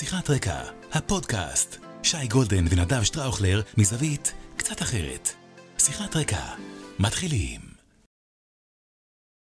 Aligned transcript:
שיחת 0.00 0.30
רקע, 0.30 0.60
הפודקאסט. 0.92 1.76
שי 2.02 2.26
גולדן 2.30 2.64
ונדב 2.70 3.02
שטראוכלר 3.02 3.60
מזווית 3.78 4.32
קצת 4.56 4.82
אחרת. 4.82 5.28
שיחת 5.78 6.16
רקע, 6.16 6.42
מתחילים. 6.98 7.60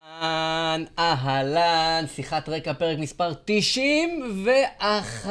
אהלן, 0.03 0.83
אהלן, 0.99 2.05
שיחת 2.15 2.49
רקע, 2.49 2.73
פרק 2.73 2.99
מספר 2.99 3.33
91. 3.45 5.29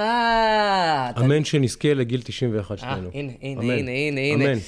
אמן 1.21 1.45
שנזכה 1.45 1.95
לגיל 1.95 2.23
91 2.25 2.71
אה, 2.71 2.77
שלנו. 2.79 3.11
הנה, 3.15 3.33
הנה, 3.43 3.61
אמן. 3.61 3.71
הנה, 3.71 3.91
הנה, 3.91 4.21
הנה. 4.21 4.45
אמן. 4.45 4.59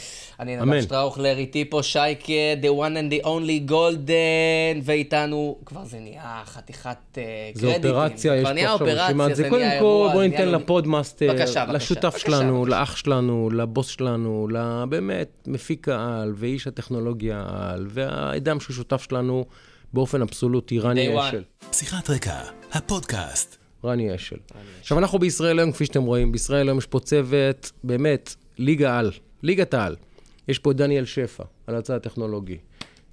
אני. 0.43 0.57
נדב 0.57 0.81
שטראוכלר, 0.81 1.39
איתי 1.39 1.65
פה 1.65 1.83
שייקה, 1.83 2.33
the 2.63 2.67
one 2.67 2.97
and 2.97 3.23
the 3.23 3.27
only 3.27 3.71
golden, 3.71 4.83
ואיתנו, 4.83 5.59
כבר 5.67 5.85
זה 5.85 5.99
נהיה 6.01 6.43
חתיכת 6.45 6.97
אה, 7.19 7.51
קרדיטים. 7.61 7.91
אופרציה, 7.91 8.37
יש 8.37 8.45
פה 8.45 8.51
עכשיו 8.51 8.87
רשימת, 8.87 9.29
זה 9.29 9.43
זה 9.43 9.49
קודם 9.49 9.71
כל 9.79 9.85
בוא 10.13 10.23
זה 10.23 10.29
ניתן 10.29 10.49
לפודמאסטר, 10.49 11.35
לשותף 11.69 12.17
שלנו. 12.17 12.67
לאח 12.67 12.97
שלנו, 12.97 13.51
לבוס 13.53 13.89
שלנו, 13.89 14.49
לבאמת 14.51 15.29
מפיק 15.47 15.89
העל 15.89 16.33
ואיש 16.37 16.67
הטכנולוגיה 16.67 17.45
העל, 17.47 17.87
והאדם 17.91 18.61
שהוא 18.61 18.77
שותף 18.77 19.07
שלנו 19.11 19.45
באופן 19.93 20.23
אבסולוטי, 20.23 20.79
רני. 20.79 21.21
אשל. 21.21 21.43
שיחת 21.73 22.11
רקע, 22.11 22.35
הפודקאסט. 22.73 23.57
רני 23.85 24.15
אשל. 24.15 24.37
עכשיו, 24.81 24.99
אנחנו 24.99 25.19
בישראל 25.19 25.59
היום, 25.59 25.73
כפי 25.73 25.87
שאתם 25.87 26.03
רואים, 26.03 26.33
בישראל 26.33 26.69
היום 26.69 26.79
יש 26.79 26.87
פה 26.87 27.01
צוות, 27.01 27.73
באמת, 27.85 28.35
ליגה 28.59 28.99
על, 28.99 29.11
ליגת 29.43 29.75
העל. 29.75 29.97
יש 30.49 30.59
פה 30.59 30.71
את 30.71 30.77
דניאל 30.77 31.05
שפע, 31.05 31.45
על 31.67 31.75
הצד 31.75 31.95
הטכנולוגי. 31.95 32.59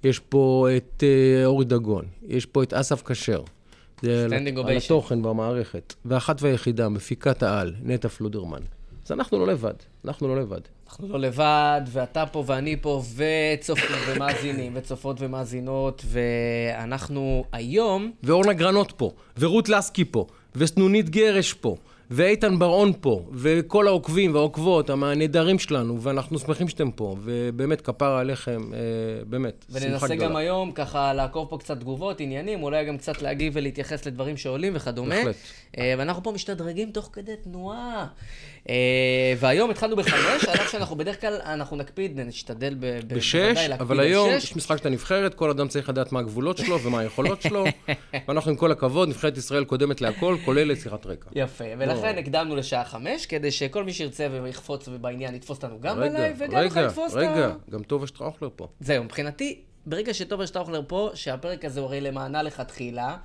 יש 0.04 0.18
פה 0.18 0.66
את 0.76 1.02
אה, 1.06 1.44
אורי 1.46 1.64
דגון. 1.64 2.04
יש 2.28 2.46
פה 2.46 2.62
את 2.62 2.72
אסף 2.74 3.02
כשר. 3.02 3.42
זה 4.02 4.24
על- 4.24 4.30
על. 4.60 4.66
התוכן 4.96 5.22
במערכת. 5.22 5.94
ואחת 6.04 6.42
והיחידה, 6.42 6.88
מפיקת 6.88 7.42
העל, 7.42 7.74
נטע 7.82 8.08
פלודרמן. 8.08 8.60
אז 9.06 9.12
אנחנו 9.12 9.38
לא 9.38 9.46
לבד, 9.46 9.74
אנחנו 10.04 10.28
לא 10.28 10.36
לבד. 10.40 10.60
אנחנו 10.88 11.08
לא 11.08 11.18
לבד, 11.20 11.80
ואתה 11.88 12.26
פה 12.26 12.44
ואני 12.46 12.76
פה, 12.80 13.02
וצופים 13.16 13.84
ומאזינים, 14.08 14.72
וצופות 14.76 15.16
ומאזינות, 15.20 16.04
ואנחנו 16.08 17.44
היום... 17.52 18.12
ואורנה 18.22 18.52
גרנות 18.52 18.92
פה, 18.96 19.10
ורות 19.38 19.68
לסקי 19.68 20.04
פה, 20.04 20.26
וסנונית 20.56 21.10
גרש 21.10 21.52
פה, 21.52 21.76
ואיתן 22.10 22.58
בר-און 22.58 22.92
פה, 23.00 23.22
וכל 23.32 23.86
העוקבים 23.86 24.34
והעוקבות, 24.34 24.90
הנהדרים 24.90 25.58
שלנו, 25.58 26.02
ואנחנו 26.02 26.38
שמחים 26.38 26.68
שאתם 26.68 26.90
פה, 26.90 27.16
ובאמת, 27.22 27.80
כפרה 27.80 28.20
עליכם, 28.20 28.62
אה, 28.74 28.78
באמת, 29.26 29.64
שמחה 29.72 29.86
וננסה 29.86 30.06
גדולה. 30.06 30.30
גם 30.30 30.36
היום 30.36 30.72
ככה 30.72 31.12
לעקוב 31.12 31.48
פה 31.48 31.58
קצת 31.58 31.80
תגובות, 31.80 32.20
עניינים, 32.20 32.62
אולי 32.62 32.84
גם 32.84 32.98
קצת 32.98 33.22
להגיב 33.22 33.52
ולהתייחס 33.56 34.06
לדברים 34.06 34.36
שעולים 34.36 34.72
וכדומה. 34.76 35.14
בהחלט. 35.14 35.36
אה, 35.78 35.94
ואנחנו 35.98 36.22
פה 36.22 36.32
משתדרגים 36.32 36.90
תוך 36.90 37.10
כדי 37.12 37.36
תנועה. 37.44 38.06
אה, 38.68 39.34
והיום 39.38 39.70
התחלנו 39.70 39.96
בחמש, 39.96 40.44
על 40.44 40.54
אף 40.54 40.70
שאנחנו 40.72 40.96
בדרך 40.96 41.20
כלל, 41.20 41.40
אנחנו 41.44 41.76
נקפיד, 41.76 42.20
נשתדל 42.20 42.74
ב- 42.80 43.00
בשש, 43.14 43.68
אבל 43.80 44.00
היום. 44.00 44.30
יש 44.30 44.56
משחק 44.56 44.78
של 44.78 44.88
הנבחרת, 44.88 45.34
כל 45.34 45.50
אדם 45.50 45.68
צריך 45.68 45.88
לדעת 45.88 46.12
מה 46.12 46.20
הגבולות 46.20 46.58
שלו 46.58 46.80
ומה 46.80 47.00
היכולות 47.00 47.42
שלו, 47.42 47.64
ואנחנו 48.28 48.50
עם 48.50 48.56
כל 48.56 48.72
הכבוד, 48.72 49.08
נבחרת 49.08 49.36
ישראל 49.36 49.64
קודמת 49.64 50.00
להכל, 50.00 50.36
כולל 50.44 50.72
לשיחת 50.72 51.06
רקע. 51.06 51.30
יפה, 51.34 51.64
ולכן 51.78 52.18
הקדמנו 52.18 52.56
לשעה 52.56 52.84
חמש, 52.84 53.26
כדי 53.26 53.50
שכל 53.50 53.84
מי 53.84 53.92
שירצה 53.92 54.26
ויחפוץ 54.42 54.88
בעניין 54.88 55.34
יתפוס 55.34 55.56
אותנו 55.56 55.80
גם 55.80 55.98
רגע, 55.98 56.12
בלייב, 56.12 56.36
וגם 56.38 56.62
לך 56.62 56.76
רגע, 56.76 56.86
יתפוס 56.86 57.12
את 57.12 57.16
רגע, 57.16 57.46
ה... 57.46 57.70
גם 57.70 57.82
טובה 57.82 58.06
שטראוכלר 58.06 58.48
פה. 58.56 58.68
זהו, 58.80 59.04
מבחינתי, 59.04 59.60
ברגע 59.86 60.14
שטובר 60.14 60.46
שטאוכלר 60.46 60.82
פה, 60.86 61.10
שהפרק 61.14 61.64
הזה 61.64 61.80
הוא 61.80 61.86
הרי 61.86 62.00
למענה 62.00 62.42
לכתחילה, 62.42 63.16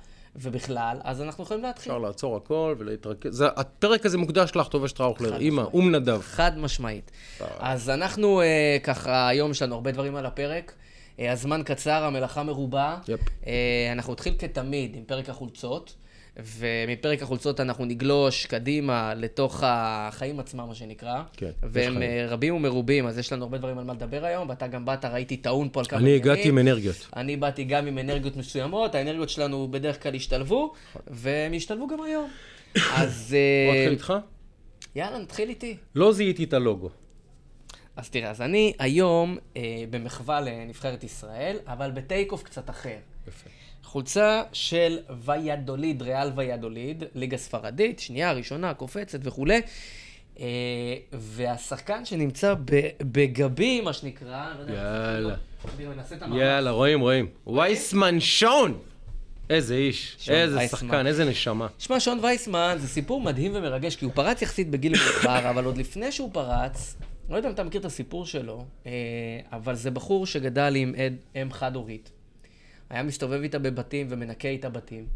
ובכלל, 0.42 0.98
אז 1.04 1.22
אנחנו 1.22 1.44
יכולים 1.44 1.62
להתחיל. 1.62 1.92
אפשר 1.92 1.98
לעצור 1.98 2.36
הכל 2.36 2.74
ולהתרכז. 2.78 3.36
זה- 3.36 3.46
הפרק 3.56 4.06
הזה 4.06 4.18
מוקדש 4.18 4.52
לך, 4.56 4.68
טובה 4.68 4.88
שטראוכלר, 4.88 5.36
אימא. 5.36 5.60
אום 5.60 5.94
נדב. 5.94 6.20
חד 6.22 6.58
משמעית. 6.58 7.10
אז 7.58 7.90
אנחנו 7.90 8.40
אה, 8.40 8.76
ככה, 8.82 9.28
היום 9.28 9.50
יש 9.50 9.62
לנו 9.62 9.74
הרבה 9.74 9.92
דברים 9.92 10.16
על 10.16 10.26
הפרק. 10.26 10.72
אה, 11.20 11.32
הזמן 11.32 11.62
קצר, 11.64 12.04
המלאכה 12.04 12.42
מרובה. 12.42 12.96
יפ. 13.08 13.20
אה, 13.46 13.52
אנחנו 13.92 14.12
נתחיל 14.12 14.34
כתמיד 14.38 14.96
עם 14.96 15.02
פרק 15.06 15.28
החולצות, 15.28 15.94
ומפרק 16.44 17.22
החולצות 17.22 17.60
אנחנו 17.60 17.84
נגלוש 17.84 18.46
קדימה 18.46 19.14
לתוך 19.14 19.62
החיים 19.66 20.40
עצמם, 20.40 20.64
מה 20.68 20.74
שנקרא. 20.74 21.22
כן, 21.36 21.50
והם. 21.62 22.02
אה, 22.02 22.26
רבים 22.28 22.54
ומרובים, 22.54 23.06
אז 23.06 23.18
יש 23.18 23.32
לנו 23.32 23.42
הרבה 23.42 23.58
דברים 23.58 23.78
על 23.78 23.84
מה 23.84 23.92
לדבר 23.92 24.24
היום, 24.24 24.48
ואתה 24.48 24.66
גם 24.66 24.84
באת, 24.84 25.04
ראיתי 25.04 25.36
טעון 25.36 25.68
פה 25.72 25.80
על 25.80 25.86
כמה 25.86 26.00
אני 26.00 26.14
הגעתי 26.14 26.48
עם 26.48 26.58
אנרגיות. 26.58 27.08
אני 27.16 27.36
באתי 27.36 27.64
גם 27.64 27.86
עם 27.86 27.98
אנרגיות 27.98 28.36
מסוימות, 28.36 28.94
האנרגיות 28.94 29.28
שלנו 29.28 29.68
בדרך 29.70 30.02
כלל 30.02 30.14
השתלבו, 30.14 30.72
והם 31.06 31.52
השתלבו 31.52 31.86
גם 31.86 32.02
היום. 32.02 32.30
אז 32.94 33.36
בוא 33.66 33.74
אה, 33.74 33.78
נתחיל 33.78 33.92
איתך? 33.92 34.12
יאללה, 34.94 35.18
נתחיל 35.18 35.48
איתי. 35.48 35.76
לא 35.94 36.12
זיהיתי 36.12 36.44
את 36.44 36.52
הלוגו. 36.52 36.90
אז 37.96 38.10
תראה, 38.10 38.30
אז 38.30 38.40
אני 38.40 38.72
היום 38.78 39.38
אה, 39.56 39.84
במחווה 39.90 40.40
לנבחרת 40.40 41.04
ישראל, 41.04 41.56
אבל 41.66 41.90
בטייק 41.90 42.32
אוף 42.32 42.42
קצת 42.42 42.70
אחר. 42.70 42.96
יפה. 43.28 43.50
חולצה 43.86 44.42
של 44.52 44.98
ויאדוליד, 45.24 46.02
ריאל 46.02 46.30
ויאדוליד, 46.34 47.04
ליגה 47.14 47.36
ספרדית, 47.36 47.98
שנייה, 47.98 48.32
ראשונה, 48.32 48.74
קופצת 48.74 49.18
וכולי. 49.22 49.60
אה, 50.40 50.46
והשחקן 51.12 52.04
שנמצא 52.04 52.54
בגבי, 53.00 53.80
מה 53.80 53.92
שנקרא, 53.92 54.46
לא 54.58 54.74
יאללה. 54.74 55.34
יאללה, 56.36 56.70
רואים, 56.70 57.00
רואים. 57.00 57.26
וייסמן 57.46 58.20
שון! 58.20 58.78
איזה 59.50 59.74
איש, 59.74 60.16
שון 60.18 60.34
איזה 60.34 60.56
וייסמן. 60.56 60.78
שחקן, 60.78 61.06
איזה 61.06 61.24
נשמה. 61.24 61.66
שמע, 61.78 62.00
שון 62.00 62.18
וייסמן 62.22 62.76
זה 62.78 62.88
סיפור 62.88 63.20
מדהים 63.20 63.52
ומרגש, 63.54 63.96
כי 63.96 64.04
הוא 64.04 64.12
פרץ 64.14 64.42
יחסית 64.42 64.70
בגיל 64.70 64.92
מאוחר, 64.92 65.50
אבל 65.50 65.64
עוד 65.64 65.76
לפני 65.76 66.12
שהוא 66.12 66.30
פרץ, 66.32 66.96
לא 67.30 67.36
יודע 67.36 67.48
אם 67.48 67.54
אתה 67.54 67.64
מכיר 67.64 67.80
את 67.80 67.84
הסיפור 67.84 68.26
שלו, 68.26 68.64
אה, 68.86 68.92
אבל 69.52 69.74
זה 69.74 69.90
בחור 69.90 70.26
שגדל 70.26 70.72
עם 70.76 70.94
אם 71.42 71.52
חד-הורית. 71.52 72.10
היה 72.90 73.02
מסתובב 73.02 73.42
איתה 73.42 73.58
בבתים 73.58 74.06
ומנקה 74.10 74.48
איתה 74.48 74.68
בתים. 74.68 75.06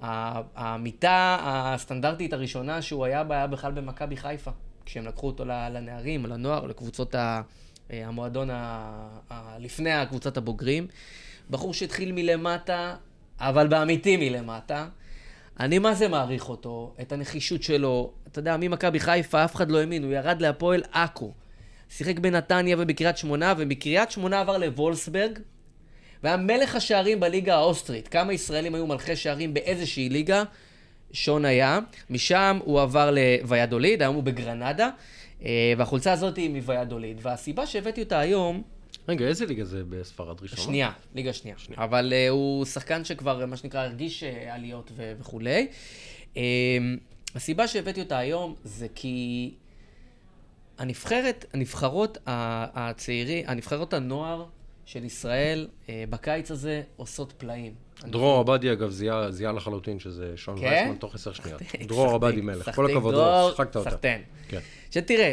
המיטה 0.00 1.36
הסטנדרטית 1.42 2.32
הראשונה 2.32 2.82
שהוא 2.82 3.04
היה 3.04 3.24
בה 3.24 3.34
היה 3.34 3.46
בכלל 3.46 3.72
במכבי 3.72 4.16
חיפה, 4.16 4.50
כשהם 4.84 5.06
לקחו 5.06 5.26
אותו 5.26 5.44
לנערים, 5.44 6.26
לנוער, 6.26 6.66
לקבוצות 6.66 7.14
ה- 7.14 7.42
אה, 7.90 8.06
המועדון 8.06 8.50
ה- 8.50 9.08
ה- 9.30 9.58
לפני 9.58 9.92
הקבוצת 9.92 10.36
הבוגרים. 10.36 10.86
בחור 11.50 11.74
שהתחיל 11.74 12.12
מלמטה, 12.12 12.96
אבל 13.40 13.66
באמיתי 13.66 14.16
מלמטה. 14.16 14.88
אני 15.60 15.78
מה 15.78 15.94
זה 15.94 16.08
מעריך 16.08 16.48
אותו, 16.48 16.94
את 17.00 17.12
הנחישות 17.12 17.62
שלו. 17.62 18.12
אתה 18.28 18.38
יודע, 18.38 18.56
ממכבי 18.56 19.00
חיפה 19.00 19.44
אף 19.44 19.54
אחד 19.54 19.70
לא 19.70 19.78
האמין, 19.78 20.04
הוא 20.04 20.12
ירד 20.12 20.40
להפועל 20.40 20.82
עכו. 20.92 21.32
שיחק 21.88 22.18
בנתניה 22.18 22.76
ובקריית 22.78 23.16
שמונה, 23.16 23.54
ומקריית 23.56 24.10
שמונה 24.10 24.40
עבר 24.40 24.58
לוולסברג, 24.58 25.38
והיה 26.26 26.36
מלך 26.36 26.76
השערים 26.76 27.20
בליגה 27.20 27.54
האוסטרית. 27.54 28.08
כמה 28.08 28.32
ישראלים 28.32 28.74
היו 28.74 28.86
מלכי 28.86 29.16
שערים 29.16 29.54
באיזושהי 29.54 30.08
ליגה? 30.08 30.44
שון 31.12 31.44
היה. 31.44 31.78
משם 32.10 32.58
הוא 32.64 32.80
עבר 32.80 33.10
לוויאדוליד, 33.10 34.02
היום 34.02 34.14
הוא 34.14 34.22
בגרנדה, 34.22 34.90
אה, 35.42 35.72
והחולצה 35.76 36.12
הזאת 36.12 36.36
היא 36.36 36.50
מוויאדוליד. 36.50 37.18
והסיבה 37.22 37.66
שהבאתי 37.66 38.02
אותה 38.02 38.18
היום, 38.18 38.62
רגע, 39.08 39.26
איזה 39.26 39.46
ליגה 39.46 39.64
זה 39.64 39.82
בספרד 39.88 40.40
ראשונה? 40.42 40.62
שנייה, 40.62 40.92
ליגה 41.14 41.32
שנייה. 41.32 41.56
אבל 41.76 42.12
uh, 42.12 42.30
הוא 42.30 42.64
שחקן 42.64 43.04
שכבר, 43.04 43.46
מה 43.46 43.56
שנקרא, 43.56 43.80
הרגיש 43.80 44.22
uh, 44.22 44.26
עליות 44.50 44.90
ו- 44.96 45.12
וכולי. 45.20 45.66
Um, 46.34 46.38
הסיבה 47.34 47.68
שהבאתי 47.68 48.00
אותה 48.00 48.18
היום 48.18 48.54
זה 48.64 48.86
כי 48.94 49.54
הנבחרת, 50.78 51.44
הנבחרות 51.52 52.18
ה- 52.26 52.88
הצעירים, 52.88 53.44
הנבחרות 53.48 53.94
הנוער 53.94 54.46
של 54.86 55.04
ישראל 55.04 55.68
uh, 55.86 55.88
בקיץ 56.10 56.50
הזה 56.50 56.82
עושות 56.96 57.32
פלאים. 57.32 57.74
דרור 58.04 58.40
עבדי, 58.40 58.72
אגב, 58.72 58.90
זיהה 59.30 59.52
לחלוטין 59.52 59.98
שזה 59.98 60.32
שון 60.36 60.60
כן? 60.60 60.66
וייסמן 60.66 60.96
תוך 60.96 61.14
עשר 61.14 61.32
שניות. 61.32 61.62
דרור 61.88 62.14
עבדי 62.14 62.40
מלך, 62.40 62.74
כל 62.74 62.90
הכבוד, 62.90 63.14
דרור, 63.14 63.50
שיחקת 63.50 63.76
אותה. 63.76 63.90
סחטיין. 63.90 64.22
כן. 64.48 64.60
שתראה, 64.90 65.32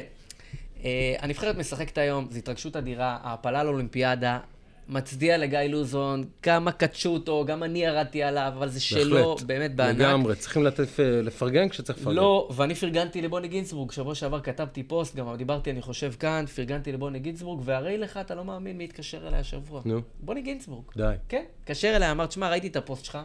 אה, 0.83 1.15
הנבחרת 1.19 1.57
משחקת 1.57 1.97
היום, 1.97 2.27
זו 2.31 2.37
התרגשות 2.37 2.75
אדירה, 2.75 3.17
העפלה 3.23 3.63
לאולימפיאדה, 3.63 4.39
מצדיע 4.87 5.37
לגיא 5.37 5.59
לוזון, 5.59 6.23
כמה 6.41 6.71
קדשו 6.71 7.09
אותו, 7.09 7.45
גם 7.45 7.63
אני 7.63 7.83
ירדתי 7.83 8.23
עליו, 8.23 8.51
אבל 8.57 8.69
זה 8.69 8.79
שלו. 8.79 9.35
באמת 9.45 9.75
בענק. 9.75 9.99
לגמרי, 9.99 10.35
צריכים 10.35 10.63
לתת, 10.63 10.99
אה, 10.99 11.21
לפרגן 11.21 11.69
כשצריך 11.69 11.99
לפרגן. 11.99 12.15
לא, 12.15 12.49
ואני 12.55 12.75
פרגנתי 12.75 13.21
לבוני 13.21 13.47
גינצבורג, 13.47 13.91
שבוע 13.91 14.15
שעבר 14.15 14.39
כתבתי 14.39 14.83
פוסט, 14.83 15.15
גם 15.15 15.35
דיברתי, 15.35 15.71
אני 15.71 15.81
חושב, 15.81 16.13
כאן, 16.19 16.45
פרגנתי 16.45 16.91
לבוני 16.91 17.19
גינצבורג, 17.19 17.61
והרי 17.65 17.97
לך, 17.97 18.17
אתה 18.17 18.35
לא 18.35 18.45
מאמין 18.45 18.77
מי 18.77 18.83
התקשר 18.83 19.27
אליי 19.27 19.39
השבוע. 19.39 19.81
נו. 19.85 20.01
בוני 20.19 20.41
גינצבורג. 20.41 20.83
די. 20.95 21.13
כן, 21.29 21.43
התקשר 21.61 21.95
אליי, 21.95 22.11
אמר, 22.11 22.25
תשמע, 22.25 22.49
ראיתי 22.49 22.67
את 22.67 22.75
הפוסט 22.75 23.05
שלך, 23.05 23.17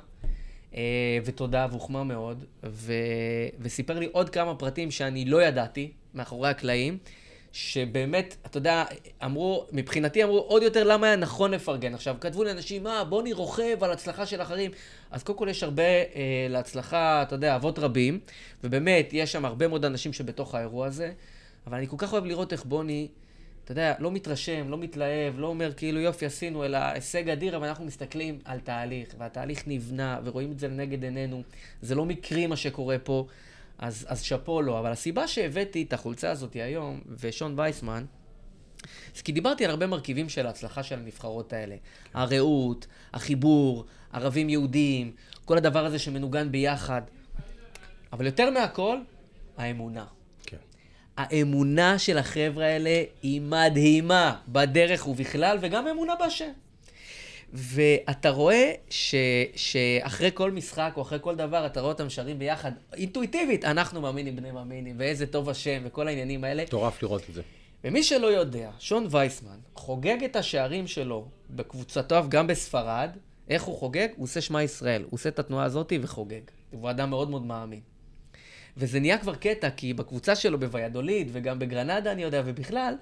אה, 0.74 1.18
ותודה, 1.24 1.66
והוחמא 1.70 2.02
מאוד, 2.02 2.44
ו... 2.64 2.92
וסיפר 3.60 3.98
לי 3.98 4.08
עוד 4.12 4.30
כמה 4.30 4.54
פרטים 4.54 4.90
שאני 4.90 5.24
לא 5.24 5.42
ידעתי, 5.42 5.92
מאחורי 6.14 6.48
הקלעים, 6.48 6.98
שבאמת, 7.52 8.36
אתה 8.46 8.58
יודע, 8.58 8.84
אמרו, 9.24 9.66
מבחינתי 9.72 10.24
אמרו 10.24 10.38
עוד 10.38 10.62
יותר 10.62 10.84
למה 10.84 11.06
היה 11.06 11.16
נכון 11.16 11.50
לפרגן. 11.50 11.94
עכשיו, 11.94 12.16
כתבו 12.20 12.44
לאנשים, 12.44 12.82
מה, 12.82 13.04
בוני 13.04 13.32
רוכב 13.32 13.84
על 13.84 13.92
הצלחה 13.92 14.26
של 14.26 14.42
אחרים. 14.42 14.70
אז 15.10 15.22
קודם 15.22 15.38
כל 15.38 15.48
יש 15.50 15.62
הרבה 15.62 15.82
אה, 15.82 16.46
להצלחה, 16.48 17.22
אתה 17.22 17.34
יודע, 17.34 17.56
אבות 17.56 17.78
רבים, 17.78 18.20
ובאמת, 18.64 19.08
יש 19.12 19.32
שם 19.32 19.44
הרבה 19.44 19.68
מאוד 19.68 19.84
אנשים 19.84 20.12
שבתוך 20.12 20.54
האירוע 20.54 20.86
הזה, 20.86 21.12
אבל 21.66 21.76
אני 21.76 21.86
כל 21.86 21.96
כך 21.98 22.12
אוהב 22.12 22.24
לראות 22.24 22.52
איך 22.52 22.64
בוני, 22.64 23.08
אתה 23.64 23.72
יודע, 23.72 23.94
לא 23.98 24.10
מתרשם, 24.10 24.70
לא 24.70 24.78
מתלהב, 24.78 25.38
לא 25.38 25.46
אומר 25.46 25.72
כאילו 25.72 26.00
יופי 26.00 26.26
עשינו, 26.26 26.64
אלא 26.64 26.78
הישג 26.78 27.28
אדיר, 27.28 27.56
אבל 27.56 27.68
אנחנו 27.68 27.84
מסתכלים 27.84 28.38
על 28.44 28.60
תהליך, 28.60 29.08
והתהליך 29.18 29.62
נבנה, 29.66 30.20
ורואים 30.24 30.52
את 30.52 30.58
זה 30.58 30.68
לנגד 30.68 31.04
עינינו. 31.04 31.42
זה 31.82 31.94
לא 31.94 32.04
מקרי 32.04 32.46
מה 32.46 32.56
שקורה 32.56 32.96
פה. 32.98 33.26
אז, 33.78 34.06
אז 34.08 34.22
שאפו 34.22 34.62
לו. 34.62 34.78
אבל 34.78 34.92
הסיבה 34.92 35.28
שהבאתי 35.28 35.82
את 35.82 35.92
החולצה 35.92 36.30
הזאת 36.30 36.54
היום, 36.54 37.00
ושון 37.20 37.54
וייסמן, 37.56 38.04
זה 39.14 39.22
כי 39.22 39.32
דיברתי 39.32 39.64
על 39.64 39.70
הרבה 39.70 39.86
מרכיבים 39.86 40.28
של 40.28 40.46
ההצלחה 40.46 40.82
של 40.82 40.98
הנבחרות 40.98 41.52
האלה. 41.52 41.76
הרעות, 42.14 42.86
החיבור, 43.12 43.84
ערבים 44.12 44.48
יהודים, 44.48 45.12
כל 45.44 45.56
הדבר 45.56 45.84
הזה 45.84 45.98
שמנוגן 45.98 46.52
ביחד. 46.52 47.02
אבל 48.12 48.26
יותר 48.26 48.50
מהכל, 48.50 48.98
האמונה. 49.56 50.04
כן. 50.46 50.56
האמונה 51.16 51.98
של 51.98 52.18
החבר'ה 52.18 52.66
האלה 52.66 53.02
היא 53.22 53.40
מדהימה 53.40 54.36
בדרך 54.48 55.08
ובכלל, 55.08 55.58
וגם 55.60 55.86
אמונה 55.86 56.14
בהשם. 56.16 56.52
ואתה 57.52 58.30
רואה 58.30 58.72
ש, 58.90 59.14
שאחרי 59.56 60.30
כל 60.34 60.50
משחק 60.50 60.92
או 60.96 61.02
אחרי 61.02 61.18
כל 61.22 61.36
דבר, 61.36 61.66
אתה 61.66 61.80
רואה 61.80 61.92
אותם 61.92 62.10
שרים 62.10 62.38
ביחד, 62.38 62.72
אינטואיטיבית, 62.94 63.64
אנחנו 63.64 64.00
מאמינים 64.00 64.36
בני 64.36 64.50
מאמינים, 64.50 64.96
ואיזה 64.98 65.26
טוב 65.26 65.48
השם, 65.48 65.82
וכל 65.84 66.08
העניינים 66.08 66.44
האלה. 66.44 66.62
מטורף 66.62 67.02
לראות 67.02 67.22
את 67.28 67.34
זה. 67.34 67.42
ומי 67.84 68.02
שלא 68.02 68.26
יודע, 68.26 68.70
שון 68.78 69.06
וייסמן 69.10 69.58
חוגג 69.74 70.24
את 70.24 70.36
השערים 70.36 70.86
שלו 70.86 71.28
בקבוצתו, 71.50 72.16
גם 72.28 72.46
בספרד. 72.46 73.10
איך 73.50 73.62
הוא 73.62 73.78
חוגג? 73.78 74.08
הוא 74.16 74.24
עושה 74.24 74.40
שמע 74.40 74.62
ישראל. 74.62 75.02
הוא 75.02 75.10
עושה 75.12 75.28
את 75.28 75.38
התנועה 75.38 75.64
הזאת 75.64 75.92
וחוגג. 76.02 76.40
הוא 76.70 76.90
אדם 76.90 77.10
מאוד 77.10 77.30
מאוד 77.30 77.46
מאמין. 77.46 77.80
וזה 78.76 79.00
נהיה 79.00 79.18
כבר 79.18 79.34
קטע, 79.34 79.70
כי 79.70 79.94
בקבוצה 79.94 80.36
שלו 80.36 80.60
בוויאדוליד, 80.60 81.28
וגם 81.32 81.58
בגרנדה, 81.58 82.12
אני 82.12 82.22
יודע, 82.22 82.42
ובכלל, 82.44 82.94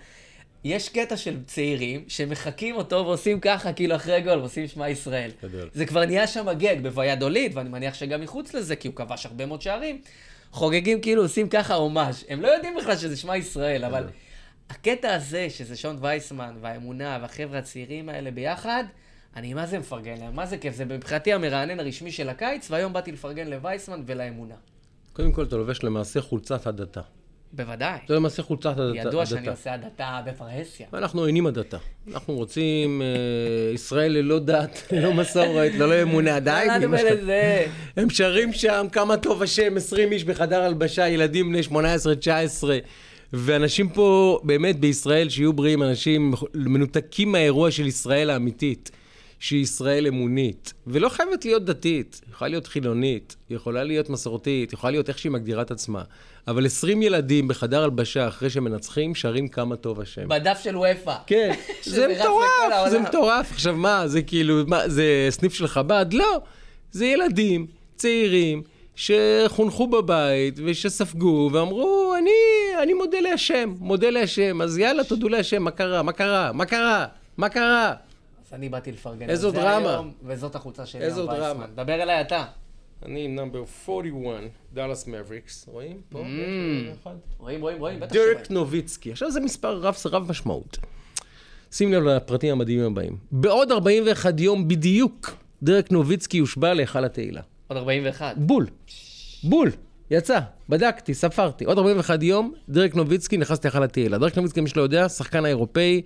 יש 0.68 0.88
קטע 0.88 1.16
של 1.16 1.44
צעירים 1.46 2.04
שמחקים 2.08 2.76
אותו 2.76 2.96
ועושים 2.96 3.40
ככה, 3.40 3.72
כאילו 3.72 3.96
אחרי 3.96 4.20
גול, 4.20 4.38
ועושים 4.38 4.68
שמע 4.68 4.88
ישראל. 4.88 5.30
גדול. 5.42 5.68
זה 5.72 5.86
כבר 5.86 6.04
נהיה 6.04 6.26
שם 6.26 6.52
גג 6.52 6.76
בוויאדוליד, 6.82 7.56
ואני 7.56 7.68
מניח 7.68 7.94
שגם 7.94 8.20
מחוץ 8.20 8.54
לזה, 8.54 8.76
כי 8.76 8.88
הוא 8.88 8.96
כבש 8.96 9.26
הרבה 9.26 9.46
מאוד 9.46 9.62
שערים. 9.62 10.00
חוגגים 10.50 11.00
כאילו, 11.00 11.22
עושים 11.22 11.48
ככה 11.48 11.74
הומאז'. 11.74 12.24
הם 12.28 12.40
לא 12.40 12.48
יודעים 12.48 12.76
בכלל 12.76 12.96
שזה 12.96 13.16
שמע 13.16 13.36
ישראל, 13.36 13.84
אבל 13.84 14.04
הקטע 14.70 15.14
הזה, 15.14 15.50
שזה 15.50 15.76
שון 15.76 15.96
וייסמן, 16.00 16.56
והאמונה, 16.60 17.18
והחבר'ה 17.22 17.58
הצעירים 17.58 18.08
האלה 18.08 18.30
ביחד, 18.30 18.84
אני 19.36 19.54
מה 19.54 19.66
זה 19.66 19.78
מפרגן 19.78 20.16
להם, 20.20 20.36
מה 20.36 20.46
זה 20.46 20.58
כיף. 20.58 20.74
זה 20.74 20.84
מבחינתי 20.84 21.32
המרענן 21.32 21.80
הרשמי 21.80 22.12
של 22.12 22.28
הקיץ, 22.28 22.70
והיום 22.70 22.92
באתי 22.92 23.12
לפרגן 23.12 23.48
לווייסמן 23.48 24.02
ולאמונה. 24.06 24.54
קודם 25.12 25.32
כל, 25.32 25.42
אתה 25.42 25.56
לובש 25.56 25.82
למעשה 25.82 26.20
חולצת 26.20 26.66
הדתה. 26.66 27.00
בוודאי. 27.52 27.98
זה 28.08 28.14
למעשה 28.14 28.42
חולצת 28.42 28.78
הדתה. 28.78 28.98
ידוע 28.98 29.26
שאני 29.26 29.48
עושה 29.48 29.74
הדתה 29.74 30.20
בפרהסיה. 30.26 30.86
ואנחנו 30.92 31.20
עוינים 31.20 31.46
הדתה. 31.46 31.76
אנחנו 32.12 32.34
רוצים 32.34 33.02
אה, 33.02 33.74
ישראל 33.74 34.12
ללא 34.12 34.38
דת, 34.38 34.82
ללא 34.92 35.14
מסורת, 35.14 35.72
ללא 35.74 36.02
אמונה. 36.02 36.40
די? 36.40 36.66
הם 37.96 38.10
שרים 38.10 38.52
שם, 38.52 38.86
כמה 38.92 39.16
טוב 39.16 39.42
השם, 39.42 39.76
20 39.76 40.12
איש 40.12 40.24
בחדר 40.24 40.62
הלבשה, 40.62 41.08
ילדים 41.08 41.52
בני 41.52 41.60
18-19. 42.62 42.64
ואנשים 43.32 43.88
פה, 43.88 44.40
באמת, 44.42 44.80
בישראל, 44.80 45.28
שיהיו 45.28 45.52
בריאים, 45.52 45.82
אנשים 45.82 46.34
מנותקים 46.54 47.32
מהאירוע 47.32 47.70
של 47.70 47.86
ישראל 47.86 48.30
האמיתית, 48.30 48.90
שהיא 49.38 49.62
ישראל 49.62 50.06
אמונית. 50.06 50.74
ולא 50.86 51.08
חייבת 51.08 51.44
להיות 51.44 51.64
דתית, 51.64 52.20
יכולה 52.30 52.48
להיות 52.48 52.66
חילונית, 52.66 53.36
יכולה 53.50 53.84
להיות 53.84 54.10
מסורתית, 54.10 54.72
יכולה 54.72 54.90
להיות 54.90 55.08
איך 55.08 55.18
שהיא 55.18 55.32
מגדירה 55.32 55.62
את 55.62 55.70
עצמה. 55.70 56.02
אבל 56.48 56.66
20 56.66 57.02
ילדים 57.02 57.48
בחדר 57.48 57.84
הלבשה, 57.84 58.28
אחרי 58.28 58.50
שמנצחים, 58.50 59.14
שרים 59.14 59.48
כמה 59.48 59.76
טוב 59.76 60.00
השם. 60.00 60.28
בדף 60.28 60.60
של 60.62 60.76
וופא. 60.76 61.14
כן, 61.26 61.52
זה 61.82 62.08
מטורף. 62.08 62.90
זה 62.90 62.98
מטורף. 62.98 63.52
עכשיו 63.52 63.76
מה, 63.76 64.08
זה 64.08 64.22
כאילו, 64.22 64.62
מה, 64.66 64.88
זה 64.88 65.26
סניף 65.30 65.54
של 65.54 65.66
חב"ד? 65.66 66.06
לא. 66.12 66.40
זה 66.92 67.06
ילדים 67.06 67.66
צעירים 67.96 68.62
שחונכו 68.96 69.86
בבית 69.86 70.58
ושספגו 70.64 71.50
ואמרו, 71.52 72.14
אני, 72.18 72.30
אני 72.82 72.92
מודה 72.92 73.20
להשם, 73.20 73.74
מודה 73.78 74.10
להשם, 74.10 74.62
אז 74.62 74.78
יאללה, 74.78 75.04
תודו 75.04 75.28
להשם, 75.28 75.62
מה 75.62 75.70
קרה, 75.70 76.02
מה 76.02 76.12
קרה, 76.12 76.52
מה 76.52 76.64
קרה, 76.64 77.06
מה 77.36 77.48
קרה? 77.48 77.94
אני 78.56 78.68
באתי 78.68 78.92
לפרגן 78.92 79.30
איזו 79.30 79.50
דרמה. 79.50 79.90
היום, 79.90 80.12
וזאת 80.24 80.54
החולצה 80.54 80.86
שלי. 80.86 81.02
איזו. 81.02 81.26
דרמה. 81.26 81.66
דבר 81.74 82.02
אליי 82.02 82.20
אתה. 82.20 82.44
אני 83.04 83.24
עם 83.24 83.34
נאמבר 83.34 83.64
41, 83.88 84.50
דאלאס 84.74 85.06
מבריקס, 85.06 85.68
רואים? 85.68 86.00
פה? 86.08 86.18
רואים, 87.38 87.60
רואים, 87.60 87.78
רואים, 87.78 88.00
בטח 88.00 88.12
דירק 88.12 88.26
שרואים. 88.26 88.44
נוביצקי. 88.50 89.12
עכשיו 89.12 89.30
זה 89.30 89.40
מספר 89.40 89.78
רב, 89.78 89.96
רב 90.06 90.30
משמעות. 90.30 90.78
שים 91.72 91.92
לב 91.92 92.02
לפרטים 92.02 92.52
המדהימים 92.52 92.86
הבאים. 92.86 93.16
בעוד 93.32 93.72
41 93.72 94.40
יום 94.40 94.68
בדיוק, 94.68 95.36
דירק 95.62 95.90
נוביצקי 95.90 96.36
יושבע 96.36 96.74
להיכל 96.74 97.04
התהילה. 97.04 97.40
עוד 97.68 97.78
41. 97.78 98.36
בול. 98.36 98.66
בול. 99.44 99.70
יצא, 100.10 100.38
בדקתי, 100.68 101.14
ספרתי. 101.14 101.64
עוד 101.64 101.78
41 101.78 102.22
יום, 102.22 102.52
דירק 102.68 102.94
נוביצקי 102.94 103.36
נכנס 103.36 103.64
להיכל 103.64 103.82
התהילה. 103.82 104.18
דירק 104.18 104.36
נוביצקי, 104.36 104.60
מי 104.60 104.68
שלא 104.68 104.82
יודע, 104.82 105.08
שחקן 105.08 105.44
האירופאי. 105.44 106.02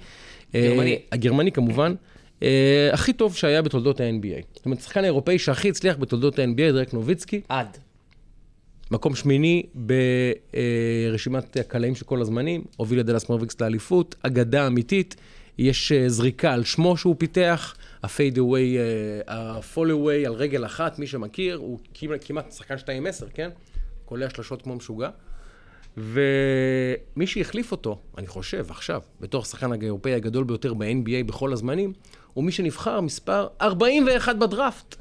גרמני. 0.55 0.93
אה, 0.93 0.97
הגרמני 1.13 1.53
כמובן. 1.53 1.95
אה, 2.43 2.91
הכי 2.93 3.13
טוב 3.13 3.37
שהיה 3.37 3.63
בתולדות 3.63 4.01
ה-NBA. 4.01 4.47
זאת 4.55 4.65
אומרת, 4.65 4.81
שחקן 4.81 5.01
האירופאי 5.01 5.39
שהכי 5.39 5.69
הצליח 5.69 5.97
בתולדות 5.97 6.39
ה-NBA, 6.39 6.57
דירק 6.57 6.95
נוביצקי. 6.95 7.41
עד. 7.49 7.79
מקום 8.91 9.15
שמיני 9.15 9.63
ברשימת 9.75 11.57
הקלעים 11.57 11.95
של 11.95 12.05
כל 12.05 12.21
הזמנים, 12.21 12.65
הוביל 12.77 13.01
את 13.01 13.07
דאלאס 13.07 13.31
מאבריקס 13.31 13.61
לאליפות, 13.61 14.15
אגדה 14.23 14.67
אמיתית, 14.67 15.17
יש 15.59 15.93
אה, 15.93 16.09
זריקה 16.09 16.53
על 16.53 16.65
שמו 16.65 16.97
שהוא 16.97 17.15
פיתח, 17.19 17.77
ה-fadeaway, 18.03 18.77
ה-fallaway 19.27 20.27
על 20.27 20.33
רגל 20.33 20.65
אחת, 20.67 20.99
מי 20.99 21.07
שמכיר, 21.07 21.57
הוא 21.57 21.79
כמעט, 21.95 22.25
כמעט 22.25 22.53
שחקן 22.53 22.75
2-10, 22.75 22.79
כן? 23.35 23.51
קולע 24.05 24.31
שלשות 24.31 24.63
כמו 24.63 24.77
משוגע. 24.77 25.09
ומי 25.97 27.27
שהחליף 27.27 27.73
אותו, 27.73 27.99
אני 28.19 28.27
חושב, 28.27 28.67
עכשיו, 28.71 29.01
בתור 29.21 29.43
השחקן 29.43 29.73
האירופאי 29.73 30.15
הגדול 30.15 30.45
ביותר 30.45 30.75
ב-NBA 30.75 31.25
בכל 31.27 31.53
הזמנים, 31.53 31.93
הוא 32.35 32.45
מי 32.45 32.53
שנבחר 32.53 33.01
מספר 33.01 33.49
41 33.61 34.37
בדראפט, 34.37 34.97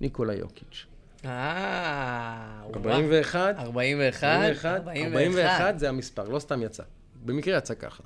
ניקולה 0.00 0.34
יוקיץ'. 0.34 0.86
אה... 1.24 2.60
וואו. 2.62 2.74
41, 2.74 3.54
41. 3.58 4.24
41, 4.24 4.82
41 4.96 5.78
זה 5.78 5.88
המספר, 5.88 6.28
לא 6.28 6.38
סתם 6.38 6.62
יצא. 6.62 6.82
במקרה 7.24 7.58
יצא 7.58 7.74
ככה. 7.74 8.02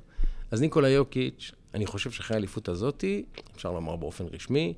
אז 0.51 0.61
ניקולה 0.61 0.89
יוקיץ', 0.89 1.51
אני 1.73 1.85
חושב 1.85 2.11
שאחרי 2.11 2.35
האליפות 2.37 2.69
הזאתי, 2.69 3.23
אפשר 3.55 3.71
לומר 3.71 3.95
באופן 3.95 4.25
רשמי, 4.31 4.73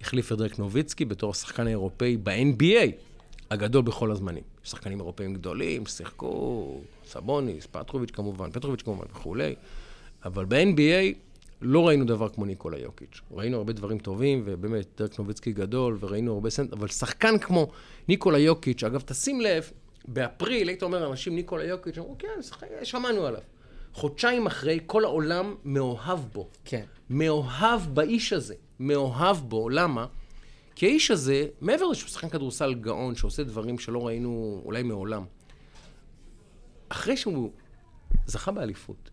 החליף 0.00 0.32
את 0.32 0.38
דרק 0.38 0.58
נוביצקי 0.58 1.04
בתור 1.04 1.30
השחקן 1.30 1.66
האירופאי 1.66 2.16
ב-NBA, 2.16 2.90
הגדול 3.50 3.82
בכל 3.82 4.10
הזמנים. 4.10 4.42
יש 4.64 4.70
שחקנים 4.70 4.98
אירופאים 5.00 5.34
גדולים, 5.34 5.86
שיחקו, 5.86 6.80
סבוניס, 7.06 7.66
פטרוביץ' 7.66 8.10
כמובן, 8.10 8.50
פטרוביץ' 8.50 8.82
כמובן 8.82 9.04
וכולי, 9.10 9.54
אבל 10.24 10.44
ב-NBA 10.44 11.18
לא 11.62 11.86
ראינו 11.88 12.04
דבר 12.04 12.28
כמו 12.28 12.44
ניקולה 12.44 12.78
יוקיץ'. 12.78 13.20
ראינו 13.30 13.56
הרבה 13.56 13.72
דברים 13.72 13.98
טובים, 13.98 14.42
ובאמת, 14.46 14.86
דרק 14.96 15.18
נוביצקי 15.18 15.52
גדול, 15.52 15.98
וראינו 16.00 16.32
הרבה 16.34 16.50
סנט, 16.50 16.72
אבל 16.72 16.88
שחקן 16.88 17.38
כמו 17.38 17.68
ניקולה 18.08 18.38
יוקיץ', 18.38 18.84
אגב, 18.84 19.00
תשים 19.06 19.40
לב, 19.40 19.70
באפריל 20.08 20.68
היית 20.68 20.82
אומר 20.82 21.02
לאנשים 21.08 21.34
ניקולה 21.34 21.64
יוקיץ', 21.64 21.98
אמרו, 21.98 22.16
כן, 22.18 22.42
שחק- 22.42 22.66
שמענו 22.82 23.26
עליו. 23.26 23.40
חודשיים 23.92 24.46
אחרי, 24.46 24.80
כל 24.86 25.04
העולם 25.04 25.54
מאוהב 25.64 26.18
בו. 26.32 26.48
כן. 26.64 26.84
מאוהב 27.10 27.80
באיש 27.94 28.32
הזה. 28.32 28.54
מאוהב 28.80 29.36
בו, 29.36 29.68
למה? 29.68 30.06
כי 30.74 30.86
האיש 30.86 31.10
הזה, 31.10 31.46
מעבר 31.60 31.86
לזה 31.86 31.94
שהוא 31.94 32.08
שחקן 32.08 32.28
כדורסל 32.28 32.74
גאון, 32.74 33.14
שעושה 33.14 33.44
דברים 33.44 33.78
שלא 33.78 34.06
ראינו 34.06 34.62
אולי 34.64 34.82
מעולם, 34.82 35.24
אחרי 36.88 37.16
שהוא 37.16 37.50
זכה 38.26 38.50
באליפות, 38.52 39.10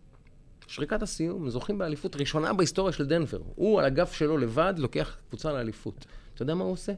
שריקת 0.71 1.01
הסיום, 1.01 1.49
זוכים 1.49 1.77
באליפות 1.77 2.15
ראשונה 2.15 2.53
בהיסטוריה 2.53 2.93
של 2.93 3.05
דנבר. 3.05 3.39
הוא 3.55 3.79
על 3.79 3.85
הגב 3.85 4.07
שלו 4.07 4.37
לבד 4.37 4.73
לוקח 4.77 5.17
קבוצה 5.29 5.53
לאליפות. 5.53 6.05
אתה 6.33 6.41
יודע 6.41 6.55
מה 6.55 6.63
הוא 6.63 6.71
עושה? 6.71 6.93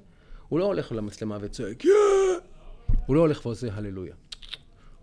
הוא 0.49 0.59
לא 0.59 0.65
הולך 0.65 0.91
למצלמה 0.91 1.37
וצועק, 1.41 1.85
יאה! 1.85 1.93
הוא 3.05 3.15
לא 3.15 3.21
הולך 3.21 3.45
ועושה 3.45 3.67
הללויה. 3.73 4.13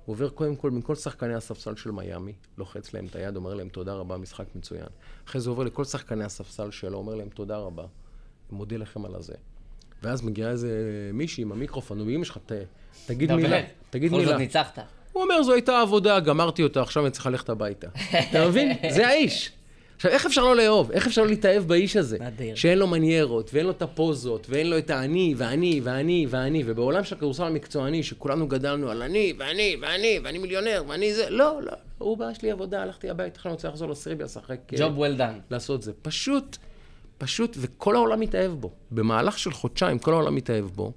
הוא 0.05 0.13
עובר 0.15 0.29
קודם 0.29 0.57
כל 0.57 0.71
מכל 0.71 0.95
שחקני 0.95 1.35
הספסל 1.35 1.77
של 1.77 1.91
מיאמי, 1.91 2.33
לוחץ 2.59 2.95
להם 2.95 3.07
את 3.07 3.17
היד, 3.17 3.37
אומר 3.37 3.55
להם 3.55 3.69
תודה 3.69 3.93
רבה, 3.93 4.17
משחק 4.17 4.47
מצוין. 4.55 4.87
אחרי 5.27 5.41
זה 5.41 5.51
עובר 5.51 5.65
לכל 5.65 5.85
שחקני 5.85 6.25
הספסל 6.25 6.71
שלו, 6.71 6.99
אומר 6.99 7.15
להם 7.15 7.29
תודה 7.29 7.57
רבה, 7.57 7.85
מודה 8.51 8.77
לכם 8.77 9.05
על 9.05 9.15
הזה. 9.15 9.35
ואז 10.03 10.23
מגיעה 10.23 10.51
איזה 10.51 10.71
מישהי 11.15 11.43
עם 11.43 11.53
המיקרופון, 11.53 12.01
ואמא 12.01 12.25
שלך, 12.25 12.39
תגיד. 13.07 13.33
מילה, 13.33 13.63
תגיד 13.91 14.11
בכל 14.11 14.19
מילה. 14.19 14.31
זאת 14.31 14.41
ניצחת. 14.41 14.79
הוא 15.13 15.23
אומר, 15.23 15.43
זו 15.43 15.53
הייתה 15.53 15.81
עבודה, 15.81 16.21
גמרתי 16.21 16.63
אותה, 16.63 16.83
עכשיו 16.83 17.05
אני 17.05 17.11
צריך 17.11 17.27
ללכת 17.27 17.49
הביתה. 17.49 17.87
אתה 18.31 18.49
מבין? 18.49 18.73
זה 18.91 19.07
האיש. 19.07 19.51
עכשיו, 19.97 20.11
איך 20.11 20.27
אפשר 20.27 20.43
לא 20.45 20.57
לאהוב? 20.57 20.91
איך 20.91 21.07
אפשר 21.07 21.23
לא 21.23 21.29
להתאהב 21.29 21.63
באיש 21.63 21.97
הזה? 21.97 22.19
נדיר. 22.21 22.55
שאין 22.55 22.79
לו 22.79 22.87
מניירות, 22.87 23.51
ואין 23.55 23.67
לו 23.67 23.71
את 23.71 23.83
הפוזות, 23.83 24.47
ואין 24.51 24.71
לו 24.71 24.79
את 24.79 24.91
האני, 24.91 25.35
ואני, 25.37 25.81
ואני, 25.85 26.27
ואני, 26.31 26.63
ובעולם 26.67 27.05
של 27.05 27.15
הכדורסל 27.15 27.45
המקצועני, 27.45 28.03
שכולנו 28.03 28.49
גדלנו 28.49 28.91
על 28.91 29.03
אני, 29.03 29.33
ואני, 29.39 29.77
ואני, 29.81 30.19
ואני 30.25 30.39
מיליונר, 30.39 30.85
ואני 30.89 31.15
זה, 31.15 31.31
לא, 31.31 31.61
לא. 31.63 31.73
הוא 31.99 32.17
בא, 32.17 32.31
יש 32.31 32.43
לי 32.43 32.51
עבודה, 32.51 32.83
הלכתי 32.83 33.11
הביתה, 33.11 33.37
עכשיו 33.37 33.51
אני 33.51 33.55
רוצה 33.55 33.69
לחזור 33.69 33.91
לסריביה, 33.91 34.27
לשחק. 34.27 34.59
ג'וב 34.77 35.05
well 35.05 35.19
done. 35.19 35.41
לעשות 35.51 35.83
זה. 35.83 35.93
פשוט, 36.03 36.57
פשוט, 37.19 37.57
וכל 37.61 37.97
העולם 37.97 38.21
מתאהב 38.21 38.53
בו. 38.53 38.71
במהלך 38.91 39.39
של 39.39 39.53
חודשיים, 39.53 39.99
כל 39.99 40.13
העולם 40.13 40.35
מתאהב 40.35 40.65
בו. 40.65 40.93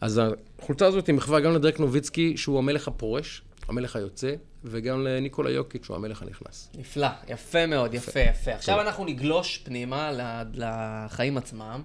אז 0.00 0.20
החולצה 0.60 0.86
הזאת 0.86 1.06
היא 1.06 1.14
מחווה 1.14 1.40
גם 1.40 1.54
לדרק 1.54 1.80
נוביצקי, 1.80 2.36
שהוא 2.36 2.58
המלך 2.58 2.88
הפורש, 2.88 3.42
המלך 3.68 3.96
היוצא, 3.96 4.34
וגם 4.64 5.04
לניקולה 5.04 5.50
יוקיץ', 5.50 5.84
שהוא 5.84 5.96
המלך 5.96 6.22
הנכנס. 6.22 6.70
נפלא, 6.74 7.08
יפה 7.28 7.66
מאוד, 7.66 7.94
יפה, 7.94 8.20
יפה. 8.20 8.54
עכשיו 8.54 8.80
אנחנו 8.80 9.04
נגלוש 9.04 9.58
פנימה 9.58 10.12
לחיים 10.54 11.36
עצמם. 11.36 11.82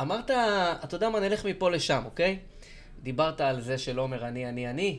אמרת, 0.00 0.30
אתה 0.84 0.94
יודע 0.96 1.08
מה, 1.08 1.20
נלך 1.20 1.46
מפה 1.46 1.70
לשם, 1.70 2.02
אוקיי? 2.04 2.38
דיברת 3.02 3.40
על 3.40 3.60
זה 3.60 3.78
שלא 3.78 4.02
אומר 4.02 4.28
אני, 4.28 4.48
אני, 4.48 4.70
אני. 4.70 4.98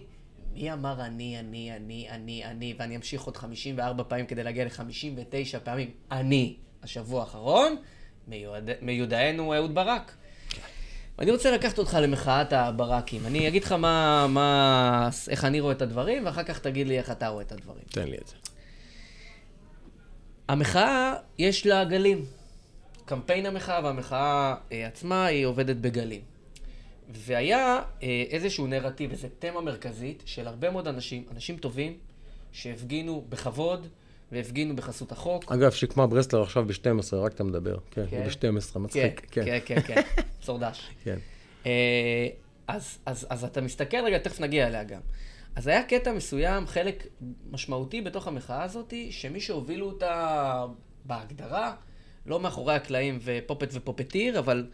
מי 0.54 0.74
אמר 0.74 1.02
אני, 1.02 1.40
אני, 1.40 1.76
אני, 1.76 2.08
אני, 2.10 2.46
אני, 2.46 2.76
ואני 2.80 2.96
אמשיך 2.96 3.22
עוד 3.22 3.38
54 3.38 4.04
פעמים 4.04 4.26
כדי 4.26 4.44
להגיע 4.44 4.66
ל-59 4.66 5.60
פעמים 5.64 5.92
אני, 6.12 6.56
השבוע 6.84 7.22
האחרון, 7.22 7.76
מיודענו 8.82 9.54
אהוד 9.54 9.76
ברק. 9.76 10.16
אני 11.20 11.32
רוצה 11.32 11.52
לקחת 11.52 11.78
אותך 11.78 11.98
למחאת 12.02 12.54
הברקים. 12.54 13.26
אני 13.26 13.48
אגיד 13.48 13.64
לך 13.64 13.72
מה, 13.72 14.28
מה, 14.30 15.10
איך 15.30 15.46
אני 15.46 15.60
רואה 15.60 15.74
את 15.74 15.82
הדברים, 15.82 16.26
ואחר 16.26 16.44
כך 16.44 16.60
תגיד 16.60 16.88
לי 16.88 16.98
איך 16.98 17.12
אתה 17.12 17.28
רואה 17.28 17.44
את 17.44 17.52
הדברים. 17.52 17.84
תן 17.90 18.08
לי 18.08 18.18
את 18.18 18.28
זה. 18.28 18.36
המחאה, 20.48 21.14
יש 21.38 21.66
לה 21.66 21.84
גלים. 21.84 22.26
קמפיין 23.06 23.46
המחאה 23.46 23.84
והמחאה 23.84 24.56
אה, 24.72 24.88
עצמה, 24.88 25.26
היא 25.26 25.46
עובדת 25.46 25.76
בגלים. 25.76 26.22
והיה 27.10 27.82
אה, 28.04 28.24
איזשהו 28.30 28.68
נרטיב, 28.68 29.12
איזו 29.12 29.28
תמה 29.40 29.62
מרכזית 29.62 30.24
של 30.26 30.48
הרבה 30.48 30.72
מאוד 30.72 30.88
אנשים, 30.88 31.24
אנשים 31.32 31.58
טובים, 31.58 31.98
שהפגינו 32.52 33.26
בכבוד 33.30 33.88
והפגינו 34.32 34.76
בחסות 34.76 35.12
החוק. 35.12 35.52
אגב, 35.52 35.72
שקמה 35.72 36.08
ברסלר 36.08 36.42
עכשיו 36.42 36.66
ב-12, 36.66 37.16
רק 37.16 37.34
אתה 37.34 37.44
מדבר. 37.44 37.78
כן, 37.92 38.06
כן. 38.10 38.24
ב-12, 38.28 38.42
כן, 38.42 38.82
מצחיק. 38.82 39.28
כן, 39.32 39.60
כן, 39.66 39.82
כן, 39.82 40.02
צורדש. 40.46 40.90
כן. 41.04 41.18
אה, 41.66 42.28
אז, 42.68 42.98
אז, 43.06 43.28
אז 43.30 43.44
אתה 43.44 43.62
מסתכל 43.62 43.98
רגע, 44.06 44.18
תכף 44.18 44.40
נגיע 44.40 44.68
אליה 44.68 44.84
גם. 44.84 45.02
אז 45.56 45.68
היה 45.68 45.84
קטע 45.84 46.14
מסוים, 46.14 46.68
חלק 46.68 47.08
משמעותי 47.52 48.02
בתוך 48.02 48.28
המחאה 48.28 48.64
הזאת, 48.64 48.94
שמי 49.10 49.40
שהובילו 49.40 49.86
אותה 49.86 50.66
בהגדרה, 51.06 51.74
לא 52.26 52.40
מאחורי 52.40 52.74
הקלעים 52.74 53.20
ופופט 53.24 53.70
ופופטיר, 53.74 54.40
אבל 54.40 54.68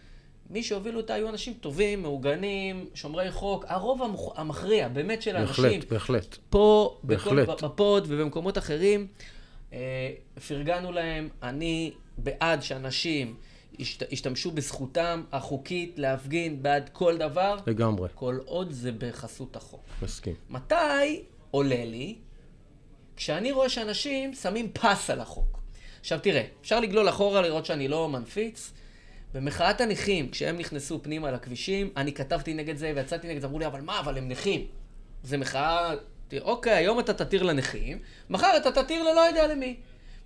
מי 0.49 0.63
שהובילו 0.63 0.99
אותה 0.99 1.13
היו 1.13 1.29
אנשים 1.29 1.53
טובים, 1.53 2.01
מעוגנים, 2.01 2.85
שומרי 2.93 3.31
חוק, 3.31 3.65
הרוב. 3.67 4.01
המכריע, 4.35 4.87
באמת 4.87 5.21
של 5.21 5.35
האנשים. 5.35 5.63
בהחלט, 5.63 5.91
בהחלט. 5.91 6.37
פה, 6.49 6.97
בהחלט. 7.03 7.49
בכל, 7.49 7.67
בפוד 7.67 8.05
ובמקומות 8.07 8.57
אחרים, 8.57 9.07
פרגנו 10.47 10.91
להם, 10.91 11.29
אני 11.43 11.93
בעד 12.17 12.61
שאנשים 12.61 13.35
ישת, 13.79 14.11
ישתמשו 14.11 14.51
בזכותם 14.51 15.23
החוקית 15.31 15.93
להפגין 15.97 16.63
בעד 16.63 16.89
כל 16.93 17.17
דבר, 17.17 17.57
לגמרי, 17.67 18.09
כל 18.13 18.39
עוד 18.45 18.71
זה 18.71 18.91
בחסות 18.91 19.55
החוק. 19.55 19.83
מסכים. 20.01 20.35
מתי 20.49 21.23
עולה 21.51 21.85
לי? 21.85 22.15
כשאני 23.15 23.51
רואה 23.51 23.69
שאנשים 23.69 24.33
שמים 24.33 24.71
פס 24.73 25.09
על 25.09 25.21
החוק. 25.21 25.59
עכשיו 25.99 26.19
תראה, 26.19 26.45
אפשר 26.61 26.79
לגלול 26.79 27.09
אחורה 27.09 27.41
לראות 27.41 27.65
שאני 27.65 27.87
לא 27.87 28.09
מנפיץ. 28.09 28.71
במחאת 29.33 29.81
הנכים, 29.81 30.29
כשהם 30.29 30.57
נכנסו 30.57 31.03
פנימה 31.03 31.31
לכבישים, 31.31 31.89
אני 31.97 32.13
כתבתי 32.13 32.53
נגד 32.53 32.77
זה 32.77 32.91
ויצאתי 32.95 33.27
נגד 33.27 33.41
זה, 33.41 33.47
אמרו 33.47 33.59
לי, 33.59 33.65
אבל 33.65 33.81
מה, 33.81 33.99
אבל 33.99 34.17
הם 34.17 34.27
נכים. 34.27 34.67
זה 35.23 35.37
מחאה, 35.37 35.93
אוקיי, 36.41 36.73
היום 36.73 36.99
אתה 36.99 37.13
תתיר 37.13 37.43
לנכים, 37.43 37.99
מחר 38.29 38.57
אתה 38.57 38.83
תתיר 38.83 39.03
ללא 39.03 39.21
יודע 39.21 39.47
למי. 39.47 39.75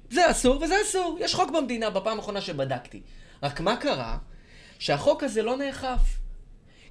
זה 0.09 0.31
אסור 0.31 0.61
וזה 0.61 0.75
אסור. 0.81 1.17
יש 1.21 1.35
חוק 1.35 1.51
במדינה 1.51 1.89
בפעם 1.89 2.17
האחרונה 2.17 2.41
שבדקתי. 2.41 3.01
רק 3.43 3.61
מה 3.61 3.75
קרה? 3.75 4.17
שהחוק 4.79 5.23
הזה 5.23 5.41
לא 5.41 5.57
נאכף. 5.57 6.17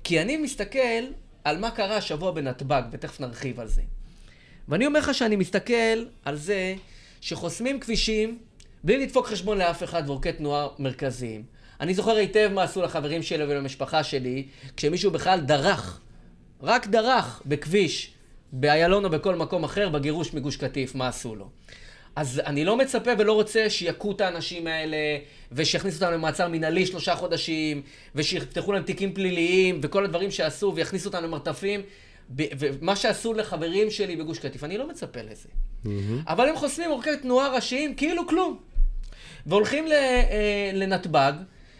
כי 0.05 0.23
אני 0.23 0.37
מסתכל 0.37 1.05
על 1.45 1.59
מה 1.59 1.71
קרה 1.71 1.97
השבוע 1.97 2.31
בנתב"ג, 2.31 2.83
ותכף 2.93 3.21
נרחיב 3.21 3.61
על 3.61 3.69
זה. 3.69 3.83
ואני 4.69 4.87
אומר 4.87 5.00
לך 5.00 5.15
שאני 5.15 5.37
מסתכל 5.37 6.05
על 6.25 6.37
זה 6.37 6.75
שחוסמים 7.21 7.81
כבישים 7.81 8.38
בלי 8.85 9.07
לדפוק 9.07 9.27
חשבון 9.27 9.59
לאף 9.59 9.83
אחד 9.83 10.03
ועורקי 10.07 10.33
תנועה 10.33 10.67
מרכזיים. 10.79 11.45
אני 11.81 11.95
זוכר 11.95 12.17
היטב 12.17 12.50
מה 12.53 12.62
עשו 12.62 12.83
לחברים 12.83 13.23
שלי 13.23 13.45
ולמשפחה 13.45 14.05
שלי, 14.05 14.47
כשמישהו 14.77 15.11
בכלל 15.11 15.41
דרך, 15.41 16.00
רק 16.62 16.87
דרך 16.87 17.43
בכביש, 17.47 18.15
באיילון 18.52 19.05
או 19.05 19.11
בכל 19.11 19.35
מקום 19.35 19.64
אחר, 19.64 19.88
בגירוש 19.88 20.35
מגוש 20.35 20.57
קטיף, 20.57 20.95
מה 20.95 21.09
עשו 21.09 21.35
לו. 21.35 21.49
אז 22.17 22.43
אני 22.47 22.64
לא 22.64 22.76
מצפה 22.76 23.11
ולא 23.19 23.33
רוצה 23.33 23.71
שיכו 23.71 24.12
את 24.12 24.21
האנשים 24.21 24.67
האלה, 24.67 24.97
ושיכניסו 25.52 26.05
אותם 26.05 26.14
למעצר 26.14 26.49
מינהלי 26.49 26.87
שלושה 26.87 27.17
חודשים, 27.17 27.83
ושיפתחו 28.14 28.73
להם 28.73 28.83
תיקים 28.83 29.14
פליליים, 29.14 29.81
וכל 29.83 30.05
הדברים 30.05 30.31
שעשו, 30.31 30.73
ויכניסו 30.76 31.09
אותם 31.09 31.25
למרתפים. 31.25 31.81
ומה 32.37 32.97
שעשו 32.97 33.35
לחברים 33.35 33.90
שלי 33.90 34.17
בגוש 34.17 34.38
קטיף, 34.38 34.64
אני 34.64 34.78
לא 34.78 34.88
מצפה 34.88 35.21
לזה. 35.23 35.49
אבל 36.26 36.49
הם 36.49 36.57
חוסמים 36.57 36.90
עורקי 36.90 37.17
תנועה 37.23 37.49
ראשיים 37.49 37.95
כאילו 37.95 38.26
כלום. 38.26 38.59
והולכים 39.47 39.87
אה, 39.87 40.71
לנתב"ג, 40.75 41.33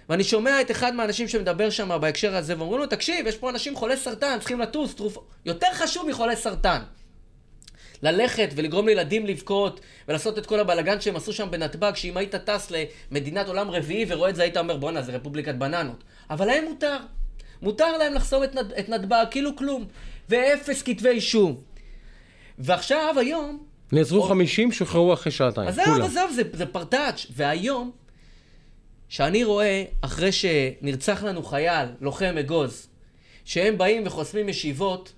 ואני 0.08 0.24
שומע 0.24 0.60
את 0.60 0.70
אחד 0.70 0.94
מהאנשים 0.94 1.28
שמדבר 1.28 1.70
שם 1.70 1.98
בהקשר 2.00 2.36
הזה, 2.36 2.58
ואומרים 2.58 2.80
לו, 2.80 2.86
תקשיב, 2.86 3.26
יש 3.26 3.36
פה 3.36 3.50
אנשים 3.50 3.76
חולי 3.76 3.96
סרטן, 3.96 4.36
צריכים 4.38 4.60
לטוס, 4.60 4.94
תרופות. 4.94 5.28
יותר 5.44 5.66
חשוב 5.72 6.08
מחולי 6.08 6.36
סרטן. 6.36 6.78
ללכת 8.02 8.48
ולגרום 8.56 8.86
לילדים 8.86 9.26
לבכות 9.26 9.80
ולעשות 10.08 10.38
את 10.38 10.46
כל 10.46 10.60
הבלגן 10.60 11.00
שהם 11.00 11.16
עשו 11.16 11.32
שם 11.32 11.50
בנתב"ג, 11.50 11.92
שאם 11.94 12.16
היית 12.16 12.34
טס 12.34 12.72
למדינת 13.10 13.48
עולם 13.48 13.70
רביעי 13.70 14.04
ורואה 14.08 14.30
את 14.30 14.36
זה, 14.36 14.42
היית 14.42 14.56
אומר, 14.56 14.76
בואנה, 14.76 15.02
זה 15.02 15.12
רפובליקת 15.12 15.54
בננות. 15.54 16.04
אבל 16.30 16.46
להם 16.46 16.64
מותר. 16.64 16.96
מותר 17.62 17.96
להם 17.98 18.14
לחסום 18.14 18.44
את, 18.44 18.54
נד... 18.54 18.72
את 18.72 18.88
נתב"ג 18.88 19.24
כאילו 19.30 19.56
כלום. 19.56 19.84
ואפס 20.28 20.82
כתבי 20.82 21.08
אישום. 21.08 21.60
ועכשיו, 22.58 23.14
היום, 23.18 23.64
נעצרו 23.92 24.20
עוד- 24.20 24.28
50, 24.28 24.72
שוחררו 24.72 25.12
אחרי 25.12 25.32
שעתיים. 25.32 25.68
עזוב. 25.68 26.00
עזוב, 26.02 26.30
זה, 26.30 26.42
זה 26.52 26.66
פרטאץ'. 26.66 27.26
והיום, 27.30 27.90
שאני 29.08 29.44
רואה, 29.44 29.84
אחרי 30.00 30.30
שנרצח 30.32 31.22
לנו 31.22 31.42
חייל, 31.42 31.86
לוחם 32.00 32.34
אגוז, 32.40 32.88
שהם 33.44 33.78
באים 33.78 34.02
וחוסמים 34.06 34.48
ישיבות, 34.48 35.12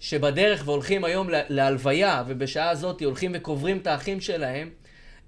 שבדרך 0.00 0.62
והולכים 0.64 1.04
היום 1.04 1.30
לה- 1.30 1.40
להלוויה, 1.48 2.22
ובשעה 2.26 2.70
הזאת 2.70 3.02
הולכים 3.02 3.32
וקוברים 3.34 3.76
את 3.78 3.86
האחים 3.86 4.20
שלהם, 4.20 4.68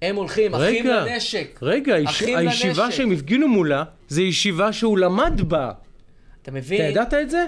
הם 0.02 0.16
הולכים, 0.16 0.54
אחים 0.54 0.86
רגע, 0.86 1.04
לנשק. 1.04 1.58
רגע, 1.62 1.94
היש- 1.94 2.06
אחים 2.06 2.36
הישיבה 2.38 2.84
לנשק. 2.84 2.96
שהם 2.96 3.10
הפגינו 3.10 3.48
מולה, 3.48 3.84
זה 4.08 4.22
ישיבה 4.22 4.72
שהוא 4.72 4.98
למד 4.98 5.40
בה. 5.48 5.70
אתה 6.42 6.50
מבין? 6.50 6.80
אתה 6.80 6.88
ידעת 6.90 7.14
את 7.14 7.30
זה? 7.30 7.44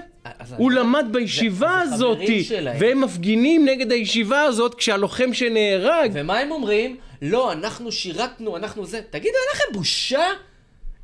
הוא 0.57 0.71
אני- 0.71 0.79
למד 0.79 1.03
זה- 1.07 1.13
בישיבה 1.13 1.81
זה 1.89 1.95
הזאת, 1.95 2.17
שלהם. 2.43 2.77
והם 2.79 3.01
מפגינים 3.01 3.65
נגד 3.65 3.91
הישיבה 3.91 4.41
הזאת 4.41 4.75
כשהלוחם 4.75 5.33
שנהרג. 5.33 6.11
ומה 6.13 6.37
הם 6.39 6.51
אומרים? 6.51 6.97
לא, 7.21 7.51
אנחנו 7.51 7.91
שירתנו, 7.91 8.57
אנחנו 8.57 8.85
זה. 8.85 9.01
תגידו, 9.09 9.27
אין 9.35 9.55
לכם 9.55 9.73
בושה? 9.73 10.23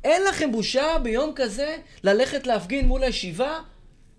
אין 0.04 0.22
לכם 0.24 0.52
בושה 0.52 0.98
ביום 1.02 1.32
כזה 1.36 1.76
ללכת 2.02 2.46
להפגין 2.46 2.86
מול 2.86 3.02
הישיבה? 3.02 3.58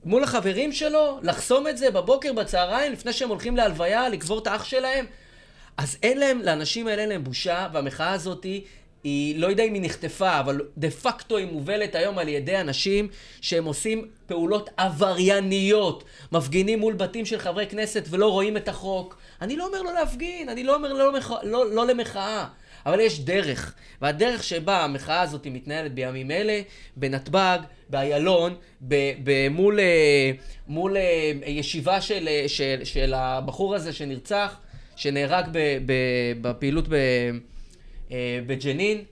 מול 0.06 0.24
החברים 0.24 0.72
שלו? 0.72 1.20
לחסום 1.24 1.68
את 1.68 1.78
זה 1.78 1.92
בבוקר, 1.92 2.34
בצהריים, 2.34 2.94
לפני 2.94 3.14
שהם 3.14 3.30
הולכים 3.30 3.58
להלוויה, 3.58 4.10
לקבור 4.10 4.40
את 4.40 4.48
האח 4.48 4.64
שלהם? 4.64 5.06
אז 5.78 5.98
אין 6.04 6.18
להם, 6.18 6.42
לאנשים 6.42 6.88
האלה 6.88 7.02
אין 7.02 7.10
להם 7.10 7.24
בושה, 7.24 7.68
והמחאה 7.74 8.12
הזאת 8.12 8.46
היא, 9.04 9.40
לא 9.40 9.48
יודע 9.48 9.64
אם 9.64 9.74
היא 9.74 9.82
נחטפה, 9.82 10.40
אבל 10.40 10.62
דה 10.78 10.92
פקטו 10.92 11.38
היא 11.38 11.48
מובלת 11.48 11.96
היום 11.96 12.18
על 12.18 12.28
ידי 12.28 12.58
אנשים 12.62 13.08
שהם 13.42 13.66
עושים 13.66 14.08
פעולות 14.26 14.70
עברייניות, 14.78 16.04
מפגינים 16.32 16.80
מול 16.80 16.94
בתים 16.94 17.26
של 17.26 17.40
חברי 17.40 17.68
כנסת 17.68 18.06
ולא 18.10 18.32
רואים 18.32 18.58
את 18.58 18.68
החוק. 18.68 19.18
אני 19.42 19.56
לא 19.56 19.68
אומר 19.68 19.82
לא 19.82 19.94
להפגין, 19.94 20.50
אני 20.50 20.64
לא 20.64 20.76
אומר 20.76 20.94
לא. 20.94 21.14
לא, 21.44 21.72
לא 21.72 21.88
למחאה, 21.88 22.48
אבל 22.88 23.00
יש 23.00 23.20
דרך. 23.20 23.74
והדרך 24.02 24.44
שבה 24.44 24.84
המחאה 24.84 25.22
הזאת 25.22 25.48
מתנהלת 25.48 25.94
בימים 25.94 26.32
אלה, 26.32 26.62
בנתב"ג, 26.96 27.60
באיילון, 27.90 28.56
מול, 29.52 29.80
אה, 29.80 30.32
מול 30.68 30.98
אה, 30.98 31.32
ישיבה 31.46 32.02
של, 32.02 32.28
אה, 32.28 32.44
של, 32.48 32.80
של 32.84 33.14
הבחור 33.14 33.76
הזה 33.76 33.94
שנרצח, 33.94 34.60
שנהרג 34.96 35.46
ב, 35.52 35.58
ב, 35.86 35.94
בפעילות 36.42 36.86
בג'נין, 38.48 39.04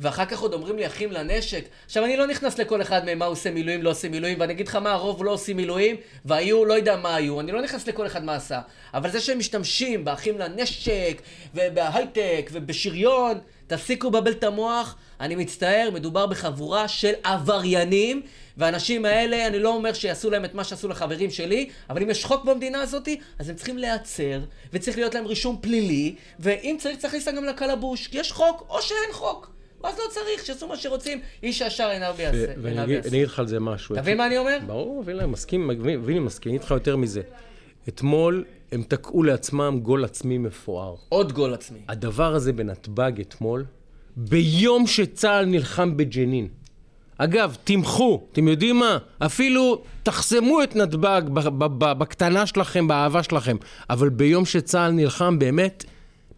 ואחר 0.00 0.24
כך 0.24 0.40
עוד 0.40 0.52
אומרים 0.52 0.76
לי 0.76 0.86
אחים 0.86 1.12
לנשק. 1.12 1.64
עכשיו, 1.86 2.04
אני 2.04 2.16
לא 2.16 2.26
נכנס 2.26 2.58
לכל 2.58 2.82
אחד 2.82 3.04
מהם 3.04 3.18
מה 3.18 3.24
הוא 3.24 3.32
עושה 3.32 3.50
מילואים, 3.50 3.82
לא 3.82 3.90
עושה 3.90 4.08
מילואים, 4.08 4.40
ואני 4.40 4.52
אגיד 4.52 4.68
לך 4.68 4.76
מה, 4.76 4.92
הרוב 4.92 5.24
לא 5.24 5.30
עושים 5.30 5.56
מילואים, 5.56 5.96
והיו, 6.24 6.64
לא 6.64 6.74
יודע 6.74 6.96
מה 6.96 7.14
היו, 7.14 7.40
אני 7.40 7.52
לא 7.52 7.62
נכנס 7.62 7.88
לכל 7.88 8.06
אחד 8.06 8.24
מה 8.24 8.34
עשה. 8.34 8.60
אבל 8.94 9.10
זה 9.10 9.20
שהם 9.20 9.38
משתמשים 9.38 10.04
באחים 10.04 10.38
לנשק, 10.38 11.22
ובהייטק, 11.54 12.50
ובשריון, 12.52 13.38
תפסיקו 13.66 14.08
לבלבל 14.08 14.32
את 14.32 14.44
המוח. 14.44 14.96
אני 15.20 15.36
מצטער, 15.36 15.90
מדובר 15.94 16.26
בחבורה 16.26 16.88
של 16.88 17.12
עבריינים, 17.22 18.22
והאנשים 18.56 19.04
האלה, 19.04 19.46
אני 19.46 19.58
לא 19.58 19.74
אומר 19.74 19.92
שיעשו 19.92 20.30
להם 20.30 20.44
את 20.44 20.54
מה 20.54 20.64
שעשו 20.64 20.88
לחברים 20.88 21.30
שלי, 21.30 21.70
אבל 21.90 22.02
אם 22.02 22.10
יש 22.10 22.24
חוק 22.24 22.44
במדינה 22.44 22.80
הזאת, 22.82 23.08
אז 23.38 23.48
הם 23.48 23.56
צריכים 23.56 23.78
להיעצר, 23.78 24.40
וצריך 24.72 24.96
להיות 24.96 25.14
להם 25.14 25.26
רישום 25.26 25.58
פלילי, 25.60 26.14
ואם 26.38 26.76
צריך, 26.78 26.98
צריך 26.98 27.14
להכניס 27.14 27.34
גם 27.34 27.44
לקלבוש, 27.44 28.06
כי 28.06 28.18
יש 28.18 28.32
חוק, 28.32 28.66
או 28.68 28.82
שאין 28.82 29.12
חוק. 29.12 29.59
ואז 29.84 29.98
לא 29.98 30.04
צריך, 30.10 30.46
שיעשו 30.46 30.68
מה 30.68 30.76
שרוצים, 30.76 31.20
איש 31.42 31.62
הישר 31.62 31.88
עיניו 31.88 32.14
ויעשה. 32.16 32.52
ואני 32.62 32.96
אגיד 32.96 33.26
לך 33.26 33.38
על 33.38 33.46
זה 33.46 33.60
משהו. 33.60 33.94
אתה 33.94 34.02
מבין 34.02 34.18
מה 34.18 34.26
אני 34.26 34.38
אומר? 34.38 34.58
ברור, 34.66 35.04
להם, 35.06 35.32
מסכים, 35.32 35.68
מבין, 35.68 36.22
מסכים, 36.22 36.50
אני 36.50 36.56
אגיד 36.56 36.64
לך 36.64 36.70
יותר 36.70 36.96
מזה. 36.96 37.22
אתמול 37.88 38.44
הם 38.72 38.82
תקעו 38.82 39.22
לעצמם 39.22 39.80
גול 39.82 40.04
עצמי 40.04 40.38
מפואר. 40.38 40.94
עוד 41.08 41.32
גול 41.32 41.54
עצמי. 41.54 41.78
הדבר 41.88 42.34
הזה 42.34 42.52
בנתב"ג 42.52 43.20
אתמול, 43.20 43.64
ביום 44.16 44.86
שצה"ל 44.86 45.44
נלחם 45.44 45.96
בג'נין. 45.96 46.48
אגב, 47.18 47.56
תמחו, 47.64 48.22
אתם 48.32 48.48
יודעים 48.48 48.78
מה? 48.78 48.98
אפילו 49.18 49.82
תחסמו 50.02 50.62
את 50.62 50.76
נתב"ג 50.76 51.22
בקטנה 51.78 52.46
שלכם, 52.46 52.88
באהבה 52.88 53.22
שלכם, 53.22 53.56
אבל 53.90 54.08
ביום 54.08 54.44
שצה"ל 54.44 54.90
נלחם, 54.90 55.38
באמת, 55.38 55.84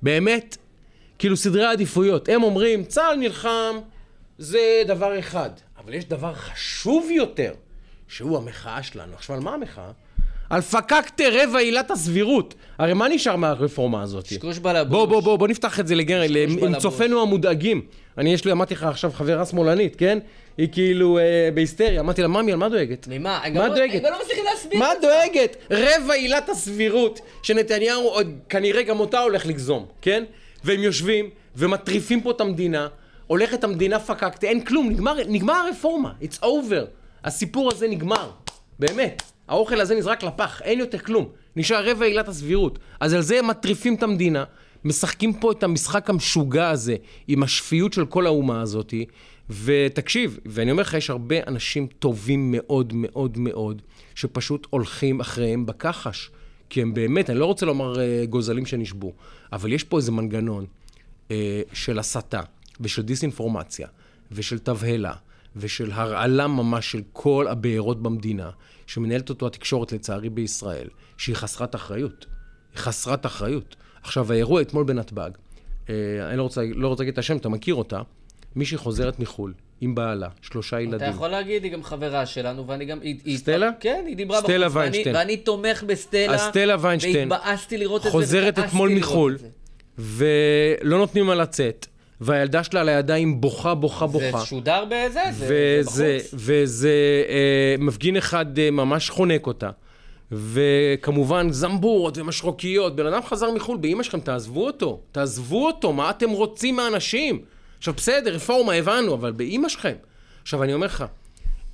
באמת, 0.03 0.57
כאילו 1.23 1.37
סדרי 1.37 1.65
עדיפויות. 1.65 2.29
הם 2.29 2.43
אומרים, 2.43 2.85
צה"ל 2.85 3.17
נלחם, 3.17 3.77
זה 4.39 4.83
דבר 4.87 5.19
אחד, 5.19 5.51
אבל 5.85 5.95
יש 5.95 6.05
דבר 6.05 6.35
חשוב 6.35 7.11
יותר, 7.11 7.53
שהוא 8.09 8.37
המחאה 8.37 8.83
שלנו. 8.83 9.15
עכשיו, 9.15 9.37
על 9.37 9.43
מה 9.43 9.55
המחאה? 9.55 9.91
על 10.51 10.61
פקקטה 10.61 11.25
רבע 11.33 11.59
עילת 11.59 11.91
הסבירות. 11.91 12.55
הרי 12.79 12.95
מה 12.95 13.09
נשאר 13.09 13.37
מהרפורמה 13.37 14.03
הזאת? 14.03 14.27
שקוש 14.27 14.59
בלבוש. 14.59 14.91
בוא, 14.91 15.05
בוא, 15.07 15.21
בוא, 15.21 15.37
בוא 15.37 15.49
נפתח 15.49 15.81
את 15.81 15.87
זה 15.87 15.95
לגמרי, 15.95 16.45
עם 16.45 16.79
צופינו 16.79 17.23
המודאגים. 17.23 17.83
אני, 18.19 18.33
יש 18.33 18.45
לי, 18.45 18.53
אמרתי 18.53 18.75
לך 18.75 18.83
עכשיו 18.83 19.13
חברה 19.13 19.47
שמאלנית, 19.47 19.97
כן? 19.97 20.19
היא 20.59 20.69
כאילו 20.73 21.19
אה, 21.19 21.49
בהיסטריה. 21.55 22.01
אמרתי 22.01 22.23
לה, 22.23 22.29
ממי, 22.29 22.53
על 22.53 22.59
מה 22.59 22.69
דואגת? 22.69 23.09
ממה? 23.11 23.41
מה 23.55 23.69
לא- 23.69 23.75
דואגת? 23.75 24.05
הם 24.05 24.13
לא 24.13 24.19
מצליחים 24.23 24.45
להסביר 24.45 24.79
מה 24.79 24.91
דואגת? 25.03 25.57
רבע 25.71 26.15
עילת 26.15 26.49
הסבירות, 26.49 27.21
שנתניהו 27.43 28.09
עוד 28.09 28.39
כנראה 28.49 28.83
גם 28.83 29.01
אותה 29.01 29.21
הולך 29.21 29.47
לגזום, 29.47 29.87
כן? 30.03 30.25
והם 30.65 30.81
יושבים 30.81 31.31
ומטריפים 31.57 32.21
פה 32.21 32.31
את 32.31 32.41
המדינה, 32.41 32.89
הולכת 33.27 33.65
המדינה 33.65 34.01
פקקטה, 34.01 34.47
אין 34.47 34.65
כלום, 34.65 34.89
נגמר, 34.89 35.17
נגמר 35.29 35.55
הרפורמה, 35.55 36.13
it's 36.23 36.43
over. 36.43 36.87
הסיפור 37.25 37.73
הזה 37.73 37.89
נגמר, 37.89 38.31
באמת. 38.79 39.23
האוכל 39.49 39.81
הזה 39.81 39.95
נזרק 39.95 40.23
לפח, 40.23 40.63
אין 40.63 40.79
יותר 40.79 40.99
כלום. 40.99 41.29
נשאר 41.57 41.91
רבע 41.91 42.05
עילת 42.05 42.29
הסבירות. 42.29 42.79
אז 43.01 43.15
על 43.15 43.23
זה 43.23 43.39
הם 43.39 43.47
מטריפים 43.47 43.95
את 43.95 44.03
המדינה, 44.03 44.45
משחקים 44.85 45.33
פה 45.33 45.53
את 45.53 45.63
המשחק 45.63 46.11
המשוגע 46.11 46.71
הזה, 46.71 46.97
עם 47.29 47.43
השפיות 47.43 47.93
של 47.93 48.07
כל 48.07 48.27
האומה 48.27 48.63
הזאתי. 48.63 49.07
ותקשיב, 49.51 50.39
ואני 50.47 50.71
אומר 50.71 50.83
לך, 50.83 50.95
יש 50.95 51.11
הרבה 51.11 51.37
אנשים 51.47 51.87
טובים 51.87 52.53
מאוד 52.53 52.93
מאוד 52.95 53.39
מאוד, 53.39 53.83
שפשוט 54.15 54.67
הולכים 54.71 55.21
אחריהם 55.21 55.67
בכחש. 55.67 56.31
כי 56.73 56.83
הם 56.83 56.95
באמת, 56.95 57.31
אני 57.31 57.39
לא 57.39 57.47
רוצה 57.47 57.67
לומר 57.67 57.95
uh, 57.95 57.99
גוזלים 58.27 58.67
שנשבו, 58.67 59.13
אבל 59.53 59.73
יש 59.73 59.85
פה 59.85 59.97
איזה 59.97 60.13
מנגנון 60.13 60.67
uh, 61.29 61.33
של 61.73 61.99
הסתה, 61.99 62.41
ושל 62.81 63.03
דיסאינפורמציה, 63.03 63.89
ושל 64.33 64.59
תבהלה, 64.59 65.13
ושל 65.57 65.93
הרעלה 65.93 66.47
ממש 66.47 66.93
של 66.93 67.03
כל 67.13 67.47
הבארות 67.49 68.03
במדינה, 68.03 68.51
שמנהלת 68.87 69.31
אותו 69.31 69.47
התקשורת, 69.47 69.93
לצערי, 69.93 70.31
בישראל, 70.31 70.89
שהיא 71.17 71.37
חסרת 71.37 71.75
אחריות. 71.75 72.27
היא 72.75 72.79
חסרת 72.79 73.27
אחריות. 73.27 73.77
עכשיו, 74.03 74.33
האירוע 74.33 74.63
אתמול 74.63 74.85
בנתב"ג, 74.85 75.31
אה, 75.91 75.95
אני 76.29 76.37
לא 76.37 76.43
רוצה, 76.43 76.63
לא 76.75 76.89
רוצה 76.89 77.03
להגיד 77.03 77.13
את 77.13 77.19
השם, 77.19 77.37
אתה 77.37 77.49
מכיר 77.49 77.75
אותה, 77.75 78.01
מישהי 78.57 78.79
חוזרת 78.79 79.19
מחו"ל, 79.19 79.55
עם 79.81 79.95
בעלה, 79.95 80.29
שלושה 80.43 80.81
ילדים. 80.81 80.97
אתה 80.97 81.07
יכול 81.07 81.29
להגיד, 81.29 81.65
היא 81.65 81.73
גם 81.73 81.83
חברה 81.83 82.27
שלנו, 82.27 82.67
ואני 82.67 82.85
גם... 82.85 82.99
סטלה? 83.37 83.71
כן, 83.81 84.05
היא 84.07 84.17
דיברה 84.17 84.39
בחוץ. 84.39 84.51
סטלה 84.51 84.67
ויינשטיין. 84.73 85.17
ואני 85.17 85.37
תומך 85.37 85.83
בסטלה. 85.87 86.35
אז 86.35 86.41
סטלה 86.41 86.77
ויינשטיין. 86.81 87.33
והתבאסתי 87.33 87.79
לראות 87.79 88.01
את 88.01 88.05
זה, 88.05 88.11
חוזרת 88.11 88.59
אתמול 88.59 88.91
מחו"ל, 88.95 89.39
ולא 89.99 90.99
נותנים 90.99 91.29
לה 91.29 91.35
לצאת. 91.35 91.87
והילדה 92.21 92.65
שלה 92.65 92.81
על 92.81 92.89
הידיים 92.89 93.41
בוכה, 93.41 93.75
בוכה, 93.75 94.07
בוכה. 94.07 94.39
זה 94.39 94.47
שודר 94.47 94.85
בזה, 94.85 95.21
זה, 95.33 95.47
וזה, 95.49 96.17
בחוץ. 96.21 96.35
וזה, 96.35 97.25
אה, 97.29 97.75
מפגין 97.79 98.17
אחד 98.17 98.59
אה, 98.59 98.71
ממש 98.71 99.11
חונק 99.11 99.47
אותה. 99.47 99.71
וכמובן 100.33 101.51
זמבורות 101.51 102.19
ומשרוקיות. 102.19 102.97
בן 102.97 103.07
אדם 103.07 103.23
חזר 103.23 103.51
מחו"ל, 103.51 103.77
באמא 103.77 104.03
שלכם, 104.03 104.21
תעזבו 104.21 104.67
אותו. 104.67 105.01
תעזבו 105.13 105.67
אותו, 105.67 105.93
מה 105.93 106.11
אתם 106.11 106.31
רוצים 106.31 106.77
מהאנשים? 106.77 107.43
עכשיו, 107.83 107.95
בסדר, 107.95 108.35
רפורמה, 108.35 108.73
הבנו, 108.73 109.15
אבל 109.15 109.33
באמא 109.33 109.69
שלכם. 109.69 109.95
עכשיו, 110.43 110.63
אני 110.63 110.75
אומר 110.75 110.87
לך, 110.87 111.05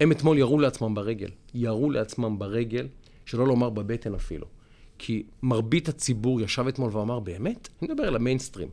הם 0.01 0.13
אתמול 0.13 0.39
ירו 0.39 0.59
לעצמם 0.59 0.95
ברגל. 0.95 1.29
ירו 1.55 1.91
לעצמם 1.91 2.39
ברגל, 2.39 2.87
שלא 3.27 3.47
לומר 3.47 3.71
בבטן 3.71 4.15
אפילו. 4.15 4.47
כי 4.99 5.23
מרבית 5.43 5.89
הציבור 5.89 6.41
ישב 6.41 6.67
אתמול 6.69 6.97
ואמר, 6.97 7.21
באמת? 7.21 7.69
אני 7.83 7.89
מדבר 7.93 8.09
על 8.09 8.17
המיינסטרים. 8.17 8.69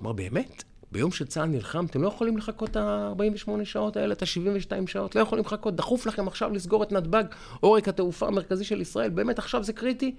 אמר, 0.00 0.12
באמת? 0.12 0.64
ביום 0.92 1.12
שצה"ל 1.12 1.46
נלחם, 1.46 1.84
אתם 1.84 2.02
לא 2.02 2.08
יכולים 2.08 2.36
לחכות 2.36 2.70
את 2.70 2.76
ה-48 2.76 3.64
שעות 3.64 3.96
האלה, 3.96 4.12
את 4.12 4.22
ה-72 4.22 4.86
שעות, 4.86 5.14
לא 5.14 5.20
יכולים 5.20 5.44
לחכות, 5.44 5.76
דחוף 5.76 6.06
לכם 6.06 6.28
עכשיו 6.28 6.50
לסגור 6.50 6.82
את 6.82 6.92
נתב"ג, 6.92 7.24
עורק 7.60 7.88
התעופה 7.88 8.26
המרכזי 8.26 8.64
של 8.64 8.80
ישראל, 8.80 9.10
באמת 9.10 9.38
עכשיו 9.38 9.64
זה 9.64 9.72
קריטי, 9.72 10.14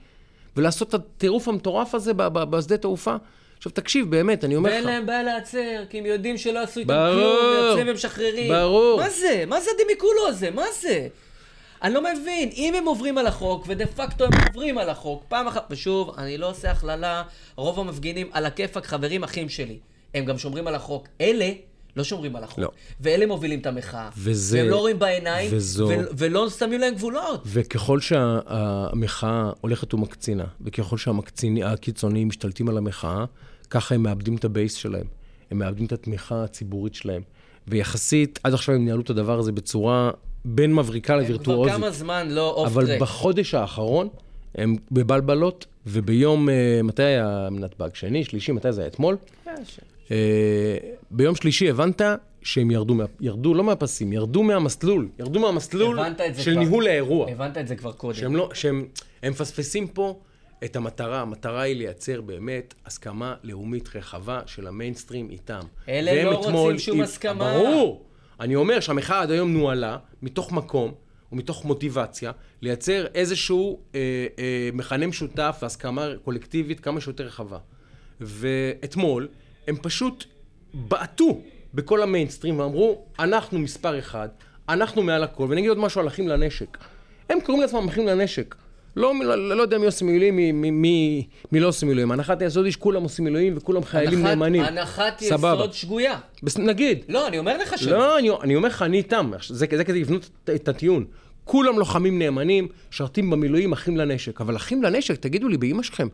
ולעשות 0.56 0.90
את 0.90 0.94
הטירוף 0.94 1.48
המטורף 1.48 1.96
הזה 1.96 2.14
בשדה 2.14 2.78
תעופה. 2.78 3.16
עכשיו 3.58 3.72
תקשיב, 3.72 4.12
באמת, 4.12 4.44
אני 4.44 4.56
אומר 4.56 4.70
לך... 4.70 4.76
ואין 4.76 4.86
להם 4.86 5.06
בעיה 5.06 5.24
להיעצר, 5.24 5.84
כי 5.90 5.98
הם 5.98 6.06
יודעים 6.06 6.38
שלא 6.38 6.60
עשו 6.60 6.80
איתם 6.80 7.10
כלום, 7.14 7.70
יוצאים 7.70 7.88
ומשחררים. 7.90 8.54
ברור. 8.54 9.00
מה 9.00 9.10
זה? 9.10 9.44
מה 9.48 9.62
זה 9.62 9.70
הדמיקולו 9.76 10.28
הזה? 10.28 10.52
מה 10.52 10.66
זה? 10.82 11.08
אני 11.84 11.94
לא 11.94 12.02
מבין, 12.04 12.50
אם 12.54 12.74
הם 12.78 12.86
עוברים 12.86 13.18
על 13.18 13.28
החוק, 13.28 13.66
ודה 13.68 13.86
פקטו 13.86 14.26
הם 14.26 14.32
עוברים 14.48 14.78
על 14.78 14.90
החוק, 14.90 15.24
פעם 15.28 15.48
אחת, 15.48 15.68
ושוב, 15.70 16.16
אני 16.18 16.38
לא 16.38 16.50
עושה 16.50 16.72
הכללה, 16.72 17.24
רוב 17.56 17.80
המפגינים 17.80 18.28
על 18.32 18.46
הכיפאק, 18.46 18.86
חברים 18.86 19.24
אחים 19.24 19.50
שלי. 19.50 19.80
הם 20.14 20.26
גם 20.26 20.38
שומרים 20.38 20.68
על 20.68 20.76
החוק. 20.76 21.08
אלה 21.22 21.50
לא 21.96 22.04
שומרים 22.04 22.36
על 22.36 22.44
החוק. 22.44 22.60
לא. 22.60 22.70
ואלה 23.02 23.26
מובילים 23.26 23.60
את 23.60 23.66
המחאה. 23.66 24.10
וזה... 24.18 24.58
והם 24.58 24.70
לא 24.70 24.78
רואים 24.78 25.00
בעיניים, 25.00 25.50
וזו... 25.54 25.88
ו- 25.88 26.06
ולא 26.18 26.50
שמים 26.50 26.80
להם 26.80 26.96
גבולות. 26.96 27.44
וככל 27.46 28.00
שהמחאה 28.00 29.52
הולכת 29.62 29.94
ומקצינה, 29.94 30.46
וככל 30.62 30.98
שהקיצוניים 30.98 32.28
משתלטים 32.28 32.70
על 32.70 32.78
המחאה, 32.78 33.26
ככה 33.70 33.96
הם 33.96 34.04
מאבדים 34.04 34.36
את 34.36 34.46
ה-base 34.46 34.74
שלהם. 34.74 35.06
הם 35.52 35.60
מאבדים 35.60 35.86
את 35.86 35.92
התמיכה 35.92 36.44
הציבורית 36.44 36.96
שלהם. 36.96 37.22
ויחסית, 37.68 38.40
עד 38.44 38.54
עכשיו 38.54 38.76
הם 38.76 38.86
ניהלו 38.86 39.02
את 39.02 39.10
הדבר 39.10 39.40
הזה 39.40 39.52
בצורה 39.52 40.12
בין 40.46 40.76
מבריקה 40.76 41.16
לווירטואוזית. 41.16 41.74
כבר 41.74 41.82
כמה 41.82 41.92
זמן 41.92 42.28
לא 42.30 42.50
off 42.50 42.74
track. 42.74 42.84
אבל 42.84 43.00
בחודש 43.00 43.54
האחרון, 43.54 44.08
הם 44.56 44.76
בבלבלות, 44.92 45.66
וביום, 45.88 46.50
אה, 46.50 46.80
מתי 46.84 47.04
היה 47.04 47.48
נתב"ג? 47.52 47.90
שני, 47.94 48.24
שלישי, 48.24 48.52
מתי 48.52 48.72
זה 48.72 48.82
היה? 48.82 48.88
אתמול? 48.88 49.18
אה, 50.12 50.78
ביום 51.12 51.36
שלישי 51.36 51.70
הבנת 51.70 52.02
שהם 52.42 52.72
ירדו, 52.72 52.96
ירדו 53.22 53.54
לא 53.54 53.64
מהפסים, 53.64 54.14
ירדו 54.14 54.44
מהמסלול, 54.44 55.08
ירדו 55.20 55.40
מהמסלול 55.40 56.00
של 56.38 56.52
כבר, 56.52 56.60
ניהול 56.60 56.88
האירוע. 56.88 57.32
הבנת 57.32 57.58
את 57.58 57.68
זה 57.68 57.76
כבר 57.76 57.92
קודם. 57.92 58.14
שהם, 58.14 58.36
לא, 58.36 58.50
שהם 58.54 58.86
הם 59.24 59.32
מפספסים 59.32 59.88
פה 59.88 60.20
את 60.64 60.76
המטרה, 60.76 61.22
המטרה 61.22 61.62
היא 61.62 61.76
לייצר 61.76 62.22
באמת 62.22 62.74
הסכמה 62.86 63.36
לאומית 63.44 63.96
רחבה 63.96 64.42
של 64.46 64.68
המיינסטרים 64.68 65.30
איתם. 65.30 65.62
אלה 65.90 66.24
לא 66.24 66.38
רוצים 66.38 66.80
שום 66.80 67.02
הסכמה. 67.02 67.54
ברור. 67.54 68.06
אני 68.40 68.56
אומר 68.56 68.80
שהמחאה 68.80 69.22
עד 69.22 69.32
היום 69.32 69.54
נוהלה 69.54 69.98
מתוך 70.22 70.52
מקום 70.52 70.94
ומתוך 71.32 71.66
מוטיבציה 71.66 72.32
לייצר 72.62 73.06
איזשהו 73.16 73.80
אה, 73.96 74.00
אה, 74.40 74.70
מכנה 74.74 75.08
משותף 75.08 75.60
והסכמה 75.62 76.08
קולקטיבית 76.24 76.80
כמה 76.80 77.02
שיותר 77.02 77.26
רחבה. 77.26 77.58
ואתמול 78.22 79.28
הם 79.68 79.76
פשוט 79.82 80.26
בעטו 80.74 81.42
בכל 81.74 82.04
המיינסטרים 82.04 82.60
ואמרו, 82.60 83.06
אנחנו 83.20 83.60
מספר 83.60 84.00
אחד, 84.00 84.30
אנחנו 84.70 85.04
מעל 85.04 85.24
הכל, 85.24 85.46
ואני 85.50 85.62
אגיד 85.62 85.70
עוד 85.70 85.78
משהו 85.78 86.02
על 86.02 86.08
אחים 86.08 86.28
לנשק. 86.28 86.78
הם 87.30 87.42
קוראים 87.42 87.62
לעצמם 87.62 87.88
אחים 87.88 88.08
לנשק. 88.08 88.56
לא, 88.98 89.14
לא, 89.24 89.58
לא 89.58 89.62
יודע 89.62 89.78
מי 89.78 89.86
עושה 89.86 90.06
מילואים, 90.06 90.36
מי, 90.36 90.52
מי, 90.52 90.72
מי, 90.72 91.28
מי 91.52 91.60
לא 91.60 91.68
עושה 91.68 91.86
מילואים. 91.86 92.12
הנחת 92.12 92.42
היסוד 92.42 92.66
היא 92.66 92.74
שכולם 92.74 93.04
עושים 93.04 93.26
מילואים 93.26 93.54
וכולם 93.58 93.84
חיילים 93.84 94.20
הנחת, 94.20 94.30
נאמנים. 94.30 94.62
הנחת 94.62 95.20
סבבה. 95.20 95.54
יסוד 95.54 95.74
שגויה. 95.74 96.20
בס, 96.44 96.58
נגיד. 96.58 97.06
לא, 97.10 97.28
אני 97.28 97.40
אומר 97.40 97.58
לך 97.58 97.78
ש... 97.78 97.84
לא, 97.84 98.20
אני, 98.20 98.30
אני 98.42 98.56
אומר 98.56 98.70
לך, 98.70 98.82
אני 98.82 98.98
איתם. 98.98 99.32
זה, 99.48 99.66
זה 99.78 99.84
כדי 99.84 100.00
לבנות 100.02 100.30
את 100.56 100.68
הטיעון. 100.68 101.06
כולם 101.46 101.80
לוחמים 101.80 102.20
נאמנים, 102.20 102.68
שרתים 102.92 103.30
במילואים, 103.30 103.72
אחים 103.74 103.98
לנשק. 103.98 104.42
אבל 104.42 104.56
אחים 104.56 104.84
לנשק, 104.84 105.16
תגידו 105.16 105.48
לי, 105.48 105.58
באמא 105.58 105.84
שלכם, 105.84 106.08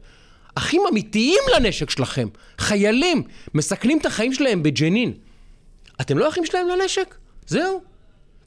אחים 0.56 0.82
אמיתיים 0.92 1.42
לנשק 1.56 1.90
שלכם, 1.90 2.28
חיילים, 2.58 3.24
מסכנים 3.54 3.98
את 3.98 4.06
החיים 4.06 4.34
שלהם 4.34 4.64
בג'נין. 4.64 5.14
אתם 6.02 6.18
לא 6.18 6.30
אחים 6.30 6.46
שלהם 6.46 6.68
לנשק? 6.68 7.16
זהו. 7.48 7.93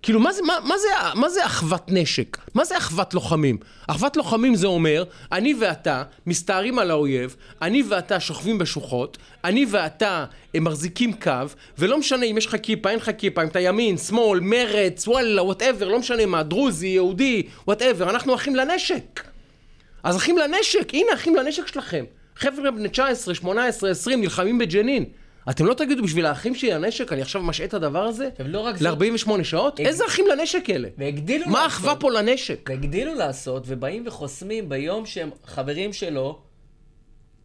כאילו, 0.06 0.20
מה 0.20 0.32
זה, 0.32 0.42
מה, 0.42 0.54
מה, 0.64 0.78
זה, 0.78 0.88
מה 1.14 1.28
זה 1.28 1.46
אחוות 1.46 1.82
נשק? 1.88 2.38
מה 2.54 2.64
זה 2.64 2.78
אחוות 2.78 3.14
לוחמים? 3.14 3.58
אחוות 3.86 4.16
לוחמים 4.16 4.54
זה 4.54 4.66
אומר, 4.66 5.04
אני 5.32 5.54
ואתה 5.60 6.02
מסתערים 6.26 6.78
על 6.78 6.90
האויב, 6.90 7.36
אני 7.62 7.82
ואתה 7.88 8.20
שוכבים 8.20 8.58
בשוחות, 8.58 9.18
אני 9.44 9.66
ואתה 9.70 10.24
הם 10.54 10.64
מחזיקים 10.64 11.12
קו, 11.12 11.32
ולא 11.78 11.98
משנה 11.98 12.26
אם 12.26 12.38
יש 12.38 12.46
לך 12.46 12.56
כיפה, 12.62 12.90
אין 12.90 12.98
לך 12.98 13.10
כיפה, 13.18 13.42
אם 13.42 13.48
אתה 13.48 13.60
ימין, 13.60 13.98
שמאל, 13.98 14.40
מרץ, 14.40 15.08
וואלה, 15.08 15.42
whatever, 15.42 15.88
לא 15.88 15.98
משנה 15.98 16.26
מה, 16.26 16.42
דרוזי, 16.42 16.88
יהודי, 16.88 17.42
whatever, 17.66 18.10
אנחנו 18.10 18.34
אחים 18.34 18.56
לנשק. 18.56 19.24
אז 20.02 20.16
אחים 20.16 20.38
לנשק, 20.38 20.94
הנה 20.94 21.14
אחים 21.14 21.36
לנשק 21.36 21.66
שלכם. 21.66 22.04
חבר'ה 22.36 22.70
בני 22.70 22.88
19, 22.88 23.34
18, 23.34 23.90
20 23.90 24.20
נלחמים 24.20 24.58
בג'נין. 24.58 25.04
אתם 25.50 25.66
לא 25.66 25.74
תגידו 25.74 26.02
בשביל 26.02 26.26
האחים 26.26 26.54
שלי 26.54 26.70
לנשק, 26.70 27.12
אני 27.12 27.22
עכשיו 27.22 27.42
משעה 27.42 27.66
את 27.66 27.74
הדבר 27.74 28.02
הזה? 28.02 28.28
ולא 28.38 28.60
רק 28.60 28.76
זאת- 28.76 28.98
ל-48 29.00 29.44
שעות? 29.44 29.80
הג- 29.80 29.86
איזה 29.86 30.04
אחים 30.06 30.26
לנשק 30.26 30.70
אלה? 30.70 30.88
והגדילו 30.98 31.46
מה 31.46 31.52
לעשות. 31.52 31.64
האחווה 31.64 31.96
פה 31.96 32.10
לנשק? 32.10 32.68
והגדילו 32.70 33.14
לעשות, 33.14 33.62
ובאים 33.66 34.04
וחוסמים 34.06 34.68
ביום 34.68 35.06
שהם 35.06 35.30
חברים 35.44 35.92
שלו, 35.92 36.38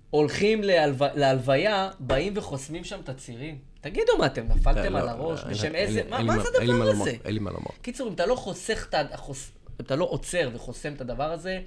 הולכים 0.10 0.64
להלו... 0.64 0.96
להלוויה, 1.16 1.90
באים 2.00 2.34
וחוסמים 2.36 2.84
שם 2.84 3.00
את 3.04 3.10
הצירים. 3.10 3.58
תגידו 3.82 4.18
מה, 4.20 4.26
אתם 4.26 4.44
נפלתם 4.56 4.96
על 4.96 5.10
הראש? 5.10 5.40
לא, 5.44 5.50
בשם 5.52 5.76
איזה... 5.76 6.02
מה 6.10 6.24
מה 6.24 6.34
זה 6.40 6.50
מה 6.66 6.74
הדבר 6.74 6.90
הזה? 6.90 7.14
אין 7.26 7.34
לי 7.34 7.40
מה 7.40 7.52
לומר. 7.52 7.66
קיצור, 7.82 8.08
אם 8.08 8.14
אתה 8.14 8.26
לא 8.26 8.36
חוסך 8.36 8.86
את 8.90 8.94
ה... 8.94 9.02
אתה 9.82 9.96
לא 9.96 10.06
עוצר 10.12 10.50
וחוסם 10.54 10.94
את 10.94 11.02
הדבר 11.02 11.32
הזה, 11.32 11.60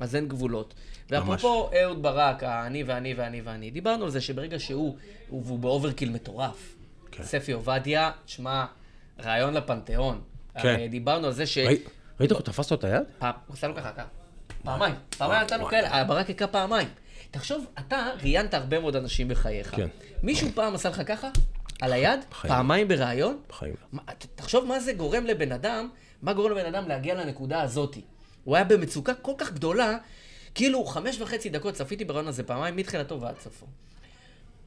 אז 0.00 0.16
אין 0.16 0.28
גבולות. 0.28 0.74
ואפרופו 1.10 1.70
אהוד 1.82 2.02
ברק, 2.02 2.42
האני 2.42 2.82
ואני 2.82 3.14
ואני 3.14 3.40
ואני, 3.40 3.70
דיברנו 3.70 4.04
על 4.04 4.10
זה 4.10 4.20
שברגע 4.20 4.58
שהוא, 4.58 4.96
הוא- 5.28 5.42
והוא 5.46 5.58
ב-overkill 5.58 6.10
מטורף. 6.10 6.76
כן. 7.10 7.22
ספי 7.22 7.52
עובדיה, 7.52 8.10
שמע, 8.26 8.64
רעיון 9.22 9.54
לפנתיאון. 9.54 10.20
כן. 10.62 10.86
דיברנו 10.90 11.26
על 11.26 11.32
זה 11.32 11.46
ש... 11.46 11.58
ראי- 11.58 11.76
ראית 12.20 12.30
איך 12.30 12.38
הוא 12.40 12.44
תפס 12.46 12.70
לו 12.70 12.76
את 12.78 12.84
היד? 12.84 13.02
הוא 13.20 13.28
עשה 13.52 13.68
לו 13.68 13.76
ככה. 13.76 13.90
פעמיים. 14.64 14.94
פעמיים 15.18 15.42
נתנו 15.42 15.64
כאלה, 15.66 16.04
ברק 16.04 16.30
הכה 16.30 16.46
פעמיים. 16.46 16.88
תחשוב, 17.30 17.66
אתה 17.78 18.08
ראיינת 18.22 18.54
הרבה 18.54 18.80
מאוד 18.80 18.96
אנשים 18.96 19.28
בחייך. 19.28 19.74
כן. 19.76 19.86
מישהו 20.22 20.48
פעם 20.54 20.74
עשה 20.74 20.88
לך 20.88 21.02
ככה? 21.06 21.28
על 21.80 21.92
היד? 21.92 22.20
בחיים. 22.30 22.54
פעמיים 22.54 22.88
בריאיון? 22.88 23.38
בחיים. 23.48 23.74
תחשוב 24.34 24.64
מה 24.64 24.80
זה 24.80 24.92
גורם 24.92 25.24
לבן 25.26 25.52
אדם, 25.52 25.88
מה 26.22 26.32
גורם 26.32 26.50
לבן 26.50 26.74
אדם 26.74 26.88
להגיע 26.88 27.14
לנקודה 27.14 27.62
הזאתי. 27.62 28.00
הוא 28.44 28.56
היה 28.56 28.64
במצוקה 28.64 29.14
כל 29.14 29.32
כך 29.38 29.52
גדולה, 29.52 29.98
כאילו 30.54 30.84
חמש 30.84 31.20
וחצי 31.20 31.48
דקות, 31.48 31.74
צפיתי 31.74 32.04
בריאיון 32.04 32.28
הזה 32.28 32.42
פעמיים, 32.42 32.76
מתחילתו 32.76 33.20
ועד 33.20 33.40
סופו. 33.40 33.66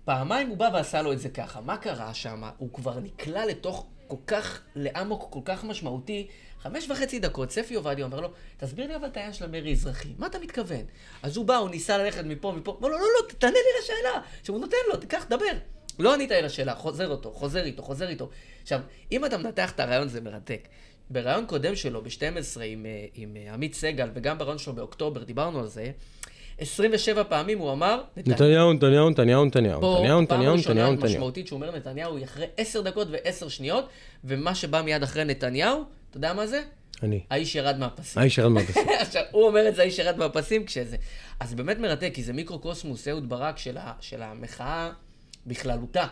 פעמיים 0.06 0.50
הוא 0.50 0.58
בא 0.58 0.70
ועשה 0.74 1.02
לו 1.02 1.14
את 1.14 1.20
זה 1.20 1.30
ככה. 1.30 1.62
מה 1.62 1.78
קרה 1.78 2.14
שם? 2.14 2.44
הוא 2.58 2.74
כבר 2.74 3.00
נקלע 3.00 3.46
לתוך 3.46 3.86
כל 4.08 4.16
כך, 4.28 4.62
לאמוק 4.76 5.28
כל 5.30 5.40
כך 5.46 5.64
משמעותי. 5.64 6.28
חמש 6.62 6.90
וחצי 6.90 7.20
דקות, 7.20 7.52
ספי 7.52 7.76
עובדיה 7.76 8.06
אומר 8.06 8.22
לו, 8.22 8.30
תסביר 8.58 8.88
לי 8.88 8.96
אבל 8.96 9.08
את 9.08 9.18
העניין 9.18 9.34
של 9.34 9.46
המרי 9.46 9.72
אזרחי, 9.72 10.14
מה 10.18 10.28
אתה 10.28 10.40
מתכוון? 10.40 10.86
אז 11.24 11.38
הוא 11.38 11.46
בא, 11.46 11.56
הוא 11.56 11.70
ניסה 11.70 11.98
ללכת 11.98 12.26
מפה, 12.26 12.52
מפה, 12.52 12.78
אמר 12.80 12.90
לו, 12.90 12.98
לא, 12.98 13.04
לא, 13.04 13.34
תענה 13.38 13.54
לי 13.54 13.82
לשאלה. 13.84 14.22
עכשיו 14.40 14.56
הוא 14.56 14.62
נותן 14.62 14.78
לו, 14.92 14.98
תיקח, 14.98 15.26
דבר. 15.30 15.46
לא 16.00 16.14
ענית 16.14 16.32
לי 16.32 16.42
לשאלה, 16.42 16.76
חוזר 16.76 17.12
אותו, 17.12 17.32
חוזר 17.32 17.64
איתו, 17.64 17.84
חוזר 17.84 18.10
איתו. 18.10 18.30
עכשיו, 18.62 18.82
אם 19.12 19.26
אתה 19.26 19.38
מנתח 19.38 19.72
את 19.72 19.80
הרעיון 19.80 20.08
זה 20.08 20.22
מרתק. 20.22 20.68
ברעיון 21.10 21.46
קודם 21.46 21.76
שלו, 21.76 22.02
ב-12, 22.02 22.62
עם, 22.66 22.86
אה, 22.86 23.06
עם 23.16 23.38
אה, 23.38 23.54
עמית 23.54 23.74
סגל, 23.74 24.10
וגם 24.14 24.38
ברעיון 24.38 24.58
שלו 24.58 24.74
באוקטובר, 24.74 25.24
דיברנו 25.24 25.60
על 25.60 25.68
זה, 25.68 25.92
27 26.58 27.24
פעמים 27.24 27.60
הוא 27.60 27.72
אמר, 27.72 28.02
נתניהו, 28.18 28.74
נתניהו, 28.74 29.10
נתניהו, 29.10 29.46
נתניהו, 29.46 29.82
פה 29.82 29.96
נתניהו, 29.98 30.22
נתניהו, 30.22 30.54
ראשונה 30.54 30.74
נתניהו, 30.74 30.94
נתניהו. 30.94 31.16
משמעותית 31.16 31.48
שהוא 31.48 31.58
אומר 31.58 31.76
נתניהו 31.76 32.18
היא 32.18 32.26
אחרי 32.26 32.46
עשר 32.58 32.82
דקות 32.82 33.08
ועשר 33.12 33.48
שניות, 33.48 33.90
ומה 34.24 34.56
שבא 34.56 34.82
מיד 34.82 35.04
אחרי 35.04 35.26
נתניהו, 35.26 35.84
אתה 36.10 36.18
יודע 36.18 36.34
מה 36.34 36.48
זה? 36.48 36.62
אני. 37.04 37.24
האיש 37.30 37.56
ירד 37.56 37.80
מהפסים. 37.80 38.22
האיש 38.22 38.38
ירד 38.38 38.52
מהפסים. 38.52 38.84
עכשיו, 39.00 39.24
הוא 39.32 39.48
אומר 39.48 39.68
את 39.68 39.76
זה, 39.76 39.82
האיש 39.82 40.00
ירד 40.00 40.18
מהפסים 40.18 40.66
כשזה. 40.66 40.98
אז 41.40 41.50
זה 41.50 41.56
באמת 41.56 41.80
מרתק, 41.80 42.12
כי 42.14 42.24
זה 42.24 42.34
מיקרוקוסמוס, 42.34 43.08
אהוד 43.08 43.30
ברק 43.30 43.58
של, 43.58 43.78
ה, 43.78 43.94
של 44.00 44.22
המחאה 44.22 44.92
בכללותה. 45.48 46.06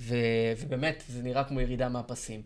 ו, 0.00 0.16
ובאמת, 0.60 1.02
זה 1.08 1.22
נראה 1.22 1.44
כמו 1.44 1.60
ירידה 1.60 1.88
מהפסים. 1.88 2.42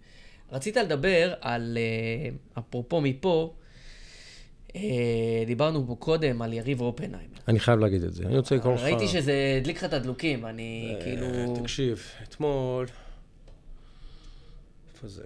רצית 0.53 0.77
לדבר 0.77 1.35
על, 1.41 1.79
אה, 1.81 2.61
אפרופו 2.63 3.01
מפה, 3.01 3.55
אה, 4.77 4.81
דיברנו 5.47 5.87
פה 5.87 5.97
קודם 5.99 6.43
על 6.43 6.53
יריב 6.53 6.81
אופנהיימר. 6.81 7.37
אני 7.49 7.61
חייב 7.61 7.79
להגיד 7.81 8.03
את 8.03 8.15
זה. 8.15 8.25
אני 8.25 8.37
רוצה 8.37 8.55
לקרוא 8.57 8.75
לך... 8.75 8.81
ראיתי 8.81 9.09
שזה 9.09 9.57
הדליק 9.61 9.77
לך 9.77 9.85
את 9.85 9.93
הדלוקים, 9.93 10.47
אני 10.47 10.97
כאילו... 11.03 11.27
אה, 11.27 11.61
תקשיב, 11.63 12.03
אתמול... 12.23 12.87
איפה 14.95 15.09
זה? 15.09 15.25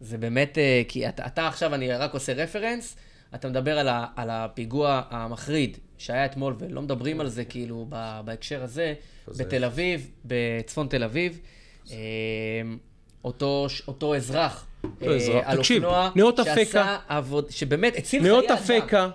זה 0.00 0.18
באמת, 0.18 0.58
כי 0.88 1.08
אתה, 1.08 1.26
אתה 1.26 1.48
עכשיו, 1.48 1.74
אני 1.74 1.92
רק 1.92 2.14
עושה 2.14 2.32
רפרנס, 2.32 2.96
אתה 3.34 3.48
מדבר 3.48 3.78
על, 3.78 3.88
ה, 3.88 4.06
על 4.16 4.30
הפיגוע 4.30 5.02
המחריד 5.10 5.78
שהיה 5.98 6.24
אתמול, 6.24 6.54
ולא 6.58 6.82
מדברים 6.82 7.20
על 7.20 7.28
זה 7.28 7.44
כאילו 7.44 7.86
ב, 7.88 8.20
בהקשר 8.24 8.62
הזה, 8.62 8.94
זה? 9.26 9.44
בתל 9.44 9.64
אביב, 9.64 10.10
בצפון 10.24 10.86
תל 10.88 11.04
אביב. 11.04 11.40
אותו, 13.24 13.66
אותו 13.88 14.16
אזרח, 14.16 14.66
אה, 14.84 15.16
אזרח. 15.16 15.42
על 15.44 15.56
תקשיב, 15.58 15.84
אופנוע, 15.84 16.10
נאות 16.16 16.36
שעשה 16.36 16.62
אפקה. 16.62 16.98
עבוד, 17.08 17.50
שבאמת 17.50 17.96
הציל 17.96 18.22
חיי 18.22 18.30
נאות 18.30 18.44
אדם. 18.44 18.54
אפקה, 18.54 19.08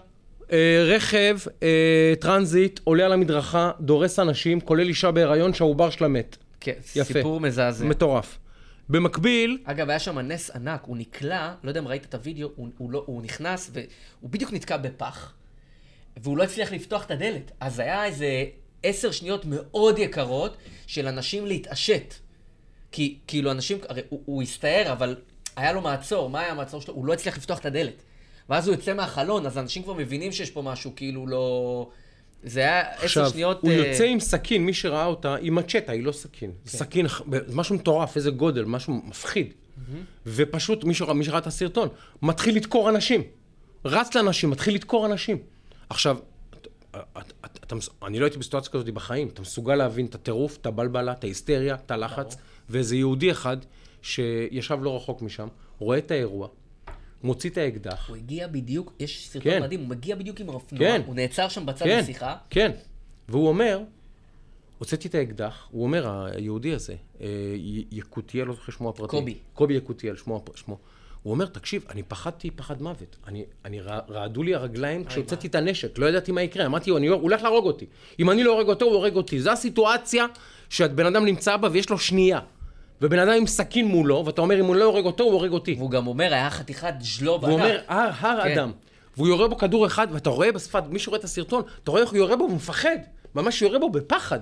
אה, 0.51 0.83
רכב, 0.87 1.37
אה, 1.63 2.13
טרנזיט, 2.19 2.79
עולה 2.83 3.05
על 3.05 3.13
המדרכה, 3.13 3.71
דורס 3.79 4.19
אנשים, 4.19 4.61
כולל 4.61 4.87
אישה 4.87 5.11
בהיריון 5.11 5.53
שהעובר 5.53 5.89
שלה 5.89 6.07
מת. 6.07 6.37
כן, 6.59 6.73
יפה. 6.95 7.13
סיפור 7.13 7.39
מזעזע. 7.39 7.85
מטורף. 7.85 8.37
במקביל, 8.89 9.57
אגב, 9.63 9.89
היה 9.89 9.99
שם 9.99 10.19
נס 10.19 10.49
ענק, 10.49 10.81
הוא 10.85 10.97
נקלע, 10.97 11.53
לא 11.63 11.69
יודע 11.69 11.79
אם 11.79 11.87
ראית 11.87 12.05
את 12.05 12.15
הוידאו, 12.15 12.49
הוא, 12.55 12.67
הוא, 12.77 12.91
לא, 12.91 13.03
הוא 13.05 13.21
נכנס 13.21 13.71
והוא 13.73 14.29
בדיוק 14.29 14.53
נתקע 14.53 14.77
בפח, 14.77 15.33
והוא 16.17 16.37
לא 16.37 16.43
הצליח 16.43 16.71
לפתוח 16.71 17.05
את 17.05 17.11
הדלת. 17.11 17.51
אז 17.59 17.79
היה 17.79 18.05
איזה 18.05 18.45
עשר 18.83 19.11
שניות 19.11 19.45
מאוד 19.45 19.99
יקרות 19.99 20.57
של 20.87 21.07
אנשים 21.07 21.45
להתעשת. 21.45 22.13
כי 22.91 23.17
כאילו 23.27 23.51
אנשים, 23.51 23.77
הרי 23.89 24.01
הוא, 24.09 24.21
הוא 24.25 24.41
הסתער, 24.43 24.91
אבל 24.91 25.15
היה 25.55 25.73
לו 25.73 25.81
מעצור, 25.81 26.29
מה 26.29 26.39
היה 26.39 26.51
המעצור 26.51 26.81
שלו? 26.81 26.93
הוא 26.93 27.05
לא 27.05 27.13
הצליח 27.13 27.37
לפתוח 27.37 27.59
את 27.59 27.65
הדלת. 27.65 28.01
ואז 28.49 28.67
הוא 28.67 28.75
יוצא 28.75 28.93
מהחלון, 28.93 29.45
אז 29.45 29.57
אנשים 29.57 29.83
כבר 29.83 29.93
מבינים 29.93 30.31
שיש 30.31 30.51
פה 30.51 30.61
משהו 30.61 30.93
כאילו 30.95 31.27
לא... 31.27 31.89
זה 32.43 32.59
היה 32.59 32.81
עשר 32.93 33.03
עכשיו, 33.05 33.29
שניות... 33.29 33.59
הוא 33.61 33.71
אה, 33.71 33.75
יוצא 33.75 34.03
עם 34.03 34.19
סכין, 34.19 34.65
מי 34.65 34.73
שראה 34.73 35.05
אותה, 35.05 35.35
היא 35.35 35.51
מצ'טה, 35.51 35.91
היא 35.91 36.03
לא 36.03 36.11
סכין. 36.11 36.51
כן. 36.51 36.69
סכין, 36.77 37.05
משהו 37.53 37.75
מטורף, 37.75 38.15
איזה 38.15 38.31
גודל, 38.31 38.65
משהו 38.65 38.93
מפחיד. 38.93 39.53
ופשוט, 40.25 40.83
מי 40.83 40.93
שראה, 40.93 41.13
מי 41.13 41.23
שראה 41.23 41.37
את 41.37 41.47
הסרטון, 41.47 41.89
מתחיל 42.21 42.55
לדקור 42.55 42.89
אנשים. 42.89 43.23
רץ 43.85 44.15
לאנשים, 44.15 44.49
מתחיל 44.49 44.75
לדקור 44.75 45.05
אנשים. 45.05 45.37
עכשיו, 45.89 46.17
את- 46.53 46.67
את- 47.17 47.33
את- 47.45 47.59
אתה 47.63 47.75
מס- 47.75 47.89
אני 48.05 48.19
לא 48.19 48.25
הייתי 48.25 48.37
בסיטואציה 48.39 48.71
כזאת 48.71 48.89
בחיים. 48.89 49.27
אתה 49.27 49.41
מסוגל 49.41 49.75
להבין 49.75 50.05
את 50.05 50.15
הטירוף, 50.15 50.57
את 50.57 50.65
הבלבלה, 50.65 51.11
את 51.11 51.23
ההיסטריה, 51.23 51.75
את 51.75 51.91
הלחץ, 51.91 52.35
ואיזה 52.69 52.95
יהודי 52.95 53.31
אחד 53.31 53.57
שישב 54.01 54.77
לא 54.81 54.95
רחוק 54.95 55.21
משם, 55.21 55.47
רואה 55.79 55.97
את 55.97 56.11
האירוע, 56.11 56.47
מוציא 57.23 57.49
את 57.49 57.57
האקדח, 57.57 58.09
הוא 58.09 58.15
הגיע 58.15 58.47
בדיוק, 58.47 58.93
יש 58.99 59.27
סרטון 59.27 59.51
כן. 59.51 59.61
מדהים, 59.63 59.79
הוא 59.79 59.87
מגיע 59.89 60.15
בדיוק 60.15 60.39
עם 60.39 60.49
האופנוע, 60.49 60.79
כן. 60.81 61.01
הוא 61.05 61.15
נעצר 61.15 61.49
שם 61.49 61.65
בצד 61.65 61.85
כן, 61.85 61.99
לשיחה. 61.99 62.35
כן. 62.49 62.71
והוא 63.29 63.47
אומר, 63.47 63.79
הוצאתי 64.77 65.07
את 65.07 65.15
האקדח, 65.15 65.67
הוא 65.71 65.83
אומר, 65.83 66.25
היהודי 66.35 66.73
הזה, 66.73 66.95
אה, 67.21 67.27
יקותיאל, 67.91 68.47
לא 68.47 68.53
זוכר 68.53 68.71
שמו 68.71 68.89
הפרטי. 68.89 69.11
קובי. 69.11 69.37
קובי 69.53 69.73
יקותיאל, 69.73 70.15
שמו, 70.15 70.43
שמו. 70.55 70.77
הוא 71.23 71.31
אומר, 71.33 71.45
תקשיב, 71.45 71.85
אני 71.89 72.03
פחדתי 72.03 72.51
פחד 72.51 72.81
מוות. 72.81 73.15
אני, 73.27 73.45
אני 73.65 73.81
רע- 73.81 73.99
רעדו 74.09 74.43
לי 74.43 74.55
הרגליים 74.55 75.03
כשהוצאתי 75.05 75.47
את 75.47 75.55
הנשק, 75.55 75.97
לא 75.99 76.05
ידעתי 76.05 76.31
מה 76.31 76.41
יקרה. 76.41 76.65
אמרתי, 76.65 76.89
הוא 76.89 76.99
הולך 77.09 77.41
להרוג 77.41 77.65
אותי. 77.65 77.85
אם 78.19 78.29
אני 78.31 78.43
לא 78.43 78.51
הורג 78.53 78.67
אותו, 78.67 78.85
הוא 78.85 78.93
הורג 78.93 79.15
אותי. 79.15 79.39
זו 79.41 79.51
הסיטואציה 79.51 80.25
שהבן 80.69 81.05
אדם 81.05 81.25
נמצא 81.25 81.57
בה 81.57 81.69
ויש 81.71 81.89
לו 81.89 81.97
שנייה. 81.99 82.39
ובן 83.01 83.19
אדם 83.19 83.33
עם 83.37 83.47
סכין 83.47 83.87
מולו, 83.87 84.23
ואתה 84.25 84.41
אומר, 84.41 84.59
אם 84.59 84.65
הוא 84.65 84.75
לא 84.75 84.85
הורג 84.85 85.05
אותו, 85.05 85.23
הוא 85.23 85.33
הורג 85.33 85.51
אותי. 85.51 85.75
והוא 85.77 85.91
גם 85.91 86.07
אומר, 86.07 86.33
היה 86.33 86.49
חתיכת 86.49 86.93
ז'לוב 86.99 87.43
והוא 87.43 87.53
ענק. 87.53 87.63
אומר, 87.63 87.79
הר, 87.87 88.09
הר 88.19 88.43
כן. 88.43 88.51
אדם. 88.51 88.71
והוא 89.17 89.27
יורה 89.27 89.47
בו 89.47 89.57
כדור 89.57 89.85
אחד, 89.85 90.07
ואתה 90.11 90.29
רואה 90.29 90.51
בשפת, 90.51 90.83
מי 90.89 90.99
שרואה 90.99 91.19
את 91.19 91.23
הסרטון, 91.23 91.63
אתה 91.83 91.91
רואה 91.91 92.03
איך 92.03 92.09
הוא 92.09 92.17
יורה 92.17 92.35
בו, 92.35 92.43
והוא 92.43 92.55
מפחד. 92.55 92.97
ממש 93.35 93.61
יורה 93.61 93.79
בו 93.79 93.89
בפחד. 93.89 94.39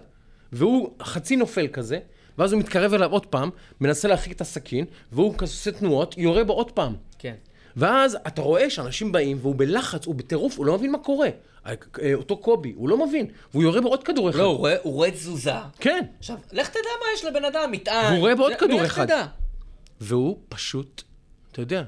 והוא 0.51 0.89
חצי 1.01 1.35
נופל 1.35 1.67
כזה, 1.67 1.99
ואז 2.37 2.53
הוא 2.53 2.59
מתקרב 2.59 2.93
אליו 2.93 3.11
עוד 3.11 3.25
פעם, 3.25 3.49
מנסה 3.81 4.07
להרחיק 4.07 4.31
את 4.31 4.41
הסכין, 4.41 4.85
והוא 5.11 5.33
כזה 5.37 5.51
עושה 5.51 5.71
תנועות, 5.71 6.17
יורה 6.17 6.43
בו 6.43 6.53
עוד 6.53 6.71
פעם. 6.71 6.95
כן. 7.19 7.33
ואז 7.77 8.17
אתה 8.27 8.41
רואה 8.41 8.69
שאנשים 8.69 9.11
באים, 9.11 9.37
והוא 9.41 9.55
בלחץ, 9.57 10.05
הוא 10.05 10.15
בטירוף, 10.15 10.57
הוא 10.57 10.65
לא 10.65 10.77
מבין 10.77 10.91
מה 10.91 10.97
קורה. 10.97 11.29
אה, 11.65 11.73
אותו 12.13 12.37
קובי, 12.37 12.73
הוא 12.75 12.89
לא 12.89 13.07
מבין. 13.07 13.25
והוא 13.51 13.63
יורה 13.63 13.81
בו 13.81 13.87
עוד 13.87 14.03
כדור 14.03 14.29
אחד. 14.29 14.39
לא, 14.39 14.43
הוא 14.43 14.57
רואה- 14.57 14.75
הוא 14.83 14.93
רואה 14.93 15.11
תזוזה. 15.11 15.51
כן. 15.79 16.05
עכשיו, 16.19 16.37
לך 16.51 16.69
תדע 16.69 16.79
מה 16.99 17.05
יש 17.15 17.25
לבן 17.25 17.45
אדם, 17.45 17.69
מטען. 17.71 18.05
והוא 18.11 18.19
רואה 18.19 18.35
בעוד 18.35 18.51
לך- 18.51 18.59
כדור 18.59 18.85
אחד. 18.85 19.05
תדע. 19.05 19.25
והוא 20.01 20.37
פשוט, 20.49 21.03
אתה 21.51 21.61
יודע, 21.61 21.83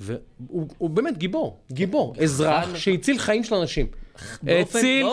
והוא 0.00 0.68
הוא 0.78 0.90
באמת 0.90 1.18
גיבור, 1.18 1.58
גיבור, 1.72 2.14
אזרח 2.22 2.64
חד- 2.68 2.76
שהציל 2.76 3.18
חיים 3.18 3.44
של 3.44 3.54
אנשים. 3.54 3.86
הציל 4.46 5.06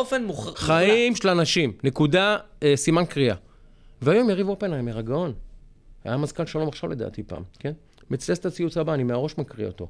חיים 0.56 1.15
של 1.15 1.30
אנשים, 1.30 1.74
נקודה, 1.84 2.38
אה, 2.63 2.74
סימן 2.76 3.06
קריאה. 3.06 3.36
והיום 4.02 4.30
יריב 4.30 4.50
אופנהיימר, 4.50 4.98
הגאון. 4.98 5.34
היה 6.04 6.18
מזכ"ל 6.18 6.46
שלום 6.46 6.68
עכשיו 6.68 6.89
לדעתי 6.89 7.24
פעם, 7.24 7.44
כן? 7.60 7.72
מצטט 8.10 8.39
את 8.39 8.46
הציוץ 8.46 8.78
הבא, 8.78 8.94
אני 8.94 9.04
מהראש 9.04 9.38
מקריא 9.38 9.68
אותו. 9.68 9.88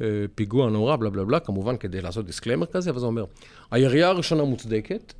אה, 0.00 0.06
פיגוע 0.34 0.70
נורא, 0.70 0.96
בלה 0.96 1.10
בלה 1.10 1.24
בלה, 1.24 1.40
כמובן 1.40 1.76
כדי 1.76 2.00
לעשות 2.00 2.26
דיסקלמר 2.26 2.66
כזה, 2.66 2.94
וזה 2.94 3.06
אומר, 3.06 3.24
הירייה 3.70 4.08
הראשונה 4.08 4.44
מוצדקת, 4.44 5.12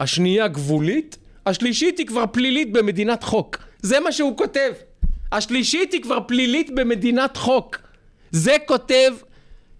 השנייה 0.00 0.48
גבולית, 0.48 1.18
השלישית 1.46 1.98
היא 1.98 2.06
כבר 2.06 2.24
פלילית 2.32 2.72
במדינת 2.72 3.24
חוק. 3.24 3.56
זה 3.82 4.00
מה 4.00 4.12
שהוא 4.12 4.36
כותב. 4.36 4.72
השלישית 5.32 5.92
היא 5.92 6.02
כבר 6.02 6.18
פלילית 6.26 6.70
במדינת 6.74 7.36
חוק. 7.36 7.76
זה 8.30 8.56
כותב, 8.66 9.12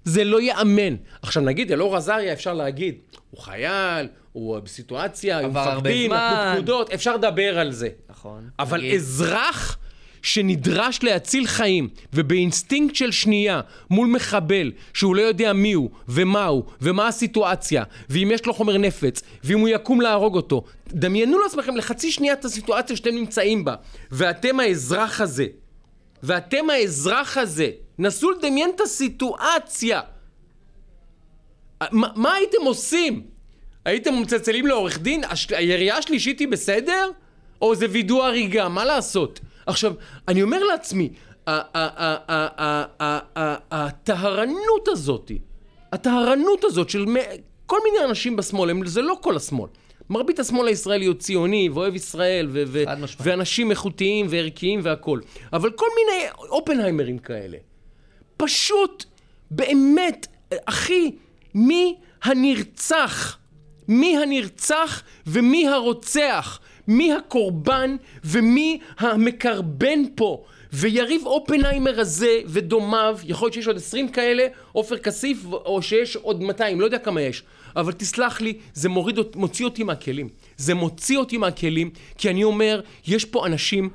זה 0.05 0.25
לא 0.25 0.41
ייאמן. 0.41 0.97
עכשיו 1.23 1.43
נגיד, 1.43 1.73
אלאור 1.73 1.97
עזריה 1.97 2.33
אפשר 2.33 2.55
להגיד, 2.55 2.95
הוא 3.31 3.41
חייל, 3.41 4.09
הוא 4.33 4.59
בסיטואציה, 4.59 5.41
הוא 5.41 5.49
מפקדים, 5.49 6.11
זמן. 6.11 6.53
פקודות, 6.55 6.91
אפשר 6.91 7.17
לדבר 7.17 7.59
על 7.59 7.73
זה. 7.73 7.89
נכון. 8.11 8.49
אבל 8.59 8.79
נגיד. 8.79 8.95
אזרח 8.95 9.79
שנדרש 10.23 11.03
להציל 11.03 11.47
חיים, 11.47 11.89
ובאינסטינקט 12.13 12.95
של 12.95 13.11
שנייה, 13.11 13.61
מול 13.91 14.09
מחבל, 14.09 14.73
שהוא 14.95 15.17
לא 15.17 15.23
יודע 15.23 15.53
מי 15.53 15.73
הוא, 15.73 15.91
ומה 16.09 16.47
הוא, 16.47 16.65
ומה 16.81 17.09
הסיטואציה, 17.09 17.85
ואם 18.11 18.31
יש 18.35 18.47
לו 18.47 18.55
חומר 18.55 18.79
נפץ, 18.79 19.23
ואם 19.45 19.59
הוא 19.59 19.69
יקום 19.69 20.01
להרוג 20.01 20.37
אותו, 20.37 20.65
דמיינו 20.89 21.39
לעצמכם 21.39 21.77
לחצי 21.77 22.13
שנייה 22.13 22.33
את 22.33 22.45
הסיטואציה 22.45 22.97
שאתם 22.97 23.15
נמצאים 23.15 23.65
בה, 23.65 23.75
ואתם 24.11 24.61
האזרח 24.61 25.21
הזה, 25.21 25.47
ואתם 26.23 26.71
האזרח 26.71 27.37
הזה, 27.37 27.71
נסו 27.99 28.31
לדמיין 28.31 28.71
את 28.77 28.81
הסיטואציה. 28.81 30.01
מה, 31.93 32.09
מה 32.15 32.35
הייתם 32.35 32.59
עושים? 32.65 33.23
הייתם 33.85 34.23
מצלצלים 34.23 34.67
לעורך 34.67 34.99
דין? 34.99 35.25
הש... 35.25 35.47
הירייה 35.51 35.97
השלישית 35.97 36.41
היא 36.41 36.49
בסדר? 36.49 37.11
או 37.63 37.75
זה 37.75 37.87
וידוא 37.91 38.25
הריגה? 38.25 38.69
מה 38.69 38.85
לעשות? 38.85 39.41
עכשיו, 39.67 39.93
אני 40.29 40.43
אומר 40.43 40.65
לעצמי, 40.65 41.11
הטהרנות 43.71 44.89
הזאתי, 44.89 45.39
הטהרנות 45.93 46.65
הזאת 46.65 46.91
של 46.91 47.05
כל 47.67 47.79
מיני 47.85 48.05
אנשים 48.05 48.37
בשמאל, 48.37 48.87
זה 48.87 49.03
לא 49.03 49.17
כל 49.21 49.37
השמאל. 49.37 49.69
מרבית 50.11 50.39
השמאל 50.39 50.69
הישראלי 50.69 51.07
הוא 51.07 51.15
ציוני 51.15 51.69
ואוהב 51.69 51.95
ישראל 51.95 52.49
ו- 52.53 52.63
ו-. 52.67 52.85
ואנשים 53.21 53.71
איכותיים 53.71 54.27
וערכיים 54.31 54.81
והכול. 54.83 55.23
אבל 55.53 55.71
כל 55.71 55.87
מיני 55.97 56.25
אופנהיימרים 56.39 57.19
כאלה. 57.19 57.59
פשוט, 58.37 59.05
באמת, 59.51 60.27
אחי, 60.65 61.11
מי 61.55 61.97
הנרצח? 62.23 63.39
מי 63.89 64.19
הנרצח 64.19 65.03
ומי 65.27 65.69
הרוצח? 65.69 66.61
מי 66.89 67.13
הקורבן 67.13 67.97
ומי 68.25 68.79
המקרבן 68.99 70.01
פה? 70.15 70.45
ויריב 70.73 71.27
אופנהיימר 71.27 72.01
הזה 72.01 72.39
ודומיו, 72.47 73.19
יכול 73.25 73.47
להיות 73.47 73.55
שיש 73.55 73.67
עוד 73.67 73.77
20 73.77 74.09
כאלה, 74.09 74.47
עופר 74.73 74.99
כסיף, 74.99 75.39
או 75.53 75.83
שיש 75.83 76.17
עוד 76.17 76.43
200, 76.43 76.81
לא 76.81 76.85
יודע 76.85 76.99
כמה 76.99 77.21
יש. 77.21 77.43
אבל 77.77 77.93
תסלח 77.93 78.41
לי, 78.41 78.59
זה 78.75 78.89
מוריד, 78.89 79.19
מוציא 79.35 79.65
אותי 79.65 79.83
מהכלים. 79.83 80.29
זה 80.57 80.75
מוציא 80.75 81.19
אותי 81.19 81.37
מהכלים, 81.37 81.91
כי 82.19 82.31
אני 82.31 82.45
אומר, 82.45 82.81
יש 83.07 83.25
פה 83.25 83.47
אנשים 83.47 83.91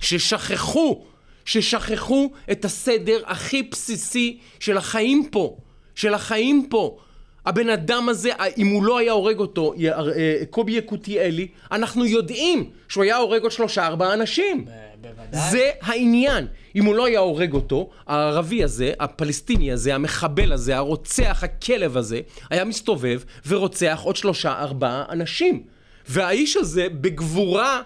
ששכחו, 0.00 1.04
ששכחו 1.44 2.30
את 2.52 2.64
הסדר 2.64 3.22
הכי 3.26 3.62
בסיסי 3.62 4.38
של 4.60 4.76
החיים 4.76 5.28
פה, 5.30 5.56
של 5.94 6.14
החיים 6.14 6.66
פה. 6.70 6.98
הבן 7.46 7.68
אדם 7.68 8.08
הזה, 8.08 8.30
אם 8.58 8.66
הוא 8.66 8.84
לא 8.84 8.98
היה 8.98 9.12
הורג 9.12 9.38
אותו, 9.38 9.74
אה, 9.84 10.44
קובי 10.50 10.72
יקותיאלי, 10.72 11.48
אנחנו 11.72 12.06
יודעים 12.06 12.70
שהוא 12.88 13.04
היה 13.04 13.16
הורג 13.16 13.42
עוד 13.42 13.52
שלושה 13.52 13.86
ארבעה 13.86 14.14
אנשים. 14.14 14.64
בוודאי. 15.00 15.50
זה 15.50 15.70
העניין. 15.80 16.46
אם 16.76 16.84
הוא 16.84 16.94
לא 16.94 17.06
היה 17.06 17.20
הורג 17.20 17.52
אותו, 17.52 17.90
הערבי 18.06 18.64
הזה, 18.64 18.92
הפלסטיני 19.00 19.72
הזה, 19.72 19.94
המחבל 19.94 20.52
הזה, 20.52 20.76
הרוצח, 20.76 21.40
הכלב 21.44 21.96
הזה, 21.96 22.20
היה 22.50 22.64
מסתובב 22.64 23.22
ורוצח 23.46 24.00
עוד 24.04 24.16
שלושה, 24.16 24.52
ארבעה 24.52 25.04
אנשים. 25.08 25.62
והאיש 26.08 26.56
הזה, 26.56 26.86
בגבורה, 26.88 27.82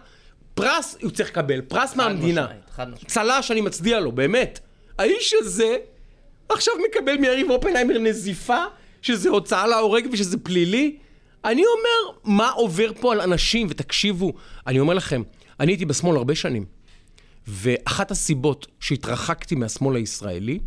פרס, 0.55 0.97
הוא 1.03 1.11
צריך 1.11 1.29
לקבל, 1.29 1.61
פרס 1.61 1.97
מהמדינה. 1.97 2.47
צל"ש, 3.07 3.51
אני 3.51 3.61
מצדיע 3.61 4.01
לו, 4.01 4.13
באמת. 4.13 4.61
האיש 4.99 5.35
הזה 5.41 5.77
עכשיו 6.49 6.75
מקבל 6.91 7.17
מיריב 7.17 7.51
אופנהיימר 7.51 7.99
נזיפה, 7.99 8.65
שזה 9.07 9.29
הוצאה 9.29 9.67
להורג 9.67 10.07
ושזה 10.13 10.39
פלילי. 10.39 10.97
אני 11.45 11.63
אומר, 11.63 12.19
מה 12.25 12.51
עובר 12.51 12.91
פה 13.01 13.13
על 13.13 13.21
אנשים? 13.21 13.67
ותקשיבו, 13.71 14.33
אני 14.67 14.81
אומר 14.81 14.95
לכם, 14.95 15.23
אני 15.61 15.73
הייתי 15.73 15.85
בשמאל 15.85 16.17
הרבה 16.17 16.35
שנים, 16.35 16.65
ואחת 17.47 18.11
הסיבות 18.11 18.67
שהתרחקתי 18.81 19.55
מהשמאל 19.55 19.97
הישראלי, 19.97 20.59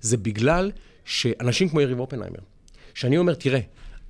זה 0.00 0.16
בגלל 0.16 0.70
שאנשים 1.04 1.68
כמו 1.68 1.80
יריב 1.80 2.00
אופנהיימר, 2.00 2.38
שאני 2.94 3.18
אומר, 3.18 3.34
תראה, 3.34 3.60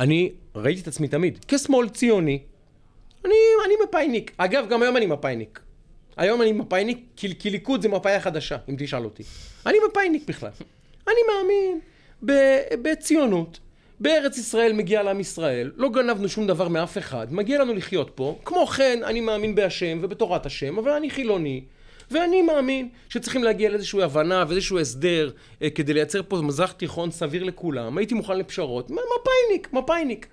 אני 0.01 0.33
ראיתי 0.55 0.81
את 0.81 0.88
עצמי 0.88 1.09
תמיד 1.09 1.44
כשמאל 1.49 1.88
ציוני, 1.88 2.38
אני, 3.25 3.35
אני 3.66 3.75
מפאיניק. 3.88 4.33
אגב, 4.37 4.66
גם 4.70 4.83
היום 4.83 4.97
אני 4.97 5.07
מפאיניק. 5.07 5.61
היום 6.16 6.42
אני 6.42 6.53
מפאיניק, 6.53 6.99
כי, 7.16 7.38
כי 7.38 7.51
ליכוד 7.51 7.83
זה 7.83 7.88
מפאי 7.88 8.12
החדשה, 8.12 8.57
אם 8.68 8.75
תשאל 8.79 9.05
אותי. 9.05 9.23
אני 9.66 9.79
מפאיניק 9.88 10.29
בכלל. 10.29 10.51
אני 11.07 11.20
מאמין 11.29 11.81
בציונות. 12.83 13.59
בארץ 14.00 14.38
ישראל 14.38 14.72
מגיע 14.72 15.02
לעם 15.02 15.20
ישראל, 15.20 15.72
לא 15.76 15.88
גנבנו 15.88 16.28
שום 16.28 16.46
דבר 16.46 16.68
מאף 16.68 16.98
אחד, 16.98 17.26
מגיע 17.30 17.59
לנו 17.59 17.74
לחיות 17.74 18.11
פה. 18.14 18.38
כמו 18.44 18.66
כן, 18.66 19.00
אני 19.04 19.20
מאמין 19.20 19.54
בהשם 19.54 19.98
ובתורת 20.02 20.46
השם, 20.46 20.78
אבל 20.78 20.90
אני 20.90 21.11
חילוני. 21.11 21.64
ואני 22.11 22.42
מאמין 22.42 22.88
שצריכים 23.09 23.44
להגיע 23.44 23.70
לאיזושהי 23.70 24.02
הבנה 24.02 24.44
ואיזשהו 24.48 24.78
הסדר 24.78 25.30
אה, 25.62 25.70
כדי 25.70 25.94
לייצר 25.94 26.20
פה 26.28 26.40
מזרח 26.42 26.72
תיכון 26.72 27.11
סביר 27.11 27.44
לכולם. 27.44 27.98
הייתי 27.98 28.14
מוכן 28.14 28.38
לפשרות. 28.38 28.90
מפאיניק, 28.90 29.72
מפאיניק. 29.72 30.26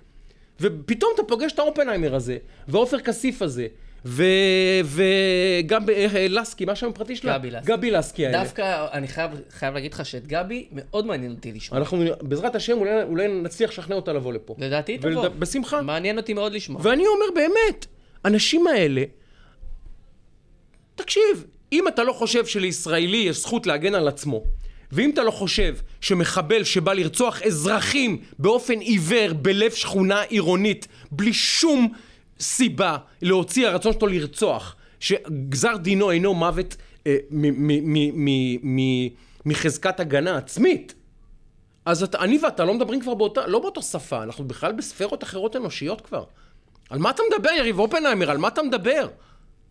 ופתאום 0.60 1.12
אתה 1.14 1.22
פוגש 1.22 1.52
את 1.52 1.58
האופנהיימר 1.58 2.14
הזה, 2.14 2.36
ועופר 2.68 3.00
כסיף 3.00 3.42
הזה. 3.42 3.66
וגם 4.04 5.90
אה, 5.90 6.26
לסקי, 6.28 6.64
מה 6.64 6.72
השם 6.72 6.88
הפרטי 6.88 7.16
שלה? 7.16 7.38
גבי 7.38 7.50
לסקי. 7.50 7.72
גבי 7.72 7.90
לסקי 7.90 8.26
האלה. 8.26 8.42
דווקא 8.42 8.86
אני 8.92 9.08
חייב, 9.08 9.30
חייב 9.50 9.74
להגיד 9.74 9.94
לך 9.94 10.06
שאת 10.06 10.26
גבי 10.26 10.68
מאוד 10.72 11.06
מעניין 11.06 11.32
אותי 11.32 11.52
לשמוע. 11.52 11.80
אנחנו, 11.80 12.04
בעזרת 12.22 12.54
השם, 12.54 12.78
אולי, 13.02 13.28
נצליח 13.28 13.70
לשכנע 13.70 13.96
אותה 13.96 14.12
לבוא 14.12 14.32
לפה. 14.32 14.54
לדעתי 14.58 14.98
תבוא. 14.98 15.28
בשמחה. 15.28 15.82
מעניין 15.82 16.18
אותי 16.18 16.34
מאוד 16.34 16.52
לשמוע. 16.52 16.80
ואני 16.84 17.04
אומר 17.06 17.26
באמת, 17.34 17.86
האנשים 18.24 18.66
האלה, 18.66 19.04
תקשיב, 20.94 21.44
אם 21.72 21.88
אתה 21.88 22.02
לא 22.04 22.12
חושב 22.12 22.46
שלישראלי 22.46 23.16
יש 23.16 23.40
זכות 23.40 23.66
להגן 23.66 23.94
על 23.94 24.08
עצמו, 24.08 24.44
ואם 24.92 25.10
אתה 25.10 25.22
לא 25.22 25.30
חושב 25.30 25.76
שמחבל 26.00 26.64
שבא 26.64 26.92
לרצוח 26.92 27.42
אזרחים 27.42 28.18
באופן 28.38 28.78
עיוור 28.78 29.32
בלב 29.32 29.70
שכונה 29.70 30.22
עירונית, 30.22 30.88
בלי 31.10 31.32
שום 31.32 31.92
סיבה 32.42 32.96
להוציא 33.22 33.68
הרצון 33.68 33.92
שלו 33.92 34.08
לרצוח, 34.08 34.76
שגזר 35.00 35.76
דינו 35.76 36.10
אינו 36.10 36.34
מוות 36.34 36.76
אה, 37.06 37.16
מ- 37.30 37.66
מ- 37.68 37.92
מ- 37.92 38.24
מ- 38.24 38.76
מ- 38.76 39.08
מחזקת 39.46 40.00
הגנה 40.00 40.36
עצמית, 40.38 40.94
אז 41.84 42.02
אתה, 42.02 42.18
אני 42.18 42.38
ואתה 42.42 42.64
לא 42.64 42.74
מדברים 42.74 43.00
כבר 43.00 43.14
באותה, 43.14 43.46
לא 43.46 43.58
באותה 43.58 43.82
שפה, 43.82 44.22
אנחנו 44.22 44.44
בכלל 44.44 44.72
בספרות 44.72 45.22
אחרות 45.24 45.56
אנושיות 45.56 46.00
כבר. 46.00 46.24
על 46.90 46.98
מה 46.98 47.10
אתה 47.10 47.22
מדבר, 47.32 47.50
יריב 47.50 47.78
אופנהיימר? 47.78 48.30
על 48.30 48.38
מה 48.38 48.48
אתה 48.48 48.62
מדבר? 48.62 49.08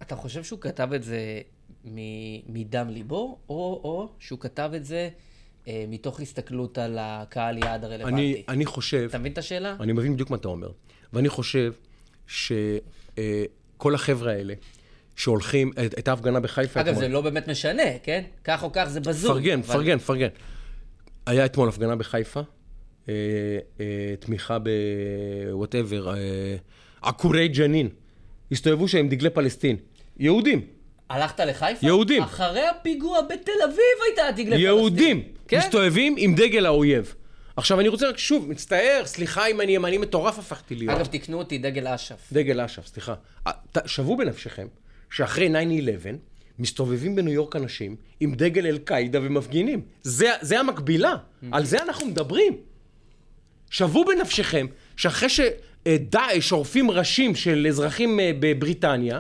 אתה 0.02 0.16
חושב 0.16 0.44
שהוא 0.44 0.60
כתב 0.60 0.94
את 0.94 1.04
זה 1.04 1.42
מ- 1.86 2.54
מדם 2.54 2.90
ליבו, 2.90 3.38
או, 3.50 3.56
או 3.84 4.10
שהוא 4.20 4.40
כתב 4.40 4.72
את 4.76 4.86
זה 4.86 5.10
אה, 5.68 5.86
מתוך 5.88 6.20
הסתכלות 6.20 6.78
על 6.78 6.98
הקהל 7.02 7.58
יעד 7.58 7.84
הרלוונטי? 7.84 8.14
אני, 8.14 8.44
אני 8.48 8.66
חושב, 8.66 9.06
אתה 9.10 9.18
מבין 9.18 9.32
את 9.32 9.38
השאלה? 9.38 9.76
אני 9.80 9.94
מבין 9.94 10.14
בדיוק 10.14 10.30
מה 10.30 10.38
אתה 10.38 10.48
אומר, 10.48 10.72
ואני 11.14 11.30
חושב 11.30 11.74
שכל 12.32 13.96
החבר'ה 13.96 14.32
האלה 14.32 14.54
שהולכים, 15.16 15.72
הייתה 15.78 16.14
הפגנה 16.14 16.40
בחיפה 16.40 16.82
אגב. 16.82 16.96
זה 16.96 17.08
לא 17.08 17.22
באמת 17.22 17.48
משנה, 17.48 17.84
כן? 18.04 18.22
כך 18.44 18.64
או 18.64 18.72
כך 18.74 18.86
זה 18.88 19.00
בזום. 19.00 19.34
פרגן, 19.34 19.62
פרגן, 19.62 19.98
פרגן. 19.98 20.28
היה 21.26 21.46
אתמול 21.46 21.70
הפגנה 21.70 21.96
בחיפה, 21.96 22.40
אה, 23.10 23.14
אה, 23.80 23.86
תמיכה 24.20 24.58
ב-whatever, 25.52 26.14
אה, 26.14 26.16
עקורי 27.02 27.48
ג'נין. 27.48 27.90
הסתובבו 28.52 28.88
שם 28.88 28.98
עם 28.98 29.10
דגלי 29.10 29.30
פלסטין. 29.30 29.78
יהודים. 30.20 30.62
הלכת 31.10 31.40
לחיפה? 31.40 31.86
יהודים. 31.86 32.24
אחרי 32.24 32.68
הפיגוע 32.68 33.22
בתל 33.22 33.62
אביב 33.66 33.98
הייתה 34.06 34.32
דגלי 34.32 34.46
פלסטין. 34.46 34.66
יהודים 34.66 35.24
כן? 35.48 35.58
מסתובבים 35.58 36.16
עם 36.18 36.36
דגל 36.36 36.66
האויב. 36.66 37.16
עכשיו 37.56 37.80
אני 37.80 37.88
רוצה 37.88 38.10
רק 38.10 38.18
שוב, 38.18 38.50
מצטער, 38.50 39.02
סליחה 39.06 39.48
אם 39.48 39.62
אני 39.62 39.72
ימני 39.76 39.98
מטורף 39.98 40.40
הפכתי 40.40 40.76
להיות. 40.76 40.98
אגב, 40.98 41.06
תקנו 41.06 41.38
אותי 41.38 41.58
דגל 41.58 41.88
אש"ף. 41.88 42.34
דגל 42.34 42.62
אש"ף, 42.62 42.88
סליחה. 42.88 43.14
אה, 43.48 43.52
שוו 43.86 44.18
בנפשכם 44.18 44.68
שאחרי 45.10 45.50
9-11 45.50 45.52
מסתובבים 46.60 47.16
בניו 47.16 47.34
יורק 47.34 47.56
אנשים 47.56 47.96
עם 48.20 48.36
דגל 48.36 48.66
אל-קאעידה 48.66 49.20
ומפגינים. 49.22 49.82
זה, 50.04 50.30
זה 50.42 50.60
המקבילה, 50.60 51.16
על 51.52 51.66
זה 51.66 51.84
אנחנו 51.84 52.06
מדברים. 52.06 52.58
שוו 53.70 54.06
בנפשכם 54.06 54.66
שאחרי 54.96 55.30
שדאעש 55.30 56.52
עורפים 56.52 56.92
ראשים 56.92 57.36
של 57.36 57.66
אזרחים 57.70 58.20
אה, 58.20 58.32
בבריטניה, 58.40 59.20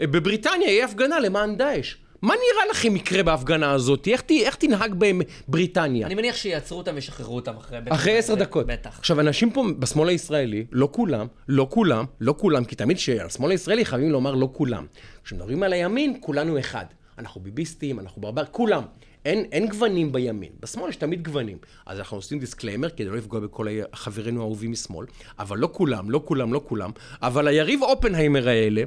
אה, 0.00 0.06
בבריטניה 0.06 0.68
יהיה 0.70 0.84
הפגנה 0.84 1.20
למען 1.20 1.56
דאעש. 1.56 1.94
מה 2.22 2.34
נראה 2.34 2.70
לכם 2.70 2.96
יקרה 2.96 3.22
בהפגנה 3.22 3.70
הזאת? 3.72 4.08
איך, 4.08 4.20
ת- 4.22 4.30
איך 4.30 4.54
תנהג 4.56 4.94
בהם 4.94 5.20
בריטניה? 5.48 6.06
אני 6.06 6.14
מניח 6.14 6.36
שיעצרו 6.36 6.78
אותם 6.78 6.92
וישחררו 6.94 7.36
אותם 7.36 7.56
אחרי... 7.56 7.78
אחרי 7.88 8.18
עשר 8.18 8.34
דקות. 8.34 8.66
בטח. 8.66 8.98
עכשיו, 8.98 9.20
אנשים 9.20 9.50
פה 9.50 9.64
בשמאל 9.78 10.08
הישראלי, 10.08 10.64
לא 10.72 10.88
כולם, 10.92 11.26
לא 11.48 11.66
כולם, 11.70 12.04
לא 12.20 12.34
כולם, 12.38 12.64
כי 12.64 12.76
תמיד 12.76 12.98
שהשמאל 12.98 13.50
הישראלי 13.50 13.84
חייבים 13.84 14.10
לומר 14.10 14.34
לא 14.34 14.48
כולם. 14.52 14.86
כשמדברים 15.24 15.62
על 15.62 15.72
הימין, 15.72 16.16
כולנו 16.20 16.58
אחד. 16.58 16.84
אנחנו 17.18 17.40
ביביסטים, 17.40 18.00
אנחנו 18.00 18.22
ברבר, 18.22 18.44
כולם. 18.50 18.82
אין, 19.24 19.44
אין 19.52 19.68
גוונים 19.68 20.12
בימין. 20.12 20.48
בשמאל 20.60 20.88
יש 20.90 20.96
תמיד 20.96 21.22
גוונים. 21.22 21.58
אז 21.86 21.98
אנחנו 21.98 22.16
עושים 22.16 22.38
disclaimer 22.38 22.88
כדי 22.90 23.04
לא 23.08 23.16
לפגוע 23.16 23.40
בכל 23.40 23.66
חברינו 23.94 24.40
האהובים 24.40 24.70
משמאל. 24.70 25.06
אבל 25.38 25.58
לא 25.58 25.68
כולם, 25.72 26.10
לא 26.10 26.20
כולם, 26.24 26.52
לא 26.52 26.60
כולם. 26.68 26.90
אבל 27.22 27.48
היריב 27.48 27.82
אופנהיימר 27.82 28.48
האלה, 28.48 28.82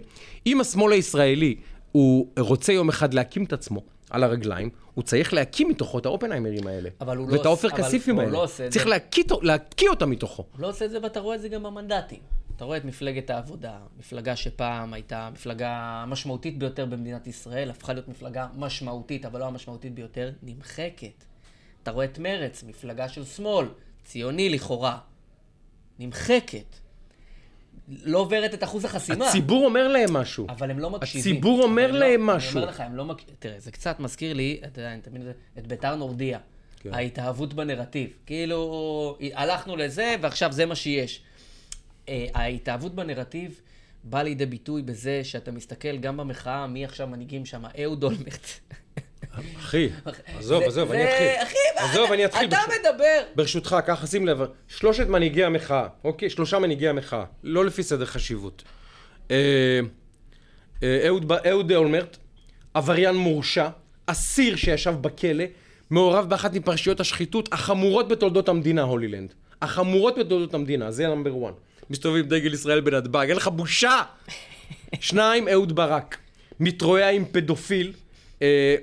אם 0.46 0.62
השמאל 0.62 0.92
הישראלי 0.94 1.56
הוא 1.92 2.28
רוצה 2.40 2.74
יום 2.74 2.90
אחד 2.90 3.14
להקים 3.14 3.44
את 3.44 3.54
עצמו 3.54 3.82
על 4.10 4.24
הרגליים, 4.24 4.70
הוא 4.94 5.04
צריך 5.04 5.34
להקים 5.34 5.70
מתוכו 5.70 6.00
את 6.00 6.06
האופנהיימרים 6.06 6.68
האלה. 6.68 6.90
אבל 7.02 7.18
הוא 7.18 7.30
לא 7.30 7.34
ואת 7.34 7.46
העופר 7.46 7.70
כסיפים 7.70 8.16
הוא 8.16 8.22
האלה. 8.22 8.34
לא 8.34 8.44
עושה 8.44 8.70
צריך. 8.70 8.88
להקיא 8.88 9.24
להקיא 9.42 9.90
אותם 9.90 10.10
מתוכו. 10.10 10.46
הוא 10.52 10.62
לא 10.62 10.70
עושה 10.70 10.86
את 10.86 10.92
זה, 10.92 10.98
ואתה 11.04 11.20
רואה 11.20 11.36
את 11.36 11.42
זה 11.42 11.50
גם 11.50 11.64
במנדטים. 11.64 12.20
אתה 12.56 12.66
רואה 12.66 12.78
את 12.78 12.86
מפלגת 12.86 13.30
העבודה, 13.30 13.78
מפלגה 14.00 14.36
שפעם 14.36 14.94
הייתה 14.94 15.20
המפלגה 15.28 15.70
המשמעותית 16.04 16.58
ביותר 16.58 16.86
במדינת 16.86 17.28
ישראל, 17.28 17.70
הפכה 17.70 17.94
להיות 17.94 18.08
מפלגה 18.08 18.48
משמעותית, 18.56 19.26
אבל 19.26 19.40
לא 19.40 19.46
המשמעותית 19.46 19.94
ביותר, 19.94 20.32
נמחקת. 20.44 21.24
אתה 21.84 21.92
רואה 21.92 22.06
את 22.06 22.20
מרצ, 22.20 22.64
מפלגה 22.64 23.10
של 23.10 23.26
שמאל, 23.26 23.68
ציוני 24.04 24.50
לכאורה, 24.50 24.98
נמחקת. 26.00 26.76
לא 27.88 28.18
עוברת 28.18 28.54
את 28.54 28.64
אחוז 28.64 28.86
החסימה. 28.86 29.28
הציבור 29.28 29.66
אומר 29.66 29.88
להם 29.88 30.14
משהו. 30.14 30.48
אבל 30.50 30.72
הם 30.72 30.80
לא 30.80 30.90
מקשיבים. 30.90 31.34
הציבור 31.34 31.64
אומר 31.64 31.90
אבל 31.90 32.00
להם 32.00 32.28
לא, 32.28 32.36
משהו. 32.36 32.52
אני 32.52 32.60
אומר 32.60 32.74
לך, 32.74 32.80
הם 32.80 32.96
לא 32.96 33.06
מקשיבים. 33.06 33.36
תראה, 33.40 33.60
זה 33.60 33.72
קצת 33.72 34.00
מזכיר 34.00 34.34
לי, 34.34 34.62
אתה 34.66 34.82
יודע, 34.82 34.94
אני 34.94 35.02
תמיד... 35.02 35.22
את 35.58 35.68
ביתר 35.68 35.96
נורדיה. 35.96 36.40
כן. 36.80 36.94
ההתאהבות 36.94 37.54
בנרטיב. 37.54 38.10
כאילו, 38.26 39.18
הלכנו 39.34 39.76
לזה, 39.76 40.16
ועכשיו 40.22 40.52
זה 40.52 40.66
מה 40.66 40.76
שיש. 40.76 41.22
אה, 42.10 42.26
ההתאהבות 42.34 42.96
בנרטיב 42.96 43.62
באה 44.04 44.24
לידי 44.24 44.46
ביטוי 44.46 44.82
בזה 44.82 45.24
שאתה 45.24 45.52
מסתכל 45.52 45.98
גם 45.98 46.18
במחאה, 46.18 46.68
מי 46.68 46.86
עכשיו 46.86 47.08
מנהיגים 47.08 47.46
שם, 47.46 47.64
אהוד 47.84 48.04
אולמרט. 48.04 48.48
אחי, 49.60 49.90
עזוב, 50.38 50.64
עזוב, 50.64 50.92
אני 50.92 51.04
אתחיל. 51.04 51.58
עזוב, 51.76 52.12
אני 52.12 52.26
אתחיל. 52.26 52.48
אתה 52.48 52.58
מדבר. 52.80 53.22
ברשותך, 53.36 53.76
ככה 53.86 54.08
שים 54.08 54.28
לב, 54.28 54.42
שלושת 54.68 55.08
מנהיגי 55.08 55.44
המחאה, 55.44 55.88
אוקיי? 56.04 56.30
שלושה 56.30 56.60
מנהיגי 56.60 56.88
המחאה, 56.88 57.24
לא 57.44 57.66
לפי 57.66 57.84
סדר 57.84 58.06
חשיבות. 58.06 58.64
אה, 59.32 59.80
אה, 60.84 61.08
אהוד 61.50 61.72
אולמרט, 61.72 62.18
עבריין 62.74 63.16
מורשע, 63.16 63.68
אסיר 64.06 64.56
שישב 64.56 64.94
בכלא, 65.02 65.46
מעורב 65.90 66.30
באחת 66.30 66.54
מפרשיות 66.54 67.00
השחיתות 67.00 67.54
החמורות 67.54 68.08
בתולדות 68.08 68.50
המדינה, 68.50 68.82
הולילנד. 68.82 69.34
החמורות 69.62 70.18
בתולדות 70.18 70.54
המדינה, 70.54 70.92
זה 70.92 71.08
נאמבר 71.08 71.32
1. 71.46 71.54
מסתובב 71.90 72.16
עם 72.18 72.26
דגל 72.26 72.54
ישראל 72.54 72.82
בנתב"ג, 72.82 73.26
אין 73.30 73.38
לך 73.38 73.48
בושה! 73.48 74.02
שניים, 75.00 75.48
אהוד 75.48 75.76
ברק. 75.76 76.18
מתרועע 76.60 77.10
עם 77.10 77.26
פדופיל 77.26 77.94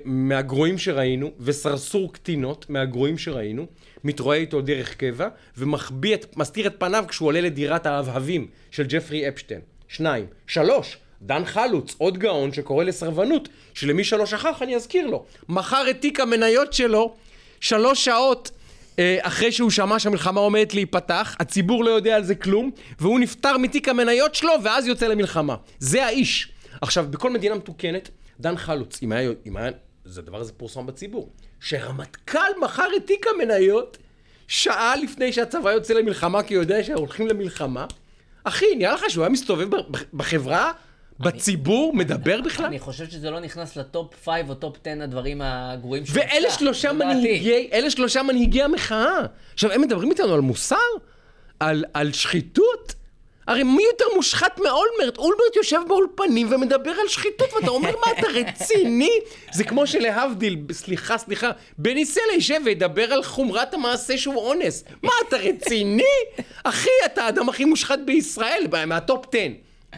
מהגרועים 0.05 0.77
שראינו, 0.77 1.31
וסרסור 1.39 2.13
קטינות 2.13 2.65
מהגרועים 2.69 3.17
שראינו, 3.17 3.65
מתרועע 4.03 4.37
איתו 4.37 4.61
דרך 4.61 4.95
קבע, 4.95 5.27
ומחביא 5.57 6.13
את, 6.13 6.37
מסתיר 6.37 6.67
את 6.67 6.75
פניו 6.77 7.05
כשהוא 7.07 7.27
עולה 7.27 7.41
לדירת 7.41 7.85
האבהבים 7.85 8.47
של 8.71 8.85
ג'פרי 8.87 9.27
אפשטיין. 9.27 9.61
שניים. 9.87 10.25
שלוש, 10.47 10.97
דן 11.21 11.45
חלוץ, 11.45 11.95
עוד 11.97 12.17
גאון 12.17 12.53
שקורא 12.53 12.83
לסרבנות, 12.83 13.49
שלמי 13.73 14.03
שלא 14.03 14.25
שכח 14.25 14.61
אני 14.61 14.75
אזכיר 14.75 15.07
לו. 15.07 15.25
מכר 15.49 15.89
את 15.89 16.01
תיק 16.01 16.19
המניות 16.19 16.73
שלו 16.73 17.15
שלוש 17.59 18.05
שעות 18.05 18.51
אה, 18.99 19.17
אחרי 19.21 19.51
שהוא 19.51 19.69
שמע 19.69 19.99
שהמלחמה 19.99 20.39
עומדת 20.39 20.73
להיפתח, 20.73 21.35
הציבור 21.39 21.83
לא 21.83 21.89
יודע 21.89 22.15
על 22.15 22.23
זה 22.23 22.35
כלום, 22.35 22.71
והוא 22.99 23.19
נפטר 23.19 23.57
מתיק 23.57 23.89
המניות 23.89 24.35
שלו, 24.35 24.51
ואז 24.63 24.87
יוצא 24.87 25.07
למלחמה. 25.07 25.55
זה 25.79 26.05
האיש. 26.05 26.51
עכשיו, 26.81 27.05
בכל 27.09 27.29
מדינה 27.29 27.55
מתוקנת, 27.55 28.09
דן 28.39 28.57
חלוץ, 28.57 29.03
אם 29.03 29.11
היה, 29.11 29.31
אם 29.45 29.57
היה, 29.57 29.71
זה 30.05 30.21
הדבר 30.21 30.39
הזה 30.39 30.53
פורסם 30.53 30.85
בציבור, 30.85 31.29
שרמטכ"ל 31.59 32.51
מכר 32.61 32.87
את 32.97 33.05
תיק 33.05 33.25
המניות 33.27 33.97
שעה 34.47 34.95
לפני 34.95 35.33
שהצבא 35.33 35.71
יוצא 35.71 35.93
למלחמה, 35.93 36.43
כי 36.43 36.53
הוא 36.53 36.63
יודע 36.63 36.83
שהולכים 36.83 37.27
למלחמה. 37.27 37.85
אחי, 38.43 38.65
נראה 38.77 38.93
לך 38.93 39.09
שהוא 39.09 39.23
היה 39.23 39.29
מסתובב 39.29 39.67
בחברה, 40.13 40.71
בציבור, 41.19 41.93
מדבר 41.95 42.41
בכלל? 42.41 42.65
אני 42.65 42.79
חושב 42.79 43.09
שזה 43.09 43.29
לא 43.29 43.39
נכנס 43.39 43.75
ל-top 43.75 44.13
5 44.25 44.33
או 44.49 44.55
top 44.55 44.77
10 44.85 45.03
הדברים 45.03 45.41
הגרועים 45.41 46.05
שהוא 46.05 46.17
ואלה 46.17 46.51
שלושה. 46.51 46.93
מנהיגי, 46.93 47.69
אלה 47.73 47.89
שלושה 47.91 48.23
מנהיגי 48.23 48.63
המחאה. 48.63 49.19
עכשיו, 49.53 49.71
הם 49.71 49.81
מדברים 49.81 50.11
איתנו 50.11 50.33
על 50.33 50.39
מוסר? 50.39 50.75
על, 51.59 51.85
על 51.93 52.13
שחיתות? 52.13 52.93
הרי 53.49 53.63
מי 53.63 53.83
יותר 53.83 54.05
מושחת 54.15 54.59
מאולמרט? 54.59 55.17
אולמרט 55.17 55.55
יושב 55.55 55.79
באולפנים 55.87 56.47
ומדבר 56.51 56.91
על 56.91 57.07
שחיתות, 57.07 57.53
ואתה 57.53 57.71
אומר, 57.71 57.91
מה, 58.05 58.11
אתה 58.11 58.27
רציני? 58.27 59.11
זה 59.53 59.63
כמו 59.63 59.87
שלהבדיל, 59.87 60.57
סליחה, 60.71 61.17
סליחה, 61.17 61.51
בני 61.77 62.05
סלע 62.05 62.33
יישב 62.33 62.59
וידבר 62.65 63.13
על 63.13 63.23
חומרת 63.23 63.73
המעשה 63.73 64.17
שהוא 64.17 64.35
אונס. 64.35 64.83
מה, 65.03 65.11
אתה 65.27 65.37
רציני? 65.37 66.03
אחי, 66.63 66.89
אתה 67.05 67.23
האדם 67.23 67.49
הכי 67.49 67.65
מושחת 67.65 67.99
בישראל, 68.05 68.67
מהטופ 68.87 69.25
10, 69.35 69.39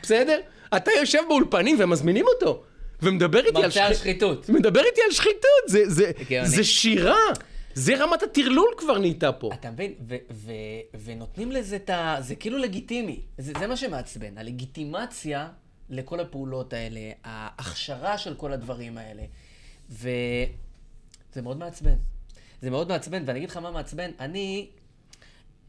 בסדר? 0.03 0.39
אתה 0.77 0.91
יושב 0.91 1.21
באולפנים 1.27 1.75
ומזמינים 1.79 2.25
אותו. 2.27 2.63
ומדבר 3.01 3.45
איתי 3.45 3.63
על 3.63 3.93
שחיתות. 3.93 4.49
מדבר 4.49 4.81
איתי 4.85 5.01
על 5.05 5.11
שחיתות, 5.11 5.63
זה, 5.67 5.89
זה. 5.89 6.11
זה 6.43 6.63
שירה. 6.63 7.19
זה 7.73 8.03
רמת 8.03 8.23
הטרלול 8.23 8.73
כבר 8.77 8.97
נהייתה 8.97 9.31
פה. 9.31 9.49
אתה 9.53 9.71
מבין? 9.71 9.93
ו- 10.07 10.15
ו- 10.31 10.51
ונותנים 11.03 11.51
לזה 11.51 11.75
את 11.75 11.89
ה... 11.89 12.15
זה 12.19 12.35
כאילו 12.35 12.57
לגיטימי. 12.57 13.21
זה, 13.37 13.53
זה 13.59 13.67
מה 13.67 13.77
שמעצבן. 13.77 14.37
הלגיטימציה 14.37 15.49
לכל 15.89 16.19
הפעולות 16.19 16.73
האלה, 16.73 16.99
ההכשרה 17.23 18.17
של 18.17 18.35
כל 18.35 18.53
הדברים 18.53 18.97
האלה. 18.97 19.23
וזה 19.89 21.41
מאוד 21.43 21.57
מעצבן. 21.57 21.95
זה 22.61 22.69
מאוד 22.69 22.87
מעצבן, 22.87 23.23
ואני 23.25 23.39
אגיד 23.39 23.49
לך 23.49 23.57
מה 23.57 23.71
מעצבן, 23.71 24.11
אני 24.19 24.69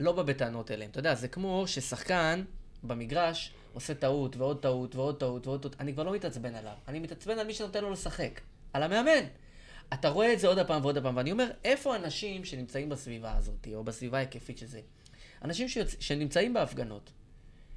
לא 0.01 0.13
בא 0.13 0.23
בטענות 0.23 0.71
אליהם. 0.71 0.91
אתה 0.91 0.99
יודע, 0.99 1.15
זה 1.15 1.29
כמו 1.29 1.65
ששחקן 1.67 2.45
במגרש 2.83 3.53
עושה 3.73 3.95
טעות 3.95 4.37
ועוד 4.37 4.63
טעות 4.63 4.97
ועוד 4.97 5.17
טעות 5.17 5.47
ועוד 5.47 5.63
טעות. 5.63 5.77
אני 5.81 5.93
כבר 5.93 6.03
לא 6.03 6.13
מתעצבן 6.13 6.55
עליו. 6.55 6.75
אני 6.89 7.01
מתעצבן 7.01 7.39
על 7.39 7.47
מי 7.47 7.55
שנותן 7.55 7.85
לו 7.85 7.91
לשחק. 7.91 8.41
על 8.73 8.83
המאמן. 8.83 9.25
אתה 9.93 10.09
רואה 10.09 10.33
את 10.33 10.39
זה 10.39 10.49
עוד 10.49 10.59
הפעם 10.59 10.83
ועוד 10.83 10.97
הפעם, 10.97 11.17
ואני 11.17 11.33
אומר, 11.33 11.51
איפה 11.65 11.97
אנשים 11.97 12.45
שנמצאים 12.45 12.89
בסביבה 12.89 13.37
הזאת, 13.37 13.69
או 13.75 13.85
בסביבה 13.85 14.19
ההיקפית 14.19 14.59
של 14.59 14.67
זה? 14.67 14.81
אנשים 15.45 15.69
שיוצ... 15.69 15.97
שנמצאים 16.01 16.55
בהפגנות, 16.55 17.11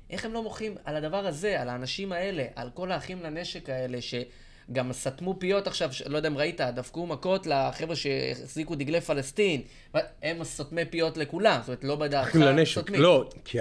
איך 0.10 0.26
הם 0.26 0.34
לא 0.34 0.44
מוחים 0.44 0.76
על 0.84 0.96
הדבר 0.96 1.28
הזה, 1.28 1.62
על 1.62 1.70
האנשים 1.70 2.12
האלה, 2.12 2.46
על 2.56 2.70
כל 2.74 2.92
האחים 2.92 3.24
לנשק 3.24 3.70
האלה, 3.70 3.98
שגם 4.02 4.94
סתמו 4.94 5.36
פיות 5.40 5.68
עכשיו, 5.68 5.94
ש... 5.94 6.02
לא 6.02 6.18
יודע 6.18 6.30
אם 6.30 6.38
ראית, 6.38 6.62
דפקו 6.62 7.08
מכות 7.08 7.48
לחבר'ה 7.48 7.96
שהחזיקו 7.96 8.76
דגלי 8.76 9.02
פלסטין, 9.02 9.62
הם 10.24 10.44
סותמי 10.44 10.86
פיות 10.86 11.18
לכולם, 11.18 11.60
זאת 11.60 11.68
אומרת, 11.68 11.84
לא 11.84 11.96
בדעתך. 11.96 12.36
סותמים. 12.66 13.02
לא, 13.02 13.30
כי 13.46 13.58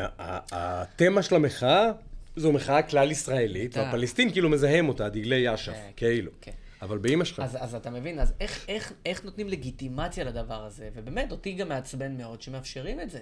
התמה 0.53 1.23
של 1.23 1.35
המחאה 1.35 1.91
זו 2.37 2.53
מחאה 2.53 2.83
כלל 2.83 3.11
ישראלית, 3.11 3.77
אה. 3.77 3.83
והפלסטין 3.83 4.33
כאילו 4.33 4.51
מזהם 4.51 4.89
אותה, 4.89 5.09
דגלי 5.09 5.55
אש"ף, 5.55 5.73
כן, 5.73 5.91
כאילו. 5.97 6.31
כן. 6.41 6.53
אבל 6.85 6.99
באימא 6.99 7.25
שלך. 7.25 7.41
אז, 7.41 7.57
אז 7.61 7.75
אתה 7.75 7.91
מבין, 7.91 8.19
אז 8.19 8.33
איך, 8.41 8.65
איך, 8.69 8.93
איך 9.07 9.25
נותנים 9.25 9.49
לגיטימציה 9.49 10.25
לדבר 10.25 10.65
הזה? 10.65 10.89
ובאמת, 10.95 11.33
אותי 11.33 11.53
גם 11.53 11.69
מעצבן 11.69 12.17
מאוד 12.17 12.43
שמאפשרים 12.43 13.01
את 13.01 13.11
זה. 13.11 13.21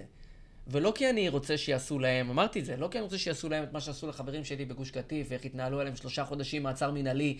ולא 0.67 0.91
כי 0.95 1.09
אני 1.09 1.29
רוצה 1.29 1.57
שיעשו 1.57 1.99
להם, 1.99 2.29
אמרתי 2.29 2.59
את 2.59 2.65
זה, 2.65 2.77
לא 2.77 2.87
כי 2.91 2.97
אני 2.97 3.03
רוצה 3.03 3.17
שיעשו 3.17 3.49
להם 3.49 3.63
את 3.63 3.73
מה 3.73 3.81
שעשו 3.81 4.07
לחברים 4.07 4.43
שלי 4.43 4.65
בגוש 4.65 4.91
קטיף, 4.91 5.27
ואיך 5.29 5.45
התנהלו 5.45 5.79
עליהם 5.79 5.95
שלושה 5.95 6.25
חודשים 6.25 6.63
מעצר 6.63 6.91
מינהלי, 6.91 7.37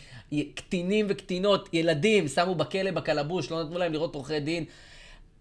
קטינים 0.56 1.06
וקטינות, 1.10 1.70
ילדים, 1.74 2.28
שמו 2.28 2.56
בכלא 2.56 2.92
בקלבוש, 2.92 3.52
לא 3.52 3.64
נתנו 3.64 3.78
להם 3.78 3.94
לראות 3.94 4.16
עורכי 4.16 4.40
דין. 4.40 4.66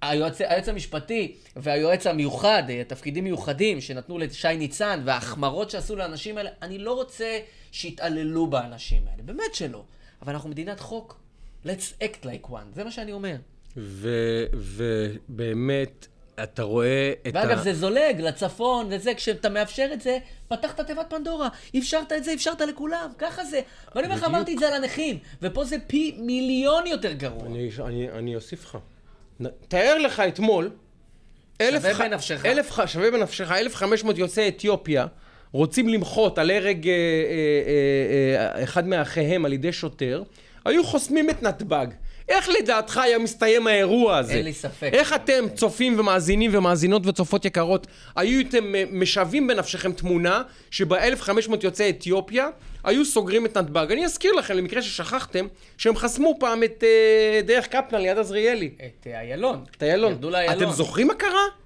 היועץ, 0.03 0.41
היועץ 0.41 0.69
המשפטי 0.69 1.35
והיועץ 1.57 2.07
המיוחד, 2.07 2.63
אה, 2.69 2.83
תפקידים 2.89 3.25
מיוחדים 3.25 3.81
שנתנו 3.81 4.19
לשי 4.19 4.57
ניצן, 4.57 5.03
וההחמרות 5.05 5.71
שעשו 5.71 5.97
לאנשים 5.97 6.39
האלה, 6.39 6.51
אני 6.63 6.79
לא 6.79 6.93
רוצה 6.95 7.39
שיתעללו 7.73 8.47
באנשים 8.47 9.03
האלה, 9.09 9.23
באמת 9.23 9.55
שלא. 9.55 9.85
אבל 10.23 10.33
אנחנו 10.33 10.51
מדינת 10.51 10.81
חוק. 10.81 11.21
let's 11.67 12.03
act 12.03 12.25
like 12.25 12.51
one, 12.51 12.75
זה 12.75 12.85
מה 12.85 12.91
שאני 12.91 13.13
אומר. 13.13 13.37
ובאמת, 15.29 16.07
אתה 16.43 16.63
רואה 16.63 17.13
את 17.29 17.35
ואגב, 17.35 17.59
ה... 17.59 17.63
זה 17.63 17.75
זולג 17.75 18.21
לצפון, 18.21 18.91
לזה, 18.91 19.15
כשאתה 19.15 19.49
מאפשר 19.49 19.89
את 19.93 20.01
זה, 20.01 20.19
פתחת 20.49 20.81
תיבת 20.81 21.07
פנדורה. 21.11 21.49
אפשרת 21.79 22.13
את 22.13 22.25
זה, 22.25 22.35
אפשרת 22.35 22.61
לכולם, 22.61 23.11
ככה 23.19 23.45
זה. 23.45 23.61
ואני 23.95 24.07
אומר 24.07 24.17
לך. 24.17 24.25
אמרתי 24.25 24.55
את 24.55 24.59
זה 24.59 24.69
על 24.69 24.75
הנכים, 24.75 25.19
ופה 25.43 25.65
זה 25.65 25.77
פי 25.87 26.17
מיליון 26.19 26.87
יותר 26.87 27.13
גרוע. 27.13 27.47
אני, 27.47 27.71
אני, 27.87 28.11
אני 28.11 28.37
אוסיף 28.37 28.65
לך. 28.65 28.79
תאר 29.69 29.99
לך 29.99 30.21
אתמול, 30.21 30.71
אלף 31.61 31.83
ח- 31.85 32.01
בנפשך. 32.01 32.43
שווה 32.87 33.11
בנפשך, 33.11 33.51
1,500 33.51 34.19
יוצאי 34.19 34.49
אתיופיה 34.49 35.07
רוצים 35.53 35.89
למחות 35.89 36.39
על 36.39 36.51
הרג 36.51 36.89
אה, 36.89 36.93
אה, 36.93 36.97
אה, 38.37 38.59
אה, 38.59 38.65
אחד 38.65 38.87
מאחיהם 38.87 39.45
על 39.45 39.53
ידי 39.53 39.73
שוטר, 39.73 40.23
היו 40.65 40.85
חוסמים 40.85 41.31
את 41.31 41.43
נתב"ג. 41.43 41.87
איך 42.29 42.49
לדעתך 42.49 42.99
היה 42.99 43.19
מסתיים 43.19 43.67
האירוע 43.67 44.17
הזה? 44.17 44.33
אין 44.33 44.45
לי 44.45 44.53
ספק. 44.53 44.91
איך 44.93 45.13
אתם, 45.13 45.45
צופים 45.55 46.01
ומאזינים 46.01 46.51
ומאזינות 46.55 47.07
וצופות 47.07 47.45
יקרות, 47.45 47.87
הייתם 48.17 48.75
אה, 48.75 48.85
משווים 48.93 49.47
בנפשכם 49.47 49.93
תמונה 49.93 50.43
שבה 50.71 50.99
1,500 50.99 51.65
יוצאי 51.65 51.91
אתיופיה 51.91 52.49
היו 52.85 53.05
סוגרים 53.05 53.47
את 53.47 53.57
נתב"ג. 53.57 53.87
אני 53.93 54.05
אזכיר 54.05 54.33
לכם, 54.33 54.57
למקרה 54.57 54.83
ששכחתם, 54.83 55.47
שהם 55.79 55.97
חסמו 55.97 56.35
פעם 56.41 56.63
את 56.63 56.85
אה, 56.85 57.41
דרך 57.45 57.67
קפלן 57.67 58.01
ליד 58.01 58.19
עזריאלי. 58.19 58.71
את 58.77 59.07
איילון. 59.07 59.65
את 59.77 59.83
איילון. 59.83 60.13
ירדו 60.13 60.31
לאיילון. 60.31 60.63
אתם 60.63 60.73
זוכרים 60.73 61.07
מה 61.07 61.15
קרה? 61.15 61.62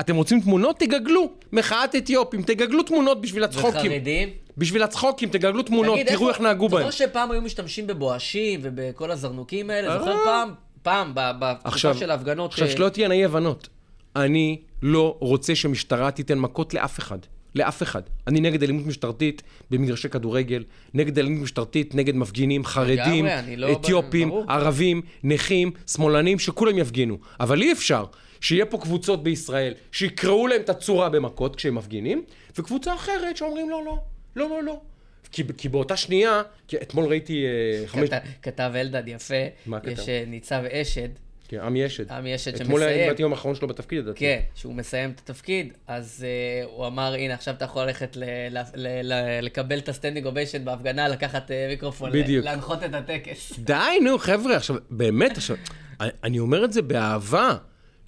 אתם 0.00 0.16
רוצים 0.16 0.40
תמונות? 0.40 0.78
תגגלו. 0.78 1.30
מחאת 1.52 1.96
אתיופים, 1.96 2.42
תגגלו 2.42 2.82
תמונות 2.82 3.20
בשביל 3.20 3.44
הצחוקים. 3.44 3.90
וחרדים? 3.90 4.28
בשביל 4.58 4.82
הצחוקים, 4.82 5.28
תגגלו 5.28 5.62
תמונות, 5.62 5.94
תגיד, 5.94 6.08
תראו 6.08 6.28
איך 6.28 6.40
נהגו 6.40 6.68
בהם. 6.68 6.80
זוכר 6.82 6.90
שפעם 6.90 7.30
היו 7.30 7.42
משתמשים 7.42 7.86
בבואשים 7.86 8.60
ובכל 8.62 9.10
הזרנוקים 9.10 9.70
האלה? 9.70 9.98
זוכר 9.98 10.10
אה. 10.12 10.24
פעם? 10.24 10.50
פעם, 10.82 11.12
ב- 11.14 11.30
בתקופה 11.38 11.94
של 11.94 12.10
ההפגנות. 12.10 12.50
עכשיו 12.50 12.68
שלא 12.70 12.88
תהיינה 12.88 13.14
אי 13.14 13.24
הבנות. 13.24 13.68
אני 14.16 14.58
לא 14.82 15.16
רוצה 15.18 15.54
שמשטרה 15.54 16.10
תיתן 16.10 16.38
מכות 16.38 16.74
לאף 16.74 16.98
אחד. 16.98 17.18
לאף 17.54 17.82
אחד. 17.82 18.02
אני 18.26 18.40
נגד 18.40 18.62
אלימות 18.62 18.86
משטרתית 18.86 19.42
במגרשי 19.70 20.08
כדורגל, 20.08 20.64
נגד 20.94 21.18
אלימות 21.18 21.42
משטרתית 21.42 21.94
נגד 21.94 22.16
מפגינים, 22.16 22.64
חרדים, 22.64 23.26
לא- 23.56 23.72
אתיופים, 23.72 24.28
ברור. 24.28 24.44
ערבים, 24.48 25.02
נכים, 25.24 25.70
שמאלנים, 25.86 26.38
שכולם 26.38 26.78
יפגינו. 26.78 27.18
אבל 27.40 27.62
אי 27.62 27.72
אפשר 27.72 28.04
שיהיה 28.40 28.66
פה 28.66 28.78
קבוצות 28.78 29.22
בישראל 29.22 29.74
שיקראו 29.92 30.46
להם 30.46 30.60
את 30.60 30.68
הצורה 30.68 31.08
במכות 31.08 31.56
כשהם 31.56 31.74
מפגינים, 31.74 32.24
וקבוצה 32.58 32.94
אחרת 32.94 33.36
שאומרים 33.36 33.70
לא, 33.70 33.84
לא, 33.84 33.98
לא, 34.36 34.48
לא, 34.48 34.62
לא. 34.62 34.80
כי, 35.32 35.42
כי 35.58 35.68
באותה 35.68 35.96
שנייה, 35.96 36.42
כי 36.68 36.76
אתמול 36.76 37.04
ראיתי 37.06 37.44
אה, 37.46 37.86
חמש... 37.86 38.08
כת- 38.08 38.22
כתב 38.42 38.72
אלדד 38.74 39.08
יפה, 39.08 39.34
מה 39.66 39.80
כתב? 39.80 39.88
יש 39.90 40.08
אה, 40.08 40.24
ניצב 40.26 40.62
אשד, 40.72 41.08
כן, 41.48 41.60
עמי 41.60 41.86
אשד. 41.86 42.12
עמי 42.12 42.34
אשד 42.34 42.54
אתמול 42.60 42.82
היה 42.82 42.90
שמסיים. 43.08 43.14
יום 43.18 43.32
האחרון 43.32 43.54
שלו 43.54 43.68
בתפקיד, 43.68 43.98
לדעתי. 43.98 44.18
כן, 44.20 44.40
שהוא 44.54 44.74
מסיים 44.74 45.10
את 45.10 45.18
התפקיד, 45.18 45.72
אז 45.86 46.26
אה, 46.64 46.70
הוא 46.70 46.86
אמר, 46.86 47.14
הנה, 47.14 47.34
עכשיו 47.34 47.54
אתה 47.54 47.64
יכול 47.64 47.82
ללכת 47.84 48.16
ל- 48.16 48.24
ל- 48.50 48.58
ל- 48.74 49.12
ל- 49.12 49.44
לקבל 49.44 49.78
את 49.78 49.88
ה-standing 49.88 50.26
ovation 50.26 50.64
בהפגנה, 50.64 51.08
לקחת 51.08 51.50
אה, 51.50 51.54
מיקרופון, 51.70 52.12
בדיוק. 52.12 52.44
להנחות 52.44 52.84
את 52.84 52.94
הטקס. 52.94 53.52
די, 53.58 53.74
נו, 54.04 54.18
חבר'ה, 54.18 54.56
עכשיו, 54.56 54.76
באמת, 54.90 55.36
עכשיו, 55.36 55.56
אני 56.24 56.38
אומר 56.38 56.64
את 56.64 56.72
זה 56.72 56.82
באהבה, 56.82 57.56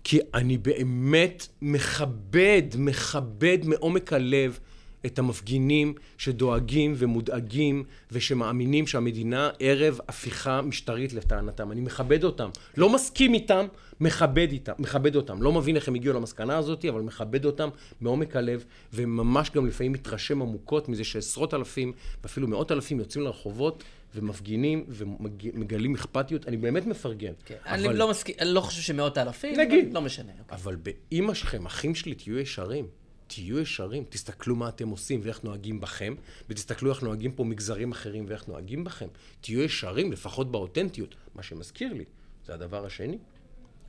כי 0.05 0.19
אני 0.35 0.59
באמת 0.59 1.47
מכבד, 1.63 2.63
מכבד 2.79 3.59
מעומק 3.65 4.13
הלב 4.13 4.59
את 5.07 5.19
המפגינים 5.19 5.95
שדואגים 6.19 6.95
ומודאגים 6.97 7.85
ושמאמינים 8.13 8.87
שהמדינה 8.87 9.51
ערב 9.59 9.99
הפיכה 10.09 10.63
משטרית 10.63 11.13
לטענתם. 11.13 11.73
אני 11.73 11.81
מכבד 11.81 12.25
אותם. 12.25 12.49
לא 12.77 12.89
מסכים 12.89 13.35
איתם, 13.35 13.67
מכבד 14.01 14.53
איתם, 14.53 14.73
מכבד 14.79 15.17
אותם. 15.17 15.43
לא 15.43 15.53
מבין 15.53 15.77
איך 15.77 15.89
הם 15.89 15.95
הגיעו 15.95 16.15
למסקנה 16.15 16.57
הזאת, 16.57 16.85
אבל 16.85 17.01
מכבד 17.01 17.45
אותם 17.45 17.69
מעומק 18.01 18.37
הלב, 18.37 18.65
וממש 18.93 19.51
גם 19.51 19.67
לפעמים 19.67 19.93
מתרשם 19.93 20.43
עמוקות 20.43 20.89
מזה 20.89 21.05
שעשרות 21.05 21.55
אלפים, 21.55 21.93
ואפילו 22.23 22.49
מאות 22.49 22.73
אלפים 22.73 22.99
יוצאים 22.99 23.25
לרחובות 23.25 23.85
ומפגינים 24.15 24.85
ומגלים 24.89 25.95
אכפתיות. 25.95 26.49
אני 26.49 26.57
באמת 26.57 26.87
מפרגן. 26.87 27.33
כן, 27.45 27.55
אבל- 27.65 27.89
אני 27.89 27.99
לא 27.99 28.11
מסכים, 28.11 28.35
אני 28.41 28.49
לא 28.49 28.61
חושב 28.61 28.83
שמאות 28.83 29.19
אלפים, 29.19 29.61
נגיד. 29.61 29.95
לא 29.95 30.01
משנה. 30.01 30.33
אוקיי. 30.41 30.57
אבל 30.57 30.77
באימא 30.77 31.35
שלכם, 31.35 31.67
אחים 31.67 31.95
שלי, 31.95 32.15
תהיו 32.15 32.39
ישרים. 32.39 32.87
תהיו 33.27 33.59
ישרים, 33.59 34.05
תסתכלו 34.09 34.57
מה 34.57 34.69
אתם 34.69 34.89
עושים 34.89 35.21
ואיך 35.23 35.45
נוהגים 35.45 35.81
בכם, 35.81 36.15
ותסתכלו 36.49 36.91
איך 36.91 37.03
נוהגים 37.03 37.33
פה 37.33 37.45
מגזרים 37.45 37.93
אחרים 37.93 38.25
ואיך 38.29 38.49
נוהגים 38.49 38.85
בכם. 38.85 39.07
תהיו 39.41 39.63
ישרים, 39.63 40.13
לפחות 40.13 40.53
באותנטיות. 40.53 41.15
מה 41.35 41.43
שמזכיר 41.43 41.93
לי, 41.93 42.05
זה 42.47 42.55
הדבר 42.55 42.87
השני. 42.87 43.19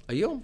היום, 0.07 0.43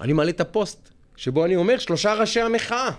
אני 0.00 0.12
מעלה 0.12 0.30
את 0.30 0.40
הפוסט, 0.40 0.90
שבו 1.16 1.44
אני 1.44 1.56
אומר 1.56 1.78
שלושה 1.78 2.14
ראשי 2.14 2.40
המחאה. 2.40 2.90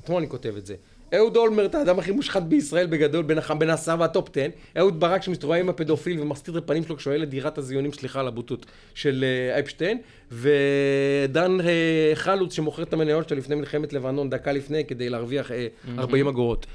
אתמול 0.00 0.18
אני 0.18 0.28
כותב 0.28 0.54
את 0.56 0.66
זה. 0.66 0.76
אהוד 1.14 1.36
אולמרט, 1.36 1.74
האדם 1.74 1.98
הכי 1.98 2.10
מושחת 2.10 2.42
בישראל 2.42 2.86
בגדול, 2.86 3.22
בין, 3.24 3.38
הח- 3.38 3.50
בין 3.50 3.70
העשרה 3.70 3.96
והטופ 3.98 4.28
10. 4.36 4.46
אהוד 4.78 5.00
ברק 5.00 5.22
שמסתובב 5.22 5.54
עם 5.54 5.68
הפדופיל 5.68 6.20
ומסתיר 6.20 6.58
את 6.58 6.64
הפנים 6.64 6.84
שלו 6.84 6.96
כששואל 6.96 7.22
את 7.22 7.28
דירת 7.28 7.58
הזיונים, 7.58 7.92
סליחה 7.92 8.20
על 8.20 8.28
הבוטות, 8.28 8.66
של 8.94 9.24
אה, 9.24 9.58
אפשטיין. 9.60 9.98
ודן 10.30 11.58
אה, 11.60 12.10
חלוץ 12.14 12.52
שמוכר 12.54 12.82
את 12.82 12.92
המניות 12.92 13.28
שלו 13.28 13.38
לפני 13.38 13.54
מלחמת 13.54 13.92
לבנון, 13.92 14.30
דקה 14.30 14.52
לפני, 14.52 14.84
כדי 14.84 15.08
להרוויח 15.10 15.50
אה, 15.52 15.66
40 15.98 16.28
אגורות. 16.28 16.66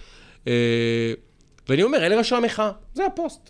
אה, 0.48 1.14
ואני 1.70 1.84
אומר, 1.84 1.98
אלה 2.06 2.18
ראשי 2.18 2.36
המחאה, 2.36 2.72
זה 2.94 3.06
הפוסט. 3.06 3.50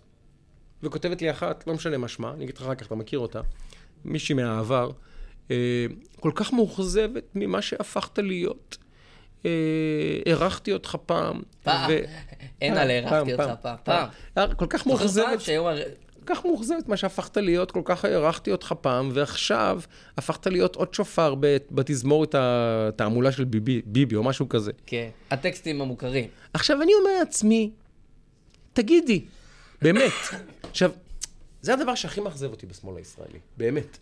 וכותבת 0.84 1.22
לי 1.22 1.32
אחת, 1.32 1.64
לא 1.68 1.74
משנה 1.74 1.98
מה 1.98 2.08
שמה, 2.08 2.34
אני 2.34 2.44
אגיד 2.44 2.56
לך 2.58 2.62
אחר 2.62 2.76
כך, 2.76 2.88
אתה 2.88 2.96
מכיר 2.96 3.20
אותה, 3.20 3.42
מישהי 4.06 4.36
מהעבר, 4.36 4.90
אה, 5.52 5.86
כל 6.20 6.32
כך 6.36 6.54
מאוכזבת 6.54 7.24
ממה 7.36 7.62
שהפכת 7.62 8.20
להיות. 8.20 8.78
אה, 9.48 9.52
אירחתי 10.26 10.74
אותך 10.74 10.96
פעם. 11.06 11.42
פעם. 11.64 11.92
אין 12.62 12.78
על 12.78 12.90
אירחתי 12.90 13.34
אותך 13.34 13.52
פעם. 13.62 13.76
פעם. 13.84 14.08
אה, 14.38 14.56
כל 14.56 14.66
כך 14.70 14.88
מאוכזבת, 14.88 15.40
כל 16.26 16.36
כך 16.36 16.46
מאוכזבת 16.46 16.88
מה 16.88 16.98
שהפכת 16.98 17.38
להיות, 17.38 17.72
כל 17.72 17.82
כך 17.86 18.06
הערכתי 18.06 18.52
אותך 18.52 18.74
פעם, 18.82 19.10
ועכשיו 19.14 19.82
הפכת 20.18 20.48
להיות 20.48 20.76
עוד 20.76 20.94
שופר 20.94 21.36
בתזמורת 21.72 22.36
התעמולה 22.38 23.32
של 23.32 23.44
ביבי, 23.44 23.82
ביבי 23.86 24.16
או 24.16 24.24
משהו 24.24 24.50
כזה. 24.50 24.72
כן, 24.86 25.10
הטקסטים 25.32 25.82
המוכרים. 25.82 26.28
עכשיו, 26.54 26.82
אני 26.82 26.92
אומר 26.94 27.20
לעצמי, 27.20 27.72
תגידי, 28.74 29.26
באמת. 29.82 30.12
עכשיו, 30.70 30.92
זה 31.62 31.74
הדבר 31.74 31.96
שהכי 31.96 32.22
מאכזב 32.22 32.52
אותי 32.52 32.66
בשמאל 32.66 32.98
הישראלי, 32.98 33.40
באמת. 33.58 33.98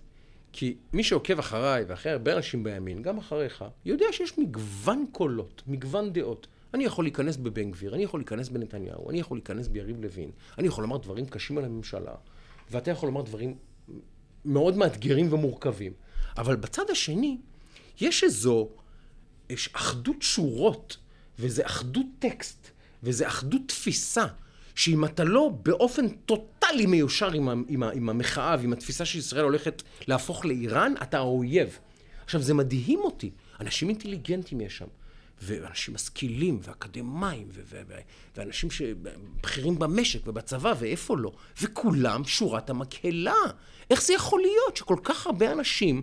כי 0.58 0.76
מי 0.94 1.04
שעוקב 1.04 1.40
אחריי 1.40 1.84
ואחרי 1.88 2.12
הרבה 2.12 2.38
אנשים 2.38 2.64
בימין, 2.64 3.02
גם 3.02 3.18
אחריך, 3.18 3.66
יודע 3.86 4.06
שיש 4.12 4.38
מגוון 4.38 5.06
קולות, 5.12 5.64
מגוון 5.68 6.14
דעות. 6.14 6.48
אני 6.74 6.86
יכול 6.86 7.06
להיכנס 7.06 7.38
בבן 7.38 7.72
גביר, 7.72 7.96
אני 7.96 8.04
יכול 8.04 8.20
להיכנס 8.20 8.50
בנתניהו, 8.50 9.10
אני 9.10 9.20
יכול 9.20 9.38
להיכנס 9.38 9.68
ביריב 9.68 10.02
לוין, 10.02 10.32
אני 10.58 10.68
יכול 10.68 10.84
לומר 10.84 10.98
דברים 10.98 11.26
קשים 11.26 11.58
על 11.58 11.66
הממשלה, 11.66 12.16
ואתה 12.72 12.92
יכול 12.92 13.10
לומר 13.10 13.22
דברים 13.22 13.56
מאוד 14.46 14.78
מאתגרים 14.78 15.34
ומורכבים. 15.34 15.94
אבל 16.38 16.56
בצד 16.56 16.90
השני, 16.92 17.38
יש 18.02 18.24
איזו 18.24 18.70
יש 19.50 19.70
אחדות 19.74 20.22
שורות, 20.22 20.98
וזה 21.40 21.66
אחדות 21.66 22.06
טקסט, 22.20 22.68
וזה 23.04 23.28
אחדות 23.28 23.62
תפיסה, 23.68 24.26
שאם 24.76 25.06
אתה 25.06 25.24
לא 25.24 25.52
באופן 25.64 26.10
טוטאלי 26.10 26.86
מיושר 26.86 27.32
עם, 27.32 27.64
עם, 27.68 27.84
עם 27.84 28.10
המחאה 28.10 28.56
ועם 28.60 28.74
התפיסה 28.74 29.06
שישראל 29.06 29.44
הולכת 29.44 29.84
להפוך 30.08 30.46
לאיראן, 30.46 30.94
אתה 31.02 31.18
האויב. 31.18 31.80
עכשיו, 32.24 32.42
זה 32.42 32.54
מדהים 32.54 33.00
אותי. 33.00 33.32
אנשים 33.62 33.90
אינטליגנטים 33.90 34.62
יש 34.62 34.78
שם, 34.78 34.86
ואנשים 35.42 35.94
משכילים, 35.94 36.60
ואקדמאים, 36.64 37.48
ו- 37.52 37.62
ו- 37.70 37.82
ו- 37.88 38.00
ואנשים 38.38 38.72
שבכירים 38.72 39.80
במשק 39.80 40.28
ובצבא, 40.28 40.74
ואיפה 40.80 41.18
לא, 41.18 41.32
וכולם 41.62 42.24
שורת 42.24 42.70
המקהלה. 42.70 43.34
איך 43.90 44.02
זה 44.02 44.14
יכול 44.14 44.42
להיות 44.42 44.78
שכל 44.78 44.98
כך 45.04 45.26
הרבה 45.28 45.52
אנשים 45.52 46.02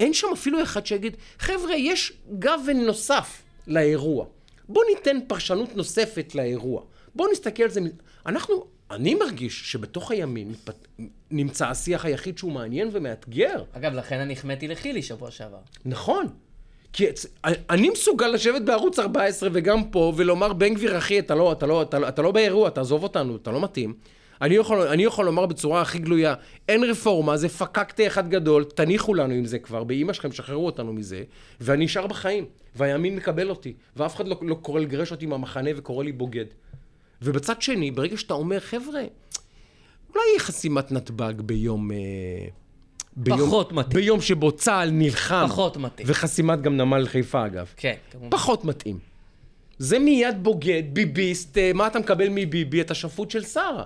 אין 0.00 0.14
שם 0.14 0.26
אפילו 0.32 0.62
אחד 0.62 0.86
שיגיד, 0.86 1.16
חבר'ה, 1.38 1.76
יש 1.76 2.12
גוון 2.30 2.76
נוסף 2.76 3.42
לאירוע. 3.66 4.26
בואו 4.68 4.84
ניתן 4.94 5.18
פרשנות 5.26 5.76
נוספת 5.76 6.34
לאירוע. 6.34 6.82
בואו 7.14 7.32
נסתכל 7.32 7.62
על 7.62 7.70
זה. 7.70 7.80
אנחנו, 8.26 8.66
אני 8.90 9.14
מרגיש 9.14 9.72
שבתוך 9.72 10.10
הימין 10.10 10.48
מתפת... 10.50 10.86
נמצא 11.30 11.68
השיח 11.68 12.04
היחיד 12.04 12.38
שהוא 12.38 12.52
מעניין 12.52 12.88
ומאתגר. 12.92 13.62
אגב, 13.72 13.94
לכן 13.94 14.20
אני 14.20 14.32
החמאתי 14.32 14.68
לחילי 14.68 15.02
שבוע 15.02 15.30
שעבר. 15.30 15.58
נכון. 15.84 16.26
כי. 16.92 17.06
אני 17.70 17.90
מסוגל 17.90 18.26
לשבת 18.26 18.62
בערוץ 18.62 18.98
14 18.98 19.48
וגם 19.52 19.84
פה 19.84 20.12
ולומר, 20.16 20.52
בן 20.52 20.74
גביר, 20.74 20.98
אחי, 20.98 21.18
אתה 21.18 21.34
לא, 21.34 21.52
אתה, 21.52 21.66
לא, 21.66 21.82
אתה, 21.82 21.98
לא, 21.98 22.08
אתה 22.08 22.22
לא 22.22 22.30
באירוע, 22.30 22.70
תעזוב 22.70 23.02
אותנו, 23.02 23.36
אתה 23.36 23.50
לא 23.50 23.60
מתאים. 23.60 23.94
אני 24.42 24.54
יכול, 24.54 24.80
אני 24.80 25.04
יכול 25.04 25.24
לומר 25.24 25.46
בצורה 25.46 25.82
הכי 25.82 25.98
גלויה, 25.98 26.34
אין 26.68 26.84
רפורמה, 26.84 27.36
זה 27.36 27.48
פקקטה 27.48 28.06
אחד 28.06 28.28
גדול, 28.28 28.64
תניחו 28.64 29.14
לנו 29.14 29.34
עם 29.34 29.44
זה 29.44 29.58
כבר, 29.58 29.84
באימא 29.84 30.12
שלכם, 30.12 30.32
שחררו 30.32 30.66
אותנו 30.66 30.92
מזה, 30.92 31.22
ואני 31.60 31.84
נשאר 31.84 32.06
בחיים, 32.06 32.46
והימין 32.76 33.16
מקבל 33.16 33.50
אותי, 33.50 33.74
ואף 33.96 34.16
אחד 34.16 34.28
לא, 34.28 34.36
לא 34.42 34.54
קורא 34.54 34.80
לגרש 34.80 35.10
אותי 35.10 35.26
מהמחנה 35.26 35.70
וקורא 35.76 36.04
לי 36.04 36.12
בוגד. 36.12 36.44
ובצד 37.22 37.62
שני, 37.62 37.90
ברגע 37.90 38.16
שאתה 38.16 38.34
אומר, 38.34 38.60
חבר'ה, 38.60 39.00
אולי 40.10 40.24
יהיה 40.30 40.40
חסימת 40.40 40.92
נתב"ג 40.92 41.40
ביום... 41.40 41.90
אה, 41.92 41.96
ביום, 43.16 43.38
פחות 43.40 43.72
מתאים. 43.72 44.00
ביום 44.02 44.20
שבו 44.20 44.52
צה"ל 44.52 44.90
נלחם. 44.90 45.44
פחות 45.48 45.76
מתאים. 45.76 46.06
וחסימת 46.10 46.60
גם 46.62 46.76
נמל 46.76 47.06
חיפה, 47.08 47.46
אגב. 47.46 47.66
כן, 47.76 47.94
כמובן. 48.10 48.30
פחות 48.30 48.64
מתאים. 48.64 48.98
זה 49.78 49.98
מיד 49.98 50.42
בוגד, 50.42 50.82
ביביסט, 50.92 51.58
אה, 51.58 51.70
מה 51.74 51.86
אתה 51.86 51.98
מקבל 51.98 52.28
מביבי? 52.30 52.80
אתה 52.80 52.94
שפוט 52.94 53.30
של 53.30 53.44
שרה. 53.44 53.84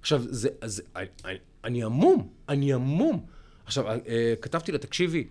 עכשיו, 0.00 0.22
זה, 0.30 0.48
אז, 0.60 0.82
אני, 0.96 1.06
אני- 1.24 1.38
אני 1.64 1.84
המום, 1.84 2.28
אני 2.48 2.72
המום. 2.72 3.24
עכשיו, 3.66 3.88
אה, 3.90 3.98
כתבתי 4.42 4.72
לה, 4.72 4.78
תקשיבי, 4.78 5.24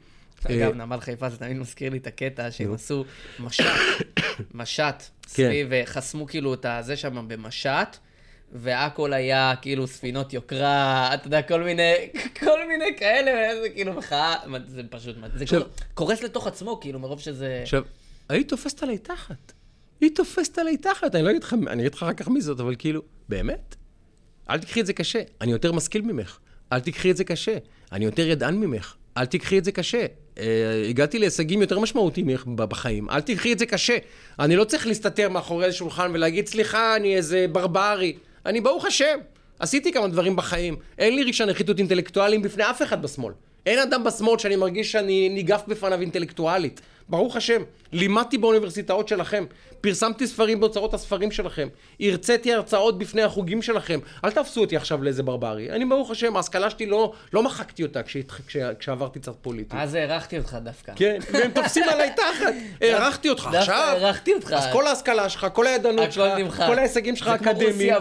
אגב, 0.46 0.74
נמל 0.76 1.00
חיפה 1.00 1.30
זה 1.30 1.38
תמיד 1.38 1.58
מזכיר 1.58 1.90
לי 1.92 1.98
את 1.98 2.08
הקטע 2.08 2.52
שהם 2.52 2.74
עשו 2.74 3.06
משט, 3.40 3.64
משט 4.54 4.84
כן. 4.84 5.28
סביב, 5.28 5.68
וחסמו 5.72 6.28
כאילו 6.28 6.54
את 6.54 6.66
הזה 6.66 6.98
שם 6.98 7.26
במשט, 7.28 7.98
והכל 8.52 9.14
היה 9.14 9.54
כאילו 9.62 9.88
ספינות 9.88 10.34
יוקרה, 10.34 11.14
אתה 11.14 11.28
יודע, 11.28 11.42
כל 11.42 11.64
מיני, 11.64 11.94
כל 12.40 12.68
מיני 12.68 12.98
כאלה, 12.98 13.32
וזה 13.60 13.70
כאילו 13.70 13.94
מחאה, 13.94 14.36
זה 14.68 14.82
פשוט, 14.90 15.16
זה 15.36 15.44
עכשיו- 15.44 15.62
קורס 15.94 16.24
לתוך 16.24 16.48
עצמו, 16.48 16.80
כאילו, 16.80 17.00
מרוב 17.00 17.20
שזה... 17.20 17.60
עכשיו, 17.62 17.84
היית 18.30 18.50
תופסת 18.50 18.84
עליי 18.84 18.98
תחת. 18.98 19.52
היא 20.02 20.10
תופסת 20.16 20.58
עליי 20.58 20.78
תחת, 20.78 21.16
אני 21.16 21.24
לא 21.24 21.30
אגיד 21.30 21.44
לך, 21.44 21.56
אני 21.68 21.82
אגיד 21.82 21.94
לך 21.96 22.04
אחר 22.04 22.14
כך 22.14 22.28
מי 22.28 22.42
זאת, 22.42 22.60
אבל 22.60 22.76
כאילו, 22.80 23.02
באמת? 23.30 23.76
אל 24.50 24.60
תקחי 24.60 24.82
את 24.82 24.86
זה 24.86 24.94
קשה, 24.94 25.22
אני 25.42 25.52
יותר 25.52 25.72
משכיל 25.72 26.02
ממך. 26.02 26.38
אל 26.74 26.80
תקחי 26.80 27.12
את 27.12 27.18
זה 27.18 27.24
קשה, 27.24 27.58
אני 27.92 28.06
יותר 28.06 28.28
ידען 28.28 28.56
ממך. 28.56 28.96
אל 29.18 29.26
תקחי 29.26 29.58
את 29.58 29.64
זה 29.64 29.72
קשה. 29.72 30.06
אה, 30.40 30.86
הגעתי 30.90 31.20
להישגים 31.20 31.62
יותר 31.62 31.80
משמעותיים 31.80 32.28
בחיים, 32.56 33.10
אל 33.10 33.22
תקחי 33.22 33.54
את 33.54 33.60
זה 33.60 33.66
קשה. 33.66 33.98
אני 34.40 34.56
לא 34.56 34.64
צריך 34.64 34.88
להסתתר 34.88 35.30
מאחורי 35.30 35.66
איזה 35.66 35.78
שולחן 35.78 36.12
ולהגיד, 36.14 36.48
סליחה, 36.48 36.96
אני 36.96 37.16
איזה 37.16 37.46
ברברי. 37.52 38.14
אני, 38.46 38.62
ברוך 38.62 38.86
השם, 38.86 39.20
עשיתי 39.60 39.92
כמה 39.92 40.08
דברים 40.08 40.36
בחיים. 40.36 40.76
אין 40.98 41.16
לי 41.16 41.24
רגשי 41.24 41.46
נחיתות 41.46 41.80
אינטלקטואליים 41.80 42.42
בפני 42.42 42.70
אף 42.70 42.82
אחד 42.82 43.02
בשמאל. 43.02 43.34
אין 43.66 43.80
אדם 43.80 44.04
בשמאל 44.04 44.38
שאני 44.40 44.56
מרגיש 44.56 44.92
שאני 44.92 45.30
ניגף 45.30 45.62
בפניו 45.68 46.02
אינטלקטואלית. 46.02 46.82
ברוך 47.10 47.36
השם, 47.36 47.62
לימדתי 47.92 48.38
באוניברסיטאות 48.38 49.08
שלכם, 49.08 49.46
פרסמתי 49.82 50.28
ספרים 50.28 50.60
באוצרות 50.60 50.94
הספרים 50.94 51.32
שלכם, 51.32 51.68
הרציתי 52.00 52.54
הרצאות 52.54 52.98
בפני 52.98 53.22
החוגים 53.22 53.62
שלכם. 53.62 54.00
אל 54.26 54.32
תפסו 54.32 54.62
אותי 54.62 54.78
עכשיו 54.78 55.04
לאיזה 55.04 55.24
ברברי. 55.24 55.72
אני, 55.72 55.86
ברוך 55.86 56.12
השם, 56.12 56.36
ההשכלה 56.36 56.70
שלי 56.70 56.86
לא, 56.86 57.14
לא 57.34 57.44
מחקתי 57.44 57.84
אותה 57.84 58.04
כשהת- 58.04 58.32
כש, 58.48 58.58
כשעברתי 58.80 59.20
קצת 59.20 59.34
פוליטי. 59.42 59.76
אז 59.80 59.94
הערכתי 59.96 60.38
אותך 60.38 60.58
דווקא. 60.64 60.94
כן, 60.96 61.20
והם 61.34 61.52
תופסים 61.52 61.84
עליי 61.90 62.10
תחת. 62.16 62.54
הערכתי 62.82 63.30
אותך 63.30 63.44
דווקא 63.44 63.58
עכשיו. 63.58 63.76
הערכתי 63.76 64.34
אותך. 64.34 64.54
אז 64.54 64.64
כל 64.74 64.88
ההשכלה 64.88 65.30
שלך, 65.30 65.48
כל 65.54 65.68
הידענות 65.68 66.12
שלך, 66.12 66.38
נמחק. 66.38 66.66
כל 66.68 66.80
ההישגים 66.80 67.16
שלך 67.16 67.32
זה 67.32 67.38
כמו 67.38 67.48
האקדמיים. 67.50 67.94
רוסיה. 67.94 68.00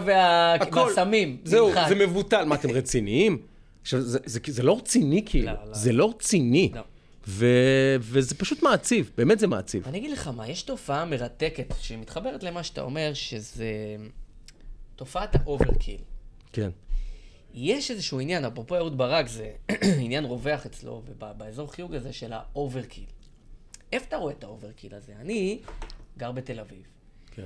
והסמים, 0.85 1.37
זהו. 1.43 1.71
זה 1.89 1.95
מבוטל. 1.95 2.43
מה, 2.43 2.55
אתם 2.55 2.71
רציניים? 2.71 3.50
עכשיו, 3.81 4.01
זה, 4.01 4.19
זה, 4.25 4.39
זה 4.47 4.63
לא 4.63 4.77
רציני 4.77 5.23
כאילו. 5.25 5.45
לא, 5.45 5.65
לא. 5.65 5.73
זה 5.73 5.91
לא 5.91 6.09
רציני. 6.09 6.71
לא. 6.75 6.81
ו, 7.27 7.45
וזה 7.99 8.35
פשוט 8.35 8.63
מעציב, 8.63 9.11
באמת 9.17 9.39
זה 9.39 9.47
מעציב. 9.47 9.87
אני 9.87 9.97
אגיד 9.97 10.11
לך 10.11 10.27
מה, 10.27 10.47
יש 10.47 10.63
תופעה 10.63 11.05
מרתקת 11.05 11.73
שמתחברת 11.79 12.43
למה 12.43 12.63
שאתה 12.63 12.81
אומר, 12.81 13.13
שזה 13.13 13.95
תופעת 14.95 15.35
ה 15.35 15.42
overkill. 15.42 16.01
כן. 16.53 16.69
יש 17.53 17.91
איזשהו 17.91 18.19
עניין, 18.19 18.45
אפרופו 18.45 18.75
אהוד 18.75 18.97
ברק, 18.97 19.27
זה 19.27 19.51
עניין 20.03 20.25
רווח 20.25 20.65
אצלו, 20.65 21.03
ובאזור 21.05 21.71
חיוג 21.71 21.95
הזה 21.95 22.13
של 22.13 22.33
ה 22.33 22.40
overkill. 22.40 23.05
איפה 23.93 24.05
אתה 24.07 24.17
רואה 24.17 24.33
את 24.33 24.43
ה 24.43 24.49
overkill 24.49 24.95
הזה? 24.95 25.13
אני 25.19 25.59
גר 26.17 26.31
בתל 26.31 26.59
אביב, 26.59 26.83
כן. 27.31 27.45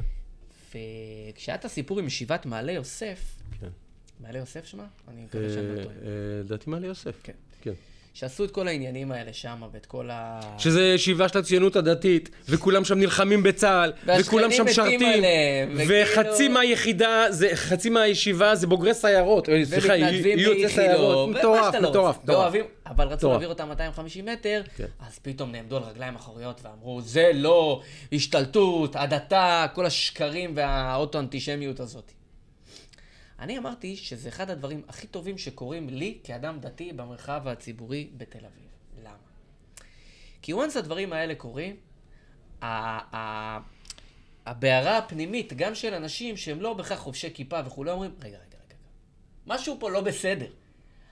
וכשהיה 0.69 1.55
את 1.55 1.65
הסיפור 1.65 1.99
עם 1.99 2.07
ישיבת 2.07 2.45
מעלה 2.45 2.71
יוסף, 2.71 3.35
כן. 3.59 3.69
מעלה 4.19 4.39
יוסף 4.39 4.65
שמה? 4.65 4.83
אני 5.13 5.21
מקווה 5.21 5.49
שאני 5.49 5.75
לא 5.75 5.83
טועה. 5.83 5.95
אה, 5.95 6.07
אה, 6.07 6.43
לדעתי 6.43 6.69
מעלה 6.69 6.87
יוסף. 6.87 7.15
כן. 7.23 7.33
כן. 7.61 7.73
שעשו 8.13 8.43
את 8.43 8.51
כל 8.51 8.67
העניינים 8.67 9.11
האלה 9.11 9.33
שם, 9.33 9.63
ואת 9.71 9.85
כל 9.85 10.09
ה... 10.11 10.39
שזה 10.57 10.83
ישיבה 10.83 11.29
של 11.29 11.39
הציונות 11.39 11.75
הדתית, 11.75 12.29
וכולם 12.49 12.85
שם 12.85 12.99
נלחמים 12.99 13.43
בצה"ל, 13.43 13.93
וכולם 14.19 14.51
שם 14.51 14.65
משרתים, 14.65 15.23
וכאילו- 15.75 16.03
וחצי 16.03 16.47
מהיחידה, 16.47 17.25
זה, 17.29 17.49
חצי 17.55 17.89
מהישיבה 17.89 18.55
זה 18.55 18.67
בוגרי 18.67 18.93
סיירות, 18.93 19.49
אה, 19.49 19.65
סליחה, 19.65 19.95
יהיו 19.95 20.39
יוצאי 20.39 20.69
סיירות, 20.69 21.29
באיכילוב, 21.29 21.29
מטורף, 21.29 21.65
שאתה 21.65 21.79
לא 21.79 21.89
מטורף. 21.89 22.17
מטורף. 22.23 22.53
אבל 22.87 23.05
רצו 23.07 23.15
מטורף. 23.15 23.31
להעביר 23.31 23.49
אותם 23.49 23.67
250 23.67 24.25
מטר, 24.25 24.61
כן. 24.77 24.85
אז 25.07 25.19
פתאום 25.19 25.51
נעמדו 25.51 25.77
על 25.77 25.83
רגליים 25.83 26.15
אחוריות 26.15 26.61
ואמרו, 26.63 27.01
זה 27.01 27.31
לא 27.33 27.81
השתלטות, 28.13 28.95
הדתה, 28.95 29.65
כל 29.73 29.85
השקרים 29.85 30.51
והאוטו-אנטישמיות 30.55 31.79
הזאת. 31.79 32.11
אני 33.39 33.57
אמרתי 33.57 33.95
שזה 33.95 34.29
אחד 34.29 34.49
הדברים 34.49 34.81
הכי 34.87 35.07
טובים 35.07 35.37
שקורים 35.37 35.89
לי 35.89 36.19
כאדם 36.23 36.59
דתי 36.59 36.93
במרחב 36.93 37.47
הציבורי 37.47 38.09
בתל 38.17 38.45
אביב. 38.45 38.69
למה? 39.03 39.17
כי 40.41 40.53
once 40.53 40.79
הדברים 40.79 41.13
האלה 41.13 41.35
קורים, 41.35 41.75
ה- 42.61 43.15
ה- 43.15 43.59
הבערה 44.45 44.97
הפנימית, 44.97 45.53
גם 45.53 45.75
של 45.75 45.93
אנשים 45.93 46.37
שהם 46.37 46.61
לא 46.61 46.73
בהכרח 46.73 46.99
חובשי 46.99 47.33
כיפה 47.33 47.59
וכולי, 47.65 47.91
אומרים, 47.91 48.11
רגע, 48.19 48.27
רגע, 48.27 48.37
רגע, 48.37 48.57
רגע, 48.67 48.75
משהו 49.47 49.77
פה 49.79 49.91
לא 49.91 50.01
בסדר. 50.01 50.51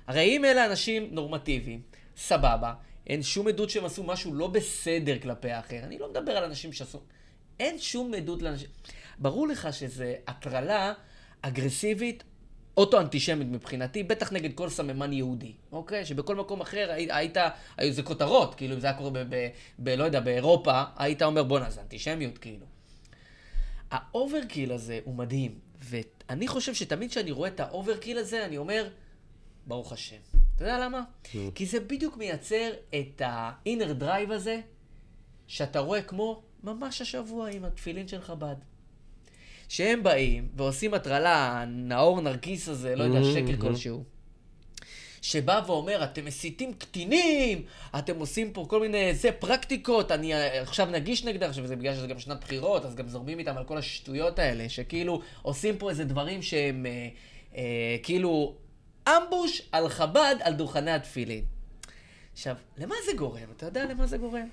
הרי 0.08 0.24
אם 0.24 0.46
אלה 0.46 0.66
אנשים 0.66 1.08
נורמטיביים, 1.12 1.82
סבבה, 2.18 2.74
אין 3.08 3.24
שום 3.24 3.48
עדות 3.48 3.70
שהם 3.70 3.86
עשו 3.86 4.04
משהו 4.04 4.34
לא 4.34 4.48
בסדר 4.48 5.20
כלפי 5.20 5.52
האחר. 5.52 5.80
אני 5.84 6.00
לא 6.00 6.10
מדבר 6.10 6.32
על 6.32 6.44
אנשים 6.44 6.74
שעשו... 6.74 7.00
אין 7.60 7.80
שום 7.80 8.14
עדות 8.14 8.42
לאנשים... 8.42 8.70
ברור 9.20 9.48
לך 9.48 9.74
שזו 9.74 10.06
הטרלה 10.28 10.94
אגרסיבית, 11.44 12.24
אוטו-אנטישמית 12.78 13.48
מבחינתי, 13.48 14.04
בטח 14.04 14.32
נגד 14.32 14.54
כל 14.54 14.70
סממן 14.70 15.14
יהודי, 15.14 15.54
אוקיי? 15.72 16.06
שבכל 16.06 16.36
מקום 16.36 16.62
אחר 16.62 16.92
היית, 16.92 17.10
היית 17.12 17.38
היו 17.78 17.94
זה 17.94 18.04
כותרות, 18.04 18.56
כאילו 18.56 18.76
אם 18.76 18.80
זה 18.80 18.88
היה 18.88 18.98
קורה 18.98 19.10
ב... 19.10 19.18
ב, 19.30 19.48
ב 19.80 19.90
לא 19.90 20.04
יודע, 20.04 20.20
באירופה, 20.20 20.84
היית 20.98 21.22
אומר 21.22 21.44
בואנה, 21.44 21.70
זה 21.70 21.82
אנטישמיות, 21.82 22.38
כאילו. 22.38 22.66
ה 23.92 24.01
overkill 24.01 24.72
הזה 24.72 25.00
הוא 25.04 25.16
מדהים, 25.16 25.60
ואני 25.80 26.48
חושב 26.48 26.74
שתמיד 26.74 27.10
כשאני 27.10 27.32
רואה 27.32 27.50
את 27.50 27.60
ה 27.60 27.66
overkill 27.66 28.18
הזה, 28.18 28.46
אני 28.46 28.58
אומר, 28.58 28.90
ברוך 29.68 29.94
השם. 29.94 30.18
אתה 30.56 30.64
יודע 30.64 30.80
למה? 30.80 31.04
כי 31.56 31.66
זה 31.66 31.80
בדיוק 31.80 32.18
מייצר 32.18 32.72
את 32.90 33.22
ה-inner 33.22 34.02
drive 34.02 34.34
הזה, 34.34 34.62
שאתה 35.48 35.80
רואה 35.80 36.02
כמו 36.02 36.44
ממש 36.64 37.02
השבוע 37.02 37.50
עם 37.50 37.66
התפילין 37.66 38.08
של 38.08 38.22
חב"ד. 38.22 38.56
שהם 39.74 40.04
באים 40.04 40.48
ועושים 40.56 40.94
הטרלה, 40.94 41.64
נאור 41.68 42.22
נרקיס 42.22 42.70
הזה, 42.70 42.96
לא 42.96 43.04
יודע, 43.04 43.20
שקר 43.24 43.58
כלשהו. 43.62 44.04
שבא 45.22 45.62
ואומר, 45.68 46.04
אתם 46.04 46.26
מסיתים 46.26 46.74
קטינים, 46.74 47.64
אתם 47.98 48.20
עושים 48.20 48.54
פה 48.54 48.66
כל 48.70 48.80
מיני, 48.80 49.16
זה, 49.16 49.32
פרקטיקות, 49.32 50.12
אני 50.12 50.34
עכשיו 50.34 50.86
נגיש 50.92 51.26
נגדם, 51.26 51.50
עכשיו 51.50 51.68
זה 51.68 51.76
בגלל 51.76 51.96
שזה 51.96 52.08
גם 52.08 52.20
שנת 52.20 52.42
בחירות, 52.44 52.86
אז 52.86 52.96
גם 52.96 53.08
זורמים 53.08 53.40
איתם 53.40 53.58
על 53.58 53.64
כל 53.64 53.78
השטויות 53.78 54.40
האלה, 54.40 54.70
שכאילו 54.70 55.22
עושים 55.42 55.78
פה 55.78 55.90
איזה 55.90 56.06
דברים 56.06 56.42
שהם 56.42 56.86
אה, 56.86 57.08
אה, 57.56 57.98
כאילו 58.04 58.56
אמבוש 59.08 59.62
על 59.72 59.90
חב"ד 59.90 60.36
על 60.44 60.54
דוכני 60.54 60.92
התפילין. 60.92 61.53
עכשיו, 62.34 62.56
למה 62.78 62.96
זה 63.06 63.12
גורם? 63.18 63.48
אתה 63.58 63.66
יודע 63.66 63.86
למה 63.86 64.08
זה 64.08 64.18
גורם? 64.18 64.48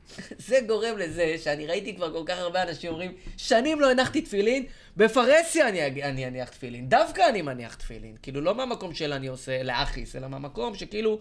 זה 0.48 0.58
גורם 0.66 0.98
לזה 0.98 1.36
שאני 1.38 1.66
ראיתי 1.66 1.96
כבר 1.96 2.12
כל 2.12 2.22
כך 2.26 2.38
הרבה 2.38 2.62
אנשים 2.62 2.90
אומרים, 2.90 3.12
שנים 3.36 3.80
לא 3.80 3.90
הנחתי 3.90 4.22
תפילין, 4.22 4.66
בפרהסיה 4.96 5.68
אני, 5.68 6.02
אני 6.02 6.26
אניח 6.26 6.48
תפילין. 6.48 6.88
דווקא 6.88 7.28
אני 7.28 7.42
מניח 7.42 7.74
תפילין. 7.74 8.16
כאילו, 8.22 8.40
לא 8.40 8.54
מהמקום 8.54 8.94
של 8.94 9.12
אני 9.12 9.26
עושה 9.26 9.62
לאחיס, 9.62 10.16
אלא 10.16 10.28
מהמקום 10.28 10.74
שכאילו, 10.74 11.18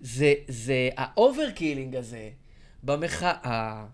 זה, 0.00 0.34
זה 0.48 0.88
ה 0.96 1.04
overkilling 1.04 1.96
הזה, 1.96 2.30
במחאה, 2.82 3.84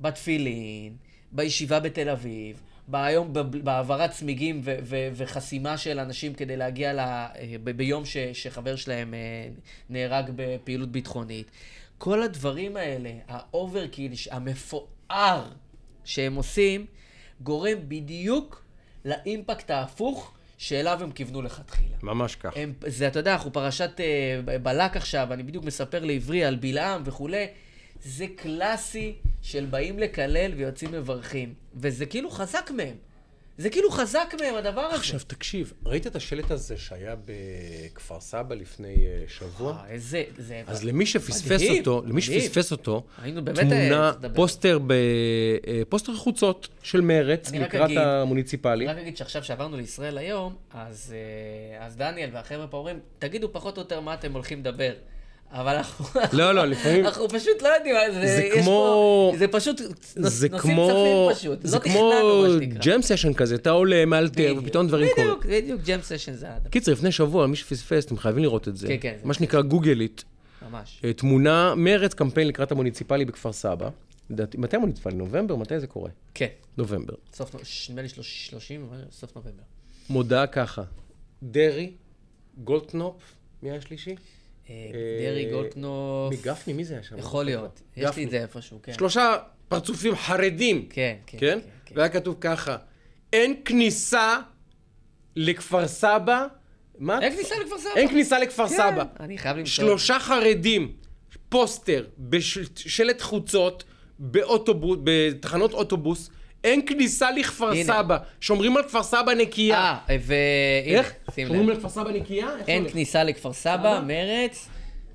בתפילין, 0.00 0.96
בישיבה 1.32 1.80
בתל 1.80 2.08
אביב, 2.08 2.62
היום 2.92 3.32
בהעברת 3.64 4.10
צמיגים 4.10 4.60
ו- 4.64 4.76
ו- 4.82 5.08
וחסימה 5.14 5.76
של 5.76 5.98
אנשים 5.98 6.34
כדי 6.34 6.56
להגיע 6.56 6.92
ל... 6.92 7.00
ב- 7.64 7.70
ביום 7.70 8.04
ש- 8.04 8.16
שחבר 8.32 8.76
שלהם 8.76 9.14
אה, 9.14 9.48
נהרג 9.90 10.30
בפעילות 10.36 10.88
ביטחונית. 10.92 11.50
כל 11.98 12.22
הדברים 12.22 12.76
האלה, 12.76 13.10
ה 13.28 13.36
overkill, 13.36 14.12
המפואר 14.30 15.44
שהם 16.04 16.34
עושים, 16.34 16.86
גורם 17.40 17.78
בדיוק 17.88 18.64
לאימפקט 19.04 19.70
ההפוך 19.70 20.34
שאליו 20.58 20.98
הם 21.02 21.10
כיוונו 21.12 21.42
לכתחילה. 21.42 21.96
ממש 22.02 22.34
כך. 22.36 22.52
הם, 22.56 22.72
זה, 22.86 23.08
אתה 23.08 23.18
יודע, 23.18 23.32
אנחנו 23.32 23.52
פרשת 23.52 24.00
אה, 24.00 24.58
בלק 24.58 24.96
עכשיו, 24.96 25.32
אני 25.32 25.42
בדיוק 25.42 25.64
מספר 25.64 26.04
לעברי 26.04 26.44
על 26.44 26.56
בלעם 26.56 27.02
וכולי. 27.04 27.46
זה 28.04 28.26
קלאסי 28.36 29.14
של 29.42 29.66
באים 29.66 29.98
לקלל 29.98 30.54
ויוצאים 30.56 30.92
מברכים. 30.92 31.54
וזה 31.74 32.06
כאילו 32.06 32.30
חזק 32.30 32.70
מהם. 32.76 32.96
זה 33.58 33.70
כאילו 33.70 33.90
חזק 33.90 34.34
מהם, 34.40 34.54
הדבר 34.54 34.80
הזה. 34.80 34.96
עכשיו 34.96 35.20
תקשיב, 35.26 35.72
ראית 35.86 36.06
את 36.06 36.16
השלט 36.16 36.50
הזה 36.50 36.76
שהיה 36.76 37.14
בכפר 37.24 38.20
סבא 38.20 38.54
לפני 38.54 38.94
אה, 39.06 39.24
שבוע? 39.28 39.72
אה, 39.72 39.88
איזה... 39.88 40.24
זה... 40.36 40.62
אז 40.66 40.84
למי 40.84 41.06
שפספס 41.06 41.52
מדהים, 41.52 41.78
אותו, 41.78 42.02
למי 42.06 42.20
מדהים. 42.26 42.40
שפספס 42.40 42.72
אותו, 42.72 43.04
היינו 43.22 43.44
באמת, 43.44 43.58
תמונה, 43.58 44.12
אה. 44.24 44.28
פוסטר 44.34 44.78
ב... 44.86 44.92
אה, 44.92 45.82
פוסטר 45.88 46.14
חוצות 46.14 46.68
של 46.82 47.00
מרץ 47.00 47.52
לקראת 47.52 47.90
המוניציפלי. 47.96 48.84
אני 48.84 48.94
רק 48.94 49.02
אגיד 49.02 49.16
שעכשיו 49.16 49.44
שעברנו 49.44 49.76
לישראל 49.76 50.18
היום, 50.18 50.54
אז, 50.70 51.14
אז 51.80 51.96
דניאל 51.96 52.30
והחבר'ה 52.32 52.66
פה 52.66 52.76
אומרים, 52.76 53.00
תגידו 53.18 53.52
פחות 53.52 53.76
או 53.76 53.82
יותר 53.82 54.00
מה 54.00 54.14
אתם 54.14 54.32
הולכים 54.32 54.60
לדבר. 54.60 54.92
אבל 55.52 55.76
אנחנו... 55.76 56.04
לא, 56.32 56.52
לא, 56.52 56.64
לפעמים- 56.64 57.04
אנחנו 57.06 57.28
פשוט 57.28 57.62
לא 57.62 57.68
יודעים, 57.68 57.94
זה, 58.12 58.26
זה 58.36 58.42
יש 58.44 58.62
כמו- 58.64 59.32
זה 59.38 59.48
פשוט, 59.48 59.80
זה 60.14 60.48
כמו, 60.48 61.30
זה 61.62 61.74
לא 61.74 61.80
כמו 61.80 62.12
מה. 62.12 62.80
ג'ם 62.80 63.02
סשן 63.02 63.34
כזה, 63.34 63.54
אתה 63.54 63.70
עולה, 63.70 64.04
מאלתר, 64.04 64.54
ופתאום 64.58 64.86
דברים 64.88 65.08
קורים. 65.14 65.28
בדיוק, 65.30 65.46
בדיוק, 65.46 65.80
ג'ם 65.84 65.98
סשן 66.02 66.32
זה 66.34 66.54
הדבר, 66.54 66.70
קיצר, 66.70 66.92
לפני 66.92 67.12
שבוע, 67.12 67.46
מי 67.46 67.56
שפספס, 67.56 68.04
אתם 68.04 68.18
חייבים 68.18 68.42
לראות 68.42 68.68
את 68.68 68.76
זה. 68.76 68.88
כן, 68.88 68.96
כן, 69.00 69.14
זה- 69.20 69.26
מה 69.28 69.34
שנקרא 69.34 69.60
גוגלית, 69.60 70.24
ממש. 70.70 71.00
אה, 71.04 71.12
תמונה, 71.12 71.74
מרץ 71.76 72.14
קמפיין 72.14 72.48
לקראת 72.48 72.72
המוניציפלי 72.72 73.24
בכפר 73.24 73.52
סבא. 73.52 73.88
לדעתי, 74.30 74.58
מתי 74.58 74.76
המוניציפלי? 74.76 75.14
נובמבר? 75.14 75.56
מתי 75.56 75.80
זה 75.80 75.86
קורה? 75.86 76.10
כן, 76.34 76.46
נובמבר. 76.76 77.14
סוף, 77.32 77.54
נו- 77.54 77.60
נדמה 77.90 78.02
לי 78.02 78.08
שלוש- 78.08 78.46
30, 78.50 78.86
אבל 78.88 78.98
סוף 79.12 79.36
נובמבר. 79.36 79.62
מודעה 80.10 80.46
ככה, 80.46 80.82
דרעי, 81.42 81.90
גולדקנופ, 82.64 83.14
מי 83.62 83.70
השלישי? 83.70 84.14
אה, 84.70 84.74
דרעי, 85.22 85.46
אה, 85.46 85.50
גולדקנופ. 85.52 86.32
מגפני, 86.32 86.72
מי 86.72 86.84
זה 86.84 86.94
היה 86.94 87.02
שם? 87.02 87.18
יכול 87.18 87.44
להיות. 87.44 87.82
יש. 87.96 88.16
לי 88.16 88.24
את 88.24 88.30
זה 88.30 88.42
איפשהו, 88.42 88.78
כן. 88.82 88.92
שלושה 88.92 89.36
פרצופים 89.68 90.16
חרדים. 90.16 90.86
כן, 90.90 91.16
כן. 91.26 91.38
כן? 91.38 91.58
כן. 91.84 91.94
והיה 91.96 92.08
כתוב 92.08 92.36
ככה, 92.40 92.76
אין 93.32 93.54
כניסה 93.64 94.38
לכפר 95.36 95.88
סבא. 95.88 96.46
מה? 96.98 97.20
אין 97.20 97.32
כניסה 97.32 97.54
לכפר 97.64 97.78
סבא. 97.78 97.90
אין 97.96 98.08
כניסה 98.08 98.38
לכפר 98.38 98.68
כן, 98.68 98.76
סבא. 98.76 99.04
אני 99.20 99.38
חייב 99.38 99.56
למצוא. 99.56 99.72
שלושה 99.72 100.18
חרדים, 100.18 100.92
פוסטר, 101.48 102.06
בשלט 102.18 103.20
חוצות, 103.22 103.84
באוטובוס, 104.18 104.98
בתחנות 105.04 105.72
אוטובוס, 105.72 106.30
אין 106.68 106.80
כניסה 106.86 107.30
לכפר 107.30 107.70
הנה. 107.70 107.84
סבא. 107.84 108.16
שומרים 108.40 108.76
על 108.76 108.82
כפר 108.82 109.02
סבא 109.02 109.34
נקייה. 109.34 109.96
אה, 110.10 110.16
והנה, 110.20 110.98
איך? 110.98 111.12
שומרים. 111.36 111.68
על 111.68 111.76
כפר 111.76 111.88
סבא 111.88 112.10
נקייה? 112.10 112.48
אין? 112.66 112.88
כניסה 112.88 113.24
לכפר 113.24 113.52
סבא? 113.52 114.00
מרץ. 114.06 114.68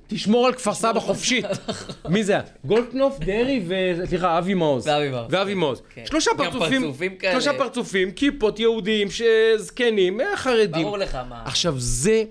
תשמור 0.07 0.47
על 0.47 0.53
כפר 0.53 0.73
סבא 0.73 0.99
חופשית. 0.99 1.45
מי 2.09 2.23
זה 2.23 2.33
היה? 2.33 2.41
גולדקנופ, 2.65 3.19
דרעי 3.19 3.63
ו... 3.67 3.73
סליחה, 4.07 4.37
אבי 4.37 4.53
מעוז. 4.53 4.87
ואבי 4.87 5.09
מעוז. 5.09 5.27
ואבי 5.29 5.53
מעוז. 5.53 5.81
כן. 5.95 6.03
שלושה 6.05 6.31
גם 6.37 6.51
פרצופים, 6.51 6.81
פרצופים 6.81 7.15
כאלה. 7.15 7.33
שלושה 7.33 7.57
פרצופים, 7.57 8.11
כיפות, 8.11 8.59
יהודים, 8.59 9.07
זקנים, 9.57 10.21
אה, 10.21 10.37
חרדים. 10.37 10.83
ברור 10.83 10.97
לך 10.97 11.17
מה. 11.29 11.41
עכשיו, 11.45 11.73
זה 11.77 12.23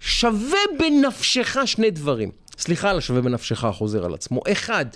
שווה 0.00 0.58
בנפשך 0.78 1.56
שני 1.64 1.90
דברים. 1.90 2.30
סליחה 2.58 2.90
על 2.90 2.98
השווה 2.98 3.20
בנפשך, 3.20 3.66
חוזר 3.72 4.04
על 4.04 4.14
עצמו. 4.14 4.40
אחד, 4.52 4.86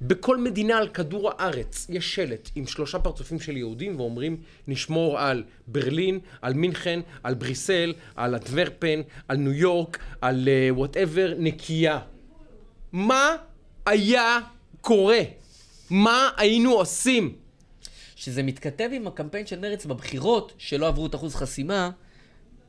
בכל 0.00 0.38
מדינה 0.38 0.78
על 0.78 0.88
כדור 0.88 1.30
הארץ 1.30 1.86
יש 1.88 2.14
שלט 2.14 2.50
עם 2.54 2.66
שלושה 2.66 2.98
פרצופים 2.98 3.40
של 3.40 3.56
יהודים 3.56 4.00
ואומרים 4.00 4.36
נשמור 4.68 5.18
על 5.18 5.44
ברלין, 5.66 6.18
על 6.42 6.54
מינכן, 6.54 7.00
על 7.22 7.34
בריסל, 7.34 7.94
על 8.16 8.34
אנטוורפן, 8.34 9.00
על 9.28 9.36
ניו 9.36 9.52
יורק, 9.52 9.98
על 10.20 10.48
whatever, 10.70 11.34
נקייה. 11.38 11.98
מה 12.92 13.36
היה 13.86 14.38
קורה? 14.80 15.20
מה 15.90 16.30
היינו 16.36 16.72
עושים? 16.72 17.34
שזה 18.16 18.42
מתכתב 18.42 18.88
עם 18.92 19.06
הקמפיין 19.06 19.46
של 19.46 19.58
מרץ 19.58 19.86
בבחירות, 19.86 20.52
שלא 20.58 20.88
עברו 20.88 21.06
את 21.06 21.14
אחוז 21.14 21.34
חסימה. 21.34 21.90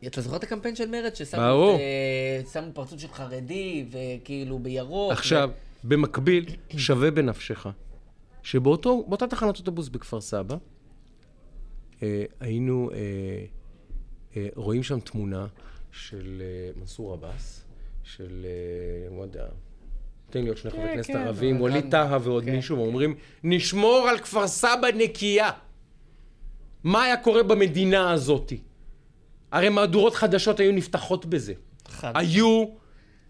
אתה 0.08 0.22
זוכר 0.22 0.36
את 0.36 0.44
הקמפיין 0.44 0.76
של 0.76 0.90
מרץ? 0.90 1.18
ששמו 1.18 1.42
ברור. 1.42 1.76
את, 1.76 1.80
אה, 1.80 2.52
שמו 2.54 2.74
פרצוף 2.74 3.00
של 3.00 3.08
חרדי, 3.08 3.86
וכאילו 3.92 4.60
בירוק. 4.60 5.12
עכשיו, 5.12 5.50
ו... 5.54 5.71
במקביל, 5.84 6.46
שווה 6.78 7.12
בנפשך, 7.12 7.66
שבאותה 8.44 9.28
תחנת 9.30 9.58
אוטובוס 9.58 9.90
בכפר 9.90 10.22
סבא, 10.22 10.56
אה, 12.04 12.24
היינו 12.40 12.90
אה, 12.94 12.98
אה, 14.38 14.48
רואים 14.56 14.84
שם 14.84 15.00
תמונה 15.00 15.48
של 15.92 16.42
אה, 16.42 16.80
מנסור 16.80 17.14
עבאס, 17.14 17.64
של, 18.04 18.46
אה, 18.46 19.16
לא 19.18 19.22
יודע, 19.22 19.46
תן 20.30 20.42
לי 20.44 20.48
עוד 20.48 20.58
שני 20.58 20.72
חברי 20.72 20.88
כנסת 20.94 21.08
כן, 21.08 21.18
ערבים, 21.18 21.62
ווליד 21.62 21.92
טאהא 21.92 22.18
ועוד 22.24 22.44
כן, 22.46 22.56
מישהו, 22.56 22.76
כן. 22.76 22.82
ואומרים, 22.82 23.16
נשמור 23.44 24.08
על 24.10 24.18
כפר 24.20 24.48
סבא 24.48 24.88
נקייה. 24.98 25.50
מה 26.84 27.04
היה 27.04 27.18
קורה 27.18 27.44
במדינה 27.44 28.12
הזאתי? 28.12 28.62
הרי 29.52 29.70
מהדורות 29.70 30.16
חדשות 30.16 30.60
היו 30.60 30.72
נפתחות 30.72 31.26
בזה. 31.26 31.54
חד- 31.88 32.12
היו 32.16 32.66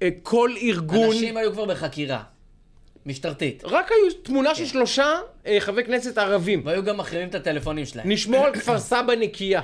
אה, 0.01 0.09
כל 0.23 0.49
ארגון... 0.61 1.07
אנשים 1.11 1.37
היו 1.37 1.51
כבר 1.53 1.65
בחקירה. 1.65 2.23
משטרתית. 3.05 3.63
רק 3.65 3.91
היו 3.91 4.13
תמונה 4.23 4.55
של 4.55 4.65
שלושה 4.65 5.19
אה, 5.47 5.57
חברי 5.59 5.83
כנסת 5.83 6.17
ערבים. 6.17 6.61
והיו 6.65 6.83
גם 6.83 6.97
מחרימים 6.97 7.29
את 7.29 7.35
הטלפונים 7.35 7.85
שלהם. 7.85 8.11
נשמור 8.11 8.45
על 8.45 8.53
כפר 8.53 8.79
סבא 8.79 9.15
נקייה. 9.19 9.61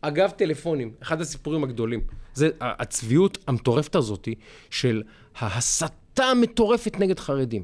אגב, 0.00 0.30
טלפונים, 0.30 0.92
אחד 1.02 1.20
הסיפורים 1.20 1.64
הגדולים. 1.64 2.00
זה 2.34 2.48
הצביעות 2.60 3.38
המטורפת 3.46 3.94
הזאתי 3.94 4.34
של 4.70 5.02
ההסתה 5.38 6.24
המטורפת 6.24 7.00
נגד 7.00 7.18
חרדים. 7.18 7.62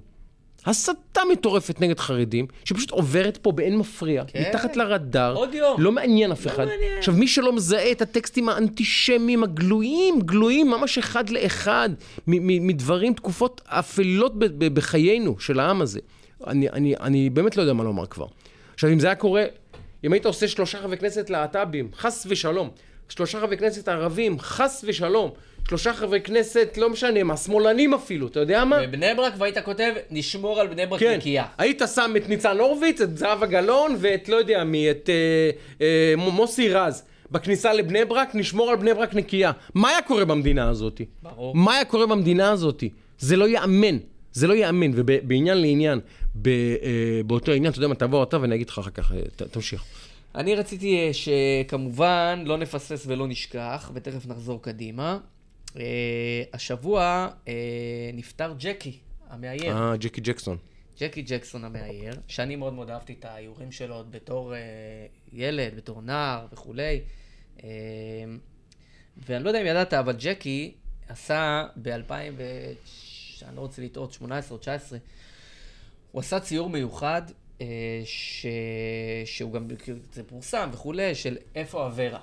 הסתה 0.68 1.20
מטורפת 1.32 1.80
נגד 1.80 2.00
חרדים, 2.00 2.46
שפשוט 2.64 2.90
עוברת 2.90 3.36
פה 3.36 3.52
באין 3.52 3.78
מפריע, 3.78 4.24
כן. 4.26 4.44
מתחת 4.48 4.76
לרדאר. 4.76 5.34
עוד 5.34 5.54
יום. 5.54 5.80
לא 5.80 5.92
מעניין 5.92 6.32
אף 6.32 6.46
לא 6.46 6.50
אחד. 6.50 6.64
מעניין. 6.64 6.98
עכשיו, 6.98 7.14
מי 7.14 7.28
שלא 7.28 7.52
מזהה 7.52 7.92
את 7.92 8.02
הטקסטים 8.02 8.48
האנטישמיים 8.48 9.42
הגלויים, 9.42 10.20
גלויים 10.20 10.70
ממש 10.70 10.98
אחד 10.98 11.30
לאחד, 11.30 11.88
מדברים, 12.26 13.14
תקופות 13.14 13.60
אפלות 13.66 14.32
בחיינו 14.58 15.38
של 15.38 15.60
העם 15.60 15.82
הזה. 15.82 16.00
אני, 16.46 16.68
אני, 16.68 16.94
אני 17.00 17.30
באמת 17.30 17.56
לא 17.56 17.62
יודע 17.62 17.72
מה 17.72 17.84
לומר 17.84 18.06
כבר. 18.06 18.26
עכשיו, 18.74 18.90
אם 18.90 19.00
זה 19.00 19.06
היה 19.06 19.16
קורה, 19.16 19.44
אם 20.04 20.12
היית 20.12 20.26
עושה 20.26 20.48
שלושה 20.48 20.78
חברי 20.78 20.96
כנסת 20.96 21.30
להט"בים, 21.30 21.90
חס 21.96 22.26
ושלום, 22.28 22.70
שלושה 23.08 23.40
חברי 23.40 23.56
כנסת 23.56 23.88
ערבים, 23.88 24.38
חס 24.40 24.84
ושלום, 24.88 25.30
שלושה 25.68 25.92
חברי 25.92 26.20
כנסת, 26.20 26.78
לא 26.80 26.90
משנה 26.90 27.22
מה, 27.22 27.36
שמאלנים 27.36 27.94
אפילו, 27.94 28.26
אתה 28.26 28.40
יודע 28.40 28.64
מה? 28.64 28.86
בבני 28.86 29.14
ברק, 29.16 29.32
והיית 29.38 29.58
כותב, 29.58 29.92
נשמור 30.10 30.60
על 30.60 30.66
בני 30.66 30.86
ברק 30.86 31.00
כן, 31.00 31.16
נקייה. 31.16 31.44
היית 31.58 31.82
שם 31.94 32.12
את 32.16 32.28
ניצן 32.28 32.58
הורוביץ, 32.58 33.00
את 33.00 33.18
זהבה 33.18 33.46
גלאון 33.46 33.96
ואת 33.98 34.28
לא 34.28 34.36
יודע 34.36 34.64
מי, 34.64 34.90
את 34.90 35.10
אה, 35.10 35.50
אה, 35.80 36.14
מוסי 36.16 36.68
רז. 36.68 37.02
בכניסה 37.30 37.72
לבני 37.72 38.04
ברק, 38.04 38.34
נשמור 38.34 38.70
על 38.70 38.76
בני 38.76 38.94
ברק 38.94 39.14
נקייה. 39.14 39.52
מה 39.74 39.88
היה 39.88 40.02
קורה 40.02 40.24
במדינה 40.24 40.68
הזאת? 40.68 41.00
ברור. 41.22 41.56
מה 41.56 41.74
היה 41.74 41.84
קורה 41.84 42.06
במדינה 42.06 42.50
הזאת? 42.50 42.84
זה 43.18 43.36
לא 43.36 43.48
ייאמן. 43.48 43.98
זה 44.32 44.46
לא 44.46 44.54
ייאמן. 44.54 44.90
ובעניין 44.94 45.58
לעניין, 45.58 46.00
ב, 46.34 46.48
אה, 46.48 47.20
באותו 47.26 47.52
עניין, 47.52 47.72
אתה 47.72 47.78
יודע 47.78 47.88
מה, 47.88 47.94
תבוא 47.94 48.22
אתה 48.22 48.40
ואני 48.40 48.54
אגיד 48.54 48.68
לך 48.68 48.78
אחר 48.78 48.90
כך, 48.90 49.12
אה, 49.12 49.20
ת, 49.36 49.42
תמשיך. 49.42 49.84
אני 50.34 50.54
רציתי 50.54 50.96
אה, 50.96 51.10
שכמובן 51.12 52.42
לא 52.46 52.56
נפספס 52.56 53.04
ולא 53.06 53.28
נשכח, 53.28 53.90
ותכף 53.94 54.26
נחזור 54.26 54.62
קדימה. 54.62 55.18
אה, 55.76 56.42
השבוע 56.52 57.28
אה, 57.48 57.52
נפטר 58.14 58.54
ג'קי, 58.58 58.98
המאייר. 59.28 59.76
אה, 59.76 59.96
ג'קי 59.96 60.20
ג'קסון. 60.20 60.56
ג'קי 61.00 61.22
ג'קסון 61.22 61.64
המאייר, 61.64 62.12
שאני 62.28 62.56
מאוד 62.56 62.72
מאוד 62.72 62.90
אהבתי 62.90 63.12
את 63.18 63.24
האיורים 63.24 63.72
שלו 63.72 63.94
עוד 63.94 64.12
בתור 64.12 64.54
אה, 64.54 64.60
ילד, 65.32 65.76
בתור 65.76 66.02
נער 66.02 66.46
וכולי. 66.52 67.00
אה, 67.64 67.68
ואני 69.16 69.44
לא 69.44 69.48
יודע 69.48 69.60
אם 69.60 69.66
ידעת, 69.66 69.94
אבל 69.94 70.16
ג'קי 70.18 70.74
עשה 71.08 71.66
ב-2000, 71.82 72.12
אני 73.48 73.56
לא 73.56 73.60
רוצה 73.60 73.82
לטעות, 73.82 74.12
18 74.12 74.56
או 74.56 74.60
19, 74.60 74.98
הוא 76.12 76.20
עשה 76.20 76.40
ציור 76.40 76.70
מיוחד, 76.70 77.22
אה, 77.60 77.66
ש... 78.04 78.46
שהוא 79.24 79.52
גם, 79.52 79.68
זה 80.12 80.24
פורסם 80.24 80.70
וכולי, 80.72 81.14
של 81.14 81.36
איפה 81.54 81.86
אברה. 81.86 82.20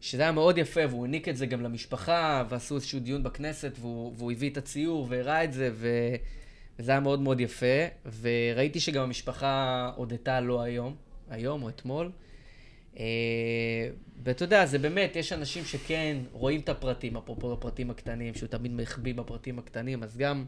שזה 0.00 0.22
היה 0.22 0.32
מאוד 0.32 0.58
יפה, 0.58 0.80
והוא 0.88 1.04
העניק 1.04 1.28
את 1.28 1.36
זה 1.36 1.46
גם 1.46 1.62
למשפחה, 1.62 2.44
ועשו 2.48 2.74
איזשהו 2.74 3.00
דיון 3.00 3.22
בכנסת, 3.22 3.72
והוא, 3.80 4.12
והוא 4.16 4.32
הביא 4.32 4.50
את 4.50 4.56
הציור 4.56 5.06
והראה 5.10 5.44
את 5.44 5.52
זה, 5.52 5.70
ו... 5.72 5.88
וזה 6.78 6.90
היה 6.90 7.00
מאוד 7.00 7.20
מאוד 7.20 7.40
יפה. 7.40 7.66
וראיתי 8.20 8.80
שגם 8.80 9.02
המשפחה 9.02 9.90
הודתה 9.96 10.40
לו 10.40 10.62
היום, 10.62 10.96
היום 11.30 11.62
או 11.62 11.68
אתמול. 11.68 12.10
אה, 12.98 13.04
ואתה 14.22 14.44
יודע, 14.44 14.66
זה 14.66 14.78
באמת, 14.78 15.16
יש 15.16 15.32
אנשים 15.32 15.64
שכן 15.64 16.16
רואים 16.32 16.60
את 16.60 16.68
הפרטים, 16.68 17.16
אפרופו 17.16 17.52
הפרטים 17.52 17.90
הקטנים, 17.90 18.34
שהוא 18.34 18.48
תמיד 18.48 18.72
מחביא 18.72 19.14
בפרטים 19.14 19.58
הקטנים, 19.58 20.02
אז 20.02 20.16
גם 20.16 20.44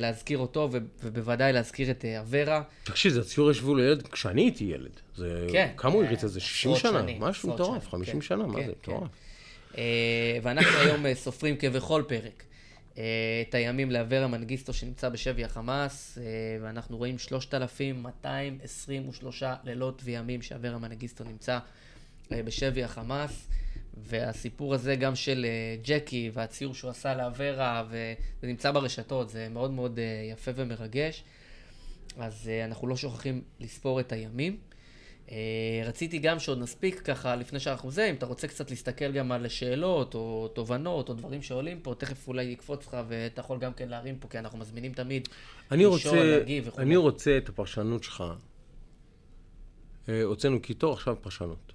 להזכיר 0.00 0.38
אותו, 0.38 0.68
ובוודאי 1.02 1.52
להזכיר 1.52 1.90
את 1.90 2.04
אה, 2.04 2.20
אברה. 2.20 2.62
תקשיב, 2.84 3.12
זה 3.12 3.20
הציור 3.20 3.50
ישבו 3.50 3.74
לילד 3.74 4.06
כשאני 4.06 4.42
הייתי 4.42 4.64
ילד. 4.64 5.00
זה... 5.16 5.46
כן. 5.52 5.68
כמה 5.76 5.92
הוא 5.92 6.04
הריץ 6.04 6.24
את 6.24 6.30
זה? 6.30 6.40
60 6.40 6.72
עשרות 6.72 6.92
שנה? 6.92 7.12
משהו 7.18 7.54
מטורף, 7.54 7.82
שנים, 7.82 7.90
50 7.90 8.14
כן, 8.14 8.20
שנה, 8.20 8.46
מה 8.46 8.54
כן, 8.54 8.66
זה? 8.66 8.72
כן. 8.82 8.92
מטורף. 8.92 9.10
אה, 9.78 10.38
ואנחנו 10.42 10.78
היום 10.78 11.06
אה, 11.06 11.14
סופרים 11.14 11.56
כבכל 11.56 12.02
פרק 12.08 12.44
אה, 12.98 13.42
את 13.48 13.54
הימים 13.54 13.90
לאברה 13.90 14.26
מנגיסטו 14.26 14.72
שנמצא 14.72 15.08
בשבי 15.08 15.44
החמאס, 15.44 16.18
אה, 16.18 16.22
ואנחנו 16.62 16.96
רואים 16.96 17.18
3,223 17.18 19.42
לילות 19.64 20.02
וימים 20.04 20.42
שאברה 20.42 20.78
מנגיסטו 20.78 21.24
נמצא 21.24 21.58
אה, 22.32 22.42
בשבי 22.42 22.84
החמאס. 22.84 23.48
והסיפור 23.96 24.74
הזה 24.74 24.96
גם 24.96 25.14
של 25.16 25.46
אה, 25.48 25.76
ג'קי 25.82 26.30
והציור 26.34 26.74
שהוא 26.74 26.90
עשה 26.90 27.14
לאברה, 27.14 27.84
וזה 27.88 28.46
נמצא 28.46 28.70
ברשתות, 28.70 29.28
זה 29.28 29.48
מאוד 29.48 29.70
מאוד 29.70 29.98
אה, 29.98 30.30
יפה 30.32 30.50
ומרגש. 30.54 31.24
אז 32.16 32.48
אה, 32.48 32.64
אנחנו 32.64 32.86
לא 32.86 32.96
שוכחים 32.96 33.42
לספור 33.60 34.00
את 34.00 34.12
הימים. 34.12 34.56
רציתי 35.84 36.18
גם 36.18 36.38
שעוד 36.38 36.58
נספיק 36.58 37.00
ככה, 37.00 37.36
לפני 37.36 37.60
שאנחנו 37.60 37.90
זה, 37.90 38.10
אם 38.10 38.14
אתה 38.14 38.26
רוצה 38.26 38.48
קצת 38.48 38.70
להסתכל 38.70 39.12
גם 39.12 39.32
על 39.32 39.48
שאלות 39.48 40.14
או 40.14 40.48
תובנות 40.48 41.08
או 41.08 41.14
דברים 41.14 41.42
שעולים 41.42 41.80
פה, 41.80 41.94
תכף 41.98 42.28
אולי 42.28 42.44
יקפוץ 42.44 42.86
לך 42.86 42.96
ואתה 43.08 43.40
יכול 43.40 43.58
גם 43.58 43.72
כן 43.72 43.88
להרים 43.88 44.18
פה, 44.18 44.28
כי 44.28 44.38
אנחנו 44.38 44.58
מזמינים 44.58 44.92
תמיד 44.92 45.28
אני 45.70 45.84
לשאול, 45.84 46.18
רוצה, 46.18 46.38
להגיב 46.38 46.68
וכו'. 46.68 46.80
אני 46.80 46.96
רוצה 46.96 47.38
את 47.38 47.48
הפרשנות 47.48 48.04
שלך. 48.04 48.24
הוצאנו 50.24 50.62
קיטור, 50.62 50.92
עכשיו 50.92 51.16
פרשנות. 51.20 51.71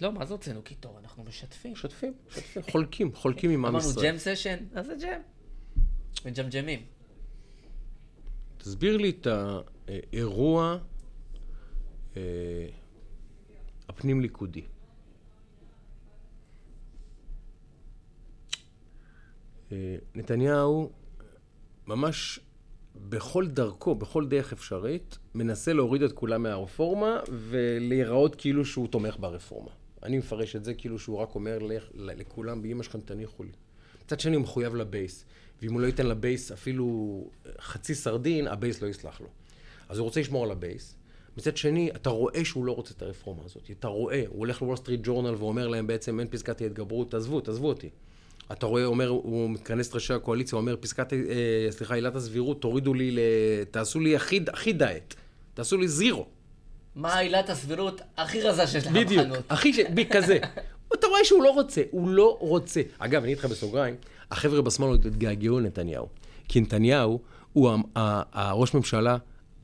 לא, 0.00 0.12
מה 0.12 0.26
זה 0.26 0.34
הוצאנו 0.34 0.62
קיטור? 0.62 0.98
אנחנו 0.98 1.24
משתפים. 1.24 1.72
משתפים, 1.72 2.14
משתפים, 2.28 2.62
חולקים, 2.70 3.14
חולקים 3.14 3.50
עם 3.50 3.56
עם 3.58 3.64
אמרנו 3.66 3.90
ישראל. 3.90 4.06
ג'ם 4.06 4.18
סשן, 4.18 4.56
אז 4.74 4.86
זה 4.86 4.94
ג'ם. 5.00 5.20
מג'מג'מים. 6.24 6.80
תסביר 8.58 8.96
לי 8.96 9.10
את 9.10 9.26
האירוע 9.88 10.78
אה, 12.16 12.22
הפנים-ליכודי. 13.88 14.62
אה, 19.72 19.96
נתניהו 20.14 20.92
ממש 21.86 22.40
בכל 22.94 23.46
דרכו, 23.46 23.94
בכל 23.94 24.26
דרך 24.28 24.52
אפשרית, 24.52 25.18
מנסה 25.34 25.72
להוריד 25.72 26.02
את 26.02 26.12
כולם 26.12 26.42
מהרפורמה 26.42 27.20
ולהיראות 27.28 28.34
כאילו 28.34 28.64
שהוא 28.64 28.88
תומך 28.88 29.16
ברפורמה. 29.20 29.79
אני 30.02 30.18
מפרש 30.18 30.56
את 30.56 30.64
זה 30.64 30.74
כאילו 30.74 30.98
שהוא 30.98 31.18
רק 31.18 31.34
אומר 31.34 31.58
לכולם, 31.94 32.62
באמא 32.62 32.82
שלכם 32.82 33.00
תניחו 33.00 33.42
לי. 33.42 33.50
מצד 34.04 34.20
שני 34.20 34.36
הוא 34.36 34.42
מחויב 34.42 34.74
לבייס, 34.74 35.24
ואם 35.62 35.72
הוא 35.72 35.80
לא 35.80 35.86
ייתן 35.86 36.06
לבייס 36.06 36.52
אפילו 36.52 37.24
חצי 37.60 37.94
סרדין, 37.94 38.46
הבייס 38.46 38.82
לא 38.82 38.88
יסלח 38.88 39.20
לו. 39.20 39.26
אז 39.88 39.98
הוא 39.98 40.04
רוצה 40.04 40.20
לשמור 40.20 40.44
על 40.44 40.50
הבייס. 40.50 40.96
מצד 41.36 41.56
שני, 41.56 41.90
אתה 41.96 42.10
רואה 42.10 42.44
שהוא 42.44 42.64
לא 42.64 42.72
רוצה 42.72 42.94
את 42.96 43.02
הרפורמה 43.02 43.42
הזאת. 43.44 43.70
אתה 43.70 43.88
רואה, 43.88 44.24
הוא 44.28 44.38
הולך 44.38 44.62
לוול 44.62 44.76
סטריט 44.76 45.00
ג'ורנל 45.02 45.34
ואומר 45.34 45.68
להם 45.68 45.86
בעצם 45.86 46.20
אין 46.20 46.28
פסקת 46.28 46.60
ההתגברות, 46.60 47.10
תעזבו, 47.10 47.40
תעזבו 47.40 47.68
אותי. 47.68 47.88
אתה 48.52 48.66
רואה, 48.66 48.84
אומר, 48.84 49.08
הוא 49.08 49.50
מתכנס 49.50 49.88
את 49.88 49.94
ראשי 49.94 50.14
הקואליציה, 50.14 50.56
הוא 50.56 50.60
אומר, 50.60 50.76
פסקת, 50.80 51.12
אה, 51.12 51.18
סליחה, 51.70 51.94
עילת 51.94 52.16
הסבירות, 52.16 52.60
תורידו 52.60 52.94
לי, 52.94 53.16
תעשו 53.70 54.00
לי 54.00 54.16
הכי, 54.16 54.40
הכי 54.48 54.72
דיאט, 54.72 55.14
תעשו 55.54 55.76
לי 55.76 55.88
זירו. 55.88 56.26
מה 56.94 57.18
עילת 57.18 57.50
הסבירות 57.50 58.00
הכי 58.16 58.40
רזה 58.40 58.66
שיש 58.66 58.86
לך 58.86 58.92
בחנות. 58.92 59.06
בדיוק, 59.06 59.36
הכי, 59.48 59.72
ש... 59.72 59.78
כזה. 60.10 60.38
אתה 60.94 61.06
רואה 61.06 61.24
שהוא 61.24 61.42
לא 61.42 61.50
רוצה, 61.50 61.82
הוא 61.90 62.08
לא 62.08 62.36
רוצה. 62.40 62.80
אגב, 62.98 63.22
אני 63.22 63.32
איתך 63.32 63.44
בסוגריים, 63.44 63.94
החבר'ה 64.30 64.62
בשמאל 64.62 64.88
עוד 64.90 65.06
התגעגעו 65.06 65.60
לנתניהו. 65.60 66.08
כי 66.48 66.60
נתניהו 66.60 67.20
הוא 67.52 67.70
הראש 68.32 68.74
ממשלה 68.74 69.16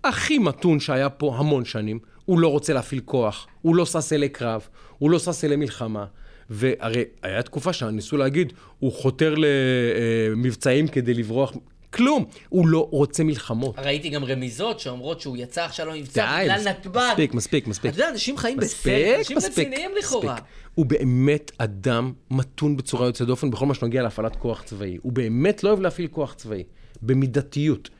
הכי 0.04 0.38
מתון 0.38 0.80
שהיה 0.80 1.10
פה 1.10 1.36
המון 1.36 1.64
שנים. 1.64 1.98
הוא 2.24 2.38
לא 2.38 2.48
רוצה 2.48 2.72
להפעיל 2.72 3.00
כוח, 3.04 3.46
הוא 3.62 3.76
לא 3.76 3.86
שש 3.86 4.12
אלי 4.12 4.28
קרב, 4.28 4.68
הוא 4.98 5.10
לא 5.10 5.18
שש 5.18 5.44
אלי 5.44 5.56
מלחמה. 5.56 6.04
והרי 6.50 7.04
היה 7.22 7.42
תקופה 7.42 7.72
שניסו 7.72 8.16
להגיד, 8.16 8.52
הוא 8.78 8.92
חותר 8.92 9.34
למבצעים 9.36 10.88
כדי 10.88 11.14
לברוח. 11.14 11.52
כלום, 11.90 12.24
הוא 12.48 12.68
לא 12.68 12.88
רוצה 12.90 13.24
מלחמות. 13.24 13.78
ראיתי 13.78 14.08
גם 14.08 14.24
רמיזות 14.24 14.80
שאומרות 14.80 15.20
שהוא 15.20 15.36
יצא 15.36 15.64
עכשיו 15.64 15.86
למבצע 15.86 16.42
בגלל 16.42 16.68
נתב"ג. 16.68 17.08
מספיק, 17.10 17.34
מספיק, 17.34 17.66
מספיק. 17.66 17.90
אתה 17.90 18.00
יודע, 18.00 18.10
אנשים 18.10 18.36
חיים 18.36 18.56
בסרט, 18.56 19.18
אנשים 19.18 19.36
רציניים 19.38 19.90
לכאורה. 19.98 20.36
הוא 20.74 20.86
באמת 20.86 21.52
אדם 21.58 22.12
מתון 22.30 22.76
בצורה 22.76 23.06
יוצאת 23.06 23.26
דופן 23.26 23.50
בכל 23.50 23.66
מה 23.66 23.74
שנוגע 23.74 24.02
להפעלת 24.02 24.36
כוח 24.36 24.62
צבאי. 24.62 24.98
הוא 25.02 25.12
באמת 25.12 25.64
לא 25.64 25.68
אוהב 25.68 25.80
להפעיל 25.80 26.08
כוח 26.08 26.34
צבאי, 26.34 26.62
במידתיות. 27.02 27.90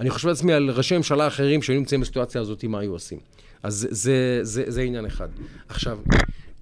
אני 0.00 0.10
חושב 0.10 0.28
לעצמי 0.28 0.52
על 0.52 0.70
ראשי 0.70 0.96
ממשלה 0.96 1.26
אחרים 1.26 1.62
שהיו 1.62 1.78
נמצאים 1.78 2.00
בסיטואציה 2.00 2.40
הזאת, 2.40 2.64
מה 2.64 2.78
היו 2.80 2.92
עושים. 2.92 3.18
אז 3.62 3.74
זה, 3.74 3.88
זה, 3.90 4.38
זה, 4.42 4.64
זה 4.66 4.82
עניין 4.82 5.06
אחד. 5.06 5.28
עכשיו, 5.68 5.98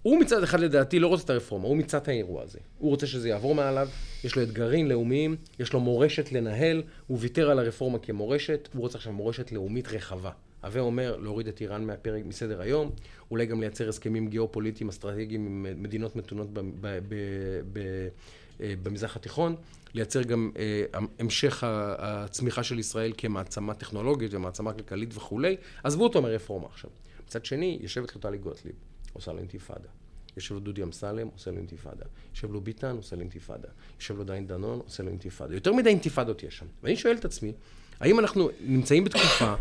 הוא 0.05 0.21
מצד 0.21 0.43
אחד 0.43 0.61
לדעתי 0.61 0.99
לא 0.99 1.07
רוצה 1.07 1.25
את 1.25 1.31
הרפורמה, 1.31 1.69
הוא 1.69 1.77
מצד 1.77 2.09
האירוע 2.09 2.43
הזה. 2.43 2.59
הוא 2.79 2.91
רוצה 2.91 3.07
שזה 3.07 3.29
יעבור 3.29 3.55
מעליו, 3.55 3.89
יש 4.25 4.37
לו 4.37 4.43
אתגרים 4.43 4.87
לאומיים, 4.87 5.37
יש 5.59 5.73
לו 5.73 5.81
מורשת 5.81 6.33
לנהל, 6.33 6.83
הוא 7.07 7.19
ויתר 7.21 7.51
על 7.51 7.59
הרפורמה 7.59 7.99
כמורשת, 7.99 8.69
הוא 8.75 8.81
רוצה 8.81 8.99
עכשיו 8.99 9.13
מורשת 9.13 9.53
לאומית 9.53 9.89
רחבה. 9.89 10.31
הווה 10.63 10.81
אומר 10.81 11.17
להוריד 11.17 11.49
את 11.49 11.61
איראן 11.61 11.85
מהפרק 11.85 12.25
מסדר 12.25 12.61
היום, 12.61 12.91
אולי 13.31 13.47
גם 13.47 13.61
לייצר 13.61 13.89
הסכמים 13.89 14.29
גיאופוליטיים 14.29 14.89
אסטרטגיים 14.89 15.47
עם 15.47 15.83
מדינות 15.83 16.17
מתונות 16.17 16.49
אה, 16.85 16.99
במזרח 18.83 19.17
התיכון, 19.17 19.57
לייצר 19.95 20.23
גם 20.23 20.51
אה, 20.57 21.01
המשך 21.19 21.65
הצמיחה 21.99 22.63
של 22.63 22.79
ישראל 22.79 23.13
כמעצמה 23.17 23.75
טכנולוגית 23.75 24.35
ומעצמה 24.35 24.73
כלכלית 24.73 25.17
וכולי. 25.17 25.57
עזבו 25.85 26.05
אותו 26.05 26.23
מרפורמה 26.23 26.67
עכשיו. 26.67 26.91
מצד 27.27 27.45
שני, 27.45 27.79
יושבת 27.81 28.15
לו 28.15 28.21
טלי 28.21 28.39
גוטליב. 28.39 28.75
עושה 29.15 29.33
לו 29.33 29.39
אינתיפאדה. 29.39 29.89
יושב 30.37 30.55
לו 30.55 30.61
דודי 30.61 30.83
אמסלם, 30.83 31.29
עושה 31.33 31.51
לו 31.51 31.57
אינתיפאדה. 31.57 32.05
יושב 32.35 32.53
לו 32.53 32.61
ביטן, 32.61 32.97
עושה 32.97 33.17
לו 33.17 33.23
אינתיפאדה. 33.23 33.69
יושב 33.99 34.17
לו 34.17 34.25
דיין 34.25 34.47
דנון, 34.47 34.81
עושה 34.85 35.03
לו 35.03 35.09
אינתיפאדה. 35.09 35.55
יותר 35.55 35.73
מדי 35.73 35.89
אינתיפאדות 35.89 36.43
יש 36.43 36.57
שם. 36.57 36.67
ואני 36.83 36.97
שואל 36.97 37.17
את 37.17 37.25
עצמי, 37.25 37.53
האם 38.01 38.19
אנחנו 38.19 38.51
נמצאים 38.67 39.05
בתקופה 39.05 39.55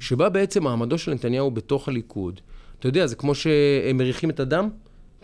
שבה 0.00 0.28
בעצם 0.28 0.64
מעמדו 0.64 0.98
של 0.98 1.14
נתניהו 1.14 1.50
בתוך 1.50 1.88
הליכוד, 1.88 2.40
אתה 2.78 2.88
יודע, 2.88 3.06
זה 3.06 3.16
כמו 3.16 3.34
שהם 3.34 3.96
מריחים 3.96 4.30
את 4.30 4.40
הדם, 4.40 4.68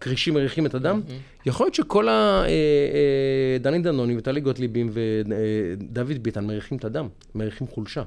כרישים 0.01 0.35
מריחים 0.35 0.67
את 0.67 0.75
הדם, 0.75 1.01
יכול 1.47 1.67
להיות 1.67 1.75
שכל 1.75 2.09
הדני 2.09 3.77
אה, 3.77 3.79
אה, 3.79 3.83
דנונים 3.83 4.19
וטלי 4.19 4.41
גוטליבים 4.41 4.91
ודוד 4.93 6.23
ביטן 6.23 6.47
מריחים 6.47 6.79
את 6.79 6.85
הדם, 6.85 7.09
מריחים 7.35 7.67
חולשה. 7.67 8.03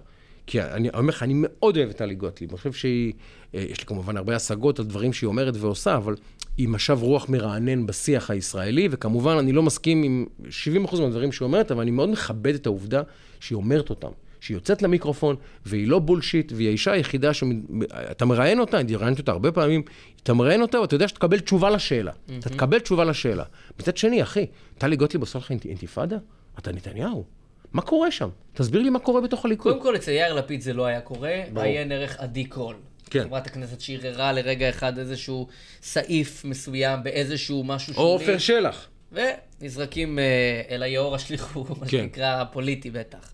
כי 0.47 0.61
אני 0.61 0.89
אומר 0.89 1.09
לך, 1.09 1.23
אני 1.23 1.33
מאוד 1.35 1.77
אוהב 1.77 1.89
את 1.89 1.97
טלי 1.97 2.15
גוטליב. 2.15 2.49
אני 2.49 2.57
חושב 2.57 2.73
שהיא, 2.73 3.13
אה, 3.55 3.65
יש 3.69 3.79
לי 3.79 3.85
כמובן 3.85 4.17
הרבה 4.17 4.35
השגות 4.35 4.79
על 4.79 4.85
דברים 4.85 5.13
שהיא 5.13 5.27
אומרת 5.27 5.53
ועושה, 5.57 5.95
אבל 5.95 6.15
היא 6.57 6.67
משב 6.67 6.97
רוח 7.01 7.29
מרענן 7.29 7.85
בשיח 7.85 8.31
הישראלי, 8.31 8.87
וכמובן, 8.91 9.37
אני 9.37 9.51
לא 9.51 9.63
מסכים 9.63 10.03
עם 10.03 10.25
70% 10.49 10.99
מהדברים 10.99 11.31
שהיא 11.31 11.45
אומרת, 11.45 11.71
אבל 11.71 11.81
אני 11.81 11.91
מאוד 11.91 12.09
מכבד 12.09 12.55
את 12.55 12.65
העובדה 12.65 13.01
שהיא 13.39 13.55
אומרת 13.55 13.89
אותם. 13.89 14.09
שהיא 14.39 14.55
יוצאת 14.55 14.81
למיקרופון, 14.81 15.35
והיא 15.65 15.87
לא 15.87 15.99
בולשיט, 15.99 16.51
והיא 16.55 16.67
האישה 16.67 16.91
היחידה 16.91 17.33
שאתה 17.33 18.25
מראיין 18.25 18.59
אותה, 18.59 18.79
אני 18.79 18.95
ראיינתי 18.95 19.21
אותה 19.21 19.31
הרבה 19.31 19.51
פעמים, 19.51 19.81
אתה 20.23 20.33
מראיין 20.33 20.61
אותה 20.61 20.81
ואתה 20.81 20.95
יודע 20.95 21.07
שתקבל 21.07 21.39
תשובה 21.39 21.69
לשאלה. 21.69 22.11
Mm-hmm. 22.11 22.31
אתה 22.39 22.49
תקבל 22.49 22.79
תשובה 22.79 23.03
לשאלה. 23.03 23.43
מצד 23.79 23.97
שני, 23.97 24.23
אחי, 24.23 24.45
טלי 24.77 24.95
גוטליב 24.95 25.21
עושה 25.21 25.39
לך 25.39 25.51
אינתיפאדה? 25.51 26.17
אתה 26.59 26.71
נתניהו. 26.71 27.25
מה 27.73 27.81
קורה 27.81 28.11
שם? 28.11 28.29
תסביר 28.53 28.81
לי 28.81 28.89
מה 28.89 28.99
קורה 28.99 29.21
בתוך 29.21 29.45
הליכוד. 29.45 29.73
קודם 29.73 29.83
כל, 29.83 29.95
אצל 29.95 30.11
יאיר 30.11 30.33
לפיד 30.33 30.61
זה 30.61 30.73
לא 30.73 30.85
היה 30.85 31.01
קורה, 31.01 31.43
עיין 31.55 31.91
ערך 31.91 32.19
עדי 32.19 32.45
קול. 32.45 32.75
כן. 33.09 33.23
חברת 33.23 33.47
הכנסת 33.47 33.81
שערערה 33.81 34.33
לרגע 34.33 34.69
אחד 34.69 34.97
איזשהו 34.97 35.47
סעיף 35.81 36.45
מסוים 36.45 37.03
באיזשהו 37.03 37.63
משהו 37.63 37.93
שולי. 37.93 38.05
או 38.05 38.11
עופר 38.11 38.37
שלח. 38.37 38.87
ונזרקים 39.11 40.19
אה, 40.19 40.61
אל 40.69 40.83
היאור 40.83 41.15
השליחו, 41.15 41.65
מה 41.79 41.85
כן. 41.85 41.87
שנקרא 41.87 42.43
פוליטי 42.43 42.91
בטח. 42.91 43.33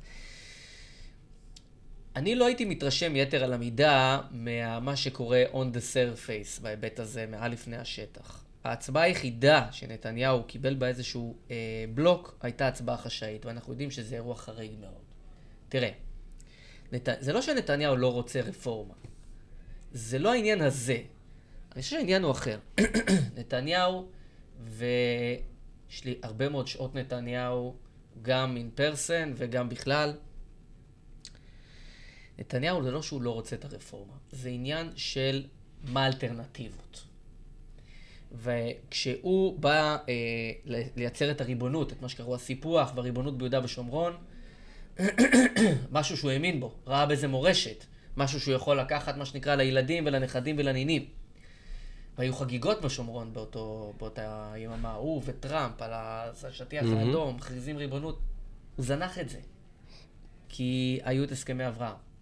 אני 2.15 2.35
לא 2.35 2.45
הייתי 2.45 2.65
מתרשם 2.65 3.15
יתר 3.15 3.43
על 3.43 3.53
המידה 3.53 4.19
ממה 4.31 4.95
שקורה 4.95 5.43
on 5.53 5.75
the 5.75 5.79
surface 5.93 6.61
בהיבט 6.61 6.99
הזה, 6.99 7.25
מעל 7.31 7.51
לפני 7.51 7.77
השטח. 7.77 8.42
ההצבעה 8.63 9.03
היחידה 9.03 9.67
שנתניהו 9.71 10.43
קיבל 10.43 10.75
בה 10.75 10.87
איזשהו 10.87 11.37
אה, 11.51 11.55
בלוק 11.93 12.37
הייתה 12.41 12.67
הצבעה 12.67 12.97
חשאית, 12.97 13.45
ואנחנו 13.45 13.73
יודעים 13.73 13.91
שזה 13.91 14.15
אירוע 14.15 14.35
חריג 14.35 14.71
מאוד. 14.79 15.03
תראה, 15.69 15.91
נת... 16.91 17.09
זה 17.19 17.33
לא 17.33 17.41
שנתניהו 17.41 17.95
לא 17.95 18.13
רוצה 18.13 18.41
רפורמה. 18.41 18.93
זה 19.91 20.19
לא 20.19 20.33
העניין 20.33 20.61
הזה. 20.61 21.01
אני 21.71 21.81
חושב 21.81 21.95
שהעניין 21.95 22.23
הוא 22.23 22.31
אחר. 22.31 22.59
נתניהו, 23.37 24.09
ויש 24.63 26.05
לי 26.05 26.19
הרבה 26.23 26.49
מאוד 26.49 26.67
שעות 26.67 26.95
נתניהו, 26.95 27.75
גם 28.21 28.57
אין 28.57 28.69
פרסן 28.75 29.33
וגם 29.35 29.69
בכלל. 29.69 30.13
נתניהו 32.39 32.83
זה 32.83 32.91
לא 32.91 33.01
שהוא 33.01 33.21
לא 33.21 33.31
רוצה 33.31 33.55
את 33.55 33.65
הרפורמה, 33.65 34.13
זה 34.31 34.49
עניין 34.49 34.91
של 34.95 35.45
מה 35.83 36.03
האלטרנטיבות. 36.03 37.12
וכשהוא 38.33 39.59
בא 39.59 39.97
אה, 40.09 40.73
לייצר 40.95 41.31
את 41.31 41.41
הריבונות, 41.41 41.91
את 41.91 42.01
מה 42.01 42.09
שקראו 42.09 42.35
הסיפוח 42.35 42.91
והריבונות 42.95 43.37
ביהודה 43.37 43.63
ושומרון, 43.63 44.13
משהו 45.91 46.17
שהוא 46.17 46.31
האמין 46.31 46.59
בו, 46.59 46.73
ראה 46.87 47.05
בזה 47.05 47.27
מורשת, 47.27 47.85
משהו 48.17 48.39
שהוא 48.39 48.53
יכול 48.53 48.79
לקחת, 48.79 49.17
מה 49.17 49.25
שנקרא, 49.25 49.55
לילדים 49.55 50.05
ולנכדים 50.05 50.55
ולנינים. 50.59 51.05
והיו 52.17 52.33
חגיגות 52.33 52.81
בשומרון 52.81 53.33
באותו, 53.33 53.93
באותה 53.97 54.53
יממה, 54.57 54.93
הוא 54.93 55.21
וטראמפ 55.25 55.81
על 55.81 55.91
השטיח. 55.93 56.85
האדום, 56.97 57.35
מכריזים 57.35 57.77
ריבונות. 57.77 58.19
הוא 58.75 58.85
זנח 58.85 59.19
את 59.19 59.29
זה, 59.29 59.39
כי 60.49 60.99
היו 61.03 61.23
את 61.23 61.31
הסכמי 61.31 61.67
אברהם. 61.67 62.12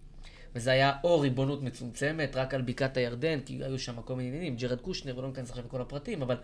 וזה 0.55 0.71
היה 0.71 0.93
או 1.03 1.19
ריבונות 1.19 1.63
מצומצמת, 1.63 2.35
רק 2.35 2.53
על 2.53 2.61
בקעת 2.61 2.97
הירדן, 2.97 3.39
כי 3.45 3.63
היו 3.63 3.79
שם 3.79 4.01
כל 4.01 4.15
מיני 4.15 4.29
עניינים, 4.29 4.55
ג'רד 4.55 4.81
קושנר, 4.81 5.17
ולא 5.17 5.27
ניכנס 5.27 5.49
עכשיו 5.49 5.65
לכל 5.65 5.81
הפרטים, 5.81 6.21
אבל 6.21 6.37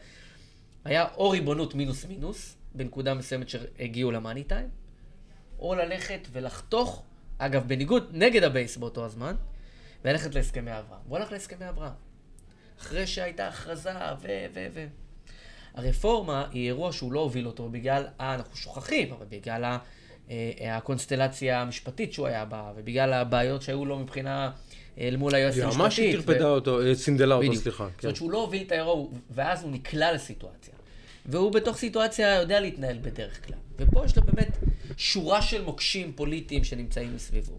היה 0.85 1.05
או 1.17 1.29
ריבונות 1.29 1.75
מינוס 1.75 2.05
מינוס, 2.05 2.57
בנקודה 2.75 3.13
מסוימת 3.13 3.49
שהגיעו 3.49 4.11
ל 4.11 4.16
money 4.16 4.43
time, 4.43 4.69
או 5.59 5.75
ללכת 5.75 6.27
ולחתוך, 6.31 7.03
אגב, 7.37 7.67
בניגוד, 7.67 8.09
נגד 8.11 8.43
הבייס 8.43 8.77
באותו 8.77 9.05
הזמן, 9.05 9.35
וללכת 10.05 10.35
להסכמי 10.35 10.71
אברהם. 10.71 11.01
הוא 11.07 11.17
הלך 11.17 11.31
להסכמי 11.31 11.69
אברהם. 11.69 11.93
אחרי 12.79 13.07
שהייתה 13.07 13.47
הכרזה, 13.47 13.91
ו... 14.21 14.27
ו... 14.53 14.67
ו... 14.73 14.87
הרפורמה 15.73 16.47
היא 16.51 16.65
אירוע 16.65 16.91
שהוא 16.91 17.11
לא 17.11 17.19
הוביל 17.19 17.47
אותו 17.47 17.69
בגלל, 17.69 18.07
אה, 18.19 18.33
אנחנו 18.33 18.55
שוכחים, 18.55 19.13
אבל 19.13 19.25
בגלל 19.29 19.63
ה... 19.63 19.77
הקונסטלציה 20.71 21.61
המשפטית 21.61 22.13
שהוא 22.13 22.27
היה 22.27 22.45
בה, 22.45 22.71
ובגלל 22.75 23.13
הבעיות 23.13 23.61
שהיו 23.61 23.85
לו 23.85 23.99
מבחינה 23.99 24.51
אל 24.99 25.15
מול 25.17 25.35
היועצת 25.35 25.57
המשפטית. 25.57 25.81
ממש 25.81 25.97
היא 25.97 26.15
טרפדה 26.15 26.47
אותו, 26.47 26.81
אה, 26.81 26.95
סינדלה 26.95 27.35
אותו, 27.35 27.55
סליחה. 27.55 27.83
זאת 27.83 28.03
אומרת 28.03 28.13
כן. 28.13 28.15
שהוא 28.15 28.31
לא 28.31 28.41
הוביל 28.41 28.63
את 28.67 28.71
האירוע, 28.71 29.07
ואז 29.31 29.63
הוא 29.63 29.71
נקלע 29.71 30.13
לסיטואציה. 30.13 30.73
והוא 31.25 31.51
בתוך 31.51 31.77
סיטואציה 31.77 32.35
יודע 32.35 32.59
להתנהל 32.59 32.97
בדרך 33.01 33.47
כלל. 33.47 33.57
ופה 33.77 34.05
יש 34.05 34.17
לו 34.17 34.23
באמת 34.23 34.57
שורה 34.97 35.41
של 35.41 35.63
מוקשים 35.63 36.13
פוליטיים 36.15 36.63
שנמצאים 36.63 37.15
מסביבו. 37.15 37.57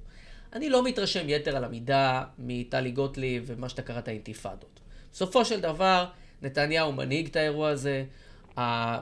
אני 0.52 0.70
לא 0.70 0.84
מתרשם 0.84 1.28
יתר 1.28 1.56
על 1.56 1.64
המידה 1.64 2.24
מטלי 2.38 2.90
גוטליב 2.90 3.44
ומה 3.46 3.68
שאתה 3.68 3.82
קראת 3.82 4.08
אינתיפאדות. 4.08 4.80
בסופו 5.12 5.44
של 5.44 5.60
דבר, 5.60 6.06
נתניהו 6.42 6.92
מנהיג 6.92 7.26
את 7.26 7.36
האירוע 7.36 7.68
הזה, 7.68 8.04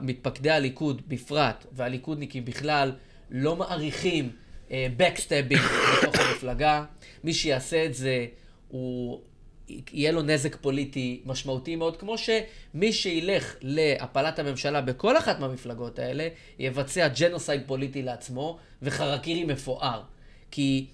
מתפקדי 0.01 0.51
הליכוד 0.51 1.03
בפרט, 1.09 1.67
והליכודניקים 1.73 2.45
בכלל, 2.45 2.93
לא 3.31 3.57
מעריכים 3.57 4.31
backstabbing 4.71 5.61
אה, 5.61 6.03
בתוך 6.03 6.15
המפלגה. 6.21 6.85
מי 7.25 7.35
שיעשה 7.35 7.85
את 7.85 7.95
זה, 7.95 8.27
הוא... 8.69 9.21
יהיה 9.93 10.13
לו 10.13 10.23
נזק 10.23 10.57
פוליטי 10.57 11.23
משמעותי 11.25 11.77
מאוד, 11.77 11.97
כמו 11.97 12.15
שמי 12.19 12.93
שילך 12.93 13.55
להפלת 13.61 14.39
הממשלה 14.39 14.81
בכל 14.81 15.19
אחת 15.19 15.41
מהמפלגות 15.41 15.99
האלה, 15.99 16.29
יבצע 16.59 17.09
genocide 17.09 17.63
פוליטי 17.67 18.03
לעצמו 18.03 18.59
וחרקירי 18.83 19.45
מפואר. 19.45 20.03
כי 20.51 20.87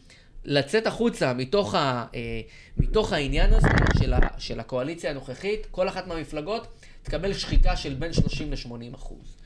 לצאת 0.44 0.86
החוצה 0.86 1.32
מתוך, 1.32 1.74
ה, 1.74 2.06
אה, 2.14 2.40
מתוך 2.76 3.12
העניין 3.12 3.52
הזה 3.52 3.68
של, 3.98 4.12
ה, 4.12 4.18
של 4.38 4.60
הקואליציה 4.60 5.10
הנוכחית, 5.10 5.66
כל 5.70 5.88
אחת 5.88 6.06
מהמפלגות 6.06 6.66
תקבל 7.02 7.34
שחיקה 7.34 7.76
של 7.76 7.94
בין 7.94 8.12
30 8.12 8.52
ל-80 8.52 8.94
אחוז. 8.94 9.36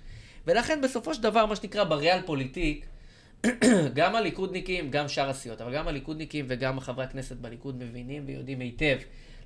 ולכן 0.46 0.80
בסופו 0.80 1.14
של 1.14 1.22
דבר, 1.22 1.46
מה 1.46 1.56
שנקרא 1.56 1.84
בריאל 1.84 2.22
פוליטיק, 2.26 2.86
גם 3.94 4.14
הליכודניקים, 4.14 4.90
גם 4.90 5.08
שאר 5.08 5.30
הסיעות, 5.30 5.60
אבל 5.60 5.74
גם 5.74 5.88
הליכודניקים 5.88 6.44
וגם 6.48 6.80
חברי 6.80 7.04
הכנסת 7.04 7.36
בליכוד 7.36 7.76
מבינים 7.76 8.22
ויודעים 8.26 8.60
היטב 8.60 8.96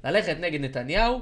ללכת 0.05 0.37
נגד 0.41 0.61
נתניהו, 0.61 1.21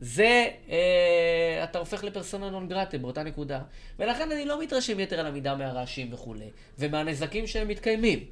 זה, 0.00 0.46
אה, 0.70 1.64
אתה 1.64 1.78
הופך 1.78 2.04
לפרסונה 2.04 2.50
נון 2.50 2.68
גרטה 2.68 2.98
באותה 2.98 3.22
נקודה. 3.22 3.62
ולכן 3.98 4.32
אני 4.32 4.44
לא 4.44 4.62
מתרשם 4.62 5.00
יתר 5.00 5.20
על 5.20 5.26
המידה 5.26 5.54
מהרעשים 5.54 6.12
וכולי, 6.12 6.50
ומהנזקים 6.78 7.46
שהם 7.46 7.68
מתקיימים. 7.68 8.24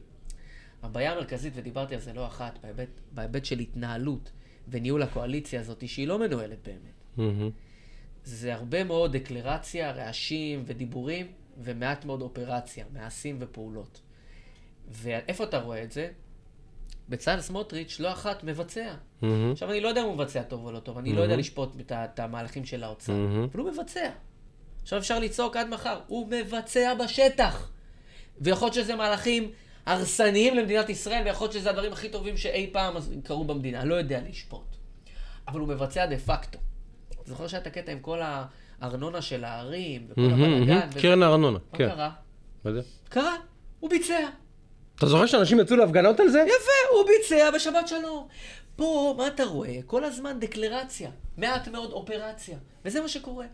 הבעיה 0.82 1.12
המרכזית, 1.12 1.52
ודיברתי 1.56 1.94
על 1.94 2.00
זה 2.00 2.12
לא 2.12 2.26
אחת, 2.26 2.58
בהיבט, 2.62 2.88
בהיבט 3.12 3.44
של 3.44 3.58
התנהלות 3.58 4.30
וניהול 4.68 5.02
הקואליציה 5.02 5.60
הזאת, 5.60 5.88
שהיא 5.88 6.08
לא 6.08 6.18
מנוהלת 6.18 6.58
באמת. 6.64 6.96
Mm-hmm. 7.18 7.65
זה 8.26 8.54
הרבה 8.54 8.84
מאוד 8.84 9.16
דקלרציה, 9.16 9.90
רעשים 9.90 10.62
ודיבורים, 10.66 11.26
ומעט 11.58 12.04
מאוד 12.04 12.22
אופרציה, 12.22 12.84
מעשים 12.92 13.36
ופעולות. 13.40 14.00
ואיפה 14.88 15.44
אתה 15.44 15.58
רואה 15.58 15.82
את 15.82 15.92
זה? 15.92 16.08
בצלאל 17.08 17.40
סמוטריץ' 17.40 18.00
לא 18.00 18.12
אחת 18.12 18.44
מבצע. 18.44 18.94
Mm-hmm. 18.94 19.26
עכשיו, 19.52 19.70
אני 19.70 19.80
לא 19.80 19.88
יודע 19.88 20.00
אם 20.00 20.06
הוא 20.06 20.14
מבצע 20.14 20.42
טוב 20.42 20.64
או 20.64 20.72
לא 20.72 20.78
טוב, 20.78 20.98
אני 20.98 21.10
mm-hmm. 21.10 21.16
לא 21.16 21.20
יודע 21.20 21.36
לשפוט 21.36 21.80
את, 21.80 21.92
את 21.92 22.18
המהלכים 22.18 22.64
של 22.64 22.84
האוצר, 22.84 23.12
mm-hmm. 23.12 23.50
אבל 23.52 23.60
הוא 23.60 23.70
מבצע. 23.72 24.10
עכשיו 24.82 24.98
אפשר 24.98 25.18
לצעוק 25.18 25.56
עד 25.56 25.68
מחר, 25.68 26.00
הוא 26.06 26.28
מבצע 26.30 26.94
בשטח. 26.94 27.70
ויכול 28.40 28.66
להיות 28.66 28.74
שזה 28.74 28.94
מהלכים 28.94 29.50
הרסניים 29.86 30.54
למדינת 30.54 30.88
ישראל, 30.88 31.22
ויכול 31.24 31.44
להיות 31.44 31.54
שזה 31.54 31.70
הדברים 31.70 31.92
הכי 31.92 32.08
טובים 32.08 32.36
שאי 32.36 32.70
פעם 32.72 32.94
קרו 33.24 33.44
במדינה, 33.44 33.80
אני 33.80 33.88
לא 33.88 33.94
יודע 33.94 34.20
לשפוט. 34.28 34.76
אבל 35.48 35.60
הוא 35.60 35.68
מבצע 35.68 36.06
דה 36.06 36.18
פקטו. 36.18 36.58
זוכר 37.26 37.46
שהיה 37.46 37.62
את 37.62 37.66
הקטע 37.66 37.92
עם 37.92 38.00
כל 38.00 38.20
הארנונה 38.80 39.22
של 39.22 39.44
הערים, 39.44 40.06
וכל 40.08 40.20
הבלאגן? 40.20 40.88
קרן 41.00 41.22
הארנונה, 41.22 41.58
כן. 41.72 41.88
מה 41.88 41.94
קרה? 41.94 42.10
מה 42.64 42.72
זה? 42.72 42.80
קרה, 43.08 43.36
הוא 43.80 43.90
ביצע. 43.90 44.28
אתה 44.96 45.06
זוכר 45.06 45.26
שאנשים 45.26 45.60
יצאו 45.60 45.76
להפגנות 45.76 46.20
על 46.20 46.28
זה? 46.28 46.38
יפה, 46.38 46.96
הוא 46.96 47.06
ביצע 47.06 47.50
בשבת 47.50 47.88
שלום. 47.88 48.28
פה, 48.76 49.14
מה 49.18 49.26
אתה 49.26 49.44
רואה? 49.44 49.78
כל 49.86 50.04
הזמן 50.04 50.40
דקלרציה, 50.40 51.10
מעט 51.36 51.68
מאוד 51.68 51.92
אופרציה, 51.92 52.58
וזה 52.84 53.00
מה 53.00 53.08
שקורה. 53.08 53.46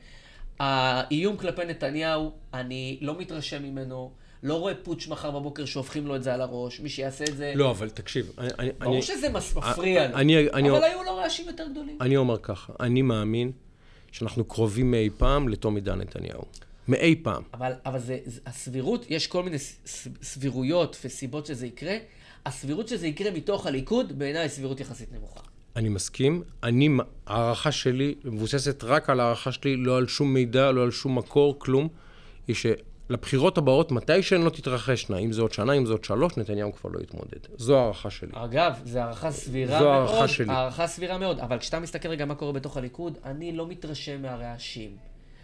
האיום 0.60 1.36
כלפי 1.36 1.64
נתניהו, 1.64 2.32
אני 2.54 2.98
לא 3.00 3.18
מתרשם 3.18 3.62
ממנו. 3.62 4.12
לא 4.42 4.54
רואה 4.54 4.74
פוטש 4.74 5.08
מחר 5.08 5.30
בבוקר 5.30 5.64
שהופכים 5.64 6.06
לו 6.06 6.16
את 6.16 6.22
זה 6.22 6.34
על 6.34 6.40
הראש, 6.40 6.80
מי 6.80 6.88
שיעשה 6.88 7.24
את 7.24 7.36
זה... 7.36 7.52
לא, 7.56 7.70
אבל 7.70 7.90
תקשיב, 7.90 8.32
אני... 8.38 8.70
ברור 8.78 8.94
אני, 8.94 9.02
שזה 9.02 9.28
מפריע 9.28 10.08
לו, 10.08 10.16
אני, 10.16 10.50
אני, 10.50 10.70
אבל 10.70 10.84
היו 10.84 11.02
לו 11.02 11.16
רעשים 11.16 11.46
יותר 11.46 11.64
גדולים. 11.70 11.98
אני 12.00 12.16
אומר 12.16 12.36
ככה, 12.42 12.72
אני 12.80 13.02
מאמין 13.02 13.52
שאנחנו 14.12 14.44
קרובים 14.44 14.90
מאי 14.90 15.10
פעם 15.16 15.48
לתום 15.48 15.74
עידן 15.74 15.98
נתניהו. 15.98 16.42
מאי 16.88 17.16
פעם. 17.22 17.42
אבל, 17.54 17.72
אבל 17.86 17.98
זה, 17.98 18.18
זה, 18.24 18.40
הסבירות, 18.46 19.06
יש 19.10 19.26
כל 19.26 19.42
מיני 19.42 19.56
סבירויות 20.22 20.96
וסיבות 21.04 21.46
שזה 21.46 21.66
יקרה. 21.66 21.96
הסבירות 22.46 22.88
שזה 22.88 23.06
יקרה 23.06 23.30
מתוך 23.30 23.66
הליכוד, 23.66 24.18
בעיניי 24.18 24.48
סבירות 24.48 24.80
יחסית 24.80 25.12
נמוכה. 25.12 25.40
אני 25.76 25.88
מסכים. 25.88 26.42
אני, 26.62 26.88
הערכה 27.26 27.72
שלי 27.72 28.14
מבוססת 28.24 28.84
רק 28.84 29.10
על 29.10 29.20
הערכה 29.20 29.52
שלי, 29.52 29.76
לא 29.76 29.96
על 29.96 30.06
שום 30.06 30.34
מידע, 30.34 30.70
לא 30.70 30.82
על 30.82 30.90
שום 30.90 31.18
מקור, 31.18 31.58
כלום. 31.58 31.88
היא 32.48 32.56
שלבחירות 33.12 33.58
הבאות, 33.58 33.92
מתי 33.92 34.22
שהן 34.22 34.42
לא 34.42 34.50
תתרחשנה, 34.50 35.18
אם 35.18 35.32
זה 35.32 35.42
עוד 35.42 35.52
שנה, 35.52 35.72
אם 35.72 35.86
זה 35.86 35.92
עוד 35.92 36.04
שלוש, 36.04 36.36
נתניהו 36.36 36.72
כבר 36.72 36.90
לא 36.90 37.00
יתמודד. 37.00 37.38
זו 37.56 37.78
הערכה 37.78 38.10
שלי. 38.10 38.30
אגב, 38.32 38.80
זו 38.84 38.98
הערכה 38.98 39.30
סבירה 39.30 39.78
זו 39.78 39.84
מאוד. 39.84 40.06
זו 40.08 40.12
הערכה 40.12 40.28
שלי. 40.28 40.52
הערכה 40.52 40.86
סבירה 40.86 41.18
מאוד. 41.18 41.40
אבל 41.40 41.58
כשאתה 41.58 41.80
מסתכל 41.80 42.08
רגע 42.08 42.24
מה 42.24 42.34
קורה 42.34 42.52
בתוך 42.52 42.76
הליכוד, 42.76 43.18
אני 43.24 43.52
לא 43.52 43.66
מתרשם 43.66 44.22
מהרעשים. 44.22 44.96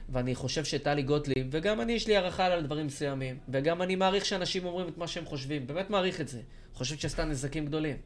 ואני 0.09 0.35
חושב 0.35 0.65
שטלי 0.65 1.03
גוטליב, 1.03 1.47
וגם 1.51 1.81
אני 1.81 1.93
יש 1.93 2.07
לי 2.07 2.17
הערכה 2.17 2.47
על 2.47 2.63
דברים 2.63 2.87
מסוימים, 2.87 3.39
וגם 3.49 3.83
אני 3.83 3.97
מעריך 3.97 4.25
שאנשים 4.25 4.65
אומרים 4.65 4.89
את 4.89 4.99
מה 4.99 5.07
שהם 5.07 5.25
חושבים, 5.25 5.67
באמת 5.67 5.91
מעריך 5.91 6.21
את 6.21 6.29
זה. 6.29 6.41
חושב 6.75 6.97
שעשתה 6.97 7.25
נזקים 7.25 7.67
גדולים. 7.67 7.97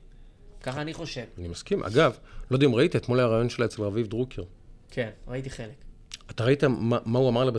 ככה 0.62 0.80
אני 0.80 0.94
חושב. 0.94 1.24
אני 1.38 1.48
מסכים. 1.48 1.84
אגב, 1.84 2.16
לא 2.50 2.56
יודע 2.56 2.66
אם 2.66 2.74
ראית, 2.74 2.96
אתמול 2.96 3.18
היה 3.18 3.28
רעיון 3.28 3.48
שלה 3.48 3.66
אצל 3.66 3.82
רביב 3.82 4.06
דרוקר. 4.06 4.42
כן, 4.90 5.10
ראיתי 5.28 5.50
חלק. 5.50 5.91
אתה 6.30 6.44
ראית 6.44 6.64
מה, 6.64 6.98
מה 7.04 7.18
הוא 7.18 7.28
אמר 7.28 7.44
לה 7.44 7.52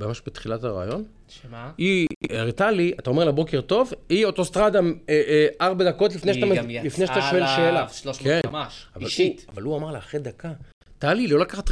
ממש 0.00 0.22
בתחילת 0.26 0.64
הרעיון? 0.64 1.04
שמה? 1.28 1.72
היא 1.78 2.06
הראתה 2.30 2.70
לי, 2.70 2.92
אתה 2.98 3.10
אומר 3.10 3.24
לה 3.24 3.32
בוקר 3.32 3.60
טוב, 3.60 3.92
היא 4.08 4.26
אוטוסטרדה 4.26 4.78
אה, 4.78 4.84
אה, 5.08 5.46
ארבע 5.60 5.84
דקות 5.84 6.14
לפני 6.14 6.34
שאתה, 6.34 6.46
לפני 6.84 7.06
שאתה 7.06 7.22
שואל 7.22 7.30
שאלה. 7.30 7.40
היא 7.40 7.46
גם 7.46 7.52
יצאה 7.52 7.68
עליו 7.68 7.88
300 7.92 8.24
כן. 8.24 8.40
קמ"ש, 8.50 8.86
אישית. 9.00 9.44
הוא, 9.46 9.52
אבל 9.52 9.62
הוא 9.62 9.76
אמר 9.76 9.92
לה 9.92 9.98
אחרי 9.98 10.20
דקה, 10.20 10.52
טלי, 10.98 11.26
לא 11.26 11.38
לקחת 11.38 11.70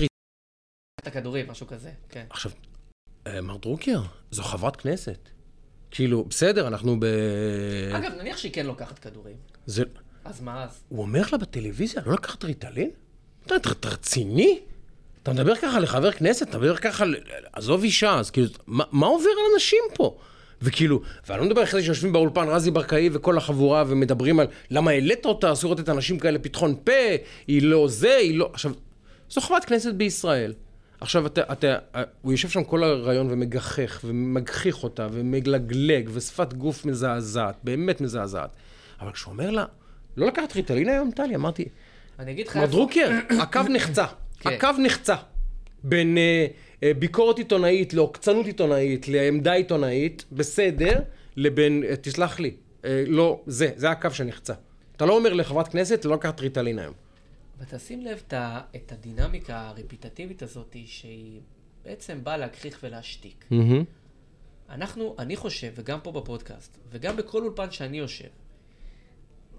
את 1.02 1.06
הכדורים, 1.06 1.48
משהו 1.48 1.66
כזה, 1.66 1.90
כן. 2.08 2.24
עכשיו, 2.30 2.52
אה, 3.26 3.40
מר 3.40 3.56
דרוקר, 3.56 4.00
זו 4.30 4.42
חברת 4.42 4.76
כנסת. 4.76 5.28
כאילו, 5.90 6.24
בסדר, 6.24 6.68
אנחנו 6.68 7.00
ב... 7.00 7.04
אגב, 7.96 8.12
נניח 8.20 8.36
שהיא 8.36 8.52
כן 8.52 8.66
לוקחת 8.66 8.98
כדורים. 8.98 9.36
זה... 9.66 9.82
אז 10.24 10.40
מה 10.40 10.64
אז? 10.64 10.84
הוא 10.88 11.02
אומר 11.02 11.22
לה 11.32 11.38
בטלוויזיה, 11.38 12.02
לא 12.06 12.12
לקחת 12.12 12.44
ריטלין? 12.44 12.90
אתה 13.46 13.88
רציני? 13.88 14.60
אתה 15.32 15.42
מדבר 15.42 15.54
ככה 15.56 15.80
לחבר 15.80 16.12
כנסת, 16.12 16.48
אתה 16.48 16.58
מדבר 16.58 16.76
ככה, 16.76 17.04
עזוב 17.52 17.82
אישה, 17.82 18.18
אז 18.18 18.30
כאילו, 18.30 18.48
מה, 18.66 18.84
מה 18.92 19.06
עובר 19.06 19.30
על 19.30 19.52
אנשים 19.54 19.82
פה? 19.94 20.16
וכאילו, 20.62 21.00
ואני 21.28 21.40
לא 21.40 21.46
מדבר 21.46 21.62
אחרי 21.62 21.82
שיושבים 21.82 22.12
באולפן 22.12 22.48
רזי 22.48 22.70
ברקאי 22.70 23.10
וכל 23.12 23.38
החבורה 23.38 23.84
ומדברים 23.86 24.40
על 24.40 24.46
למה 24.70 24.90
העלית 24.90 25.26
אותה, 25.26 25.52
אסור 25.52 25.72
לתת 25.74 25.88
אנשים 25.88 26.18
כאלה 26.18 26.38
פתחון 26.38 26.74
פה, 26.84 26.92
היא 27.46 27.62
לא 27.62 27.88
זה, 27.88 28.16
היא 28.16 28.38
לא... 28.38 28.50
עכשיו, 28.52 28.72
זו 29.30 29.40
חברת 29.40 29.64
כנסת 29.64 29.94
בישראל. 29.94 30.52
עכשיו, 31.00 31.26
אתה, 31.26 31.52
אתה, 31.52 31.76
הוא 32.22 32.32
יושב 32.32 32.48
שם 32.48 32.64
כל 32.64 32.84
הרעיון 32.84 33.26
ומגחך, 33.30 34.00
ומגחיך 34.04 34.82
אותה, 34.82 35.06
ומגלגלג, 35.12 36.10
ושפת 36.12 36.52
גוף 36.52 36.84
מזעזעת, 36.84 37.56
באמת 37.64 38.00
מזעזעת. 38.00 38.50
אבל 39.00 39.12
כשהוא 39.12 39.32
אומר 39.32 39.50
לה, 39.50 39.64
לא 40.16 40.26
לקחת 40.26 40.56
ריטלין 40.56 40.88
היום, 40.88 41.10
טלי? 41.10 41.34
אמרתי, 41.34 41.64
אני 42.18 42.32
אגיד 42.32 42.46
לך 42.48 42.56
איפה... 42.56 42.66
מר 42.66 42.72
דרוקר, 42.72 43.10
הקו 43.40 43.60
נחצה. 43.68 44.04
כן. 44.40 44.50
הקו 44.50 44.68
נחצה. 44.82 45.16
בין 45.84 46.16
uh, 46.16 46.52
uh, 46.74 46.84
ביקורת 46.98 47.38
עיתונאית 47.38 47.94
לעוקצנות 47.94 48.46
עיתונאית, 48.46 49.08
לעמדה 49.08 49.52
עיתונאית, 49.52 50.24
בסדר, 50.32 51.00
לבין, 51.36 51.82
uh, 51.82 51.96
תסלח 51.96 52.40
לי, 52.40 52.56
uh, 52.82 52.86
לא, 53.06 53.42
זה, 53.46 53.70
זה 53.76 53.90
הקו 53.90 54.10
שנחצה. 54.10 54.54
אתה 54.96 55.06
לא 55.06 55.16
אומר 55.16 55.32
לחברת 55.32 55.68
כנסת, 55.68 56.04
לא 56.04 56.14
לקחת 56.14 56.40
ריטלין 56.40 56.78
היום. 56.78 56.94
ותשים 57.58 58.02
לב 58.02 58.22
את 58.76 58.92
הדינמיקה 58.92 59.68
הרפיטטיבית 59.68 60.42
הזאת, 60.42 60.76
שהיא 60.86 61.40
בעצם 61.84 62.18
באה 62.24 62.36
להגחיך 62.36 62.78
ולהשתיק. 62.82 63.44
Mm-hmm. 63.52 63.84
אנחנו, 64.70 65.16
אני 65.18 65.36
חושב, 65.36 65.72
וגם 65.74 65.98
פה 66.02 66.12
בפודקאסט, 66.12 66.78
וגם 66.90 67.16
בכל 67.16 67.42
אולפן 67.42 67.70
שאני 67.70 67.98
יושב, 67.98 68.28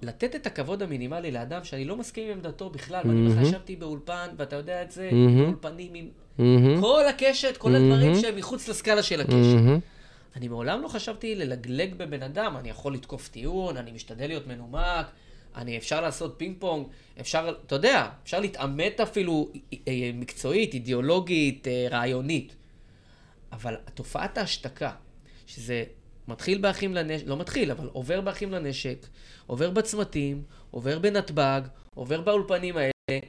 לתת 0.01 0.35
את 0.35 0.47
הכבוד 0.47 0.83
המינימלי 0.83 1.31
לאדם 1.31 1.63
שאני 1.63 1.85
לא 1.85 1.97
מסכים 1.97 2.27
עם 2.27 2.31
עמדתו 2.31 2.69
בכלל, 2.69 3.01
mm-hmm. 3.03 3.07
ואני 3.07 3.29
בכלל 3.29 3.43
ישבתי 3.43 3.75
באולפן, 3.75 4.27
ואתה 4.37 4.55
יודע 4.55 4.83
את 4.83 4.91
זה, 4.91 5.09
mm-hmm. 5.09 5.47
אולפנים 5.47 5.93
עם 5.93 6.09
mm-hmm. 6.37 6.81
כל 6.81 7.07
הקשת, 7.09 7.57
כל 7.57 7.69
mm-hmm. 7.69 7.77
הדברים 7.77 8.15
שהם 8.15 8.35
מחוץ 8.35 8.67
לסקאלה 8.67 9.03
של 9.03 9.21
הקשת. 9.21 9.33
Mm-hmm. 9.33 10.35
אני 10.35 10.47
מעולם 10.47 10.81
לא 10.81 10.87
חשבתי 10.87 11.35
ללגלג 11.35 11.93
בבן 11.95 12.23
אדם, 12.23 12.57
אני 12.57 12.69
יכול 12.69 12.93
לתקוף 12.93 13.27
טיעון, 13.27 13.77
אני 13.77 13.91
משתדל 13.91 14.27
להיות 14.27 14.47
מנומק, 14.47 15.05
אני, 15.55 15.77
אפשר 15.77 16.01
לעשות 16.01 16.35
פינג 16.37 16.55
פונג, 16.59 16.87
אפשר, 17.19 17.53
אתה 17.65 17.75
יודע, 17.75 18.09
אפשר 18.23 18.39
להתעמת 18.39 18.99
אפילו 18.99 19.49
אה, 19.53 19.77
אה, 19.87 20.11
מקצועית, 20.13 20.73
אידיאולוגית, 20.73 21.67
אה, 21.67 21.87
רעיונית. 21.91 22.55
אבל 23.51 23.75
תופעת 23.93 24.37
ההשתקה, 24.37 24.91
שזה 25.47 25.83
מתחיל 26.29 26.57
באחים 26.57 26.93
לנשק, 26.93 27.27
לא 27.27 27.37
מתחיל, 27.37 27.71
אבל 27.71 27.87
עובר 27.91 28.21
באחים 28.21 28.51
לנשק, 28.51 29.07
עובר 29.47 29.69
בצמתים, 29.69 30.43
עובר 30.71 30.99
בנתב"ג, 30.99 31.61
עובר 31.95 32.21
באולפנים 32.21 32.75
האלה. 32.77 33.19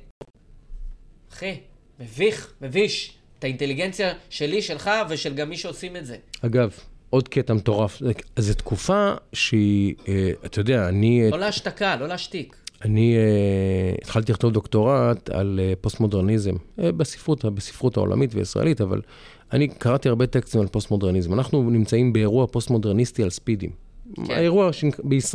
אחי, 1.32 1.60
מביך, 2.00 2.52
מביש. 2.60 3.16
את 3.38 3.44
האינטליגנציה 3.44 4.12
שלי, 4.30 4.62
שלך 4.62 4.90
ושל 5.08 5.34
גם 5.34 5.48
מי 5.48 5.56
שעושים 5.56 5.96
את 5.96 6.06
זה. 6.06 6.16
אגב, 6.46 6.70
עוד 7.10 7.28
קטע 7.28 7.54
מטורף. 7.54 8.02
זו 8.38 8.54
תקופה 8.54 9.14
שהיא, 9.32 9.94
אה, 10.08 10.30
אתה 10.46 10.60
יודע, 10.60 10.88
אני... 10.88 11.30
לא 11.30 11.38
להשתקה, 11.38 11.96
לא 11.96 12.08
להשתיק. 12.08 12.56
אני 12.84 13.16
אה, 13.16 13.98
התחלתי 14.02 14.32
לכתוב 14.32 14.52
דוקטורט 14.52 15.30
על 15.30 15.60
אה, 15.62 15.76
פוסט-מודרניזם, 15.80 16.54
אה, 16.54 16.82
בספרות, 16.92 17.44
בספרות 17.44 17.96
העולמית 17.96 18.34
וישראלית, 18.34 18.80
אבל 18.80 19.00
אני 19.52 19.68
קראתי 19.68 20.08
הרבה 20.08 20.26
טקסטים 20.26 20.60
על 20.60 20.66
פוסט-מודרניזם. 20.66 21.34
אנחנו 21.34 21.70
נמצאים 21.70 22.12
באירוע 22.12 22.46
פוסט-מודרניסטי 22.46 23.22
על 23.22 23.30
ספידים. 23.30 23.70
כן. 24.26 24.34
האירוע 24.34 24.70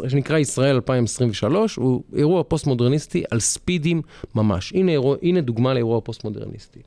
שנקרא 0.07 0.38
ישראל 0.38 0.76
2023 0.76 1.76
הוא 1.76 2.03
אירוע 2.16 2.43
פוסט-מודרניסטי 2.43 3.24
על 3.32 3.39
ספידים 3.39 4.01
ממש. 4.36 4.74
הנה, 4.74 4.91
אירוע, 4.91 5.18
הנה 5.22 5.41
דוגמה 5.41 5.74
לאירוע 5.74 6.01
פוסט-מודרניסטי. 6.01 6.80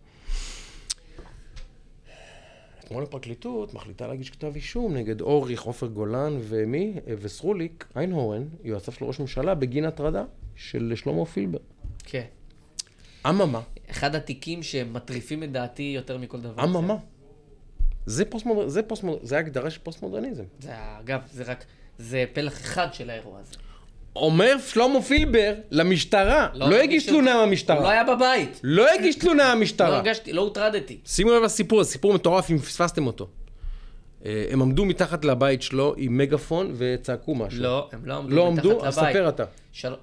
אתמול 2.84 3.02
הפרקליטות 3.02 3.74
מחליטה 3.74 4.06
להגיש 4.06 4.30
כתב 4.30 4.52
אישום 4.54 4.94
נגד 4.94 5.20
אוריך, 5.20 5.62
עופר 5.62 5.86
גולן 5.86 6.38
ומי? 6.40 6.94
וסרוליק, 7.06 7.86
איינהורן, 7.96 8.44
יועציו 8.64 8.94
של 8.94 9.04
ראש 9.04 9.20
ממשלה, 9.20 9.54
בגין 9.54 9.84
הטרדה 9.84 10.24
של 10.56 10.92
שלמה 10.96 11.24
פילבר. 11.24 11.58
כן. 12.04 12.24
אממה. 13.28 13.60
אחד 13.90 14.14
התיקים 14.14 14.62
שמטריפים 14.62 15.42
את 15.42 15.52
דעתי 15.52 15.92
יותר 15.96 16.18
מכל 16.18 16.40
דבר. 16.40 16.64
אממה. 16.64 16.96
זה 18.08 18.24
פוסט-מודרניזם, 18.24 18.74
זה, 18.74 18.82
פוסט 18.82 19.04
זה 19.22 19.38
הגדרה 19.38 19.70
של 19.70 19.80
פוסט-מודרניזם. 19.82 20.44
זה, 20.60 20.70
אגב, 21.00 21.20
זה 21.32 21.42
רק, 21.42 21.64
זה 21.98 22.24
פלח 22.32 22.60
אחד 22.60 22.94
של 22.94 23.10
האירוע 23.10 23.38
הזה. 23.40 23.54
אומר 24.16 24.58
שלמה 24.66 25.02
פילבר 25.02 25.54
למשטרה, 25.70 26.48
לא, 26.54 26.70
לא 26.70 26.76
הגיש 26.76 27.06
תלונה 27.06 27.36
מהמשטרה. 27.36 27.76
הוא 27.76 27.84
לא 27.84 27.88
היה 27.88 28.04
בבית. 28.04 28.60
לא 28.62 28.86
הגיש 28.94 29.16
תלונה 29.16 29.54
מהמשטרה. 29.54 29.88
לא 29.88 29.94
הרגשתי, 29.94 30.32
לא 30.32 30.40
הוטרדתי. 30.40 30.98
שימו 31.06 31.30
לב 31.30 31.42
לסיפור, 31.42 31.82
זה 31.82 31.90
סיפור 31.90 32.14
מטורף 32.14 32.50
אם 32.50 32.58
פספסתם 32.58 33.06
אותו. 33.06 33.28
אה, 34.26 34.46
הם 34.50 34.62
עמדו 34.62 34.84
מתחת 34.84 35.24
לבית 35.24 35.62
שלו 35.62 35.94
עם 35.96 36.18
מגפון 36.18 36.74
וצעקו 36.76 37.34
משהו. 37.34 37.62
לא, 37.62 37.88
הם 37.92 38.06
לא 38.06 38.16
עמדו 38.16 38.36
לא 38.36 38.52
מתחת 38.52 38.64
עמדו? 38.66 38.70
לבית. 38.70 38.84
לא 38.84 38.86
עמדו? 38.86 38.86
אז 38.86 38.94
ספר 38.94 39.28
אתה. 39.28 39.44
של... 39.72 39.94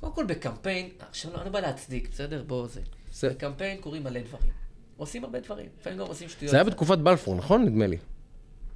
קודם 0.00 0.12
כל 0.12 0.24
בקמפיין, 0.24 0.88
עכשיו 1.10 1.32
לא, 1.32 1.36
אני 1.36 1.44
לא 1.44 1.50
בא 1.50 1.60
להצדיק, 1.60 2.08
בסדר? 2.12 2.42
בוא 2.46 2.66
זה. 2.66 2.80
זה. 3.12 3.28
בקמפיין 3.28 3.78
קורים 3.80 4.04
מלא 4.04 4.20
דברים. 4.20 4.63
עושים 5.04 5.24
הרבה 5.24 5.40
דברים. 5.40 5.66
לפעמים 5.80 5.98
גם 5.98 6.06
עושים 6.06 6.28
שטויות. 6.28 6.50
זה 6.50 6.56
היה 6.56 6.64
בתקופת 6.64 6.98
בלפור, 6.98 7.34
נכון? 7.34 7.64
נדמה 7.64 7.86
לי. 7.86 7.96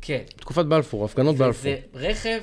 כן. 0.00 0.22
בתקופת 0.36 0.64
בלפור, 0.64 1.04
הפגנות 1.04 1.36
בלפור. 1.36 1.62
זה 1.62 1.78
רכב 1.94 2.40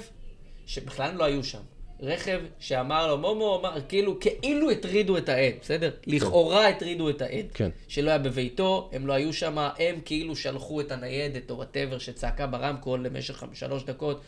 שבכלל 0.66 1.16
לא 1.16 1.24
היו 1.24 1.44
שם. 1.44 1.60
רכב 2.00 2.40
שאמר 2.60 3.08
לו, 3.08 3.18
מומו 3.18 3.60
אמר, 3.60 3.78
כאילו, 3.90 4.20
כאילו 4.20 4.72
הטרידו 4.72 5.18
את 5.18 5.30
העד, 5.30 5.54
בסדר? 5.62 5.92
כן. 6.02 6.12
לכאורה 6.12 6.68
הטרידו 6.68 7.10
את 7.10 7.22
העד. 7.22 7.46
כן. 7.54 7.70
שלא 7.88 8.10
היה 8.10 8.20
בביתו, 8.20 8.90
הם 8.94 9.08
לא 9.08 9.14
היו 9.14 9.34
שם, 9.34 9.58
הם 9.58 10.00
כאילו 10.06 10.36
שלחו 10.36 10.82
את 10.82 10.92
הניידת 10.92 11.52
או 11.52 11.56
whatever 11.56 11.98
שצעקה 11.98 12.48
ברמקול 12.48 13.06
למשך 13.06 13.44
שלוש 13.54 13.84
דקות, 13.84 14.22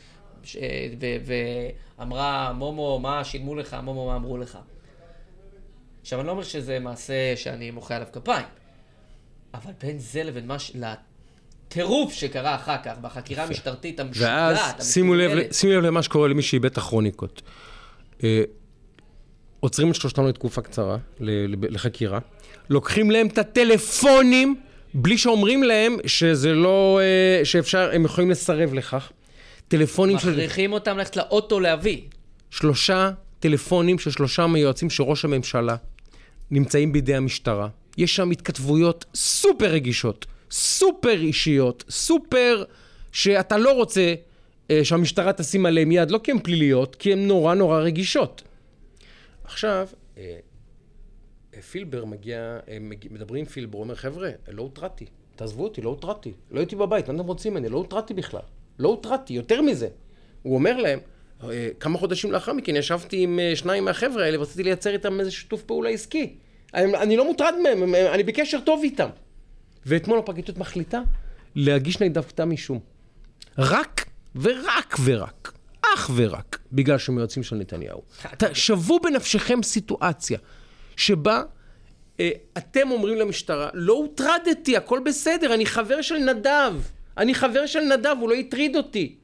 ש... 0.44 0.58
ו... 1.00 1.06
ואמרה, 2.00 2.54
מומו, 2.54 3.00
מה 3.00 3.24
שילמו 3.24 3.56
לך? 3.56 3.78
מומו, 3.84 4.06
מה 4.06 4.16
אמרו 4.16 4.38
לך? 4.38 4.58
עכשיו, 6.02 6.20
אני 6.20 6.28
לא 6.28 6.32
אומר 6.32 6.44
שזה 6.44 6.80
מעשה 6.80 7.36
שאני 7.36 7.72
מוחא 7.72 7.94
עליו 7.94 8.08
כפיים, 8.14 8.46
אבל 9.54 9.72
בין 9.82 10.00
זה 10.00 10.24
לבין 10.24 10.48
מה 10.48 10.60
ש... 10.60 10.72
הטירוף 11.68 12.14
שקרה 12.14 12.56
אחר 12.56 12.76
כך, 12.84 12.98
בחקירה 13.02 13.44
המשטרתית 13.44 14.00
המשוגעת, 14.00 14.58
ואז 14.58 14.94
שימו 14.94 15.16
לב, 15.16 15.52
שימו 15.52 15.74
לב 15.74 15.84
למה 15.84 16.04
שקורה 16.04 16.28
למי 16.28 16.42
שאיבד 16.42 16.66
את 16.66 16.78
הכרוניקות. 16.78 17.42
אה, 18.24 18.42
עוצרים 19.60 19.92
את 19.92 19.96
שלושתם 19.96 20.28
לתקופה 20.28 20.62
קצרה, 20.62 20.98
לחקירה, 21.20 22.20
לוקחים 22.70 23.12
להם 23.12 23.28
את 23.28 23.38
הטלפונים 23.38 24.56
בלי 24.94 25.18
שאומרים 25.18 25.64
להם 25.64 25.98
שזה 26.06 26.54
לא, 26.54 27.00
אה, 27.02 27.46
שאפשר, 27.46 27.90
הם 27.94 28.06
יכולים 28.06 28.32
לסרב 28.32 28.74
לכך. 28.74 29.12
טלפונים 29.68 30.20
של... 30.20 30.30
מכריחים 30.32 30.74
אותם 30.74 30.98
ללכת 30.98 31.16
לאוטו 31.16 31.60
להביא. 31.60 32.02
שלושה 32.50 33.12
טלפונים 33.40 34.00
של 34.00 34.12
שלושה 34.12 34.48
מיועצים 34.48 34.90
של 34.90 35.04
ראש 35.04 35.26
הממשלה 35.26 35.76
נמצאים 36.52 36.94
בידי 36.94 37.16
המשטרה. 37.16 37.68
יש 37.98 38.16
שם 38.16 38.32
התכתבויות 38.32 39.06
סופר 39.16 39.72
רגישות. 39.72 40.26
סופר 40.52 41.22
אישיות, 41.22 41.84
סופר 41.90 42.64
שאתה 43.12 43.58
לא 43.58 43.72
רוצה 43.74 44.14
אה, 44.72 44.86
שהמשטרה 44.86 45.34
תשים 45.34 45.66
עליהם 45.66 45.92
יד, 45.92 46.12
לא 46.12 46.20
כי 46.24 46.32
הן 46.32 46.40
פליליות, 46.40 46.96
כי 46.96 47.14
הן 47.14 47.28
נורא 47.28 47.54
נורא 47.54 47.80
רגישות. 47.80 48.44
עכשיו, 49.44 49.88
אה, 50.18 50.38
אה 51.54 51.62
פילבר 51.62 52.06
מגיע, 52.06 52.60
אה, 52.70 52.78
מדברים 53.10 53.40
עם 53.40 53.46
פילבר, 53.46 53.78
הוא 53.78 53.84
אומר, 53.84 53.96
חבר'ה, 53.96 54.30
לא 54.48 54.62
הוטרדתי, 54.62 55.06
תעזבו 55.36 55.64
אותי, 55.64 55.82
לא 55.82 55.90
הוטרדתי, 55.90 56.34
לא 56.52 56.60
הייתי 56.60 56.76
בבית, 56.76 57.10
מה 57.10 57.16
אתם 57.16 57.28
רוצים 57.28 57.54
ממני? 57.54 57.70
לא 57.70 57.78
הוטרדתי 57.78 58.14
בכלל, 58.14 58.42
לא 58.80 58.90
הוטרדתי, 58.90 59.34
יותר 59.34 59.62
מזה. 59.62 59.88
הוא 60.44 60.56
אומר 60.56 60.78
להם, 60.78 61.00
אה, 61.44 61.70
כמה 61.80 61.98
חודשים 61.98 62.32
לאחר 62.32 62.54
מכן 62.54 62.76
ישבתי 62.76 63.24
עם 63.24 63.40
שניים 63.56 63.86
מהחבר'ה 63.86 64.26
האלה 64.26 64.40
ורציתי 64.40 64.64
לייצר 64.64 64.94
איתם 64.94 65.20
איזה 65.20 65.32
שיתוף 65.32 65.64
פעולה 65.64 65.90
עסקי. 65.90 66.36
אני, 66.74 66.98
אני 66.98 67.18
לא 67.18 67.26
מוטרד 67.26 67.54
מהם, 67.64 67.96
אני 67.96 68.24
בקשר 68.24 68.60
טוב 68.60 68.84
איתם. 68.84 69.10
ואתמול 69.86 70.20
הפרקליטות 70.20 70.58
מחליטה 70.58 71.02
להגיש 71.56 72.02
נגדם 72.02 72.22
כתב 72.22 72.48
אישום. 72.52 72.80
רק 73.58 74.10
ורק 74.36 74.96
ורק, 75.04 75.54
אך 75.96 76.10
ורק, 76.16 76.60
בגלל 76.72 76.98
שהם 76.98 77.18
יועצים 77.18 77.44
של 77.44 77.56
נתניהו. 77.56 78.02
שוו 78.54 79.00
בנפשכם 79.00 79.64
סיטואציה 79.64 80.40
שבה 80.96 81.44
אה, 82.20 82.30
אתם 82.58 82.92
אומרים 82.92 83.18
למשטרה, 83.18 83.70
לא 83.74 83.94
הוטרדתי, 83.94 84.78
הכל 84.78 85.00
בסדר, 85.06 85.54
אני 85.54 85.66
חבר 85.66 86.02
של 86.02 86.18
נדב. 86.18 86.74
אני 87.18 87.36
חבר 87.36 87.66
של 87.66 87.80
נדב, 87.80 88.16
הוא 88.20 88.30
לא 88.30 88.36
הטריד 88.36 88.76
אותי. 88.76 89.16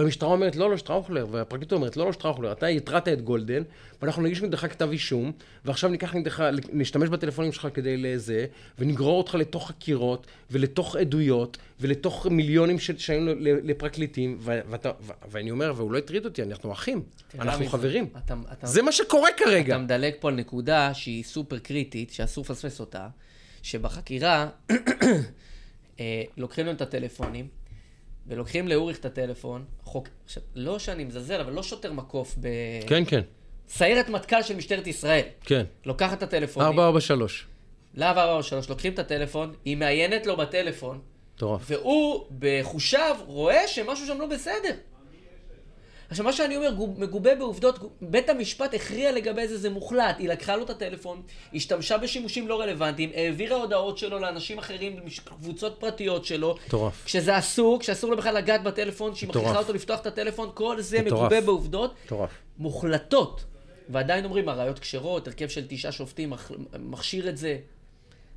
והמשטרה 0.00 0.28
אומרת, 0.28 0.56
לא, 0.56 0.70
לא, 0.70 0.76
שטראוכלר, 0.76 1.26
והפרקליטות 1.30 1.72
אומרת, 1.72 1.96
לא, 1.96 2.06
לא, 2.06 2.12
שטראוכלר, 2.12 2.52
אתה 2.52 2.66
התרעת 2.66 3.08
את 3.08 3.22
גולדן, 3.22 3.62
ואנחנו 4.02 4.22
נגיש 4.22 4.42
נגדך 4.42 4.60
כתב 4.60 4.90
אישום, 4.90 5.32
ועכשיו 5.64 5.90
ניקח 5.90 6.14
נגדך, 6.14 6.44
נשתמש 6.72 7.08
בטלפונים 7.08 7.52
שלך 7.52 7.68
כדי 7.74 7.96
לזה, 7.96 8.46
ונגרור 8.78 9.18
אותך 9.18 9.34
לתוך 9.34 9.68
חקירות, 9.68 10.26
ולתוך 10.50 10.96
עדויות, 10.96 11.58
ולתוך 11.80 12.26
מיליונים 12.26 12.78
שהיו 12.78 13.34
לפרקליטים, 13.40 14.38
ואתה, 14.40 14.90
ואני 15.30 15.50
אומר, 15.50 15.72
והוא 15.76 15.92
לא 15.92 15.98
הטריד 15.98 16.24
אותי, 16.24 16.42
אנחנו 16.42 16.72
אחים, 16.72 17.02
אנחנו 17.40 17.66
חברים. 17.66 18.06
אתה, 18.24 18.34
אתה, 18.52 18.66
זה 18.66 18.82
מה 18.82 18.92
שקורה 18.92 19.28
כרגע. 19.36 19.74
אתה 19.74 19.82
מדלג 19.82 20.12
פה 20.20 20.28
על 20.28 20.34
נקודה 20.34 20.94
שהיא 20.94 21.24
סופר 21.24 21.58
קריטית, 21.58 22.12
שאסור 22.12 22.44
לפספס 22.44 22.80
אותה, 22.80 23.08
שבחקירה 23.62 24.48
אה, 26.00 26.22
לוקחים 26.36 26.66
לנו 26.66 26.76
את 26.76 26.80
הטלפונים, 26.80 27.59
ולוקחים 28.26 28.68
לאוריך 28.68 28.98
את 28.98 29.04
הטלפון, 29.04 29.64
חוק... 29.84 30.08
עכשיו, 30.24 30.42
לא 30.54 30.78
שאני 30.78 31.04
מזלזל, 31.04 31.40
אבל 31.40 31.52
לא 31.52 31.62
שוטר 31.62 31.92
מקוף 31.92 32.34
ב... 32.40 32.48
כן, 32.86 33.04
כן. 33.06 33.20
סיירת 33.68 34.08
מטכ"ל 34.08 34.42
של 34.42 34.56
משטרת 34.56 34.86
ישראל. 34.86 35.24
כן. 35.40 35.64
לוקחת 35.84 36.18
את 36.18 36.22
הטלפון. 36.22 36.64
443. 36.64 37.46
להב 37.94 38.18
443, 38.18 38.70
לוקחים 38.70 38.92
את 38.92 38.98
הטלפון, 38.98 39.54
היא 39.64 39.76
מעיינת 39.76 40.26
לו 40.26 40.36
בטלפון. 40.36 41.00
מטורף. 41.34 41.62
והוא, 41.66 42.24
בחושיו, 42.38 43.16
רואה 43.26 43.68
שמשהו 43.68 44.06
שם 44.06 44.20
לא 44.20 44.26
בסדר. 44.26 44.74
עכשיו, 46.10 46.24
מה 46.24 46.32
שאני 46.32 46.56
אומר, 46.56 46.70
מגובה 46.96 47.34
בעובדות, 47.34 47.78
בית 48.02 48.28
המשפט 48.28 48.74
הכריע 48.74 49.12
לגבי 49.12 49.48
זה, 49.48 49.58
זה 49.58 49.70
מוחלט. 49.70 50.16
היא 50.18 50.28
לקחה 50.28 50.56
לו 50.56 50.64
את 50.64 50.70
הטלפון, 50.70 51.22
השתמשה 51.54 51.98
בשימושים 51.98 52.48
לא 52.48 52.60
רלוונטיים, 52.60 53.10
העבירה 53.14 53.56
הודעות 53.56 53.98
שלו 53.98 54.18
לאנשים 54.18 54.58
אחרים, 54.58 55.00
קבוצות 55.24 55.76
פרטיות 55.80 56.24
שלו. 56.24 56.56
מטורף. 56.66 57.04
כשזה 57.04 57.38
אסור, 57.38 57.80
כשאסור 57.80 58.10
לו 58.10 58.16
בכלל 58.16 58.34
לגעת 58.34 58.62
בטלפון, 58.62 59.14
שהיא 59.14 59.28
מכריחה 59.28 59.58
אותו 59.58 59.72
לפתוח 59.72 60.00
את 60.00 60.06
הטלפון, 60.06 60.50
כל 60.54 60.80
זה 60.80 61.02
מטורף. 61.02 61.20
מגובה 61.20 61.40
בעובדות. 61.40 61.94
מטורף. 62.04 62.30
מוחלטות. 62.58 63.44
ועדיין 63.88 64.24
אומרים, 64.24 64.48
הראיות 64.48 64.78
כשרות, 64.78 65.26
הרכב 65.26 65.48
של 65.48 65.66
תשעה 65.68 65.92
שופטים 65.92 66.32
מכשיר 66.78 67.28
את 67.28 67.36
זה. 67.36 67.58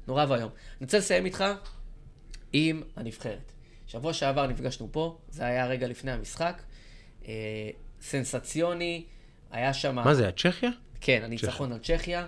נורא 0.07 0.25
ואיום. 0.29 0.49
אני 0.49 0.85
רוצה 0.85 0.97
לסיים 0.97 1.25
איתך 1.25 1.43
עם 2.53 2.83
הנבחרת. 2.95 3.51
שבוע 3.87 4.13
שעבר 4.13 4.47
נפגשנו 4.47 4.87
פה, 4.91 5.17
זה 5.29 5.45
היה 5.45 5.67
רגע 5.67 5.87
לפני 5.87 6.11
המשחק. 6.11 6.61
אה, 7.27 7.69
סנסציוני, 8.01 9.03
היה 9.51 9.73
שם... 9.73 9.95
מה 9.95 10.13
זה, 10.13 10.31
צ'כיה? 10.31 10.69
כן, 11.01 11.21
הניצחון 11.23 11.71
על 11.71 11.79
צ'כיה, 11.79 12.25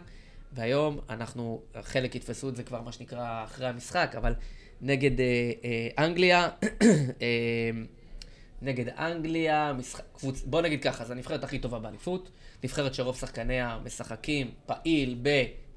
והיום 0.53 0.99
אנחנו, 1.09 1.61
חלק 1.81 2.15
יתפסו 2.15 2.49
את 2.49 2.55
זה 2.55 2.63
כבר, 2.63 2.81
מה 2.81 2.91
שנקרא, 2.91 3.43
אחרי 3.43 3.67
המשחק, 3.67 4.13
אבל 4.17 4.33
נגד 4.81 5.19
אה, 5.19 5.51
אה, 5.63 6.05
אנגליה, 6.05 6.49
אה, 7.21 7.27
נגד 8.61 8.89
אנגליה, 8.89 9.73
משחק, 9.77 10.03
קבוצ... 10.13 10.43
בוא 10.45 10.61
נגיד 10.61 10.83
ככה, 10.83 11.05
זו 11.05 11.13
הנבחרת 11.13 11.43
הכי 11.43 11.59
טובה 11.59 11.79
באליפות, 11.79 12.29
נבחרת 12.63 12.93
שרוב 12.93 13.15
שחקניה 13.15 13.77
משחקים 13.83 14.51
פעיל 14.65 15.17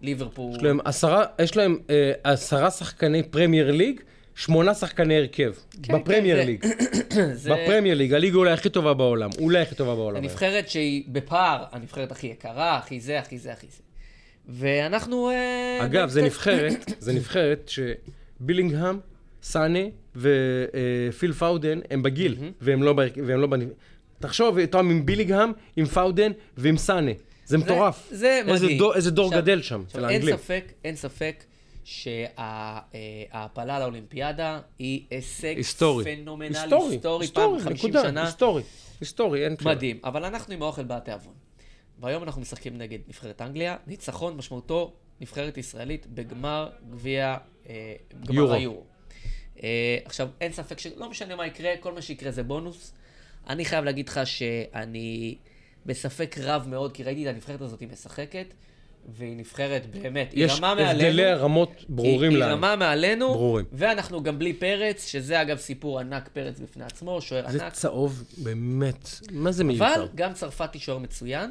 בליברפול. 0.01 0.57
יש 0.57 0.63
להם 0.63 0.79
עשרה, 0.85 1.25
יש 1.43 1.57
להם 1.57 1.79
אה, 1.91 2.13
עשרה 2.25 2.71
שחקני 2.71 3.23
פרמייר 3.23 3.71
ליג, 3.71 4.01
שמונה 4.39 4.75
שחקני 4.75 5.17
הרכב, 5.17 5.53
כן, 5.83 5.95
בפרמייר 5.99 6.41
כן, 6.41 6.47
ליג. 6.47 6.65
זה... 7.35 7.51
בפרמייר 7.53 7.95
ליג, 7.95 8.13
הליגה 8.15 8.37
אולי 8.37 8.53
הכי 8.53 8.69
טובה 8.71 8.95
בעולם, 8.95 9.31
אולי 9.39 9.59
הכי 9.59 9.75
טובה 9.75 9.95
בעולם. 9.95 10.17
הנבחרת 10.17 10.69
שהיא 10.69 11.05
בפער, 11.09 11.65
הנבחרת 11.73 12.13
הכי 12.13 12.27
יקרה, 12.27 12.77
הכי 12.77 13.01
זה, 13.01 13.19
הכי 13.19 13.39
זה, 13.39 13.53
הכי 13.53 13.67
זה. 13.71 13.83
ואנחנו... 14.49 15.31
אה, 15.31 15.85
אגב, 15.85 16.09
זה 16.09 16.23
נבחרת, 16.23 16.91
זה 17.05 17.13
נבחרת 17.13 17.71
שבלינגהם, 18.41 19.01
סאקה 19.43 19.79
ופיל 20.17 21.33
פאודן 21.33 21.81
הם 21.91 22.03
בגיל, 22.03 22.37
והם 22.61 22.83
לא... 22.83 22.95
והם 23.27 23.41
לא 23.41 23.49
תחשוב, 24.21 24.59
איתם 24.59 24.91
עם 24.91 25.07
בלינגהם, 25.07 25.53
עם 25.77 25.87
פאודן 25.87 26.33
ועם 26.57 26.77
סאקה. 26.77 27.11
זה 27.47 27.59
מטורף. 27.59 28.09
זה 28.11 28.41
מדהים. 28.47 28.79
דור- 28.79 28.95
איזה 28.95 29.11
דור 29.11 29.27
עכשיו- 29.27 29.43
גדל 29.43 29.63
שם, 29.63 29.83
עכשיו, 29.87 30.01
אצל 30.01 30.09
אין 30.09 30.15
האנגלים. 30.15 30.37
ספק, 30.37 30.65
אין 30.85 30.97
ספק 30.97 31.45
שההעפלה 31.89 33.79
לאולימפיאדה 33.79 34.61
היא 34.79 35.07
הישג 35.11 35.57
היסטורי. 35.57 36.05
פנומנלי, 36.05 36.59
היסטורי, 36.59 36.95
היסטורי, 36.95 37.27
פעם 37.27 37.55
היסטורי, 37.55 37.61
50 37.61 37.91
נקודה, 37.91 38.03
שנה. 38.03 38.25
היסטורי, 38.25 38.63
היסטורי, 39.01 39.45
אין 39.45 39.57
שאלה. 39.59 39.75
מדהים, 39.75 40.01
אבל 40.05 40.25
אנחנו 40.25 40.55
עם 40.55 40.63
האוכל 40.63 40.85
בא 40.85 40.97
התיאבון. 40.97 41.35
והיום 42.01 42.23
אנחנו 42.23 42.41
משחקים 42.41 42.79
נגד 42.79 42.99
נבחרת 43.09 43.43
אנגליה, 43.43 43.77
ניצחון 43.87 44.37
משמעותו 44.37 44.93
נבחרת 45.21 45.59
ישראלית 45.59 46.07
בגמר 46.07 46.71
גביע, 46.91 47.37
אה, 47.69 47.95
גמר 48.25 48.35
יורו. 48.35 48.53
היורו. 48.53 48.85
אה, 49.63 49.99
עכשיו, 50.05 50.29
אין 50.41 50.53
ספק 50.53 50.79
שלא 50.79 51.11
משנה 51.11 51.37
מה 51.37 51.47
יקרה, 51.47 51.71
כל 51.81 51.93
מה 51.93 52.03
שיקרה 52.03 52.31
זה 52.31 52.43
בונוס. 52.43 52.93
אני 53.49 53.65
חייב 53.65 53.85
להגיד 53.85 54.09
לך 54.09 54.21
שאני 54.25 55.39
בספק 55.87 56.37
רב 56.41 56.67
מאוד, 56.69 56.93
כי 56.93 57.03
ראיתי 57.03 57.29
את 57.29 57.35
הנבחרת 57.35 57.61
הזאת 57.61 57.83
משחקת, 57.83 58.55
והיא 59.07 59.37
נבחרת 59.37 59.87
באמת, 59.87 60.33
היא 60.33 60.45
יש 60.45 60.53
רמה 60.53 60.75
מעלינו. 60.75 61.05
הבדלי 61.05 61.25
הרמות 61.25 61.85
ברורים 61.89 62.31
היא, 62.31 62.39
לנו. 62.39 62.47
היא 62.47 62.55
רמה 62.55 62.77
מעלינו, 62.77 63.29
ברורים. 63.29 63.65
ואנחנו 63.73 64.23
גם 64.23 64.39
בלי 64.39 64.53
פרץ, 64.53 65.07
שזה 65.07 65.43
אגב 65.43 65.59
סיפור 65.59 65.99
ענק, 65.99 66.29
פרץ 66.33 66.61
בפני 66.61 66.85
עצמו, 66.85 67.21
שוער 67.21 67.51
זה 67.51 67.63
ענק. 67.63 67.73
צהוב, 67.73 68.25
באמת, 68.39 69.09
מה 69.33 69.53
זה 69.53 69.65
מיותר? 69.65 69.95
אבל 69.95 70.09
גם 70.15 70.33
צרפתי 70.33 70.79
שוער 70.79 70.99
מצוין. 70.99 71.51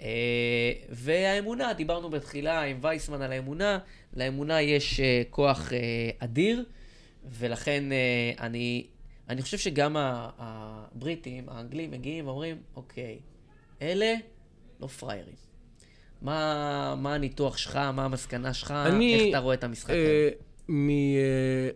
אה, 0.00 0.72
והאמונה, 0.90 1.72
דיברנו 1.72 2.10
בתחילה 2.10 2.62
עם 2.62 2.78
וייסמן 2.80 3.22
על 3.22 3.32
האמונה, 3.32 3.78
לאמונה 4.16 4.60
יש 4.60 5.00
אה, 5.00 5.22
כוח 5.30 5.72
אה, 5.72 5.78
אדיר, 6.18 6.64
ולכן 7.24 7.84
אני, 8.40 8.86
אני 9.28 9.42
חושב 9.42 9.58
שגם 9.58 9.96
הבריטים, 9.98 11.48
האנגלים, 11.48 11.90
מגיעים 11.90 12.26
ואומרים, 12.26 12.56
אוקיי, 12.76 13.18
אלה 13.82 14.14
לא 14.80 14.86
פראיירים. 14.86 15.51
מה, 16.22 16.94
מה 16.98 17.14
הניתוח 17.14 17.56
שלך, 17.56 17.76
מה 17.76 18.04
המסקנה 18.04 18.54
שלך, 18.54 18.70
אני, 18.70 19.14
איך 19.14 19.22
אתה 19.30 19.38
רואה 19.38 19.54
את 19.54 19.64
המשחק? 19.64 19.90
אה, 19.90 19.96
הזה? 19.96 20.30
אה, 20.68 21.70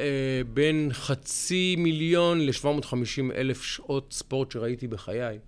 אה, 0.00 0.40
בין 0.54 0.88
חצי 0.92 1.76
מיליון 1.78 2.40
ל-750 2.40 3.34
אלף 3.34 3.62
שעות 3.62 4.12
ספורט 4.12 4.50
שראיתי 4.50 4.88
בחיי, 4.88 5.38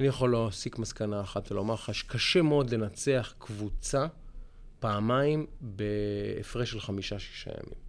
אני 0.00 0.08
יכול 0.08 0.32
להסיק 0.32 0.78
מסקנה 0.78 1.20
אחת 1.20 1.52
ולומר 1.52 1.74
לך 1.74 1.94
שקשה 1.94 2.42
מאוד 2.42 2.70
לנצח 2.70 3.34
קבוצה 3.38 4.06
פעמיים 4.80 5.46
בהפרש 5.60 6.70
של 6.70 6.80
חמישה-שישה 6.80 7.50
ימים. 7.50 7.85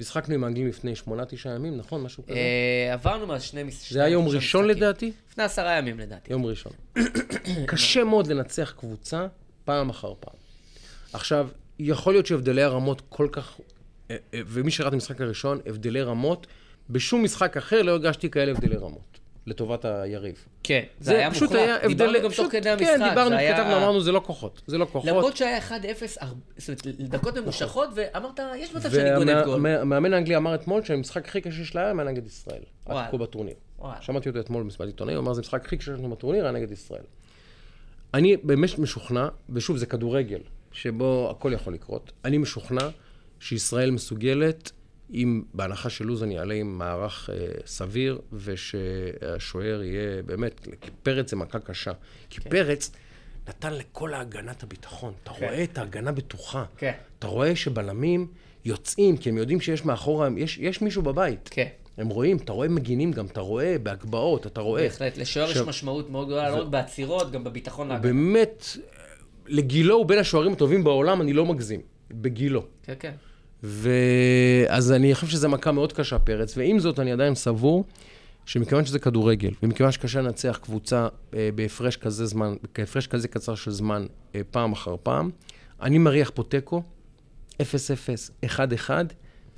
משחקנו 0.00 0.34
עם 0.34 0.44
האנגלים 0.44 0.68
לפני 0.68 0.96
שמונה, 0.96 1.24
תשעה 1.24 1.54
ימים, 1.54 1.76
נכון? 1.76 2.02
משהו 2.02 2.26
כזה? 2.26 2.34
אה, 2.34 2.92
עברנו 2.92 3.26
מה 3.26 3.40
שני 3.40 3.62
מש... 3.62 3.92
זה 3.92 4.04
היה 4.04 4.12
יום 4.12 4.28
ראשון 4.28 4.64
משחקים. 4.64 4.82
לדעתי? 4.82 5.12
לפני 5.30 5.44
עשרה 5.44 5.78
ימים 5.78 6.00
לדעתי. 6.00 6.32
יום 6.32 6.46
ראשון. 6.46 6.72
קשה 7.66 8.04
מאוד 8.04 8.26
לנצח 8.26 8.74
קבוצה 8.76 9.26
פעם 9.64 9.90
אחר 9.90 10.12
פעם. 10.20 10.34
עכשיו, 11.12 11.48
יכול 11.78 12.14
להיות 12.14 12.26
שהבדלי 12.26 12.62
הרמות 12.62 13.02
כל 13.08 13.28
כך... 13.32 13.60
אה, 14.10 14.16
אה, 14.34 14.40
ומי 14.46 14.70
שראה 14.70 14.88
את 14.88 14.92
המשחק 14.92 15.20
הראשון, 15.20 15.60
הבדלי 15.66 16.02
רמות, 16.02 16.46
בשום 16.90 17.24
משחק 17.24 17.56
אחר 17.56 17.82
לא 17.82 17.90
הרגשתי 17.90 18.30
כאלה 18.30 18.50
הבדלי 18.50 18.76
רמות, 18.76 19.15
לטובת 19.46 19.84
היריב. 19.84 20.44
כן, 20.62 20.82
זה, 21.00 21.16
היה 21.16 21.30
פשוט 21.30 21.42
מוחלט. 21.42 21.58
היה 21.60 21.88
דיברנו 21.88 21.92
הבדלי- 22.10 22.20
גם 22.24 22.30
פשוט- 22.30 22.44
תוך 22.44 22.52
כדי 22.52 22.70
המשחק. 22.70 22.86
כן, 22.98 23.08
דיברנו, 23.08 23.30
זה 23.30 23.36
היה- 23.36 23.54
כתבנו, 23.56 23.76
אמרנו, 23.76 24.00
זה 24.00 24.12
לא 24.12 24.20
כוחות. 24.26 24.62
זה 24.66 24.78
לא 24.78 24.84
כוחות. 24.84 25.10
למרות 25.10 25.36
שהיה 25.36 25.58
1-0, 25.58 25.72
הר- 26.20 26.32
זאת 26.56 26.86
אומרת, 26.86 26.96
דקות 27.00 27.36
ממושכות, 27.36 27.88
ואמרת, 27.94 28.40
יש 28.56 28.74
מצב 28.74 28.90
שאני 28.90 29.14
גונב 29.16 29.44
גול. 29.44 29.60
והמאמן 29.66 30.12
האנגלי 30.14 30.36
אמר 30.36 30.54
אתמול 30.54 30.82
שהמשחק 30.84 31.28
הכי 31.28 31.40
קשה 31.40 31.64
שלה 31.64 31.84
היה 31.84 31.92
נגד 31.92 32.26
ישראל. 32.26 32.62
עד 32.86 33.10
כה 33.10 33.16
בטורניר. 33.16 33.54
וואלה. 33.78 34.02
שמעתי 34.02 34.28
אותו 34.28 34.40
אתמול 34.40 34.62
במסיבת 34.62 34.86
עיתונאים, 34.86 35.16
הוא 35.18 35.24
אמר, 35.24 35.32
זה 35.32 35.40
המשחק 35.40 35.64
הכי 35.64 35.76
קשה 35.76 35.86
שלנו 35.96 36.10
בטורניר, 36.10 36.42
היה 36.44 36.52
נגד 36.52 36.72
ישראל. 36.72 37.02
אני 38.14 38.36
באמת 38.36 38.78
משוכנע, 38.78 39.28
ושוב, 39.50 39.76
זה 39.76 39.86
כדורגל, 39.86 40.40
שבו 40.72 41.28
הכל 41.30 41.52
יכול 41.54 41.74
לקרות. 41.74 42.12
אני 42.24 42.38
משוכנע 42.38 42.88
שישראל 43.40 43.90
מסוגלת, 43.90 44.70
אם 45.14 45.42
בהנחה 45.54 45.90
שלוזון 45.90 46.30
יעלה 46.30 46.54
עם 46.54 46.78
מערך 46.78 47.30
אה, 47.32 47.46
סביר, 47.66 48.20
ושהשוער 48.32 49.82
יהיה 49.82 50.22
באמת, 50.22 50.68
כי 50.80 50.90
פרץ 51.02 51.30
זה 51.30 51.36
מכה 51.36 51.58
קשה. 51.58 51.92
כי 52.30 52.40
כן. 52.40 52.50
פרץ 52.50 52.90
נתן 53.48 53.74
לכל 53.74 54.14
ההגנה 54.14 54.52
את 54.52 54.62
הביטחון. 54.62 55.12
אתה 55.22 55.30
רואה 55.30 55.64
את 55.64 55.78
ההגנה 55.78 56.12
בטוחה. 56.12 56.64
כן. 56.76 56.92
אתה 57.18 57.26
רואה 57.26 57.56
שבלמים 57.56 58.26
יוצאים, 58.64 59.16
כי 59.16 59.28
הם 59.28 59.36
יודעים 59.38 59.60
שיש 59.60 59.84
מאחורה, 59.84 60.28
יש, 60.36 60.58
יש 60.58 60.82
מישהו 60.82 61.02
בבית. 61.02 61.48
כן. 61.52 61.68
הם 61.98 62.08
רואים, 62.08 62.36
אתה 62.36 62.52
רואה 62.52 62.68
מגינים 62.68 63.12
גם, 63.12 63.26
אתה 63.26 63.40
רואה 63.40 63.76
בהגבהות, 63.82 64.46
אתה 64.46 64.60
רואה. 64.60 64.82
בהחלט, 64.82 65.16
לשוער 65.16 65.50
יש 65.50 65.56
משמעות 65.56 66.10
מאוד 66.10 66.26
גדולה, 66.26 66.50
לא 66.50 66.62
רק 66.62 66.66
בעצירות, 66.66 67.30
גם 67.30 67.44
בביטחון 67.44 67.88
להגנה. 67.88 68.02
באמת, 68.02 68.64
לגילו 69.46 69.94
הוא 69.94 70.06
בין 70.06 70.18
השוערים 70.18 70.52
הטובים 70.52 70.84
בעולם, 70.84 71.20
אני 71.20 71.32
לא 71.32 71.46
מגזים. 71.46 71.80
בגילו. 72.10 72.66
כן, 72.82 72.94
כן. 73.00 73.12
ואז 73.62 74.92
אני 74.92 75.14
חושב 75.14 75.26
שזו 75.26 75.48
מכה 75.48 75.72
מאוד 75.72 75.92
קשה, 75.92 76.18
פרץ, 76.18 76.56
ועם 76.56 76.78
זאת 76.78 77.00
אני 77.00 77.12
עדיין 77.12 77.34
סבור 77.34 77.84
שמכיוון 78.46 78.84
שזה 78.84 78.98
כדורגל, 78.98 79.50
ומכיוון 79.62 79.92
שקשה 79.92 80.20
לנצח 80.20 80.58
קבוצה 80.62 81.08
אה, 81.34 81.48
בהפרש 81.54 81.96
כזה 81.96 82.26
זמן, 82.26 82.54
בהפרש 82.78 83.06
כזה 83.06 83.28
קצר 83.28 83.54
של 83.54 83.70
זמן, 83.70 84.06
אה, 84.34 84.40
פעם 84.50 84.72
אחר 84.72 84.96
פעם, 85.02 85.30
אני 85.82 85.98
מריח 85.98 86.30
פה 86.34 86.42
תיקו, 86.42 86.82
0-0, 87.54 87.60
1-1, 88.44 88.90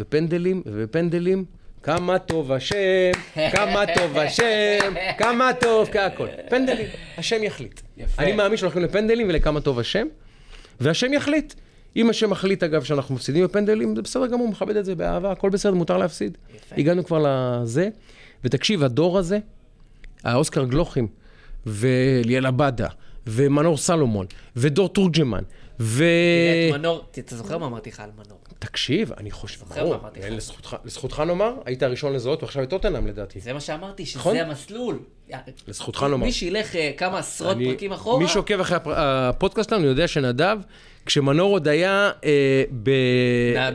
ופנדלים, 0.01 0.63
ובפנדלים, 0.67 1.45
כמה 1.83 2.19
טוב 2.19 2.53
השם, 2.53 3.11
כמה 3.53 3.85
טוב 3.95 4.19
השם, 4.19 4.95
כמה 5.19 5.51
טוב, 5.61 5.89
כהכל. 5.93 6.27
פנדלים, 6.49 6.87
השם 7.19 7.43
יחליט. 7.43 7.81
יפה. 7.97 8.23
אני 8.23 8.33
מאמין 8.33 8.57
שהולכים 8.57 8.83
לפנדלים 8.83 9.29
ולכמה 9.29 9.61
טוב 9.61 9.79
השם, 9.79 10.07
והשם 10.81 11.13
יחליט. 11.13 11.55
אם 11.97 12.11
השם 12.11 12.31
מחליט, 12.31 12.63
אגב, 12.63 12.85
שאנחנו 12.85 13.15
מפסידים 13.15 13.45
בפנדלים, 13.45 13.97
זה 13.97 14.03
בסדר 14.03 14.27
גמור, 14.27 14.49
מכבד 14.49 14.77
את 14.77 14.85
זה 14.85 14.95
באהבה, 14.95 15.33
הכל 15.33 15.51
בסדר, 15.51 15.75
מותר 15.75 15.97
להפסיד. 15.99 16.39
יפה. 16.57 16.75
הגענו 16.79 17.05
כבר 17.05 17.25
לזה, 17.63 17.89
ותקשיב, 18.45 18.83
הדור 18.85 19.19
הזה, 19.19 19.39
האוסקר 20.25 20.65
גלוכים, 20.65 21.07
וליאל 21.67 22.47
עבדה, 22.47 22.89
ומנור 23.27 23.77
סלומון, 23.77 24.27
ודור 24.57 24.89
תורג'מן, 24.89 25.43
ו... 25.81 25.99
תראה 25.99 26.69
את 26.71 26.81
מנור, 26.81 27.05
אתה 27.19 27.37
זוכר 27.37 27.59
מה 27.59 27.67
אמרתי 27.67 27.91
לך 27.91 28.01
על 28.01 28.11
מנור? 28.25 28.39
תקשיב, 28.59 29.13
אני 29.13 29.31
חושב, 29.31 29.61
ברור? 29.77 29.97
לזכותך, 30.31 30.77
לזכותך 30.85 31.21
נאמר, 31.27 31.55
היית 31.65 31.83
הראשון 31.83 32.13
לזהות, 32.13 32.43
ועכשיו 32.43 32.63
את 32.63 32.71
טוטנאם 32.71 33.07
לדעתי. 33.07 33.41
זה 33.41 33.53
מה 33.53 33.61
שאמרתי, 33.61 34.05
נכון? 34.17 34.35
שזה 34.35 34.47
המסלול. 34.47 34.99
לזכותך 35.69 36.03
נאמר. 36.03 36.17
מי 36.27 36.33
שילך 36.33 36.77
אה, 36.77 36.91
כמה 36.97 37.19
עשרות 37.19 37.57
אני- 37.57 37.65
פרקים 37.71 37.93
אחורה, 37.93 38.19
מי 38.19 38.29
שעוקב 38.29 38.61
אחרי 38.61 38.79
הפודקאסט 38.87 39.71
שלנו 39.71 39.87
יודע 39.87 40.09
שנדב, 40.09 40.59
כשמנור 41.09 41.53
עוד 41.53 41.69
היה 41.69 42.11
אה, 42.25 42.63
ב... 42.83 42.91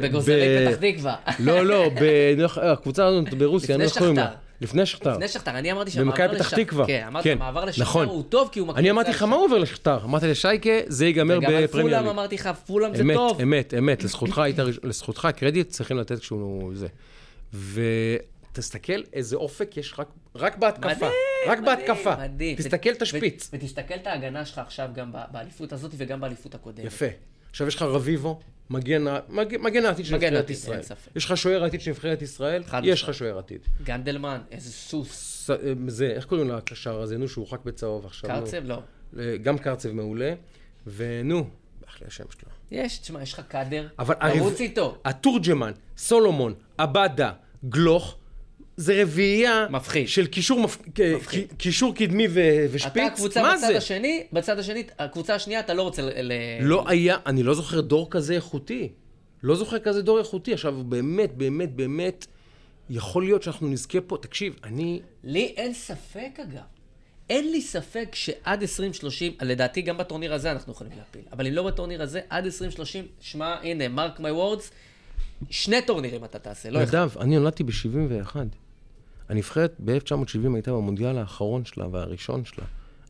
בגוזרי 0.02 0.68
פתח 0.68 0.76
תקווה. 0.76 1.16
לא, 1.40 1.66
לא, 1.66 1.90
ב- 2.02 2.46
הקבוצה 2.62 3.06
הזאת 3.06 3.34
ברוסיה, 3.34 3.76
אני 3.76 3.84
לא 3.84 3.90
זוכר. 3.90 4.14
לפני 4.62 4.86
שכתר. 4.86 5.14
לפני 5.14 5.28
שכתר, 5.28 5.52
אני 5.52 5.72
אמרתי 5.72 5.92
שהמעבר 5.92 6.28
במכבי 6.28 6.36
פתח 6.40 6.56
תקווה. 6.56 6.88
כן, 6.88 7.04
אמרתי, 7.08 7.30
כן, 7.30 7.36
המעבר 7.36 7.66
לשכתר 7.66 7.84
נכון. 7.84 8.08
הוא 8.08 8.24
טוב, 8.30 8.50
כי 8.52 8.60
הוא 8.60 8.68
מקפיץ... 8.68 8.80
אני 8.80 8.92
אמרתי 8.92 9.10
לך, 9.10 9.24
מה 9.24 9.36
עובר 9.36 9.58
לשכתר? 9.58 9.98
אמרתי 10.04 10.28
לשייקה, 10.28 10.70
זה 10.88 11.06
ייגמר 11.06 11.38
וגם 11.38 11.54
על 11.56 11.64
בפרמייר 11.64 11.98
פולאם. 11.98 12.10
אמרתי 12.10 12.36
לך, 12.36 12.50
פולאם 12.66 12.96
זה 12.96 13.02
אמת, 13.02 13.16
טוב. 13.16 13.42
אמת, 13.42 13.74
אמת, 13.78 14.04
לזכותך 14.04 14.42
לזכותך 14.84 15.28
קרדיט 15.36 15.70
צריכים 15.70 15.97
לתת 15.97 16.20
כשהוא 16.20 16.72
זה. 16.76 16.88
ותסתכל 18.51 19.01
איזה 19.14 19.36
אופק 19.36 19.78
יש 19.78 19.93
רק, 20.00 20.08
רק 20.36 20.58
בהתקפה. 20.58 20.88
מדהים, 20.89 21.12
רק 21.47 21.60
מדהים, 21.60 21.66
בהתקפה. 21.88 22.16
מדהים. 22.16 22.55
תסתכל, 22.58 22.89
ו- 22.89 23.00
תשפיץ. 23.00 23.50
ו- 23.54 23.55
ותסתכל 23.58 23.93
את 23.93 24.08
ההגנה 24.08 24.46
שלך 24.46 24.58
עכשיו 24.58 24.89
גם 24.93 25.12
באליפות 25.32 25.74
הזאת 25.74 25.92
וגם 25.97 26.22
באליפות 26.22 26.55
הקודמת. 26.55 26.86
יפה. 26.86 27.05
עכשיו 27.50 27.68
יש 27.68 27.76
לך 27.76 27.82
רביבו, 27.82 28.39
מגן 28.70 29.04
מג- 29.30 29.58
מגן 29.60 29.86
העתיד 29.86 30.05
של 30.05 30.16
נבחרת 30.16 30.50
ישראל. 30.50 30.80
יש 31.16 31.26
לך 31.26 31.38
שוער 31.38 31.64
עתיד 31.64 31.82
של 31.82 31.92
נבחרת 31.92 32.22
ישראל? 32.22 32.64
יש. 32.84 33.04
לך 33.04 33.14
שוער 33.14 33.38
עתיד. 33.38 33.60
גנדלמן, 33.84 34.42
איזה 34.51 34.72
סוס. 34.72 35.12
ס- 35.12 35.50
זה, 35.88 36.08
איך 36.08 36.26
קוראים 36.26 36.50
לקשר 36.50 37.01
הזה? 37.01 37.18
נו, 37.18 37.28
שהוא 37.28 37.46
הורחק 37.46 37.66
בצהוב 37.66 38.05
עכשיו. 38.05 38.30
נו. 38.30 38.36
קרצב? 38.46 38.62
לא. 38.64 38.82
גם 39.42 39.58
קרצב 39.58 39.92
מעולה. 39.92 40.34
ונו, 40.88 41.46
אחלה 41.89 42.08
השם 42.08 42.24
שלו. 42.39 42.50
יש, 42.72 42.97
תשמע, 42.97 43.22
יש 43.22 43.34
לך 43.34 43.42
קאדר, 43.47 43.88
אבל 44.00 44.14
תרוץ 44.16 44.51
הרב- 44.54 44.62
איתו. 44.62 44.97
התורג'מן, 45.05 45.72
סולומון, 45.97 46.54
עבדה, 46.78 47.32
גלוך, 47.70 48.18
זה 48.78 49.01
רביעייה... 49.01 49.66
מפחיד. 49.70 50.08
של 50.08 50.28
קישור, 50.28 50.59
מפ... 50.59 50.78
מפחיד. 51.16 51.54
קישור 51.58 51.95
קדמי 51.95 52.28
ו... 52.29 52.41
ושפיץ. 52.71 52.91
אתה 52.91 53.05
הקבוצה 53.05 53.41
מה 53.41 53.54
בצד 53.58 53.67
זה? 53.67 53.78
השני, 53.78 54.24
בצד 54.33 54.59
השני, 54.59 54.83
הקבוצה 55.00 55.36
השנייה, 55.36 55.59
אתה 55.59 55.74
לא 55.74 55.82
רוצה 55.82 56.01
ל... 56.01 56.09
ל- 56.21 56.33
לא 56.62 56.89
היה, 56.89 57.17
אני 57.25 57.43
לא 57.43 57.54
זוכר 57.54 57.82
דור 57.82 58.08
כזה 58.12 58.33
איכותי. 58.33 58.89
לא 59.43 59.55
זוכר 59.55 59.79
כזה 59.79 60.01
דור 60.01 60.20
איכותי. 60.20 60.54
עכשיו, 60.54 60.83
באמת, 60.83 61.37
באמת, 61.37 61.75
באמת, 61.75 62.25
יכול 62.89 63.24
להיות 63.24 63.43
שאנחנו 63.43 63.67
נזכה 63.67 64.01
פה. 64.01 64.17
תקשיב, 64.21 64.55
אני... 64.63 65.01
לי 65.24 65.54
אין 65.58 65.74
ספק, 65.74 66.39
אגב. 66.43 66.62
אין 67.29 67.51
לי 67.51 67.62
ספק 67.62 68.09
שעד 68.13 68.62
2030, 68.62 69.33
לדעתי 69.41 69.82
גם 69.82 69.97
בטורניר 69.97 70.33
הזה 70.33 70.51
אנחנו 70.51 70.74
יכולים 70.74 70.93
להפיל, 70.97 71.21
אבל 71.32 71.47
אם 71.47 71.54
לא 71.54 71.63
בטורניר 71.63 72.01
הזה, 72.01 72.21
עד 72.29 72.45
2030, 72.45 73.08
שמע, 73.20 73.55
הנה, 73.63 73.87
mark 73.88 74.20
my 74.20 74.32
words, 74.32 74.71
שני 75.50 75.82
טורנירים 75.82 76.25
אתה 76.25 76.39
תעשה, 76.39 76.70
לא 76.70 76.83
אחד. 76.83 76.95
נדב, 76.95 77.17
אני 77.17 77.37
נולדתי 77.37 77.63
ב-71. 77.63 78.36
הנבחרת 79.29 79.75
ב-1970 79.79 80.54
הייתה 80.54 80.71
במונדיאל 80.71 81.17
האחרון 81.17 81.66
שלה 81.66 81.87
והראשון 81.91 82.45
שלה. 82.45 82.66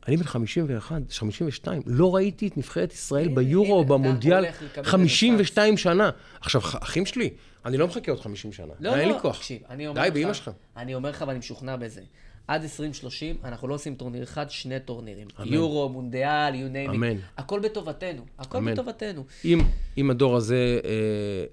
אני 0.08 0.16
בן 0.16 0.24
51, 0.24 1.02
52, 1.10 1.82
לא 1.86 2.14
ראיתי 2.14 2.46
את 2.46 2.56
נבחרת 2.56 2.92
ישראל 2.92 3.28
ביורו 3.28 3.74
או 3.74 3.84
במונדיאל 3.84 4.44
הולך 4.44 4.62
לקבל 4.62 4.84
52 4.84 5.76
שנה. 5.76 6.10
עכשיו, 6.40 6.60
אחים 6.64 7.06
שלי, 7.06 7.30
אני 7.64 7.76
לא 7.76 7.86
מחכה 7.86 8.12
עוד 8.12 8.20
50 8.20 8.52
שנה. 8.52 8.72
לא, 8.80 8.96
לא. 8.96 9.32
תקשיב, 9.32 9.62
אני 9.70 9.86
אומר 9.86 10.02
די, 10.02 10.08
לך, 10.08 10.14
באמא 10.14 10.32
שלך. 10.32 10.50
אני 10.76 10.94
אומר 10.94 11.10
לך 11.10 11.24
ואני 11.26 11.38
משוכנע 11.38 11.76
בזה. 11.76 12.00
עד 12.48 12.62
2030 12.62 13.36
אנחנו 13.44 13.68
לא 13.68 13.74
עושים 13.74 13.94
טורניר 13.94 14.22
אחד, 14.22 14.50
שני 14.50 14.80
טורנירים. 14.80 15.26
אמן. 15.40 15.52
יורו, 15.52 15.88
מונדיאל, 15.88 16.54
you 16.54 16.56
name 16.72 16.90
it. 16.90 16.94
אמן. 16.94 17.16
הכל 17.38 17.60
בטובתנו, 17.60 18.22
הכל 18.38 18.58
אמן. 18.58 18.72
בטובתנו. 18.72 19.24
אם, 19.44 19.60
אם 19.98 20.10
הדור 20.10 20.36
הזה 20.36 20.80
אה, 20.84 20.90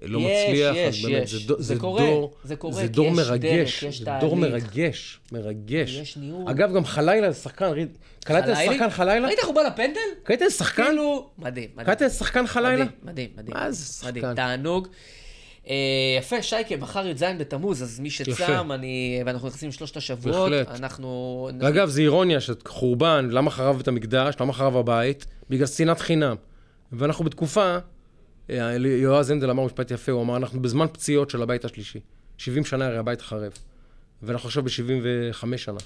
לא 0.08 0.18
יש, 0.18 0.24
מצליח, 0.48 0.74
יש, 0.76 1.04
אז 1.04 1.10
באמת, 1.10 1.22
יש. 1.22 1.32
זה, 1.34 1.48
דו, 1.48 1.54
זה 1.58 1.62
זה, 1.74 1.80
קורה, 1.80 2.02
דור, 2.06 2.34
זה 2.44 2.56
קורה, 2.56 2.74
זה 2.74 2.88
דור 2.88 3.10
מרגש, 3.10 3.84
דרך, 3.84 3.92
זה 3.98 4.04
דור 4.04 4.14
תהליך. 4.20 4.34
מרגש, 4.64 5.20
מרגש. 5.32 5.90
יש 5.90 6.16
ניהול. 6.16 6.50
אגב, 6.50 6.74
גם 6.74 6.84
חלילה 6.84 7.30
זה 7.32 7.40
שחקן, 7.42 7.64
ראית- 7.72 7.98
קלטת? 8.24 8.54
שחקן 8.66 8.90
חלילה? 8.90 9.26
ראית 9.26 9.38
איך 9.38 9.46
הוא 9.46 9.54
בא 9.54 9.60
לפנדל? 9.62 10.00
קלטת 10.22 10.50
שחקן? 10.50 10.84
כאילו, 10.84 11.30
מדהים, 11.38 11.68
מדהים. 11.74 11.86
קלטת 11.86 12.10
שחקן 12.10 12.46
חלילה? 12.46 12.84
מדהים, 13.02 13.28
מדהים. 13.36 13.56
מה 13.56 13.70
זה 13.72 13.84
שחקן? 13.86 14.08
מדהים, 14.08 14.34
תענוג. 14.34 14.88
אה, 15.68 15.74
יפה, 16.18 16.42
שייקה, 16.42 16.76
מחר 16.76 17.06
י"ז 17.06 17.24
בתמוז, 17.38 17.82
אז 17.82 18.00
מי 18.00 18.10
שצם. 18.10 18.72
אני, 18.72 19.22
ואנחנו 19.26 19.48
נכנסים 19.48 19.68
לשלושת 19.68 19.96
השבועות, 19.96 20.50
בהחלט. 20.50 20.80
אנחנו... 20.80 21.48
ואגב, 21.60 21.88
זה 21.88 22.00
אירוניה 22.00 22.40
שחורבן, 22.40 23.28
למה 23.30 23.50
חרב 23.50 23.80
את 23.80 23.88
המקדש, 23.88 24.34
למה 24.40 24.52
חרב 24.52 24.76
הבית? 24.76 25.26
בגלל 25.50 25.66
שנאת 25.66 26.00
חינם. 26.00 26.36
ואנחנו 26.92 27.24
בתקופה, 27.24 27.76
אה, 28.50 28.76
יועז 28.76 29.30
הנדל 29.30 29.50
אמר 29.50 29.64
משפט 29.64 29.90
יפה, 29.90 30.12
הוא 30.12 30.22
אמר, 30.22 30.36
אנחנו 30.36 30.62
בזמן 30.62 30.86
פציעות 30.92 31.30
של 31.30 31.42
הבית 31.42 31.64
השלישי. 31.64 32.00
70 32.38 32.64
שנה 32.64 32.86
הרי 32.86 32.98
הבית 32.98 33.20
חרב. 33.20 33.52
ואנחנו 34.22 34.46
עכשיו 34.46 34.62
ב-75 34.62 35.56
שנה. 35.56 35.78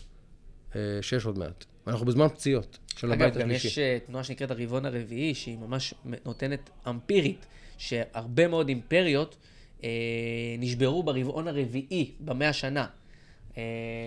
אה, 0.77 0.81
שש 1.03 1.25
עוד 1.25 1.39
מעט. 1.39 1.65
ואנחנו 1.87 2.07
בזמן 2.07 2.29
פציעות 2.29 2.79
של 2.97 3.13
הבית 3.13 3.37
אגב, 3.37 3.43
גם 3.43 3.51
השלישי. 3.51 3.81
יש 3.81 4.01
תנועה 4.07 4.25
שנקראת 4.25 4.51
הרבעון 4.51 4.87
הרביעי, 4.87 5.35
שהיא 5.35 5.59
ממש 5.59 5.95
נותנת 6.25 6.71
אמפירית, 6.89 7.47
שהרבה 7.79 8.49
מאוד 8.49 8.69
אימפריות 8.69 9.37
נשברו 10.59 11.03
ברבעון 11.03 11.49
הרביעי, 11.49 12.11
במאה 12.21 12.49
השנה. 12.49 12.87
אה, 13.59 13.63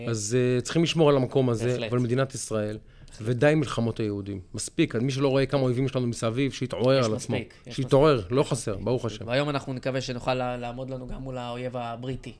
אז 0.07 0.37
uh, 0.37 0.61
צריכים 0.61 0.83
לשמור 0.83 1.09
על 1.09 1.15
המקום 1.15 1.49
הזה, 1.49 1.67
בהחלט. 1.67 1.91
אבל 1.91 1.99
מדינת 1.99 2.33
ישראל, 2.35 2.77
ודי 3.21 3.55
מלחמות 3.55 3.99
היהודים. 3.99 4.39
מספיק, 4.53 4.95
מי 4.95 5.11
שלא 5.11 5.27
רואה 5.27 5.45
כמה 5.45 5.61
אויבים 5.61 5.85
יש 5.85 5.95
לנו 5.95 6.07
מסביב, 6.07 6.51
שיתעורר 6.51 7.05
על 7.05 7.13
עצמו. 7.13 7.37
שיתעורר, 7.69 8.21
לא 8.29 8.43
חסר, 8.43 8.77
ברוך 8.77 9.05
השם. 9.05 9.27
והיום 9.27 9.49
אנחנו 9.49 9.73
נקווה 9.73 10.01
שנוכל 10.01 10.33
לעמוד 10.33 10.89
לנו 10.89 11.07
גם 11.07 11.21
מול 11.21 11.37
האויב 11.37 11.77
הבריטי. 11.77 12.33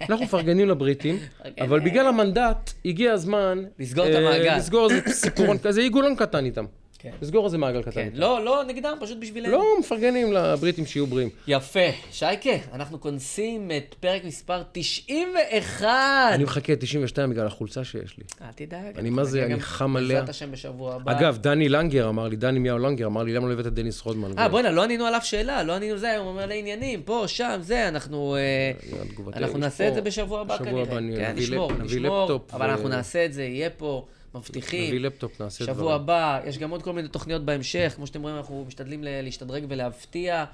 אנחנו 0.00 0.24
מפרגנים 0.24 0.68
לבריטים, 0.68 1.18
אבל 1.64 1.80
בגלל 1.80 2.06
המנדט, 2.06 2.72
הגיע 2.84 3.12
הזמן... 3.12 3.64
לסגור 3.78 4.06
את 4.06 4.10
אה, 4.10 4.18
המעגל. 4.18 4.56
לסגור 4.56 4.90
איזה 4.90 5.12
סיפורון 5.12 5.58
כזה, 5.64 5.80
עיגולון 5.80 6.16
קטן 6.16 6.44
איתם. 6.44 6.64
כן. 7.02 7.10
לסגור 7.22 7.44
איזה 7.44 7.58
מעגל 7.58 7.82
קטן 7.82 7.90
כן. 7.92 8.08
לא, 8.14 8.44
לא 8.44 8.64
נגדם, 8.64 8.96
פשוט 9.00 9.18
בשבילנו. 9.18 9.52
לא, 9.52 9.64
מפרגנים 9.80 10.32
לבריטים 10.32 10.86
שיהיו 10.86 11.06
בריאים. 11.06 11.28
יפה. 11.46 11.80
שייקה, 12.12 12.50
אנחנו 12.72 13.00
כונסים 13.00 13.70
את 13.76 13.94
פרק 14.00 14.24
מספר 14.24 14.62
91. 14.72 15.88
אני 16.34 16.44
מחכה 16.44 16.76
92 16.76 17.30
בגלל 17.30 17.46
החולצה 17.46 17.84
שיש 17.84 18.18
לי. 18.18 18.24
אל 18.42 18.52
תדאג. 18.54 18.98
אני 18.98 19.10
מה 19.10 19.24
זה, 19.24 19.44
אני 19.44 19.60
חם 19.60 19.96
עליה. 19.96 20.08
בעזרת 20.08 20.28
השם 20.28 20.52
בשבוע 20.52 20.94
הבא. 20.94 21.12
אגב, 21.12 21.38
דני 21.38 21.68
לנגר 21.68 22.08
אמר 22.08 22.28
לי, 22.28 22.36
דני 22.36 22.58
מיהו 22.58 22.78
לנגר 22.78 23.06
אמר 23.06 23.22
לי, 23.22 23.32
למה 23.32 23.48
לא 23.48 23.52
הבאת 23.52 23.66
את 23.66 23.74
דניס 23.74 24.02
רודמן? 24.02 24.38
אה, 24.38 24.48
בוא'נה, 24.48 24.70
לא 24.70 24.84
ענינו 24.84 25.06
על 25.06 25.14
אף 25.14 25.24
שאלה, 25.24 25.62
לא 25.62 25.72
ענינו 25.72 25.98
זה, 25.98 26.16
הוא 26.16 26.32
מלא 26.32 26.54
עניינים, 26.54 27.02
פה, 27.02 27.24
שם, 27.26 27.58
זה, 27.60 27.88
אנחנו... 27.88 28.36
אה, 28.36 28.72
תגובתי, 29.08 29.38
אנחנו 29.38 29.58
נעשה 29.58 29.88
את 29.88 29.94
זה 29.94 30.00
בשבוע 30.00 30.40
הבא 30.40 30.54
בשבוע 30.54 30.70
כנראה. 30.70 30.82
הבא 30.82 30.98
אני 30.98 31.16
כן, 31.16 31.34
נביא 31.82 32.00
לפטופ 32.00 32.54
אבל 32.54 32.70
אנחנו 32.70 32.88
נעשה 32.88 33.24
את 33.24 33.32
זה, 33.32 33.42
יהיה 33.42 33.70
פה, 33.70 34.06
מבטיחים. 34.34 34.86
נביא 34.88 35.00
לפטופ, 35.00 35.40
נעשה 35.40 35.64
דברים. 35.64 35.78
שבוע 35.78 35.94
הבא, 35.94 36.40
יש 36.46 36.58
גם 36.58 36.70
עוד 36.70 36.82
כל 36.82 36.92
מיני 36.92 37.08
תוכניות 37.08 37.44
בהמשך, 37.44 37.92
כמו 37.96 38.06
שאתם 38.06 38.22
רואים, 38.22 38.36
אנחנו 38.36 38.64
משתדלים 38.68 39.00
להשתדרג 39.04 39.64
ולהפתיע. 39.68 40.44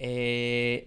אה, 0.00 0.06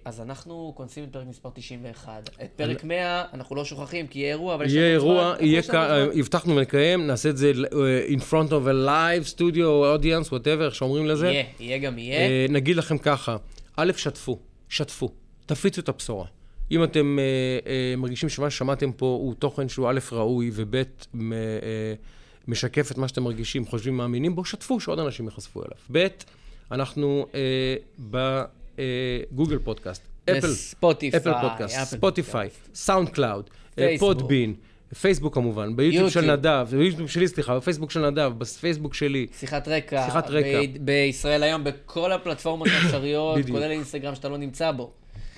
אז 0.06 0.22
אנחנו 0.22 0.74
כונסים 0.76 1.04
את 1.04 1.10
פרק 1.12 1.28
מספר 1.28 1.50
91. 1.54 2.30
את 2.44 2.50
פרק 2.56 2.84
100 2.84 3.24
אנחנו 3.34 3.56
לא 3.56 3.66
שוכחים, 3.66 4.08
כי 4.08 4.20
יהיה 4.20 4.30
אירוע, 4.30 4.56
אבל 4.56 4.66
יש 4.66 4.74
לנו 4.74 4.86
אירוע, 4.86 5.36
יהיה 5.40 5.62
זמן? 5.62 6.10
הבטחנו 6.20 6.56
ונקיים, 6.56 7.08
נעשה 7.08 7.30
את 7.30 7.38
זה 7.38 7.52
uh, 7.52 8.12
in 8.12 8.20
front 8.20 8.50
of 8.50 8.66
a 8.66 8.88
live 8.88 9.36
studio 9.36 9.98
audience, 9.98 10.30
whatever, 10.30 10.62
איך 10.66 10.76
שאומרים 10.76 11.06
לזה. 11.06 11.28
יהיה, 11.28 11.44
יהיה 11.60 11.78
גם 11.78 11.98
יהיה. 11.98 12.20
אה, 12.20 12.46
נגיד 12.50 12.76
לכם 12.76 12.98
ככה, 12.98 13.38
א', 13.78 13.92
שתפו, 13.98 14.40
שתפו, 14.70 15.10
תפיצו 15.46 15.82
את 15.82 15.90
הבשורה. 15.90 16.26
אם 16.72 16.84
אתם 16.84 17.20
אה, 17.20 17.24
אה, 17.72 17.96
מרגישים 17.98 18.30
שמה 18.30 18.50
ששמעתם 18.50 18.92
פה 18.92 19.06
הוא 19.06 19.34
תוכן 19.40 19.70
שהוא 19.70 19.90
א', 19.90 20.00
ראוי, 20.12 20.52
וב', 20.54 20.76
אה, 20.76 20.84
משקף 22.48 22.92
את 22.92 22.98
מה 22.98 23.08
שאתם 23.08 23.24
מרגישים, 23.24 23.66
חושבים, 23.66 23.98
מאמינים 23.98 24.36
בו, 24.36 24.46
שתפו, 24.46 24.80
שעוד 24.80 25.00
אנשים 25.00 25.26
ייחשפו 25.26 25.60
אליו. 25.60 25.78
ב', 25.92 26.08
אנחנו 26.72 27.26
אה, 27.36 27.76
בגוגל 29.32 29.58
פודקאסט, 29.60 30.02
אפל, 30.24 30.40
בספוטיפיי, 30.40 31.20
אפל 31.20 31.34
פודקאסט, 31.42 31.78
ספוטיפיי, 31.84 32.50
סאונד 32.76 33.10
קלאוד, 33.10 33.50
פייסבוק. 33.76 34.14
Podbean, 34.18 34.54
פייסבוק 35.02 35.34
כמובן, 35.36 35.76
ביוטיוב 35.76 36.10
של 36.10 36.20
יוטיוב. 36.20 36.40
נדב, 36.40 36.68
ביוטיוב 36.72 37.10
שלי, 37.10 37.28
סליחה, 37.28 37.58
בפייסבוק 37.58 37.92
של 37.92 38.10
נדב, 38.10 38.32
בפייסבוק 38.38 38.94
שלי. 38.94 39.28
שיחת 39.40 39.68
רקע. 39.68 40.06
שיחת 40.06 40.30
רקע. 40.30 40.62
ב- 40.62 40.86
בישראל 40.86 41.44
היום, 41.44 41.64
בכל 41.64 42.12
הפלטפורמות 42.12 42.68
האפשריות. 42.74 43.38
כולל 43.52 43.72
אינסטגרם 43.72 44.16
שאתה 44.16 44.30
לא 44.30 44.38
נמצא 44.38 44.72
בו. 44.72 44.92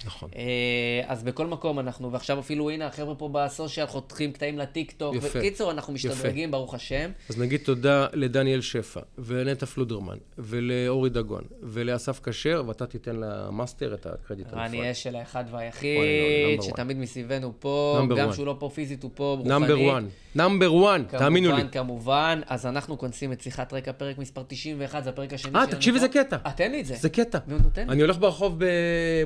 נכון. 0.05 0.29
אה, 0.35 1.01
אז 1.07 1.23
בכל 1.23 1.47
מקום 1.47 1.79
אנחנו, 1.79 2.11
ועכשיו 2.11 2.39
אפילו, 2.39 2.69
הנה, 2.69 2.87
החבר'ה 2.87 3.15
פה 3.15 3.29
בסושיאל 3.31 3.85
חותכים 3.85 4.31
קטעים 4.31 4.57
לטיק 4.57 4.91
טוק. 4.91 5.15
יפה. 5.15 5.39
בקיצור, 5.39 5.71
אנחנו 5.71 5.93
משתדרגים, 5.93 6.51
ברוך 6.51 6.73
השם. 6.73 7.11
אז 7.29 7.37
נגיד 7.37 7.61
תודה 7.63 8.07
לדניאל 8.13 8.61
שפע, 8.61 8.99
ולנטע 9.17 9.65
פלודרמן, 9.65 10.17
ולאורי 10.37 11.09
דגון, 11.09 11.43
ולאסף 11.61 12.19
כשר, 12.23 12.63
ואתה 12.67 12.85
תיתן 12.85 13.15
למאסטר 13.15 13.93
את 13.93 14.05
הקרדיט 14.05 14.47
רני 14.53 14.91
אשל 14.91 15.15
האחד 15.15 15.43
והיחיד, 15.51 16.57
לא. 16.57 16.63
שתמיד 16.63 16.97
מסביבנו 16.97 17.53
פה, 17.59 18.01
גם. 18.17 18.33
שהוא 18.33 18.45
לא 18.45 18.55
פה 18.59 18.69
פיזית, 18.73 19.03
הוא 19.03 19.11
פה 19.13 19.35
רוחני. 19.37 19.49
number 19.49 19.97
1. 19.97 20.03
number 20.35 20.95
1, 20.95 21.01
תאמינו 21.17 21.49
לי. 21.49 21.55
כמובן, 21.55 21.71
כמובן. 21.71 22.41
אז 22.47 22.65
אנחנו 22.65 22.97
חותמים 22.97 23.31
את 23.31 23.41
שיחת 23.41 23.73
רקע, 23.73 23.91
פרק 23.91 24.17
מספר 24.17 24.43
91, 24.47 25.03
זה 25.03 25.09
הפרק 25.09 25.33
השני 25.33 25.59
אה, 25.59 25.67
תקשיב. 25.67 25.95
איזה 25.95 26.07
קטע. 26.07 26.37
אה, 26.45 26.51
תן 26.51 26.71
לי 26.71 26.81
את 26.81 26.85
זה. 26.85 26.95
זה 26.95 27.09
קטע. 27.09 27.37
נו, 27.47 27.57
נו, 27.57 27.69
תן 27.73 27.87
לי. 27.87 27.93
אני 27.93 28.01
הולך 28.01 28.17
ברחוב 28.17 28.61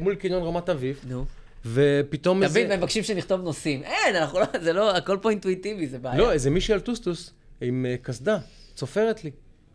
מול 0.02 0.16
קניון 0.16 0.44
רמת 0.44 0.70
אביב, 0.70 1.00
נו. 1.08 1.26
ופתאום 1.66 2.46
תבין, 2.46 2.64
איזה... 2.64 2.74
הם 2.74 2.80
מבקשים 2.80 3.04
שנכתוב 3.04 3.42
נושאים. 3.42 3.84
אין, 3.84 4.16
אנחנו 4.16 4.40
לא, 4.40 4.46
זה 4.62 4.74
לא, 4.74 4.98
הכל 4.98 5.18
פה 5.22 5.30
אינטואיטיבי, 5.30 5.88
זה 5.88 6.00
בעיה. 6.00 6.18
לא, 6.18 6.32
איזה 6.32 6.50
מישהי 6.50 6.74
על 6.74 6.80
טוסטוס, 6.80 7.34
עם 7.62 7.86
אה, 7.90 7.96
קסדה, 8.02 8.38
צופרת 8.76 9.24
לי. 9.24 9.32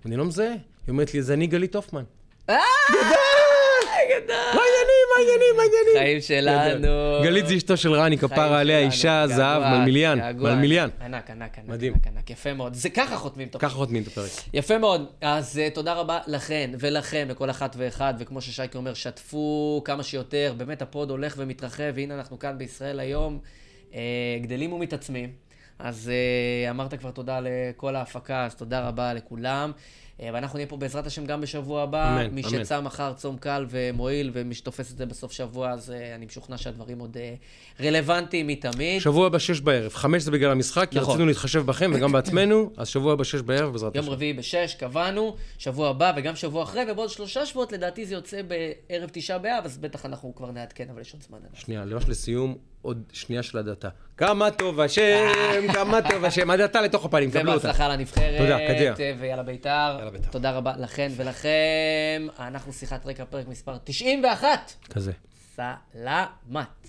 אני 0.06 0.16
לא 0.16 0.24
מזהה. 0.24 0.48
היא 0.48 0.58
אומרת 0.88 1.14
לי, 1.14 1.22
זה 1.22 1.34
אני 1.34 1.46
גלית 1.46 1.74
הופמן. 1.74 2.04
אה, 2.50 2.56
גדול. 4.16 4.36
מה 4.36 4.60
העניינים, 4.60 5.06
מה 5.10 5.18
העניינים, 5.18 5.56
מה 5.56 5.62
העניינים? 5.62 5.98
חיים 5.98 6.20
שלנו. 6.20 7.22
גלית 7.22 7.46
זה 7.46 7.54
אשתו 7.54 7.76
של 7.76 7.92
רני, 7.92 8.18
כפרה 8.18 8.60
עליה. 8.60 8.78
אישה, 8.78 9.24
זהב, 9.26 9.62
מלמיליאן. 9.62 10.18
מלמיליאן. 10.36 10.88
ענק, 11.00 11.30
ענק, 11.30 11.58
ענק. 11.58 11.68
מדהים. 11.68 11.94
ענק, 12.06 12.30
יפה 12.30 12.52
מאוד. 12.52 12.74
זה 12.74 12.90
ככה 12.90 13.16
חותמים 13.16 13.48
את 13.48 13.56
ככה 13.56 13.74
חותמים 13.74 14.02
את 14.02 14.08
הפרק. 14.08 14.30
יפה 14.54 14.78
מאוד. 14.78 15.06
אז 15.20 15.60
אה, 15.70 15.74
תודה 15.74 15.92
רבה 15.92 16.18
לכן 16.26 16.70
ולכם, 16.78 17.26
לכל 17.30 17.50
אחת 17.50 17.76
ואחד, 17.78 18.14
וכמו 18.18 18.40
ששייקי 18.40 18.76
אומר, 18.76 18.94
שתפו 18.94 19.82
כמה 19.84 20.02
שיותר. 20.02 20.54
באמת 20.56 20.82
הפוד' 20.82 21.10
הולך 21.10 21.34
ומתרחב, 21.36 21.92
והנה 21.94 22.14
אנחנו 22.14 22.38
כאן 22.38 22.58
בישראל 22.58 23.00
היום, 23.00 23.38
uh, 23.90 23.94
גדלים 24.40 24.72
ומתעצמים. 24.72 25.30
אז 25.78 26.10
uh, 26.66 26.70
אמרת 26.70 26.94
כבר 26.94 27.10
תודה 27.10 27.40
לכל 27.42 27.96
ההפקה, 27.96 28.44
אז 28.44 28.54
תודה 28.54 28.88
רבה 28.88 29.14
לכולם. 29.14 29.72
Uh, 30.22 30.24
ואנחנו 30.32 30.56
נהיה 30.56 30.66
פה 30.66 30.76
בעזרת 30.76 31.06
השם 31.06 31.26
גם 31.26 31.40
בשבוע 31.40 31.82
הבא. 31.82 32.08
אמן, 32.08 32.34
מי 32.34 32.42
אמן. 32.42 32.50
שצם 32.50 32.84
מחר 32.84 33.12
צום 33.12 33.36
קל 33.36 33.66
ומועיל, 33.70 34.30
ומי 34.32 34.54
שתופס 34.54 34.92
את 34.92 34.96
זה 34.96 35.06
בסוף 35.06 35.32
שבוע, 35.32 35.70
אז 35.70 35.90
uh, 35.90 36.16
אני 36.16 36.26
משוכנע 36.26 36.58
שהדברים 36.58 36.98
עוד 36.98 37.16
uh, 37.16 37.82
רלוונטיים 37.84 38.46
מתמיד. 38.46 39.00
שבוע 39.00 39.28
בשש 39.28 39.60
בערב, 39.60 39.92
חמש 39.94 40.22
זה 40.22 40.30
בגלל 40.30 40.50
המשחק, 40.50 40.88
כי 40.90 40.98
נכון. 40.98 41.14
רצינו 41.14 41.26
להתחשב 41.26 41.66
בכם 41.66 41.90
וגם 41.94 42.12
בעצמנו, 42.12 42.70
אז 42.76 42.88
שבוע 42.88 43.14
בשש 43.14 43.40
בערב 43.40 43.72
בעזרת 43.72 43.94
יום 43.94 44.04
השם. 44.04 44.12
רביעי 44.12 44.32
בשש, 44.32 44.76
קבענו, 44.78 45.36
שבוע 45.58 45.88
הבא 45.88 46.12
וגם 46.16 46.36
שבוע 46.36 46.62
אחרי, 46.62 46.82
ובעוד 46.90 47.10
שלושה 47.10 47.46
שבועות 47.46 47.72
לדעתי 47.72 48.06
זה 48.06 48.14
יוצא 48.14 48.40
בערב 48.42 49.10
תשעה 49.12 49.38
באב, 49.38 49.64
אז 49.64 49.78
בטח 49.78 50.06
אנחנו 50.06 50.34
כבר 50.34 50.50
נעדכן, 50.50 50.86
אבל 50.90 51.00
יש 51.00 51.12
עוד 51.12 51.22
זמן. 51.22 51.38
שנייה, 51.54 51.84
ממש 51.84 52.08
לסיום, 52.08 52.56
עוד 52.82 53.02
שנייה 53.12 53.42
של 53.42 53.58
הדתה. 53.58 53.88
כמה 54.16 54.50
טוב 54.50 54.80
השם, 54.80 55.26
כמה 55.74 55.98
טוב 56.10 56.24
השם, 56.24 56.50
הדתה 56.50 56.80
לתוך 56.80 57.04
הפנים, 57.04 57.30
קבלו 57.30 57.52
אותה. 57.52 57.66
ובהצלחה 57.66 57.88
לנבחרת. 57.88 58.38
תודה, 58.38 58.58
קדימה. 58.68 58.94
ויאללה 59.20 59.42
בית"ר. 59.42 59.96
יאללה 59.98 60.10
בית"ר. 60.10 60.28
תודה 60.30 60.50
רבה 60.50 60.72
לכן 60.78 61.12
ולכם. 61.16 62.26
אנחנו 62.38 62.72
שיחת 62.72 63.06
רקע 63.06 63.24
פרק 63.24 63.48
מספר 63.48 63.76
91. 63.84 64.72
כזה. 64.90 65.12
סלמת. 65.56 66.88